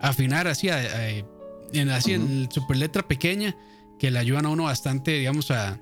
afinar 0.00 0.46
así, 0.46 0.68
en, 0.68 1.88
así 1.90 2.12
en 2.12 2.50
super 2.50 2.76
letra 2.76 3.06
pequeña 3.06 3.56
que 3.98 4.10
le 4.10 4.18
ayudan 4.18 4.44
a 4.46 4.48
uno 4.50 4.64
bastante, 4.64 5.12
digamos, 5.12 5.50
a, 5.50 5.80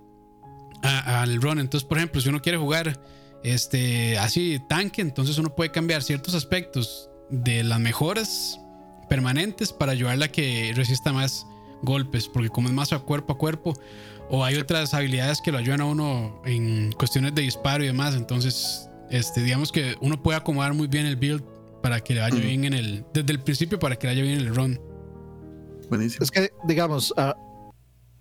al 0.82 1.42
run. 1.42 1.58
Entonces, 1.58 1.88
por 1.88 1.98
ejemplo, 1.98 2.20
si 2.20 2.28
uno 2.28 2.40
quiere 2.40 2.58
jugar 2.58 3.00
este, 3.42 4.18
así 4.18 4.60
tanque, 4.68 5.02
entonces 5.02 5.36
uno 5.38 5.54
puede 5.56 5.72
cambiar 5.72 6.04
ciertos 6.04 6.34
aspectos 6.34 7.10
de 7.28 7.64
las 7.64 7.80
mejoras 7.80 8.59
permanentes 9.10 9.72
para 9.72 9.92
ayudarla 9.92 10.26
a 10.26 10.28
que 10.28 10.72
resista 10.74 11.12
más 11.12 11.46
golpes, 11.82 12.28
porque 12.28 12.48
como 12.48 12.68
es 12.68 12.74
más 12.74 12.92
a 12.92 13.00
cuerpo 13.00 13.32
a 13.32 13.38
cuerpo, 13.38 13.74
o 14.30 14.44
hay 14.44 14.56
otras 14.56 14.94
habilidades 14.94 15.40
que 15.42 15.50
lo 15.50 15.58
ayudan 15.58 15.80
a 15.80 15.86
uno 15.86 16.40
en 16.44 16.92
cuestiones 16.92 17.34
de 17.34 17.42
disparo 17.42 17.82
y 17.82 17.88
demás, 17.88 18.14
entonces 18.14 18.88
este, 19.10 19.42
digamos 19.42 19.72
que 19.72 19.96
uno 20.00 20.22
puede 20.22 20.38
acomodar 20.38 20.72
muy 20.74 20.86
bien 20.86 21.06
el 21.06 21.16
build 21.16 21.42
para 21.82 21.98
que 22.00 22.14
le 22.14 22.20
vaya 22.20 22.38
bien 22.38 22.64
en 22.64 22.72
el, 22.72 23.04
desde 23.12 23.32
el 23.32 23.40
principio 23.40 23.80
para 23.80 23.96
que 23.96 24.06
le 24.06 24.12
vaya 24.12 24.22
bien 24.22 24.40
en 24.40 24.46
el 24.46 24.54
run. 24.54 24.80
Buenísimo. 25.88 26.22
Es 26.22 26.30
que, 26.30 26.50
digamos, 26.68 27.12
uh, 27.16 27.32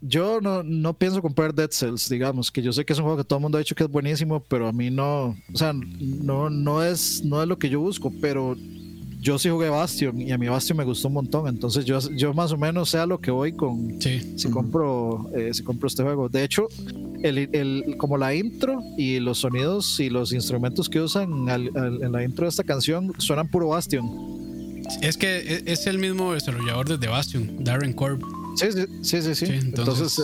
yo 0.02 0.41
no, 0.41 0.64
no 0.64 0.98
pienso 0.98 1.22
comprar 1.22 1.53
Dead 1.53 1.70
Cells, 1.70 2.10
digamos, 2.10 2.52
que 2.52 2.64
yo 2.64 2.74
sé 2.74 2.84
que 2.84 2.94
es 2.94 2.99
un 2.99 3.06
juego 3.06 3.18
que 3.20 3.26
todo 3.26 3.38
el 3.38 3.44
mundo 3.44 3.60
ha 3.60 3.60
dicho 3.60 3.76
que 3.76 3.84
es 3.84 3.90
buenísimo, 3.91 4.40
pero 4.40 4.68
a 4.68 4.72
mí 4.72 4.90
no, 4.90 5.38
o 5.53 5.57
sea, 5.57 5.72
no, 5.74 6.49
no, 6.49 6.84
es, 6.84 7.24
no 7.24 7.44
es 7.44 7.48
lo 7.48 7.60
que 7.60 7.70
yo 7.70 7.80
busco, 7.80 8.11
pero 8.20 8.56
yo 9.20 9.38
sí 9.38 9.50
jugué 9.50 9.70
Bastion 9.70 10.20
y 10.22 10.32
a 10.32 10.38
mi 10.38 10.48
Bastion 10.48 10.78
me 10.78 10.86
gustó 10.86 11.10
un 11.10 11.16
montón. 11.16 11.48
Entonces 11.48 11.86
yo, 11.86 12.00
yo 12.16 12.34
más 12.34 12.52
o 12.52 12.58
menos 12.58 12.90
sé 12.90 13.00
a 13.00 13.06
lo 13.06 13.20
que 13.20 13.32
voy 13.32 13.52
con 13.52 14.00
si 14.02 14.50
compro 14.50 15.30
eh, 15.36 15.54
si 15.54 15.64
compro 15.64 15.88
este 15.88 16.04
juego. 16.04 16.30
De 16.30 16.44
hecho, 16.44 16.68
el, 17.22 17.50
el, 17.52 17.96
como 17.98 18.18
la 18.18 18.34
intro 18.34 18.82
y 18.98 19.20
los 19.20 19.40
sonidos 19.40 20.00
y 20.00 20.10
los 20.10 20.32
instrumentos 20.32 20.90
que 20.90 21.02
usan 21.02 21.50
en 21.50 22.12
la 22.12 22.24
intro 22.24 22.46
de 22.46 22.50
esta 22.50 22.64
canción 22.64 23.14
suenan 23.18 23.50
puro 23.50 23.70
Bastion. 23.70 24.40
Es 25.02 25.18
que 25.18 25.38
e, 25.38 25.64
es 25.66 25.86
el 25.86 26.00
mismo 26.00 26.34
desarrollador 26.34 26.88
desde 26.88 27.08
Bastion, 27.08 27.64
Darren 27.64 27.94
Korb. 27.94 28.22
Sí, 28.56 28.68
sí, 29.04 29.22
sí, 29.22 29.36
sí. 29.36 29.46
entonces, 29.46 30.20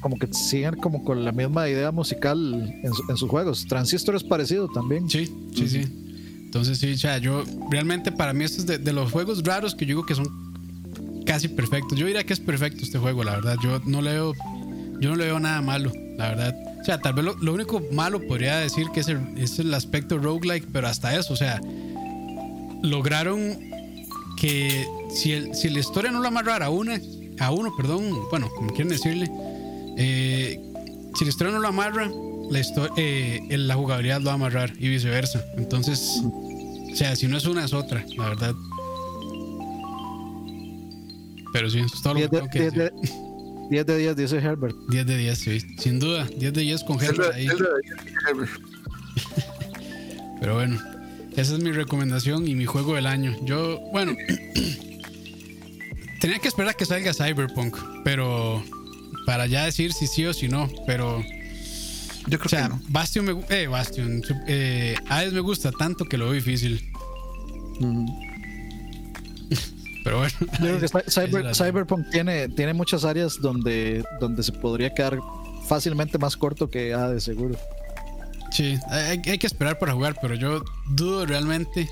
como 0.00 0.18
que 0.18 0.26
siguen 0.32 0.74
como 0.76 1.04
con 1.04 1.24
la 1.24 1.32
misma 1.32 1.68
idea 1.68 1.92
musical 1.92 2.54
en, 2.82 2.92
en 3.08 3.16
sus 3.16 3.30
juegos. 3.30 3.66
Transistor 3.66 4.16
es 4.16 4.24
parecido 4.24 4.68
también. 4.68 5.08
Sí, 5.08 5.32
sí, 5.54 5.68
sí. 5.68 6.07
Entonces, 6.48 6.78
sí, 6.78 6.94
o 6.94 6.96
sea, 6.96 7.18
yo 7.18 7.44
realmente 7.70 8.10
para 8.10 8.32
mí 8.32 8.42
esto 8.42 8.62
es 8.62 8.82
de, 8.82 8.92
los 8.94 9.12
juegos 9.12 9.42
raros 9.44 9.74
que 9.74 9.84
yo 9.84 9.88
digo 9.88 10.06
que 10.06 10.14
son 10.14 10.26
casi 11.26 11.46
perfectos. 11.46 11.98
Yo 11.98 12.06
diría 12.06 12.24
que 12.24 12.32
es 12.32 12.40
perfecto 12.40 12.84
este 12.84 12.98
juego, 12.98 13.22
la 13.22 13.32
verdad. 13.32 13.56
Yo 13.62 13.82
no 13.84 14.00
le 14.00 14.12
veo, 14.12 14.32
yo 14.98 15.10
no 15.10 15.16
le 15.16 15.26
veo 15.26 15.38
nada 15.38 15.60
malo, 15.60 15.92
la 16.16 16.30
verdad. 16.30 16.56
O 16.80 16.84
sea, 16.86 17.00
tal 17.00 17.12
vez 17.12 17.26
lo, 17.38 17.52
único 17.52 17.82
malo 17.92 18.26
podría 18.26 18.56
decir 18.56 18.86
que 18.94 19.00
es 19.00 19.08
el, 19.08 19.20
es 19.36 19.58
el 19.58 19.74
aspecto 19.74 20.16
roguelike, 20.16 20.66
pero 20.72 20.88
hasta 20.88 21.14
eso, 21.14 21.34
o 21.34 21.36
sea, 21.36 21.60
lograron 22.82 23.58
que 24.38 24.86
si, 25.10 25.32
el, 25.32 25.54
si 25.54 25.68
la 25.68 25.80
historia 25.80 26.10
no 26.10 26.22
la 26.22 26.28
amarrara 26.28 26.64
a 26.64 26.70
una, 26.70 26.98
a 27.40 27.50
uno, 27.50 27.76
perdón, 27.76 28.10
bueno, 28.30 28.48
como 28.56 28.68
quieren 28.68 28.88
decirle, 28.88 29.30
eh, 29.98 30.58
si 31.14 31.26
la 31.26 31.28
historia 31.28 31.52
no 31.52 31.60
lo 31.60 31.68
amarra, 31.68 32.10
la, 32.50 32.60
eh, 32.96 33.46
la 33.50 33.74
jugabilidad 33.74 34.20
lo 34.20 34.26
va 34.26 34.32
a 34.32 34.34
amarrar 34.34 34.72
y 34.78 34.88
viceversa. 34.88 35.44
Entonces, 35.56 36.22
o 36.24 36.94
sea, 36.94 37.14
si 37.16 37.26
no 37.26 37.36
es 37.36 37.44
una, 37.46 37.64
es 37.64 37.72
otra, 37.72 38.04
la 38.16 38.28
verdad. 38.30 38.54
Pero 41.52 41.70
sí, 41.70 41.78
eso 41.78 41.94
es 41.94 42.02
todo 42.02 42.14
lo 42.14 42.20
que 42.20 42.28
tengo 42.28 42.48
que 42.50 42.60
10 42.60 42.74
decir. 42.74 42.92
De, 42.92 43.08
10 43.70 43.86
de 43.86 43.98
10, 43.98 44.16
dice 44.16 44.38
Herbert. 44.38 44.76
10 44.88 45.06
de 45.06 45.16
10, 45.16 45.38
sí, 45.38 45.60
sin 45.78 45.98
duda. 45.98 46.26
10 46.36 46.52
de 46.52 46.60
10 46.62 46.84
con 46.84 47.02
Herbert 47.02 47.34
ahí. 47.34 47.48
Pero 50.40 50.54
bueno, 50.54 50.80
esa 51.36 51.54
es 51.54 51.62
mi 51.62 51.72
recomendación 51.72 52.46
y 52.46 52.54
mi 52.54 52.64
juego 52.64 52.94
del 52.94 53.06
año. 53.06 53.36
Yo, 53.42 53.80
bueno, 53.92 54.14
tenía 56.20 56.38
que 56.38 56.48
esperar 56.48 56.70
a 56.70 56.74
que 56.74 56.84
salga 56.84 57.12
Cyberpunk, 57.12 57.76
pero 58.04 58.62
para 59.26 59.46
ya 59.46 59.64
decir 59.64 59.92
si 59.92 60.06
sí 60.06 60.24
o 60.26 60.32
si 60.32 60.48
no, 60.48 60.70
pero 60.86 61.22
yo 62.28 62.38
creo 62.38 62.46
o 62.46 62.48
sea, 62.48 62.62
que 62.64 62.68
no. 62.68 62.80
Bastion 62.88 63.24
me 63.24 63.44
eh, 63.48 63.66
Bastion, 63.66 64.22
eh, 64.46 64.94
Hades 65.08 65.32
me 65.32 65.40
gusta 65.40 65.70
tanto 65.72 66.04
que 66.04 66.18
lo 66.18 66.26
veo 66.26 66.34
difícil. 66.34 66.92
Pero 70.04 70.18
bueno. 70.18 71.54
Cyberpunk 71.54 72.10
tiene, 72.10 72.48
tiene 72.48 72.74
muchas 72.74 73.04
áreas 73.04 73.40
donde, 73.40 74.04
donde 74.20 74.42
se 74.42 74.52
podría 74.52 74.92
quedar 74.94 75.18
fácilmente 75.66 76.18
más 76.18 76.36
corto 76.36 76.70
que 76.70 76.94
Hades, 76.94 77.24
seguro. 77.24 77.56
Sí, 78.50 78.78
hay, 78.88 79.20
hay, 79.26 79.38
que 79.38 79.46
esperar 79.46 79.78
para 79.78 79.92
jugar, 79.92 80.16
pero 80.22 80.34
yo 80.34 80.64
dudo 80.88 81.26
realmente 81.26 81.86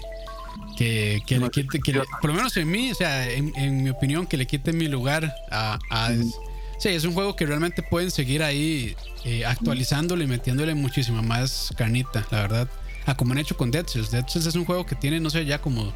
que, 0.78 1.20
que 1.26 1.38
le 1.38 1.50
quite, 1.50 1.80
que 1.80 1.92
por 2.20 2.30
lo 2.30 2.34
menos 2.34 2.56
en 2.56 2.70
mí, 2.70 2.90
o 2.90 2.94
sea, 2.94 3.30
en, 3.30 3.52
en, 3.56 3.82
mi 3.82 3.90
opinión, 3.90 4.26
que 4.26 4.38
le 4.38 4.46
quite 4.46 4.72
mi 4.72 4.88
lugar 4.88 5.34
a, 5.50 5.78
a 5.90 6.06
Hades. 6.06 6.34
Sí, 6.78 6.90
es 6.90 7.04
un 7.04 7.14
juego 7.14 7.36
que 7.36 7.46
realmente 7.46 7.82
pueden 7.82 8.10
seguir 8.10 8.42
ahí 8.42 8.94
eh, 9.24 9.44
actualizándole 9.46 10.24
y 10.24 10.26
metiéndole 10.26 10.74
muchísima 10.74 11.22
más 11.22 11.72
carnita, 11.76 12.26
la 12.30 12.42
verdad. 12.42 12.68
A 13.06 13.16
como 13.16 13.32
han 13.32 13.38
hecho 13.38 13.56
con 13.56 13.70
Dead 13.70 13.86
Cells. 13.86 14.10
Dead 14.10 14.26
Cells 14.26 14.46
es 14.46 14.54
un 14.54 14.64
juego 14.64 14.84
que 14.84 14.94
tiene, 14.94 15.20
no 15.20 15.30
sé, 15.30 15.44
ya 15.44 15.60
como 15.60 15.92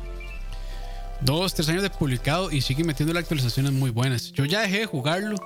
dos, 1.21 1.55
tres 1.55 1.69
años 1.69 1.83
de 1.83 1.91
publicado 1.91 2.51
y 2.51 2.61
sigue 2.61 2.85
metiéndole 2.85 3.19
actualizaciones 3.21 3.73
muy 3.73 3.91
buenas. 3.91 4.33
Yo 4.33 4.45
ya 4.45 4.63
dejé 4.63 4.81
de 4.81 4.87
jugarlo 4.87 5.37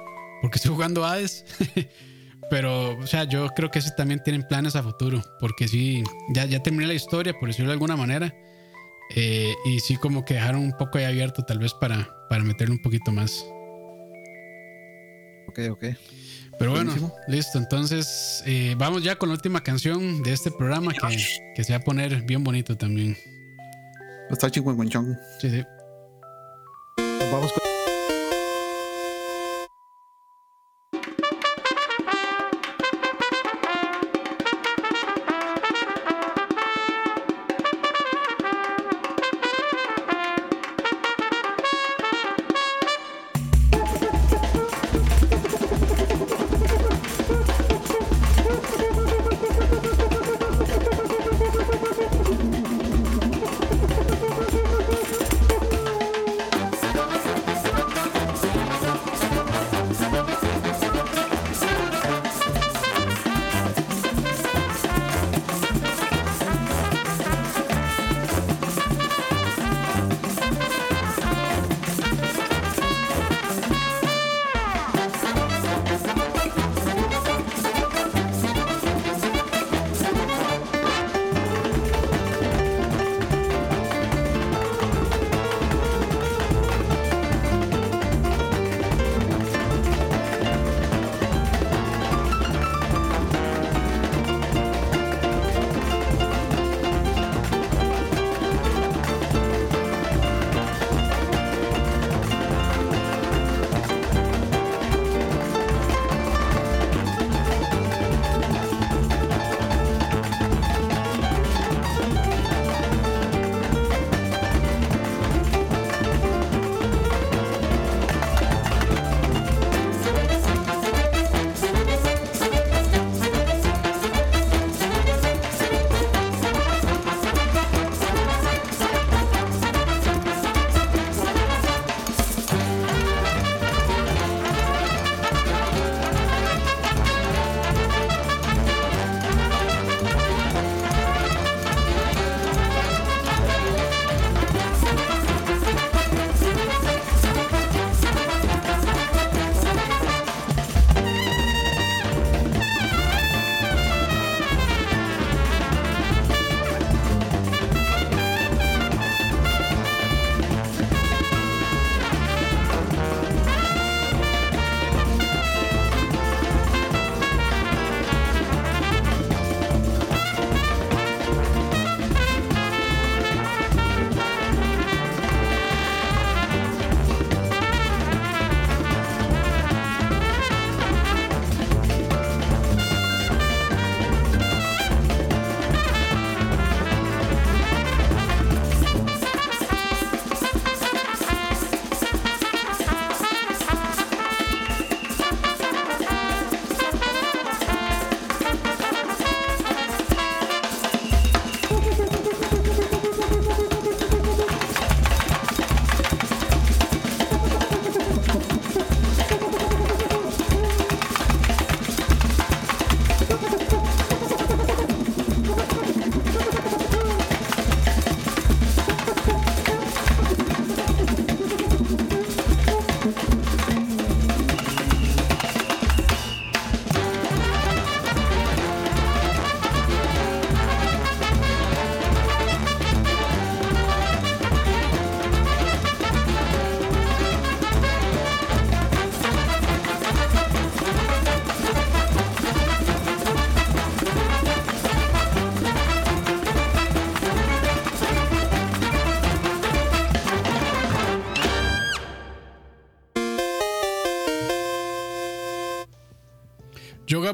porque 0.41 0.57
estoy 0.57 0.73
jugando 0.73 1.05
Hades. 1.05 1.45
Pero, 2.51 2.99
o 2.99 3.07
sea, 3.07 3.25
yo 3.25 3.49
creo 3.49 3.71
que 3.71 3.81
sí 3.81 3.91
también 3.97 4.23
tienen 4.23 4.47
planes 4.47 4.77
a 4.77 4.83
futuro. 4.83 5.23
Porque 5.41 5.67
sí, 5.67 6.05
ya, 6.35 6.45
ya 6.45 6.63
terminé 6.63 6.87
la 6.87 6.95
historia, 6.95 7.33
por 7.33 7.49
decirlo 7.49 7.71
de 7.71 7.75
alguna 7.75 7.97
manera. 7.97 8.35
Eh, 9.17 9.55
y 9.65 9.81
sí, 9.81 9.97
como 9.97 10.25
que 10.25 10.35
dejaron 10.35 10.63
un 10.63 10.77
poco 10.77 10.99
ahí 10.99 11.05
abierto, 11.05 11.43
tal 11.43 11.59
vez 11.59 11.73
para, 11.75 12.09
para 12.29 12.45
meterle 12.45 12.75
un 12.75 12.83
poquito 12.83 13.13
más. 13.13 13.45
Ok, 15.55 15.71
ok. 15.71 15.85
Pero 16.59 16.71
bueno, 16.73 16.93
listo. 17.29 17.59
Entonces, 17.59 18.43
eh, 18.45 18.75
vamos 18.77 19.05
ya 19.05 19.17
con 19.17 19.29
la 19.29 19.35
última 19.37 19.63
canción 19.63 20.23
de 20.23 20.33
este 20.33 20.51
programa 20.51 20.93
que, 20.93 21.25
que 21.55 21.65
se 21.65 21.73
va 21.73 21.79
a 21.79 21.83
poner 21.83 22.23
bien 22.23 22.43
bonito 22.43 22.77
también. 22.77 23.17
Está 24.31 24.51
chingüengüenchón. 24.51 25.17
Sí, 25.41 25.51
sí. 25.51 25.65
Vamos 27.31 27.53
con. 27.53 27.64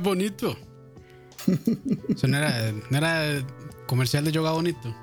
Bonito. 0.03 0.57
Eso 2.09 2.27
no 2.27 2.37
era, 2.37 3.43
comercial 3.87 4.25
de 4.25 4.33
yoga 4.33 4.53
bonito. 4.53 4.95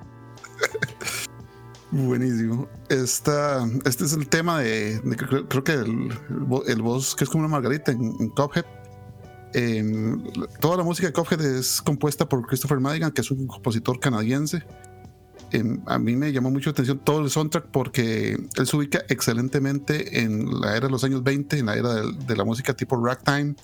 Buenísimo. 1.92 2.68
Esta, 2.90 3.66
este 3.86 4.06
es 4.06 4.14
el 4.14 4.28
tema 4.28 4.60
de, 4.60 5.00
creo, 5.50 5.64
que 5.64 5.74
el, 5.74 6.82
voz 6.82 7.16
que 7.16 7.24
es 7.24 7.30
como 7.30 7.46
una 7.46 7.52
margarita 7.52 7.92
en, 7.92 8.14
en 9.54 10.24
toda 10.60 10.78
la 10.78 10.84
música 10.84 11.08
de 11.08 11.14
Cuphead 11.14 11.42
es 11.42 11.82
compuesta 11.82 12.28
por 12.28 12.46
Christopher 12.46 12.80
Madigan, 12.80 13.12
que 13.12 13.22
es 13.22 13.32
un 13.32 13.48
compositor 13.48 14.00
canadiense. 14.00 14.64
En- 15.52 15.82
a 15.86 15.98
mí 15.98 16.16
me 16.18 16.34
llamó 16.34 16.52
mucho 16.52 16.70
la 16.70 16.74
atención 16.74 17.00
todo 17.00 17.22
el 17.22 17.30
soundtrack 17.30 17.68
porque 17.72 18.38
él 18.58 18.68
se 18.68 18.76
ubica 18.76 19.04
excelentemente 19.08 20.22
en 20.22 20.60
la 20.60 20.76
era 20.76 20.88
de 20.88 20.92
los 20.92 21.04
años 21.06 21.24
20, 21.24 21.60
en 21.60 21.66
la 21.68 21.76
era 21.76 21.94
de 22.02 22.36
la 22.36 22.44
música 22.44 22.74
tipo 22.74 23.02
ragtime 23.04 23.56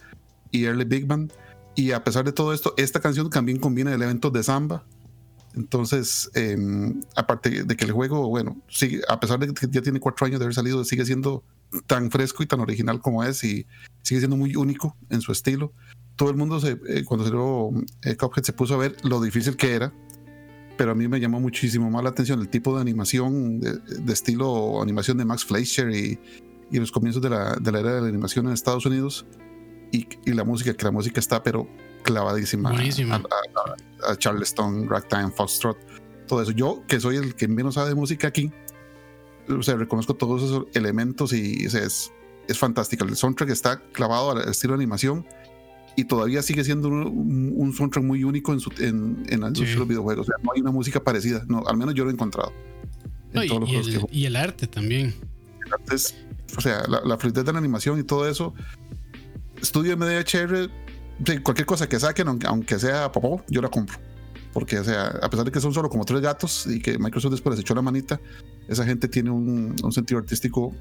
y 0.53 0.63
early 0.65 0.85
big 0.85 1.05
band. 1.05 1.33
Y 1.75 1.91
a 1.91 2.03
pesar 2.03 2.23
de 2.23 2.31
todo 2.31 2.53
esto, 2.53 2.73
esta 2.77 3.01
canción 3.01 3.29
también 3.29 3.59
combina 3.59 3.93
elementos 3.93 4.31
de 4.31 4.43
samba. 4.43 4.85
Entonces, 5.55 6.31
eh, 6.33 6.57
aparte 7.15 7.63
de 7.63 7.75
que 7.75 7.85
el 7.85 7.91
juego, 7.91 8.29
bueno, 8.29 8.57
sigue, 8.69 9.01
a 9.07 9.19
pesar 9.19 9.39
de 9.39 9.53
que 9.53 9.67
ya 9.69 9.81
tiene 9.81 9.99
cuatro 9.99 10.25
años 10.25 10.39
de 10.39 10.45
haber 10.45 10.55
salido, 10.55 10.83
sigue 10.85 11.05
siendo 11.05 11.43
tan 11.85 12.09
fresco 12.09 12.41
y 12.43 12.47
tan 12.47 12.59
original 12.59 13.01
como 13.01 13.23
es 13.23 13.43
y 13.43 13.65
sigue 14.01 14.21
siendo 14.21 14.37
muy 14.37 14.55
único 14.55 14.95
en 15.09 15.21
su 15.21 15.31
estilo. 15.31 15.73
Todo 16.15 16.29
el 16.29 16.37
mundo, 16.37 16.59
eh, 16.65 17.03
cuando 17.05 17.25
salió 17.25 17.71
eh, 18.03 18.15
se 18.43 18.53
puso 18.53 18.75
a 18.75 18.77
ver 18.77 18.95
lo 19.03 19.21
difícil 19.21 19.55
que 19.55 19.73
era, 19.73 19.91
pero 20.77 20.91
a 20.91 20.95
mí 20.95 21.07
me 21.07 21.19
llamó 21.19 21.39
muchísimo 21.39 21.89
más 21.89 22.03
la 22.03 22.09
atención 22.09 22.39
el 22.39 22.49
tipo 22.49 22.75
de 22.75 22.81
animación, 22.81 23.59
de, 23.59 23.77
de 23.77 24.13
estilo 24.13 24.81
animación 24.81 25.17
de 25.17 25.25
Max 25.25 25.45
Fleischer 25.45 25.89
y, 25.91 26.19
y 26.71 26.79
los 26.79 26.91
comienzos 26.91 27.21
de 27.21 27.29
la, 27.29 27.55
de 27.55 27.71
la 27.71 27.79
era 27.79 27.95
de 27.95 28.01
la 28.01 28.07
animación 28.07 28.47
en 28.47 28.53
Estados 28.53 28.85
Unidos 28.85 29.25
y, 29.93 30.07
y 30.25 30.33
la 30.33 30.43
música, 30.43 30.73
que 30.73 30.83
la 30.83 30.91
música 30.91 31.19
está, 31.21 31.41
pero 31.43 31.67
clavadísima 32.03 32.71
Buenísima. 32.71 33.15
a, 33.15 33.19
a- 33.19 34.11
a 34.11 34.17
Charleston, 34.17 34.89
Ragtime, 34.89 35.29
Foxtrot, 35.31 35.77
todo 36.27 36.41
eso. 36.41 36.51
Yo, 36.51 36.83
que 36.87 36.99
soy 36.99 37.15
el 37.15 37.35
que 37.35 37.47
menos 37.47 37.75
sabe 37.75 37.89
de 37.89 37.95
música 37.95 38.27
aquí, 38.27 38.51
o 39.47 39.61
sea, 39.63 39.75
reconozco 39.75 40.13
todos 40.15 40.43
esos 40.43 40.65
elementos 40.73 41.31
y 41.31 41.65
es, 41.65 42.11
es 42.47 42.57
fantástico. 42.57 43.05
El 43.05 43.15
soundtrack 43.15 43.49
está 43.49 43.81
clavado 43.93 44.31
al 44.31 44.49
estilo 44.49 44.73
de 44.73 44.77
animación 44.83 45.25
y 45.95 46.05
todavía 46.05 46.41
sigue 46.41 46.63
siendo 46.63 46.87
un, 46.89 47.53
un 47.55 47.73
soundtrack 47.73 48.03
muy 48.03 48.23
único 48.23 48.51
en, 48.51 48.59
su, 48.59 48.71
en, 48.79 49.23
en 49.29 49.41
la 49.41 49.47
industria 49.47 49.67
Sí. 49.67 49.73
de 49.73 49.79
los 49.79 49.87
videojuegos. 49.87 50.27
O 50.27 50.31
sea, 50.31 50.35
no 50.43 50.51
hay 50.55 50.61
una 50.61 50.71
música 50.71 51.01
parecida, 51.03 51.43
no, 51.47 51.63
al 51.67 51.77
menos 51.77 51.93
yo 51.93 52.03
lo 52.03 52.09
he 52.09 52.13
encontrado. 52.13 52.51
En 53.31 53.33
No, 53.35 53.43
y, 53.43 53.47
todos 53.47 53.61
los 53.61 53.69
y 53.69 53.73
juegos 53.73 54.11
que 54.11 54.25
el, 54.27 54.35
arte 54.35 54.67
también. 54.67 55.13
O 56.57 56.61
sea, 56.61 56.83
la, 56.87 57.01
la 57.03 57.17
fluidez 57.17 57.45
de 57.45 57.51
la 57.53 57.59
animación 57.59 57.99
y 57.99 58.03
todo 58.03 58.27
eso. 58.29 58.53
Estudio 59.63 59.97
MDHR, 59.97 60.69
cualquier 61.41 61.65
cosa 61.65 61.87
que 61.89 61.99
saquen, 61.99 62.27
aunque, 62.45 62.77
sea 62.77 63.11
popó, 63.11 63.43
yo 63.47 63.61
la 63.61 63.69
compro. 63.69 63.97
Porque, 64.51 64.77
o 64.77 64.83
sea, 64.83 65.07
a 65.07 65.29
pesar 65.29 65.45
de 65.45 65.51
que 65.51 65.59
son 65.59 65.73
solo 65.73 65.89
como 65.89 66.05
tres 66.05 66.21
gatos 66.21 66.67
y 66.67 66.79
que 66.79 66.99
Microsoft 66.99 67.31
después 67.31 67.55
les 67.55 67.61
echó 67.61 67.73
la 67.73 67.81
manita, 67.81 68.21
esa 68.67 68.85
gente 68.85 69.07
tiene 69.07 69.31
un, 69.31 69.75
un 69.81 69.91
sentido 69.91 70.19
artístico 70.19 70.75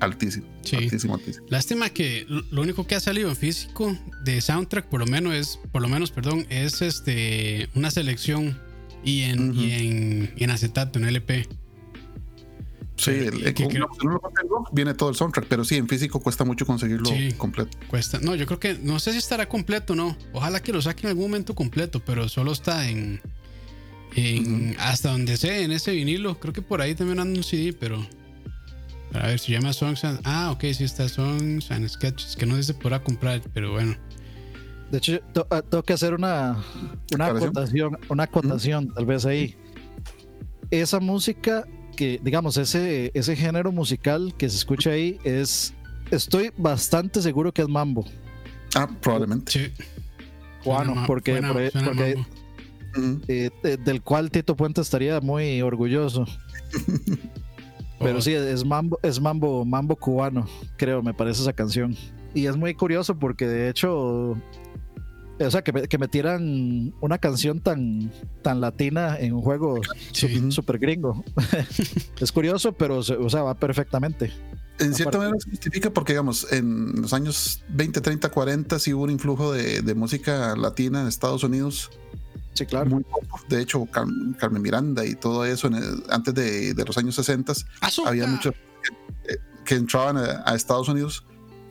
altísimo. 0.00 0.46
Sí. 0.62 0.76
Altísimo, 0.76 1.14
altísimo. 1.14 1.46
Lástima 1.48 1.88
que 1.90 2.26
lo 2.28 2.60
único 2.62 2.86
que 2.86 2.94
ha 2.96 3.00
salido 3.00 3.28
en 3.30 3.36
físico 3.36 3.96
de 4.24 4.40
soundtrack, 4.40 4.86
por 4.88 5.00
lo 5.00 5.06
menos 5.06 5.34
es, 5.34 5.58
por 5.72 5.80
lo 5.80 5.88
menos, 5.88 6.10
perdón, 6.10 6.46
es 6.50 6.82
este 6.82 7.68
una 7.74 7.90
selección 7.90 8.60
y 9.04 9.22
en, 9.22 9.50
Ujú. 9.50 9.60
y 9.60 9.72
en, 9.72 10.34
y 10.36 10.44
en 10.44 10.50
acetato, 10.50 10.98
en 10.98 11.06
LP. 11.06 11.48
Sí, 13.00 13.10
Que- 13.12 13.26
el, 13.28 13.34
el- 13.46 13.54
que 13.54 13.64
como 13.64 13.68
creo- 13.70 13.88
no 14.04 14.10
lo 14.12 14.20
contengo, 14.20 14.68
viene 14.72 14.94
todo 14.94 15.08
el 15.08 15.14
soundtrack, 15.16 15.46
pero 15.48 15.64
sí, 15.64 15.76
en 15.76 15.88
físico 15.88 16.20
cuesta 16.20 16.44
mucho 16.44 16.66
conseguirlo 16.66 17.06
Sí. 17.08 17.32
completo. 17.36 17.76
Cuesta. 17.88 18.18
No, 18.20 18.34
yo 18.34 18.46
creo 18.46 18.60
que 18.60 18.74
no 18.82 18.98
sé 18.98 19.12
si 19.12 19.18
estará 19.18 19.48
completo 19.48 19.94
o 19.94 19.96
no. 19.96 20.16
Ojalá 20.32 20.60
que 20.62 20.72
lo 20.72 20.82
saquen 20.82 21.06
en 21.06 21.10
algún 21.10 21.24
momento 21.30 21.54
completo, 21.54 22.00
pero 22.04 22.28
solo 22.28 22.52
está 22.52 22.88
en. 22.88 23.20
en 24.16 24.76
hasta 24.80 25.12
donde 25.12 25.36
sé, 25.36 25.62
en 25.62 25.70
ese 25.72 25.92
vinilo. 25.92 26.38
Creo 26.40 26.52
que 26.52 26.62
por 26.62 26.80
ahí 26.82 26.94
también 26.94 27.20
anda 27.20 27.38
un 27.38 27.44
CD, 27.44 27.72
pero. 27.72 28.04
A 29.12 29.26
ver, 29.26 29.38
se 29.38 29.52
llama 29.52 29.72
Songs 29.72 30.04
and. 30.04 30.20
Ah, 30.24 30.50
ok, 30.52 30.64
sí 30.72 30.84
está 30.84 31.08
Songs 31.08 31.70
and 31.70 31.88
Sketches, 31.88 32.36
que 32.36 32.46
no 32.46 32.54
sé 32.56 32.62
si 32.62 32.66
se 32.68 32.74
podrá 32.74 33.02
comprar, 33.02 33.40
pero 33.54 33.72
bueno. 33.72 33.96
De 34.90 34.98
hecho, 34.98 35.20
to- 35.32 35.46
ah, 35.50 35.62
tengo 35.62 35.82
que 35.84 35.92
hacer 35.92 36.14
una, 36.14 36.56
una 37.14 37.26
acotación, 37.26 37.96
una 38.08 38.24
acotación, 38.24 38.92
tal 38.92 39.06
vez 39.06 39.24
ahí. 39.24 39.56
Esa 40.70 41.00
música 41.00 41.66
que, 42.00 42.18
digamos, 42.24 42.56
ese, 42.56 43.10
ese 43.12 43.36
género 43.36 43.72
musical 43.72 44.32
que 44.38 44.48
se 44.48 44.56
escucha 44.56 44.88
ahí 44.92 45.18
es. 45.22 45.74
Estoy 46.10 46.50
bastante 46.56 47.20
seguro 47.20 47.52
que 47.52 47.60
es 47.60 47.68
mambo. 47.68 48.06
Ah, 48.74 48.88
probablemente. 49.02 49.52
Sí. 49.52 49.72
Suena 50.64 51.06
porque, 51.06 51.32
suena- 51.32 51.52
suena 51.70 52.26
eh, 53.28 53.50
del 53.84 54.00
cual 54.00 54.30
Tito 54.30 54.56
Puente 54.56 54.80
estaría 54.80 55.20
muy 55.20 55.60
orgulloso. 55.60 56.24
Pero 57.98 58.16
Oh, 58.16 58.22
sí, 58.22 58.32
es 58.32 58.64
mambo, 58.64 58.98
es 59.02 59.20
mambo, 59.20 59.62
mambo 59.66 59.94
cubano, 59.94 60.48
creo, 60.78 61.02
me 61.02 61.12
parece 61.12 61.42
esa 61.42 61.52
canción. 61.52 61.94
Y 62.34 62.46
es 62.46 62.56
muy 62.56 62.72
curioso 62.72 63.14
porque 63.18 63.46
de 63.46 63.68
hecho, 63.68 64.38
o 65.46 65.50
sea, 65.50 65.62
que, 65.62 65.72
me- 65.72 65.88
que 65.88 65.98
metieran 65.98 66.92
una 67.00 67.18
canción 67.18 67.60
tan, 67.60 68.12
tan 68.42 68.60
latina 68.60 69.16
en 69.18 69.32
un 69.34 69.42
juego 69.42 69.80
sí. 70.12 70.50
súper 70.50 70.78
gringo. 70.78 71.24
es 72.20 72.32
curioso, 72.32 72.72
pero 72.72 73.02
se- 73.02 73.14
o 73.16 73.28
sea, 73.30 73.42
va 73.42 73.54
perfectamente. 73.54 74.32
En 74.78 74.94
cierta 74.94 75.18
manera 75.18 75.36
se 75.38 75.50
justifica 75.50 75.90
porque, 75.90 76.14
digamos, 76.14 76.50
en 76.52 77.02
los 77.02 77.12
años 77.12 77.62
20, 77.68 78.00
30, 78.00 78.30
40 78.30 78.78
sí 78.78 78.94
hubo 78.94 79.02
un 79.04 79.10
influjo 79.10 79.52
de, 79.52 79.82
de 79.82 79.94
música 79.94 80.56
latina 80.56 81.02
en 81.02 81.08
Estados 81.08 81.44
Unidos. 81.44 81.90
Sí, 82.54 82.64
claro. 82.66 82.88
Muy 82.90 83.04
poco. 83.04 83.40
De 83.48 83.60
hecho, 83.60 83.84
Car- 83.86 84.06
Carmen 84.38 84.62
Miranda 84.62 85.04
y 85.04 85.14
todo 85.14 85.44
eso 85.44 85.66
en 85.68 85.74
el- 85.74 86.02
antes 86.10 86.34
de, 86.34 86.72
de 86.74 86.84
los 86.84 86.96
años 86.96 87.14
60 87.14 87.52
¡Azúcar! 87.80 88.10
había 88.12 88.26
muchos 88.26 88.54
que, 88.82 89.36
que 89.64 89.74
entraban 89.74 90.16
a, 90.16 90.42
a 90.46 90.54
Estados 90.54 90.88
Unidos 90.88 91.24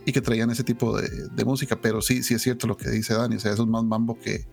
y 0.10 0.14
que 0.14 0.22
traían 0.22 0.50
ese 0.52 0.64
tipo 0.64 0.96
de, 1.00 1.08
de 1.30 1.46
música. 1.46 1.80
Pero 1.82 2.02
sí, 2.02 2.24
sí 2.24 2.34
es 2.34 2.42
cierto 2.42 2.68
lo 2.68 2.76
que 2.78 2.90
dice 2.90 3.14
Dani. 3.14 3.36
O 3.36 3.40
sea, 3.40 3.54
eso 3.54 3.64
es 3.64 3.70
más 3.70 3.84
mambo 3.84 4.18
que, 4.20 4.46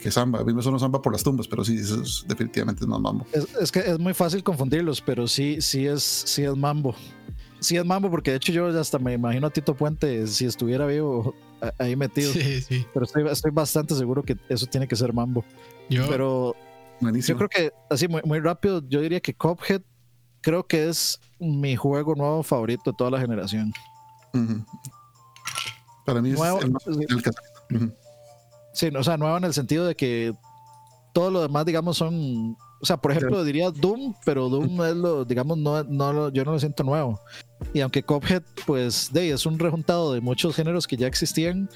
que 0.00 0.10
samba. 0.10 0.40
A 0.40 0.44
mí 0.44 0.52
me 0.54 0.62
suena 0.62 0.78
samba 0.78 1.02
por 1.02 1.12
las 1.12 1.22
tumbas, 1.22 1.46
pero 1.48 1.64
sí, 1.64 1.76
eso 1.76 2.00
es- 2.02 2.24
definitivamente 2.28 2.82
es 2.84 2.88
más 2.88 3.00
mambo. 3.00 3.26
Es, 3.32 3.46
es 3.60 3.72
que 3.72 3.80
es 3.80 3.98
muy 3.98 4.14
fácil 4.14 4.42
confundirlos, 4.42 5.00
pero 5.00 5.26
sí, 5.28 5.60
sí 5.60 5.86
es, 5.86 6.02
sí 6.02 6.42
es 6.44 6.56
mambo. 6.56 6.94
Sí 7.60 7.76
es 7.76 7.84
mambo, 7.84 8.10
porque 8.10 8.30
de 8.30 8.38
hecho 8.38 8.52
yo 8.52 8.66
hasta 8.68 8.98
me 8.98 9.12
imagino 9.12 9.46
a 9.46 9.50
Tito 9.50 9.74
Puente 9.74 10.26
si 10.26 10.46
estuviera 10.46 10.86
vivo 10.86 11.34
ahí 11.78 11.94
metido. 11.94 12.32
Sí, 12.32 12.62
sí. 12.62 12.86
Pero 12.94 13.04
estoy, 13.04 13.28
estoy 13.28 13.50
bastante 13.50 13.94
seguro 13.94 14.22
que 14.22 14.36
eso 14.48 14.64
tiene 14.66 14.88
que 14.88 14.96
ser 14.96 15.12
mambo. 15.12 15.44
Yo, 15.90 16.08
Pero 16.08 16.56
Buenísimo. 17.00 17.38
yo 17.38 17.46
creo 17.46 17.48
que, 17.50 17.72
así 17.90 18.08
muy, 18.08 18.22
muy 18.24 18.40
rápido, 18.40 18.82
yo 18.88 19.00
diría 19.02 19.20
que 19.20 19.34
Cuphead 19.34 19.82
creo 20.40 20.66
que 20.66 20.88
es 20.88 21.20
mi 21.38 21.76
juego 21.76 22.14
nuevo 22.14 22.42
favorito 22.42 22.92
de 22.92 22.96
toda 22.96 23.10
la 23.10 23.20
generación. 23.20 23.72
Para 26.04 26.20
mí 26.22 26.30
es 26.30 26.38
Nuevo- 26.38 26.60
el 26.60 26.70
más 26.70 26.86
el 26.86 26.96
Ujú. 27.76 27.92
Sí, 28.72 28.88
o 28.96 29.02
sea, 29.04 29.16
nuevo 29.16 29.36
en 29.36 29.44
el 29.44 29.54
sentido 29.54 29.84
de 29.86 29.94
que 29.94 30.34
todo 31.12 31.30
lo 31.30 31.42
demás, 31.42 31.64
digamos, 31.66 31.96
son. 31.96 32.56
O 32.82 32.86
sea, 32.86 32.96
por 32.96 33.10
ejemplo, 33.12 33.44
diría 33.44 33.70
Doom, 33.70 34.14
pero 34.24 34.48
Doom 34.48 34.82
es 34.84 34.96
lo, 34.96 35.24
digamos, 35.24 35.58
no, 35.58 35.82
no 35.84 36.12
lo- 36.12 36.28
yo 36.30 36.44
no 36.44 36.52
lo 36.52 36.58
siento 36.58 36.82
nuevo. 36.82 37.20
Y 37.74 37.80
aunque 37.80 38.02
Cuphead, 38.02 38.42
pues, 38.66 39.12
de, 39.12 39.30
es 39.32 39.44
un 39.44 39.58
rejuntado 39.58 40.14
de 40.14 40.20
muchos 40.22 40.54
géneros 40.56 40.86
que 40.86 40.96
ya 40.96 41.06
existían, 41.06 41.68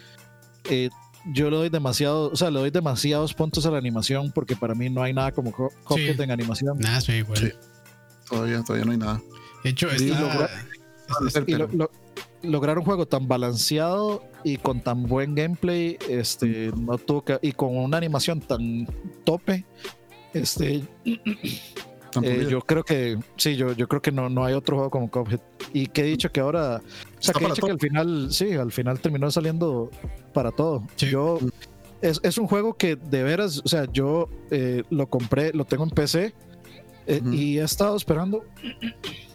eh, 0.70 0.88
yo 1.34 1.50
le 1.50 1.56
doy 1.56 1.68
demasiado, 1.68 2.30
o 2.30 2.36
sea, 2.36 2.50
le 2.50 2.58
doy 2.60 2.70
demasiados 2.70 3.34
puntos 3.34 3.66
a 3.66 3.70
la 3.70 3.78
animación 3.78 4.32
porque 4.32 4.56
para 4.56 4.74
mí 4.74 4.88
no 4.88 5.02
hay 5.02 5.12
nada 5.12 5.30
como 5.32 5.52
Sí. 5.94 6.06
en 6.18 6.30
animación. 6.30 6.78
nada, 6.78 7.00
soy 7.02 7.16
igual. 7.16 7.38
Sí. 7.38 7.52
Todavía, 8.28 8.62
todavía 8.62 8.84
no 8.86 8.92
hay 8.92 8.98
nada. 8.98 9.20
De 9.62 9.70
hecho, 9.70 9.88
Y 9.88 10.10
está, 10.10 11.42
Y 11.46 11.52
lo- 11.54 11.68
lo- 11.68 11.90
lograr 12.44 12.78
un 12.78 12.84
juego 12.84 13.06
tan 13.06 13.26
balanceado 13.28 14.22
y 14.44 14.56
con 14.58 14.80
tan 14.80 15.04
buen 15.04 15.34
gameplay, 15.34 15.98
este, 16.08 16.70
no 16.76 16.98
toca, 16.98 17.38
y 17.42 17.52
con 17.52 17.76
una 17.76 17.96
animación 17.96 18.40
tan 18.40 18.86
tope, 19.24 19.64
este, 20.32 20.84
Eh, 22.22 22.46
yo 22.48 22.60
creo 22.60 22.84
que 22.84 23.18
sí, 23.36 23.56
yo, 23.56 23.72
yo 23.72 23.88
creo 23.88 24.00
que 24.00 24.12
no, 24.12 24.28
no 24.28 24.44
hay 24.44 24.54
otro 24.54 24.76
juego 24.76 24.90
como 24.90 25.10
Cuphead. 25.10 25.40
Y 25.72 25.86
que 25.88 26.02
he 26.02 26.04
dicho 26.04 26.30
que 26.30 26.40
ahora, 26.40 26.80
o 27.18 27.22
sea, 27.22 27.34
que 27.34 27.44
he 27.44 27.48
dicho 27.48 27.66
que 27.66 27.72
al 27.72 27.80
final, 27.80 28.28
sí, 28.30 28.52
al 28.52 28.70
final 28.70 29.00
terminó 29.00 29.30
saliendo 29.30 29.90
para 30.32 30.52
todo. 30.52 30.84
Sí. 30.96 31.08
Yo 31.08 31.38
es, 32.00 32.20
es 32.22 32.38
un 32.38 32.46
juego 32.46 32.74
que 32.74 32.96
de 32.96 33.22
veras, 33.22 33.62
o 33.64 33.68
sea, 33.68 33.86
yo 33.90 34.28
eh, 34.50 34.82
lo 34.90 35.08
compré, 35.08 35.52
lo 35.52 35.64
tengo 35.64 35.84
en 35.84 35.90
PC 35.90 36.34
eh, 37.06 37.20
Ujú. 37.20 37.32
y 37.32 37.58
he 37.58 37.64
estado 37.64 37.96
esperando 37.96 38.44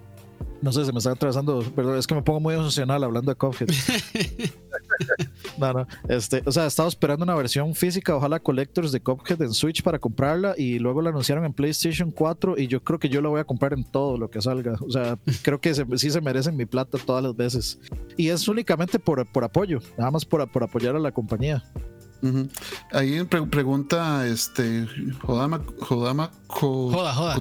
No 0.61 0.71
sé, 0.73 0.85
se 0.85 0.91
me 0.91 0.97
está 0.97 1.11
atravesando, 1.11 1.63
perdón, 1.75 1.97
es 1.97 2.05
que 2.05 2.15
me 2.15 2.21
pongo 2.21 2.39
muy 2.39 2.53
emocional 2.53 3.03
hablando 3.03 3.31
de 3.31 3.35
Cuphead. 3.35 3.69
no, 5.57 5.73
no, 5.73 5.87
este, 6.07 6.43
o 6.45 6.51
sea, 6.51 6.65
he 6.65 6.67
estado 6.67 6.89
esperando 6.89 7.23
una 7.23 7.35
versión 7.35 7.73
física, 7.75 8.15
ojalá 8.15 8.39
Collectors 8.39 8.91
de 8.91 8.99
Cuphead 8.99 9.41
en 9.41 9.53
Switch 9.53 9.81
para 9.81 9.99
comprarla 9.99 10.55
y 10.57 10.79
luego 10.79 11.01
la 11.01 11.11
anunciaron 11.11 11.45
en 11.45 11.53
PlayStation 11.53 12.11
4 12.11 12.57
y 12.57 12.67
yo 12.67 12.83
creo 12.83 12.99
que 12.99 13.09
yo 13.09 13.21
la 13.21 13.29
voy 13.29 13.39
a 13.39 13.45
comprar 13.45 13.73
en 13.73 13.83
todo 13.83 14.17
lo 14.17 14.29
que 14.29 14.41
salga. 14.41 14.77
O 14.81 14.91
sea, 14.91 15.17
creo 15.43 15.61
que 15.61 15.73
sí 15.73 16.09
se 16.09 16.21
merecen 16.21 16.57
mi 16.57 16.65
plata 16.65 16.97
todas 17.05 17.23
las 17.23 17.35
veces. 17.35 17.79
Y 18.17 18.29
es 18.29 18.47
únicamente 18.47 18.99
por, 18.99 19.25
por 19.31 19.43
apoyo, 19.43 19.79
nada 19.97 20.11
más 20.11 20.25
por, 20.25 20.45
por 20.51 20.63
apoyar 20.63 20.95
a 20.95 20.99
la 20.99 21.11
compañía. 21.11 21.63
Ahí 22.91 23.23
pregunta 23.23 24.27
este 24.27 24.85
Jodama 25.21 25.61
Jodama 25.79 26.31
Joda, 26.47 27.13
joda. 27.13 27.35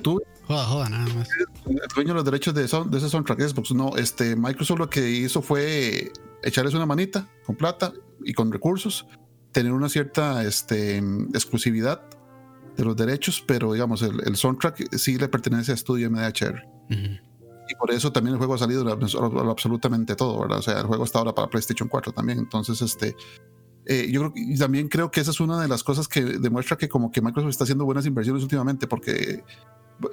Joda, 0.48 0.64
joda, 0.64 0.88
nada 0.88 1.14
más. 1.14 1.28
El 1.66 1.78
dueño 1.94 2.08
de 2.08 2.14
los 2.14 2.24
derechos 2.24 2.54
de, 2.54 2.62
de 2.62 2.98
ese 2.98 3.08
soundtrack 3.10 3.40
Xbox. 3.42 3.72
No, 3.72 3.94
este, 3.96 4.34
Microsoft 4.34 4.78
lo 4.78 4.88
que 4.88 5.10
hizo 5.10 5.42
fue 5.42 6.10
echarles 6.42 6.72
una 6.72 6.86
manita 6.86 7.28
con 7.44 7.54
plata 7.54 7.92
y 8.24 8.32
con 8.32 8.50
recursos, 8.50 9.06
tener 9.52 9.72
una 9.72 9.90
cierta 9.90 10.42
este, 10.44 10.96
exclusividad 11.34 12.00
de 12.78 12.84
los 12.84 12.96
derechos, 12.96 13.44
pero 13.46 13.74
digamos, 13.74 14.00
el, 14.00 14.22
el 14.26 14.36
soundtrack 14.36 14.96
sí 14.96 15.18
le 15.18 15.28
pertenece 15.28 15.72
a 15.72 15.76
Studio 15.76 16.10
MDHR. 16.10 16.62
Y 17.68 17.74
por 17.74 17.90
eso 17.90 18.10
también 18.10 18.32
el 18.32 18.38
juego 18.38 18.54
ha 18.54 18.58
salido 18.58 18.90
absolutamente 18.90 20.16
todo, 20.16 20.40
¿verdad? 20.40 20.58
O 20.60 20.62
sea, 20.62 20.80
el 20.80 20.86
juego 20.86 21.04
está 21.04 21.18
ahora 21.18 21.34
para 21.34 21.48
PlayStation 21.48 21.90
4 21.90 22.12
también. 22.12 22.38
Entonces, 22.38 22.80
este, 22.80 23.14
eh, 23.84 24.08
yo 24.10 24.20
creo, 24.20 24.32
y 24.34 24.56
también 24.56 24.88
creo 24.88 25.10
que 25.10 25.20
esa 25.20 25.32
es 25.32 25.40
una 25.40 25.60
de 25.60 25.68
las 25.68 25.84
cosas 25.84 26.08
que 26.08 26.22
demuestra 26.22 26.78
que 26.78 26.88
como 26.88 27.10
que 27.10 27.20
Microsoft 27.20 27.50
está 27.50 27.64
haciendo 27.64 27.84
buenas 27.84 28.06
inversiones 28.06 28.42
últimamente, 28.42 28.86
porque 28.86 29.42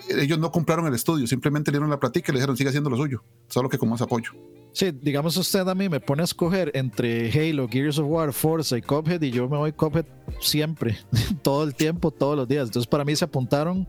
ellos 0.10 0.40
no 0.40 0.52
compraron 0.52 0.88
el 0.88 0.94
estudio, 0.94 1.28
simplemente 1.28 1.72
le 1.72 1.78
dieron 1.78 1.90
la 1.90 2.00
platica 2.00 2.32
y 2.32 2.34
le 2.34 2.40
dijeron 2.40 2.58
sigue 2.58 2.70
haciendo 2.70 2.90
lo 2.90 2.98
suyo, 2.98 3.24
solo 3.48 3.70
que 3.70 3.78
con 3.78 3.90
más 3.90 4.02
apoyo. 4.02 4.32
Sí, 4.74 4.92
digamos 4.92 5.38
usted 5.38 5.68
a 5.68 5.76
mí 5.76 5.88
me 5.88 6.02
pone 6.02 6.22
a 6.22 6.26
escoger 6.26 6.72
entre 6.74 7.32
Halo, 7.32 7.68
Gears 7.70 7.98
of 7.98 8.08
War, 8.08 8.34
Forza 8.34 8.78
y 8.78 8.82
Cuphead 8.82 9.22
y 9.22 9.32
yo 9.32 9.48
me 9.48 9.58
voy 9.58 9.72
Cuphead 9.72 10.06
siempre, 10.42 10.98
todo 11.44 11.64
el 11.64 11.76
tiempo, 11.76 12.12
todos 12.12 12.36
los 12.36 12.48
días. 12.48 12.68
Entonces 12.68 12.88
para 12.88 13.06
mí 13.06 13.16
se 13.16 13.26
apuntaron 13.26 13.88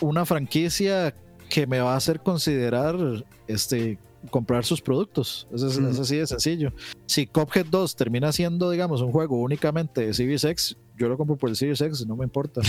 una 0.00 0.26
franquicia 0.26 1.14
que 1.48 1.66
me 1.66 1.80
va 1.80 1.94
a 1.94 1.96
hacer 1.96 2.20
considerar 2.20 2.96
este 3.46 3.98
comprar 4.30 4.64
sus 4.64 4.80
productos. 4.80 5.46
Es, 5.52 5.62
es, 5.62 5.98
así 5.98 6.16
de 6.16 6.26
sencillo. 6.26 6.72
Si 7.06 7.26
Cuphead 7.26 7.66
2 7.66 7.96
termina 7.96 8.32
siendo, 8.32 8.70
digamos, 8.70 9.00
un 9.00 9.12
juego 9.12 9.36
únicamente 9.40 10.06
de 10.06 10.14
Series 10.14 10.44
X, 10.44 10.76
yo 10.96 11.08
lo 11.08 11.16
compro 11.16 11.36
por 11.36 11.50
el 11.50 11.56
Series 11.56 11.80
X, 11.80 12.06
no 12.06 12.16
me 12.16 12.24
importa. 12.24 12.60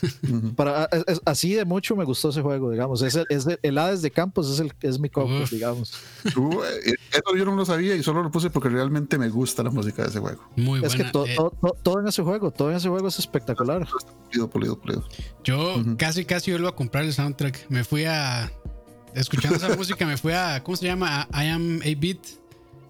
Para, 0.56 0.88
así 1.24 1.54
de 1.54 1.64
mucho 1.64 1.96
me 1.96 2.04
gustó 2.04 2.30
ese 2.30 2.42
juego, 2.42 2.70
digamos. 2.70 3.02
Es 3.02 3.14
el, 3.14 3.26
es 3.28 3.46
el 3.62 3.78
Hades 3.78 4.02
de 4.02 4.10
Campos 4.10 4.50
es, 4.50 4.60
el, 4.60 4.72
es 4.82 4.98
mi 4.98 5.08
Cuphead, 5.08 5.48
digamos. 5.50 5.94
Eh, 6.24 6.94
eso 7.12 7.36
yo 7.36 7.44
no 7.44 7.56
lo 7.56 7.64
sabía 7.64 7.96
y 7.96 8.02
solo 8.02 8.22
lo 8.22 8.30
puse 8.30 8.50
porque 8.50 8.68
realmente 8.68 9.18
me 9.18 9.28
gusta 9.28 9.62
la 9.62 9.70
música 9.70 10.02
de 10.02 10.08
ese 10.08 10.20
juego. 10.20 10.42
Muy 10.56 10.84
Es 10.84 10.94
que 10.94 11.02
eh. 11.02 11.10
todo 11.10 12.00
en 12.00 12.06
ese 12.06 12.22
juego, 12.22 12.50
todo 12.50 12.70
en 12.70 12.76
ese 12.76 12.88
juego 12.88 13.08
es 13.08 13.18
espectacular. 13.18 13.86
Pulido, 14.26 14.50
pulido, 14.50 14.80
pulido. 14.80 15.04
Yo 15.44 15.74
casi, 15.96 16.24
casi 16.24 16.50
vuelvo 16.50 16.68
a 16.68 16.76
comprar 16.76 17.04
el 17.04 17.12
soundtrack. 17.12 17.66
Me 17.68 17.84
fui 17.84 18.04
a 18.04 18.52
escuchando 19.14 19.56
esa 19.56 19.74
música 19.76 20.06
me 20.06 20.16
fui 20.16 20.32
a, 20.32 20.62
¿cómo 20.62 20.76
se 20.76 20.86
llama? 20.86 21.28
I 21.32 21.46
Am 21.46 21.80
a 21.82 22.00
Beat. 22.00 22.18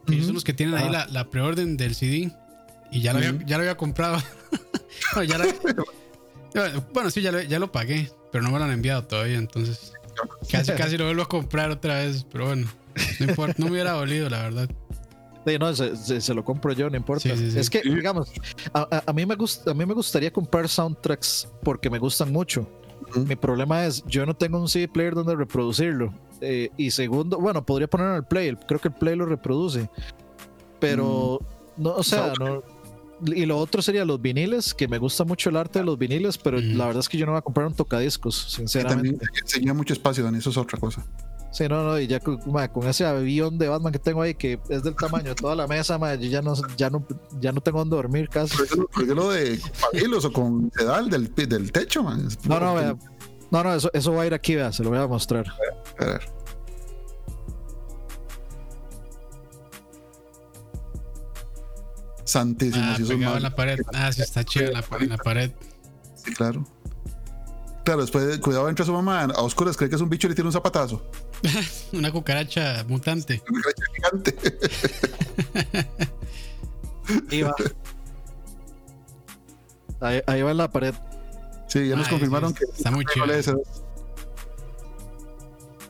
Que 0.06 0.22
son 0.24 0.34
los 0.34 0.42
que 0.42 0.52
tienen 0.52 0.74
ahí 0.74 0.90
la, 0.90 1.06
la 1.06 1.30
preorden 1.30 1.76
del 1.76 1.94
CD. 1.94 2.32
Y 2.90 3.00
ya, 3.00 3.12
lo, 3.12 3.18
había, 3.18 3.46
ya 3.46 3.56
lo 3.56 3.62
había 3.62 3.76
comprado. 3.76 4.18
bueno, 6.92 7.10
sí, 7.10 7.22
ya 7.22 7.32
lo, 7.32 7.42
ya 7.42 7.58
lo 7.58 7.70
pagué, 7.70 8.10
pero 8.32 8.42
no 8.42 8.50
me 8.50 8.58
lo 8.58 8.64
han 8.64 8.72
enviado 8.72 9.04
todavía, 9.04 9.38
entonces 9.38 9.92
casi 10.50 10.72
casi 10.72 10.96
lo 10.96 11.04
vuelvo 11.06 11.22
a 11.22 11.28
comprar 11.28 11.70
otra 11.70 11.96
vez, 11.96 12.26
pero 12.30 12.46
bueno, 12.46 12.68
no, 13.20 13.26
importa, 13.26 13.54
no 13.58 13.66
me 13.66 13.72
hubiera 13.72 13.92
dolido, 13.92 14.28
la 14.28 14.42
verdad. 14.42 14.70
Sí, 15.46 15.58
no, 15.58 15.74
se, 15.74 16.20
se, 16.20 16.34
lo 16.34 16.44
compro 16.44 16.72
yo, 16.72 16.90
no 16.90 16.96
importa. 16.96 17.32
Es 17.32 17.70
que, 17.70 17.80
digamos, 17.80 18.30
a, 18.74 19.02
a, 19.06 19.12
mí 19.14 19.24
me 19.24 19.36
gusta, 19.36 19.70
a 19.70 19.74
mí 19.74 19.86
me 19.86 19.94
gustaría 19.94 20.30
comprar 20.30 20.68
soundtracks 20.68 21.48
porque 21.62 21.88
me 21.88 21.98
gustan 21.98 22.30
mucho. 22.30 22.68
Mi 23.26 23.36
problema 23.36 23.86
es, 23.86 24.04
yo 24.06 24.26
no 24.26 24.34
tengo 24.34 24.60
un 24.60 24.68
CD 24.68 24.86
player 24.86 25.14
donde 25.14 25.34
reproducirlo. 25.34 26.12
Eh, 26.42 26.70
y 26.76 26.90
segundo, 26.90 27.38
bueno, 27.38 27.64
podría 27.64 27.88
ponerlo 27.88 28.12
en 28.12 28.18
el 28.18 28.24
Play, 28.24 28.56
creo 28.68 28.80
que 28.80 28.88
el 28.88 28.94
Play 28.94 29.16
lo 29.16 29.24
reproduce. 29.24 29.88
Pero, 30.78 31.40
mm. 31.76 31.82
no, 31.82 31.94
o 31.94 32.02
sea, 32.02 32.32
no, 32.38 32.62
y 33.26 33.46
lo 33.46 33.58
otro 33.58 33.82
sería 33.82 34.04
los 34.04 34.20
viniles, 34.20 34.74
que 34.74 34.88
me 34.88 34.98
gusta 34.98 35.24
mucho 35.24 35.50
el 35.50 35.56
arte 35.56 35.80
de 35.80 35.84
los 35.84 35.98
viniles, 35.98 36.38
pero 36.38 36.60
la 36.60 36.86
verdad 36.86 37.00
es 37.00 37.08
que 37.08 37.18
yo 37.18 37.26
no 37.26 37.32
voy 37.32 37.38
a 37.38 37.42
comprar 37.42 37.66
un 37.66 37.74
tocadiscos, 37.74 38.52
sinceramente. 38.54 39.10
también 39.10 39.30
enseña 39.40 39.74
mucho 39.74 39.92
espacio, 39.92 40.24
Dani, 40.24 40.38
eso 40.38 40.50
es 40.50 40.56
otra 40.56 40.78
cosa. 40.78 41.04
Sí, 41.52 41.66
no, 41.68 41.82
no, 41.84 41.98
y 41.98 42.06
ya 42.06 42.20
con, 42.20 42.40
ese 42.86 43.04
avión 43.04 43.58
de 43.58 43.68
Batman 43.68 43.92
que 43.92 43.98
tengo 43.98 44.22
ahí, 44.22 44.34
que 44.34 44.60
es 44.68 44.84
del 44.84 44.94
tamaño 44.94 45.30
de 45.30 45.34
toda 45.34 45.56
la 45.56 45.66
mesa, 45.66 45.98
yo 46.14 46.28
ya 46.28 46.42
no, 46.42 46.54
ya 46.76 46.90
no, 46.90 47.04
ya 47.40 47.50
no 47.50 47.60
tengo 47.60 47.80
donde 47.80 47.96
dormir 47.96 48.28
casi. 48.28 48.56
¿Por 48.56 49.06
qué 49.06 49.14
lo 49.14 49.30
de 49.30 49.60
papilos 49.80 50.24
o 50.24 50.32
con 50.32 50.70
pedal 50.70 51.10
del, 51.10 51.34
del 51.34 51.72
techo, 51.72 52.04
man? 52.04 52.28
No, 52.44 52.60
no, 52.60 52.96
no, 53.50 53.64
no, 53.64 53.74
eso, 53.74 53.90
eso 53.92 54.12
va 54.12 54.22
a 54.22 54.26
ir 54.26 54.34
aquí, 54.34 54.54
vea, 54.54 54.72
se 54.72 54.84
lo 54.84 54.90
voy 54.90 54.98
a 55.00 55.08
mostrar. 55.08 55.46
A 55.98 56.04
ver. 56.04 56.39
Santísimo. 62.30 62.84
Ah, 62.86 62.96
si 62.96 63.10
en 63.10 63.42
la 63.42 63.56
pared. 63.56 63.80
Ah, 63.92 64.12
sí, 64.12 64.22
está 64.22 64.44
chido 64.44 64.66
en 64.66 64.74
la, 64.74 64.84
en 65.00 65.08
la 65.08 65.16
pared. 65.16 65.50
Sí, 66.14 66.32
claro. 66.32 66.64
Claro, 67.84 68.02
después, 68.02 68.38
cuidado, 68.38 68.68
entra 68.68 68.86
su 68.86 68.92
mamá 68.92 69.24
a 69.24 69.42
oscuras, 69.42 69.76
cree 69.76 69.90
que 69.90 69.96
es 69.96 70.00
un 70.00 70.08
bicho 70.08 70.28
y 70.28 70.30
le 70.30 70.36
tiene 70.36 70.46
un 70.46 70.52
zapatazo. 70.52 71.10
Una 71.92 72.12
cucaracha 72.12 72.84
mutante. 72.86 73.42
Una 73.48 73.60
cucaracha 73.62 73.84
gigante. 73.96 74.36
ahí 77.32 77.42
va. 77.42 77.54
Ahí, 80.26 80.42
va 80.42 80.50
en 80.52 80.56
la 80.56 80.70
pared. 80.70 80.94
Sí, 81.66 81.88
ya 81.88 81.96
nos 81.96 82.06
confirmaron 82.06 82.54
que 82.54 82.64
está 82.64 82.92
muy 82.92 83.04
chido. 83.06 83.26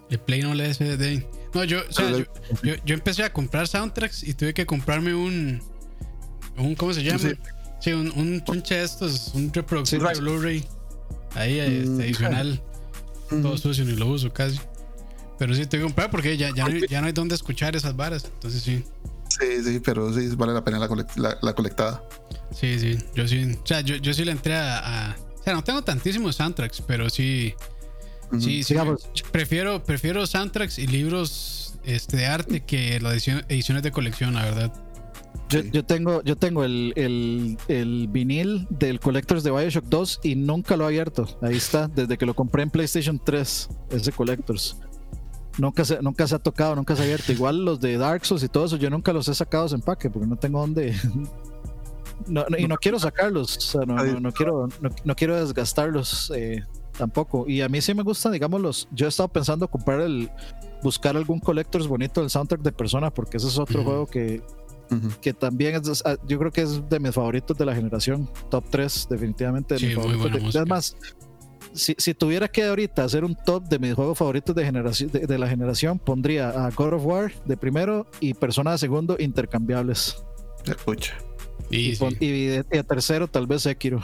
El 0.09 0.21
Play 0.21 0.41
no 0.41 0.55
le 0.55 0.73
SD. 0.73 1.29
No, 1.53 1.65
yo, 1.65 1.81
o 1.87 1.93
sea, 1.93 2.11
yo, 2.11 2.25
yo, 2.62 2.75
yo, 2.83 2.95
empecé 2.95 3.25
a 3.25 3.33
comprar 3.33 3.69
soundtracks 3.69 4.23
y 4.23 4.33
tuve 4.33 4.55
que 4.55 4.65
comprarme 4.65 5.15
un. 5.15 5.69
Un 6.61 6.74
¿Cómo 6.74 6.93
se 6.93 7.03
llama? 7.03 7.19
Sí, 7.81 7.93
un, 7.93 8.12
un 8.16 8.45
chunche 8.45 8.74
de 8.74 8.85
estos, 8.85 9.32
un 9.35 9.53
reproductor 9.53 10.15
de 10.15 10.20
Blu-ray. 10.20 10.65
Ahí, 11.35 11.59
este, 11.59 11.89
mm, 11.89 12.01
adicional. 12.01 12.62
Todo 13.31 13.57
sucio, 13.57 13.85
ni 13.85 13.93
lo 13.93 14.09
uso 14.09 14.32
casi. 14.32 14.61
Pero 15.39 15.55
sí, 15.55 15.65
tengo 15.66 15.85
que 15.85 15.89
comprar 15.89 16.11
porque 16.11 16.37
ya, 16.37 16.51
ya, 16.55 16.69
no, 16.69 16.78
ya 16.78 17.01
no 17.01 17.07
hay 17.07 17.12
dónde 17.12 17.35
escuchar 17.35 17.74
esas 17.74 17.97
varas. 17.97 18.24
Entonces 18.24 18.62
sí. 18.62 18.85
Sí, 19.28 19.62
sí, 19.65 19.81
pero 19.81 20.12
sí 20.12 20.28
vale 20.37 20.53
la 20.53 20.62
pena 20.65 20.78
la, 20.78 21.39
la, 21.41 21.55
colectada. 21.55 22.03
Sí, 22.53 22.78
sí. 22.78 22.99
Yo 23.15 23.27
sí. 23.27 23.57
O 23.62 23.66
sea, 23.66 23.81
yo, 23.81 23.97
yo 23.97 24.12
sí 24.12 24.24
le 24.24 24.32
entré 24.32 24.55
a, 24.57 25.16
O 25.39 25.43
sea, 25.43 25.55
no 25.55 25.65
tengo 25.65 25.82
tantísimos 25.82 26.37
soundtracks, 26.37 26.82
pero 26.82 27.09
sí. 27.09 27.55
Sí, 28.39 28.62
sí. 28.62 28.74
Prefiero, 29.32 29.82
prefiero 29.82 30.27
soundtracks 30.27 30.78
y 30.78 30.87
libros 30.87 31.74
este, 31.85 32.19
de 32.19 32.27
arte 32.27 32.61
que 32.61 33.01
las 33.01 33.27
ediciones 33.49 33.82
de 33.82 33.91
colección, 33.93 34.35
la 34.35 34.45
verdad. 34.45 34.90
Yo, 35.51 35.85
tengo, 35.85 36.22
yo 36.22 36.36
tengo 36.36 36.64
el, 36.64 36.93
el, 37.68 38.09
vinil 38.09 38.68
del 38.70 39.01
Collectors 39.01 39.43
de 39.43 39.51
Bioshock 39.51 39.85
2 39.86 40.20
y 40.22 40.36
nunca 40.36 40.77
lo 40.77 40.85
he 40.85 40.86
abierto. 40.89 41.27
Ahí 41.43 41.56
está, 41.56 41.89
desde 41.89 42.16
que 42.16 42.24
lo 42.24 42.35
compré 42.35 42.62
en 42.62 42.70
PlayStation 42.70 43.20
3, 43.22 43.68
ese 43.90 44.12
Collectors. 44.12 44.77
Nunca 45.59 45.85
se, 45.85 46.01
nunca 46.01 46.27
se 46.27 46.36
ha 46.36 46.39
tocado, 46.39 46.77
nunca 46.77 46.94
se 46.94 47.02
ha 47.02 47.05
abierto. 47.05 47.32
Igual 47.32 47.64
los 47.64 47.81
de 47.81 47.98
Dark 47.98 48.24
Souls 48.24 48.44
y 48.44 48.48
todo 48.48 48.66
eso, 48.66 48.77
yo 48.77 48.90
nunca 48.90 49.12
los 49.12 49.27
he 49.28 49.35
sacado 49.35 49.66
en 49.66 49.74
empaque 49.74 50.09
porque 50.09 50.28
no 50.28 50.36
tengo 50.36 50.60
dónde. 50.60 50.94
y 52.59 52.68
no 52.68 52.77
quiero 52.77 52.98
sacarlos, 52.98 53.77
no, 53.86 54.32
quiero, 54.32 54.68
no, 55.05 55.14
quiero 55.16 55.36
desgastarlos 55.44 56.32
eh, 56.35 56.62
tampoco. 56.97 57.48
Y 57.48 57.60
a 57.62 57.68
mí 57.68 57.81
sí 57.81 57.93
me 57.93 58.05
gusta, 58.05 58.31
digamos, 58.31 58.60
los. 58.60 58.89
Yo 58.93 59.06
he 59.06 59.09
estado 59.09 59.28
pensando 59.28 59.68
comprar 59.68 60.01
el. 60.01 60.31
Buscar 60.82 61.14
algún 61.16 61.40
Collectors 61.40 61.86
bonito 61.86 62.20
del 62.20 62.31
soundtrack 62.31 62.62
de 62.62 62.72
Persona, 62.72 63.10
porque 63.10 63.36
ese 63.36 63.48
es 63.48 63.59
otro 63.59 63.85
juego 63.85 64.06
que, 64.06 64.43
que 65.21 65.33
también 65.33 65.77
es, 65.77 66.03
yo 66.27 66.39
creo 66.39 66.51
que 66.51 66.62
es 66.62 66.89
de 66.89 67.01
mis 67.01 67.15
favoritos 67.15 67.57
de 67.57 67.65
la 67.65 67.75
generación, 67.75 68.29
top 68.51 68.65
3 68.71 69.07
definitivamente 69.11 69.77
de 69.77 69.87
mis 69.87 69.95
favoritos. 69.95 70.57
además, 70.57 70.97
si, 71.73 71.95
si, 71.99 72.15
tuviera 72.15 72.49
que 72.49 72.65
ahorita 72.65 73.05
hacer 73.05 73.25
un 73.25 73.37
top 73.37 73.69
de 73.69 73.79
mis 73.79 73.95
juegos 73.95 74.19
favoritos 74.19 74.55
de, 74.57 74.65
generación, 74.65 75.11
de, 75.12 75.39
la 75.39 75.49
generación, 75.49 75.99
pondría 75.99 76.51
a 76.51 76.71
God 76.71 76.95
of 76.95 77.07
War 77.07 77.33
de 77.45 77.57
primero 77.57 78.11
y 78.19 78.35
Persona 78.35 78.73
de 78.73 78.79
segundo 78.79 79.17
intercambiables. 79.19 80.17
Escucha. 80.67 81.15
Y, 81.71 81.97
y, 82.19 82.47
de, 82.47 82.65
tercero 82.65 83.29
tal 83.29 83.47
vez 83.47 83.62
Sekiro. 83.62 84.03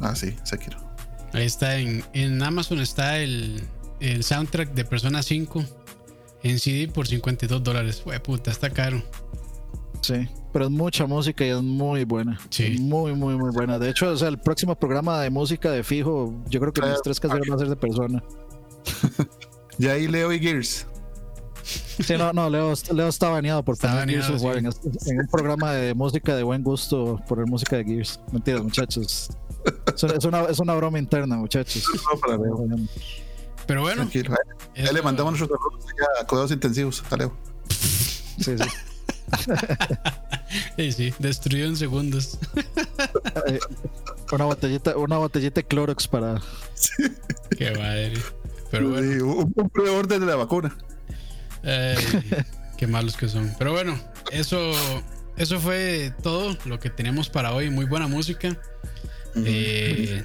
Ah, 0.00 0.14
sí, 0.14 0.34
Sekiro. 0.44 0.78
Ahí 1.32 1.44
está, 1.44 1.78
en, 1.78 2.02
en 2.14 2.42
Amazon 2.42 2.80
está 2.80 3.18
el, 3.18 3.62
el 4.00 4.24
soundtrack 4.24 4.72
de 4.72 4.84
Persona 4.84 5.22
5 5.22 5.64
en 6.42 6.58
CD 6.58 6.88
por 6.88 7.06
52 7.06 7.62
dólares. 7.62 8.00
Fue 8.02 8.18
puta, 8.20 8.50
está 8.50 8.70
caro. 8.70 9.02
Sí, 10.00 10.28
pero 10.52 10.64
es 10.66 10.70
mucha 10.70 11.06
música 11.06 11.44
y 11.44 11.50
es 11.50 11.62
muy 11.62 12.04
buena. 12.04 12.38
Sí. 12.48 12.78
Muy, 12.80 13.14
muy, 13.14 13.36
muy 13.36 13.50
buena. 13.50 13.78
De 13.78 13.90
hecho, 13.90 14.08
o 14.10 14.16
sea, 14.16 14.28
el 14.28 14.38
próximo 14.38 14.74
programa 14.74 15.20
de 15.20 15.30
música 15.30 15.70
de 15.70 15.84
fijo, 15.84 16.34
yo 16.48 16.58
creo 16.60 16.72
que 16.72 16.80
los 16.80 17.02
tres 17.02 17.20
caseros 17.20 17.46
van 17.48 17.56
a 17.56 17.58
ser 17.58 17.68
de 17.68 17.76
persona. 17.76 18.22
Ya 19.78 19.92
ahí 19.92 20.08
Leo 20.08 20.30
y 20.30 20.38
Gears. 20.38 20.86
Sí, 21.62 22.14
no, 22.18 22.32
no, 22.34 22.50
Leo, 22.50 22.74
Leo 22.92 23.08
está 23.08 23.30
baneado 23.30 23.62
por 23.64 23.74
Está 23.76 23.88
poner 24.00 24.10
Gears 24.10 24.28
of 24.28 24.42
War 24.42 24.58
en, 24.58 24.66
en 24.66 25.20
un 25.20 25.26
programa 25.30 25.72
de 25.72 25.94
música 25.94 26.34
de 26.36 26.42
buen 26.42 26.62
gusto 26.62 27.18
poner 27.26 27.46
música 27.46 27.76
de 27.76 27.84
Gears. 27.84 28.20
Mentiras, 28.30 28.62
muchachos. 28.62 29.30
Es 29.94 30.02
una, 30.02 30.12
es 30.14 30.24
una, 30.26 30.42
es 30.44 30.58
una 30.58 30.74
broma 30.74 30.98
interna, 30.98 31.36
muchachos. 31.36 31.82
No, 32.12 32.20
para 32.20 32.36
Leo. 32.36 32.58
Pero 33.66 33.80
bueno, 33.80 34.02
Tranquilo. 34.02 34.34
Eso- 34.74 34.92
le 34.92 35.00
mandamos 35.02 35.38
nuestros 35.38 35.58
saludos 35.58 35.86
a 36.20 36.26
cuidados 36.26 36.50
intensivos 36.50 37.02
a 37.10 37.16
Leo. 37.16 37.32
Sí, 37.70 38.56
sí. 38.58 38.64
Sí, 40.76 40.90
sí, 40.92 41.14
destruido 41.20 41.68
en 41.68 41.76
segundos. 41.76 42.38
Una 44.32 44.44
botellita, 44.46 44.96
una 44.96 45.18
botellita 45.18 45.60
de 45.60 45.66
Clorox 45.66 46.08
para. 46.08 46.40
Qué 47.56 47.70
madre. 47.72 48.14
Pero 48.70 48.90
bueno, 48.90 49.12
Sí, 49.12 49.20
un, 49.20 49.52
un 49.54 49.70
preorden 49.70 50.20
de 50.20 50.26
la 50.26 50.36
vacuna. 50.36 50.76
ay, 51.62 51.96
qué 52.76 52.86
malos 52.86 53.16
que 53.16 53.28
son. 53.28 53.54
Pero 53.58 53.72
bueno, 53.72 53.98
eso, 54.32 54.72
eso 55.36 55.60
fue 55.60 56.12
todo 56.22 56.56
lo 56.64 56.78
que 56.80 56.90
tenemos 56.90 57.28
para 57.28 57.52
hoy. 57.52 57.70
Muy 57.70 57.84
buena 57.84 58.06
música. 58.08 58.56
Eh, 59.36 60.24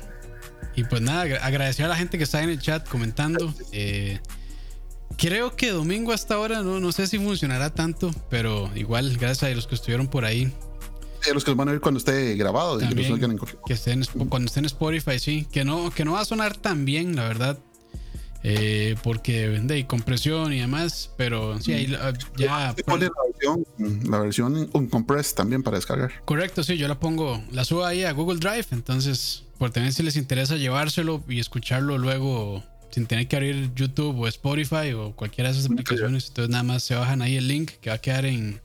y 0.75 0.83
pues 0.85 1.01
nada, 1.01 1.21
agra- 1.23 1.45
agradecer 1.45 1.85
a 1.85 1.89
la 1.89 1.95
gente 1.97 2.17
que 2.17 2.23
está 2.23 2.41
en 2.41 2.49
el 2.49 2.59
chat 2.59 2.87
comentando. 2.87 3.53
Eh, 3.71 4.19
creo 5.17 5.55
que 5.55 5.71
domingo 5.71 6.11
hasta 6.11 6.35
ahora 6.35 6.61
no, 6.61 6.79
no 6.79 6.91
sé 6.91 7.07
si 7.07 7.17
funcionará 7.17 7.69
tanto, 7.73 8.11
pero 8.29 8.69
igual, 8.75 9.17
gracias 9.17 9.51
a 9.51 9.55
los 9.55 9.67
que 9.67 9.75
estuvieron 9.75 10.07
por 10.07 10.25
ahí. 10.25 10.51
Sí, 11.21 11.31
los 11.33 11.43
que 11.43 11.51
los 11.51 11.57
van 11.57 11.69
a 11.69 11.71
oír 11.71 11.81
cuando 11.81 11.97
esté 11.97 12.35
grabado. 12.35 12.77
que 12.77 12.85
También. 12.85 13.11
oigan 13.11 13.31
en 13.31 13.39
que 13.39 13.73
estén 13.73 14.05
cuando 14.29 14.47
esté 14.47 14.59
en 14.59 14.65
Spotify, 14.65 15.19
sí, 15.19 15.47
que 15.51 15.65
no, 15.65 15.89
que 15.89 16.05
no 16.05 16.13
va 16.13 16.21
a 16.21 16.25
sonar 16.25 16.55
tan 16.55 16.85
bien, 16.85 17.15
la 17.15 17.27
verdad. 17.27 17.59
Eh, 18.47 18.95
porque 19.01 19.49
de 19.49 19.87
compresión 19.87 20.53
y 20.53 20.59
demás, 20.59 21.09
pero 21.17 21.59
sí, 21.59 21.73
ahí 21.73 21.97
ya. 22.37 22.75
Sí, 22.77 22.83
ponle 22.83 23.07
la 23.07 23.23
versión, 23.25 23.65
la 24.07 24.19
versión 24.19 24.69
uncompressed 24.71 25.35
también 25.35 25.63
para 25.63 25.77
descargar. 25.77 26.11
Correcto, 26.25 26.63
sí, 26.63 26.77
yo 26.77 26.87
la 26.87 26.99
pongo, 26.99 27.43
la 27.51 27.65
subo 27.65 27.85
ahí 27.85 28.03
a 28.03 28.11
Google 28.11 28.37
Drive, 28.37 28.67
entonces, 28.69 29.45
por 29.57 29.71
también 29.71 29.93
si 29.93 30.03
les 30.03 30.15
interesa 30.15 30.57
llevárselo 30.57 31.23
y 31.27 31.39
escucharlo 31.39 31.97
luego 31.97 32.63
sin 32.95 33.07
tener 33.07 33.27
que 33.27 33.35
abrir 33.35 33.73
YouTube 33.75 34.17
o 34.21 34.25
Spotify 34.29 34.93
o 34.93 35.13
cualquiera 35.13 35.51
de 35.51 35.59
esas 35.59 35.69
aplicaciones, 35.69 36.29
entonces 36.29 36.49
nada 36.49 36.63
más 36.63 36.81
se 36.81 36.95
bajan 36.95 37.21
ahí 37.21 37.35
el 37.35 37.45
link 37.45 37.71
que 37.81 37.89
va 37.89 37.97
a 37.97 37.99
quedar 37.99 38.25
en... 38.25 38.61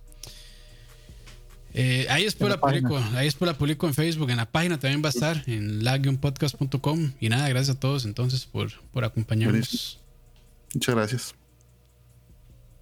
Eh, 1.74 2.06
ahí 2.08 2.22
después 2.22 2.48
la 2.48 2.54
la, 2.54 2.60
publico, 2.60 2.96
ahí 3.16 3.24
después 3.24 3.50
la 3.50 3.58
publico 3.58 3.88
en 3.88 3.94
Facebook, 3.94 4.30
en 4.30 4.36
la 4.36 4.48
página 4.48 4.78
también 4.78 5.02
va 5.02 5.08
a 5.08 5.10
estar, 5.10 5.42
en 5.48 5.82
lagunpodcast.com 5.82 7.14
y 7.18 7.28
nada, 7.28 7.48
gracias 7.48 7.76
a 7.76 7.80
todos 7.80 8.04
entonces 8.04 8.46
por, 8.46 8.70
por 8.92 9.04
acompañarnos. 9.04 9.98
Muchas 10.74 10.94
gracias. 10.94 11.34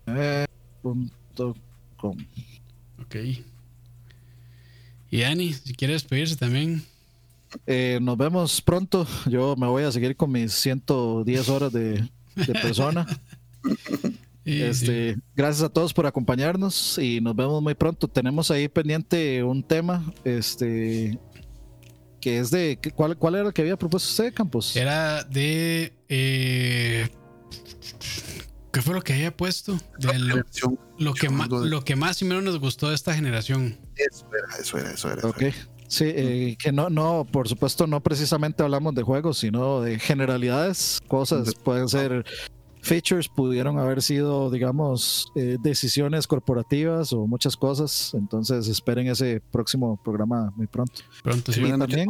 eh, 0.06 0.44
punto 0.82 1.56
com. 1.96 2.14
Ok. 3.00 3.16
Y 5.10 5.20
Dani, 5.20 5.54
si 5.54 5.72
quieres 5.72 6.02
despedirse 6.02 6.36
también. 6.36 6.84
Eh, 7.66 7.98
nos 8.02 8.16
vemos 8.16 8.60
pronto. 8.60 9.06
Yo 9.26 9.56
me 9.56 9.66
voy 9.66 9.84
a 9.84 9.92
seguir 9.92 10.16
con 10.16 10.30
mis 10.32 10.52
110 10.52 11.48
horas 11.48 11.72
de, 11.72 12.08
de 12.34 12.52
persona. 12.52 13.06
Sí. 14.44 14.62
Este, 14.62 15.18
gracias 15.36 15.62
a 15.62 15.68
todos 15.68 15.92
por 15.92 16.06
acompañarnos 16.06 16.96
y 16.96 17.20
nos 17.20 17.36
vemos 17.36 17.60
muy 17.62 17.74
pronto. 17.74 18.08
Tenemos 18.08 18.50
ahí 18.50 18.66
pendiente 18.66 19.42
un 19.44 19.62
tema, 19.62 20.10
este, 20.24 21.18
que 22.18 22.38
es 22.38 22.50
de 22.50 22.78
¿qué- 22.80 22.90
¿cuál, 22.92 23.18
cuál 23.18 23.34
era 23.34 23.48
el 23.48 23.52
que 23.52 23.60
había 23.60 23.76
propuesto 23.76 24.08
usted, 24.08 24.32
Campos? 24.32 24.74
Era 24.74 25.22
de. 25.24 25.92
eh, 26.08 27.08
¿Qué 28.72 28.80
fue 28.80 28.94
lo 28.94 29.02
que 29.02 29.12
había 29.12 29.36
puesto? 29.36 29.76
De 29.98 30.18
lo, 30.18 31.12
que 31.12 31.28
más, 31.28 31.44
algo 31.44 31.60
de- 31.62 31.68
lo 31.68 31.84
que 31.84 31.96
más 31.96 32.22
y 32.22 32.24
menos 32.24 32.42
nos 32.42 32.58
gustó 32.58 32.88
de 32.88 32.94
esta 32.94 33.14
generación. 33.14 33.76
Eso 33.96 34.26
era, 34.32 34.62
eso 34.62 34.78
era, 34.78 34.92
eso 34.92 35.08
era. 35.10 35.18
eso 35.18 35.28
Ok. 35.28 35.42
era. 35.42 35.56
Sí, 35.88 36.04
eh, 36.06 36.56
que 36.62 36.70
no, 36.70 36.90
no, 36.90 37.26
por 37.30 37.48
supuesto, 37.48 37.86
no 37.86 38.00
precisamente 38.02 38.62
hablamos 38.62 38.94
de 38.94 39.02
juegos, 39.02 39.38
sino 39.38 39.80
de 39.80 39.98
generalidades, 39.98 41.00
cosas, 41.08 41.54
pueden 41.54 41.88
ser 41.88 42.24
features, 42.82 43.28
pudieron 43.28 43.78
haber 43.78 44.02
sido, 44.02 44.50
digamos, 44.50 45.30
eh, 45.34 45.56
decisiones 45.62 46.26
corporativas 46.26 47.12
o 47.12 47.26
muchas 47.26 47.56
cosas. 47.56 48.12
Entonces, 48.14 48.68
esperen 48.68 49.08
ese 49.08 49.40
próximo 49.50 49.98
programa 50.02 50.52
muy 50.56 50.66
pronto. 50.66 51.00
Pronto 51.22 51.52
sí. 51.52 51.60
También, 51.60 52.08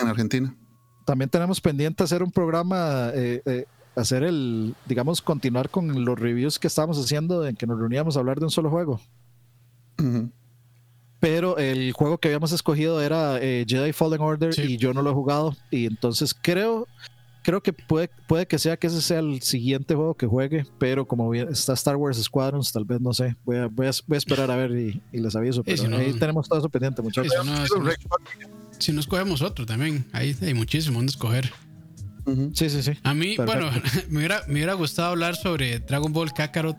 En 0.00 0.08
Argentina. 0.08 0.56
también 1.04 1.28
tenemos 1.30 1.60
pendiente 1.60 2.02
hacer 2.02 2.22
un 2.22 2.30
programa, 2.30 3.10
eh, 3.14 3.42
eh, 3.44 3.64
hacer 3.94 4.22
el, 4.22 4.74
digamos, 4.86 5.20
continuar 5.20 5.68
con 5.70 6.04
los 6.04 6.18
reviews 6.18 6.58
que 6.58 6.66
estábamos 6.66 6.98
haciendo 6.98 7.46
en 7.46 7.56
que 7.56 7.66
nos 7.66 7.78
reuníamos 7.78 8.16
a 8.16 8.20
hablar 8.20 8.38
de 8.38 8.46
un 8.46 8.50
solo 8.50 8.70
juego. 8.70 9.00
Ujú. 9.98 10.30
Pero 11.22 11.56
el 11.56 11.92
juego 11.92 12.18
que 12.18 12.26
habíamos 12.28 12.50
escogido 12.50 13.00
era 13.00 13.38
eh, 13.40 13.64
Jedi 13.66 13.92
Fallen 13.92 14.20
Order 14.20 14.52
Sí. 14.52 14.62
y 14.62 14.76
yo 14.76 14.92
no 14.92 15.02
lo 15.02 15.10
he 15.10 15.14
jugado. 15.14 15.56
Y 15.70 15.86
entonces 15.86 16.34
creo, 16.34 16.88
creo 17.44 17.62
que 17.62 17.72
puede, 17.72 18.10
puede 18.26 18.46
que 18.46 18.58
sea 18.58 18.76
que 18.76 18.88
ese 18.88 19.00
sea 19.00 19.20
el 19.20 19.40
siguiente 19.40 19.94
juego 19.94 20.14
que 20.16 20.26
juegue. 20.26 20.66
Pero 20.80 21.06
como 21.06 21.32
está 21.32 21.74
Star 21.74 21.94
Wars 21.94 22.20
Squadrons, 22.20 22.72
tal 22.72 22.84
vez 22.84 23.00
no 23.00 23.14
sé. 23.14 23.36
Voy 23.44 23.56
a, 23.58 23.66
voy 23.68 23.86
a, 23.86 23.92
voy 24.08 24.16
a 24.16 24.18
esperar 24.18 24.50
a 24.50 24.56
ver 24.56 24.72
y, 24.72 25.00
y 25.12 25.18
les 25.20 25.36
aviso. 25.36 25.62
Pero 25.62 25.76
si 25.80 25.86
no- 25.86 25.96
ahí 25.96 26.12
tenemos 26.14 26.48
todo 26.48 26.58
eso 26.58 26.68
pendiente, 26.68 27.00
muchachos. 27.02 27.32
si 27.40 27.48
no- 27.48 27.66
si 27.68 27.78
no- 27.78 27.90
Si 28.80 28.92
no 28.92 28.98
escogemos 28.98 29.42
otro 29.42 29.64
también. 29.64 30.04
Ahí 30.12 30.36
hay 30.42 30.54
muchísimo 30.54 30.96
donde 30.96 31.10
escoger. 31.12 31.52
Sí, 32.54 32.68
sí, 32.68 32.82
sí. 32.82 32.92
A 33.04 33.14
mí, 33.14 33.36
Perfecto. 33.36 33.66
bueno, 33.66 33.82
me 34.10 34.18
hubiera, 34.18 34.42
me 34.48 34.54
hubiera 34.54 34.74
gustado 34.74 35.10
hablar 35.10 35.36
sobre 35.36 35.78
Dragon 35.78 36.12
Ball 36.12 36.32
Kakarot. 36.32 36.76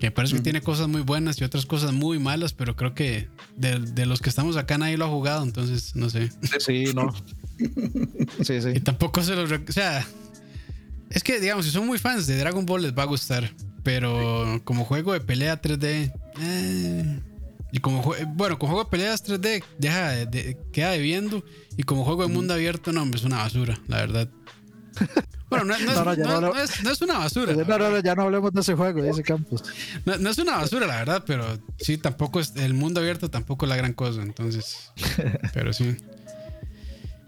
Que 0.00 0.10
parece 0.12 0.36
que 0.36 0.42
tiene 0.42 0.60
cosas 0.60 0.86
muy 0.88 1.00
buenas 1.00 1.40
y 1.40 1.44
otras 1.44 1.66
cosas 1.66 1.92
muy 1.92 2.18
malas, 2.20 2.52
pero 2.52 2.76
creo 2.76 2.94
que 2.94 3.28
de, 3.56 3.80
de 3.80 4.06
los 4.06 4.20
que 4.20 4.28
estamos 4.28 4.56
acá 4.56 4.78
nadie 4.78 4.96
lo 4.96 5.06
ha 5.06 5.08
jugado, 5.08 5.42
entonces 5.42 5.96
no 5.96 6.08
sé. 6.08 6.30
Sí, 6.60 6.84
no. 6.94 7.12
Sí, 8.44 8.54
Y 8.54 8.62
sí. 8.62 8.80
tampoco 8.80 9.22
se 9.22 9.34
los. 9.34 9.50
O 9.50 9.72
sea, 9.72 10.06
es 11.10 11.22
que, 11.24 11.40
digamos, 11.40 11.64
si 11.64 11.72
son 11.72 11.86
muy 11.86 11.98
fans 11.98 12.26
de 12.26 12.36
Dragon 12.38 12.64
Ball, 12.64 12.82
les 12.82 12.96
va 12.96 13.02
a 13.02 13.06
gustar. 13.06 13.52
Pero 13.82 14.60
como 14.64 14.84
juego 14.84 15.12
de 15.14 15.20
pelea 15.20 15.60
3D. 15.60 16.12
eh, 16.40 17.20
y 17.72 17.80
como 17.80 18.02
bueno, 18.34 18.58
como 18.58 18.72
juego 18.72 18.84
de 18.84 18.90
peleas 18.90 19.24
3D, 19.24 19.62
deja 19.78 20.10
de, 20.10 20.26
de- 20.26 20.58
queda 20.72 20.90
debiendo. 20.90 21.44
Y 21.76 21.82
como 21.82 22.04
juego 22.04 22.22
de 22.26 22.32
mundo 22.32 22.54
abierto, 22.54 22.92
no, 22.92 23.02
hombre, 23.02 23.18
es 23.18 23.24
una 23.26 23.38
basura, 23.38 23.78
la 23.88 23.96
verdad. 23.98 24.28
Bueno, 25.50 25.64
no, 25.64 25.78
no 25.78 25.90
es, 25.90 25.96
No, 25.96 26.04
no, 26.04 26.14
no- 26.16 26.40
no 26.40 26.52
no 26.52 26.52
no 26.54 26.92
una 27.00 27.18
basura. 27.18 27.52
No, 27.54 27.64
no, 27.78 27.90
no, 27.90 28.00
ya 28.00 28.14
no 28.14 28.22
hablemos 28.24 28.52
de 28.52 28.60
ese 28.60 28.74
juego, 28.74 29.02
dice 29.02 29.22
Campos. 29.22 29.62
No, 30.04 30.18
no 30.18 30.28
es 30.30 30.36
una 30.38 30.56
basura, 30.58 30.86
la 30.86 30.96
verdad, 30.96 31.24
pero 31.26 31.58
sí, 31.78 31.96
tampoco 31.96 32.38
es. 32.40 32.54
El 32.56 32.74
mundo 32.74 33.00
abierto 33.00 33.30
tampoco 33.30 33.64
es 33.64 33.70
la 33.70 33.76
gran 33.76 33.94
cosa, 33.94 34.20
entonces. 34.22 34.92
Pero 35.54 35.72
sí. 35.72 35.96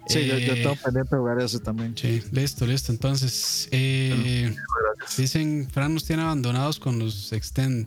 Sí, 0.06 0.26
yo, 0.26 0.36
yo 0.38 0.52
Eh, 0.54 0.60
tengo 0.62 0.76
pendiente 0.76 1.14
de 1.14 1.20
jugar 1.20 1.40
ese 1.40 1.60
también. 1.60 1.96
Sí, 1.96 2.20
listo, 2.32 2.66
listo. 2.66 2.90
Entonces, 2.92 3.68
eh, 3.70 4.54
dicen, 5.16 5.68
Fran 5.72 5.94
nos 5.94 6.04
tiene 6.04 6.22
abandonados 6.22 6.80
con 6.80 6.98
los 6.98 7.32
Extend. 7.32 7.86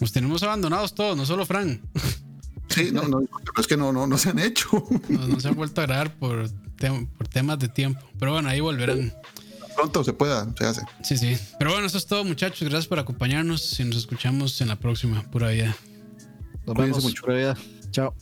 Nos 0.00 0.12
tenemos 0.12 0.42
abandonados 0.42 0.94
todos, 0.94 1.16
no 1.16 1.24
solo 1.26 1.44
Fran. 1.46 1.80
Sí, 2.68 2.90
no, 2.92 3.06
no, 3.06 3.20
pero 3.20 3.60
es 3.60 3.66
que 3.66 3.76
no, 3.76 3.92
no, 3.92 4.06
no 4.06 4.18
se 4.18 4.30
han 4.30 4.38
hecho. 4.38 4.68
Nos, 5.08 5.28
nos 5.28 5.46
han 5.46 5.54
vuelto 5.54 5.80
a 5.82 5.86
grabar 5.86 6.14
por, 6.16 6.50
tem- 6.78 7.06
por 7.08 7.28
temas 7.28 7.58
de 7.58 7.68
tiempo. 7.68 8.00
Pero 8.18 8.32
bueno, 8.32 8.48
ahí 8.48 8.60
volverán. 8.60 9.12
Pronto 9.74 10.02
se 10.04 10.12
pueda, 10.14 10.46
se 10.58 10.64
hace. 10.64 10.82
Sí, 11.02 11.18
sí. 11.18 11.36
Pero 11.58 11.72
bueno, 11.72 11.86
eso 11.86 11.98
es 11.98 12.06
todo, 12.06 12.24
muchachos. 12.24 12.60
Gracias 12.62 12.86
por 12.88 12.98
acompañarnos 12.98 13.78
y 13.78 13.84
nos 13.84 13.96
escuchamos 13.96 14.58
en 14.62 14.68
la 14.68 14.76
próxima. 14.76 15.22
Pura 15.30 15.48
vida. 15.50 15.76
Nos 16.66 16.76
vemos. 16.76 17.02
mucho. 17.02 17.22
Pura 17.22 17.36
vida. 17.36 17.56
Chao. 17.90 18.14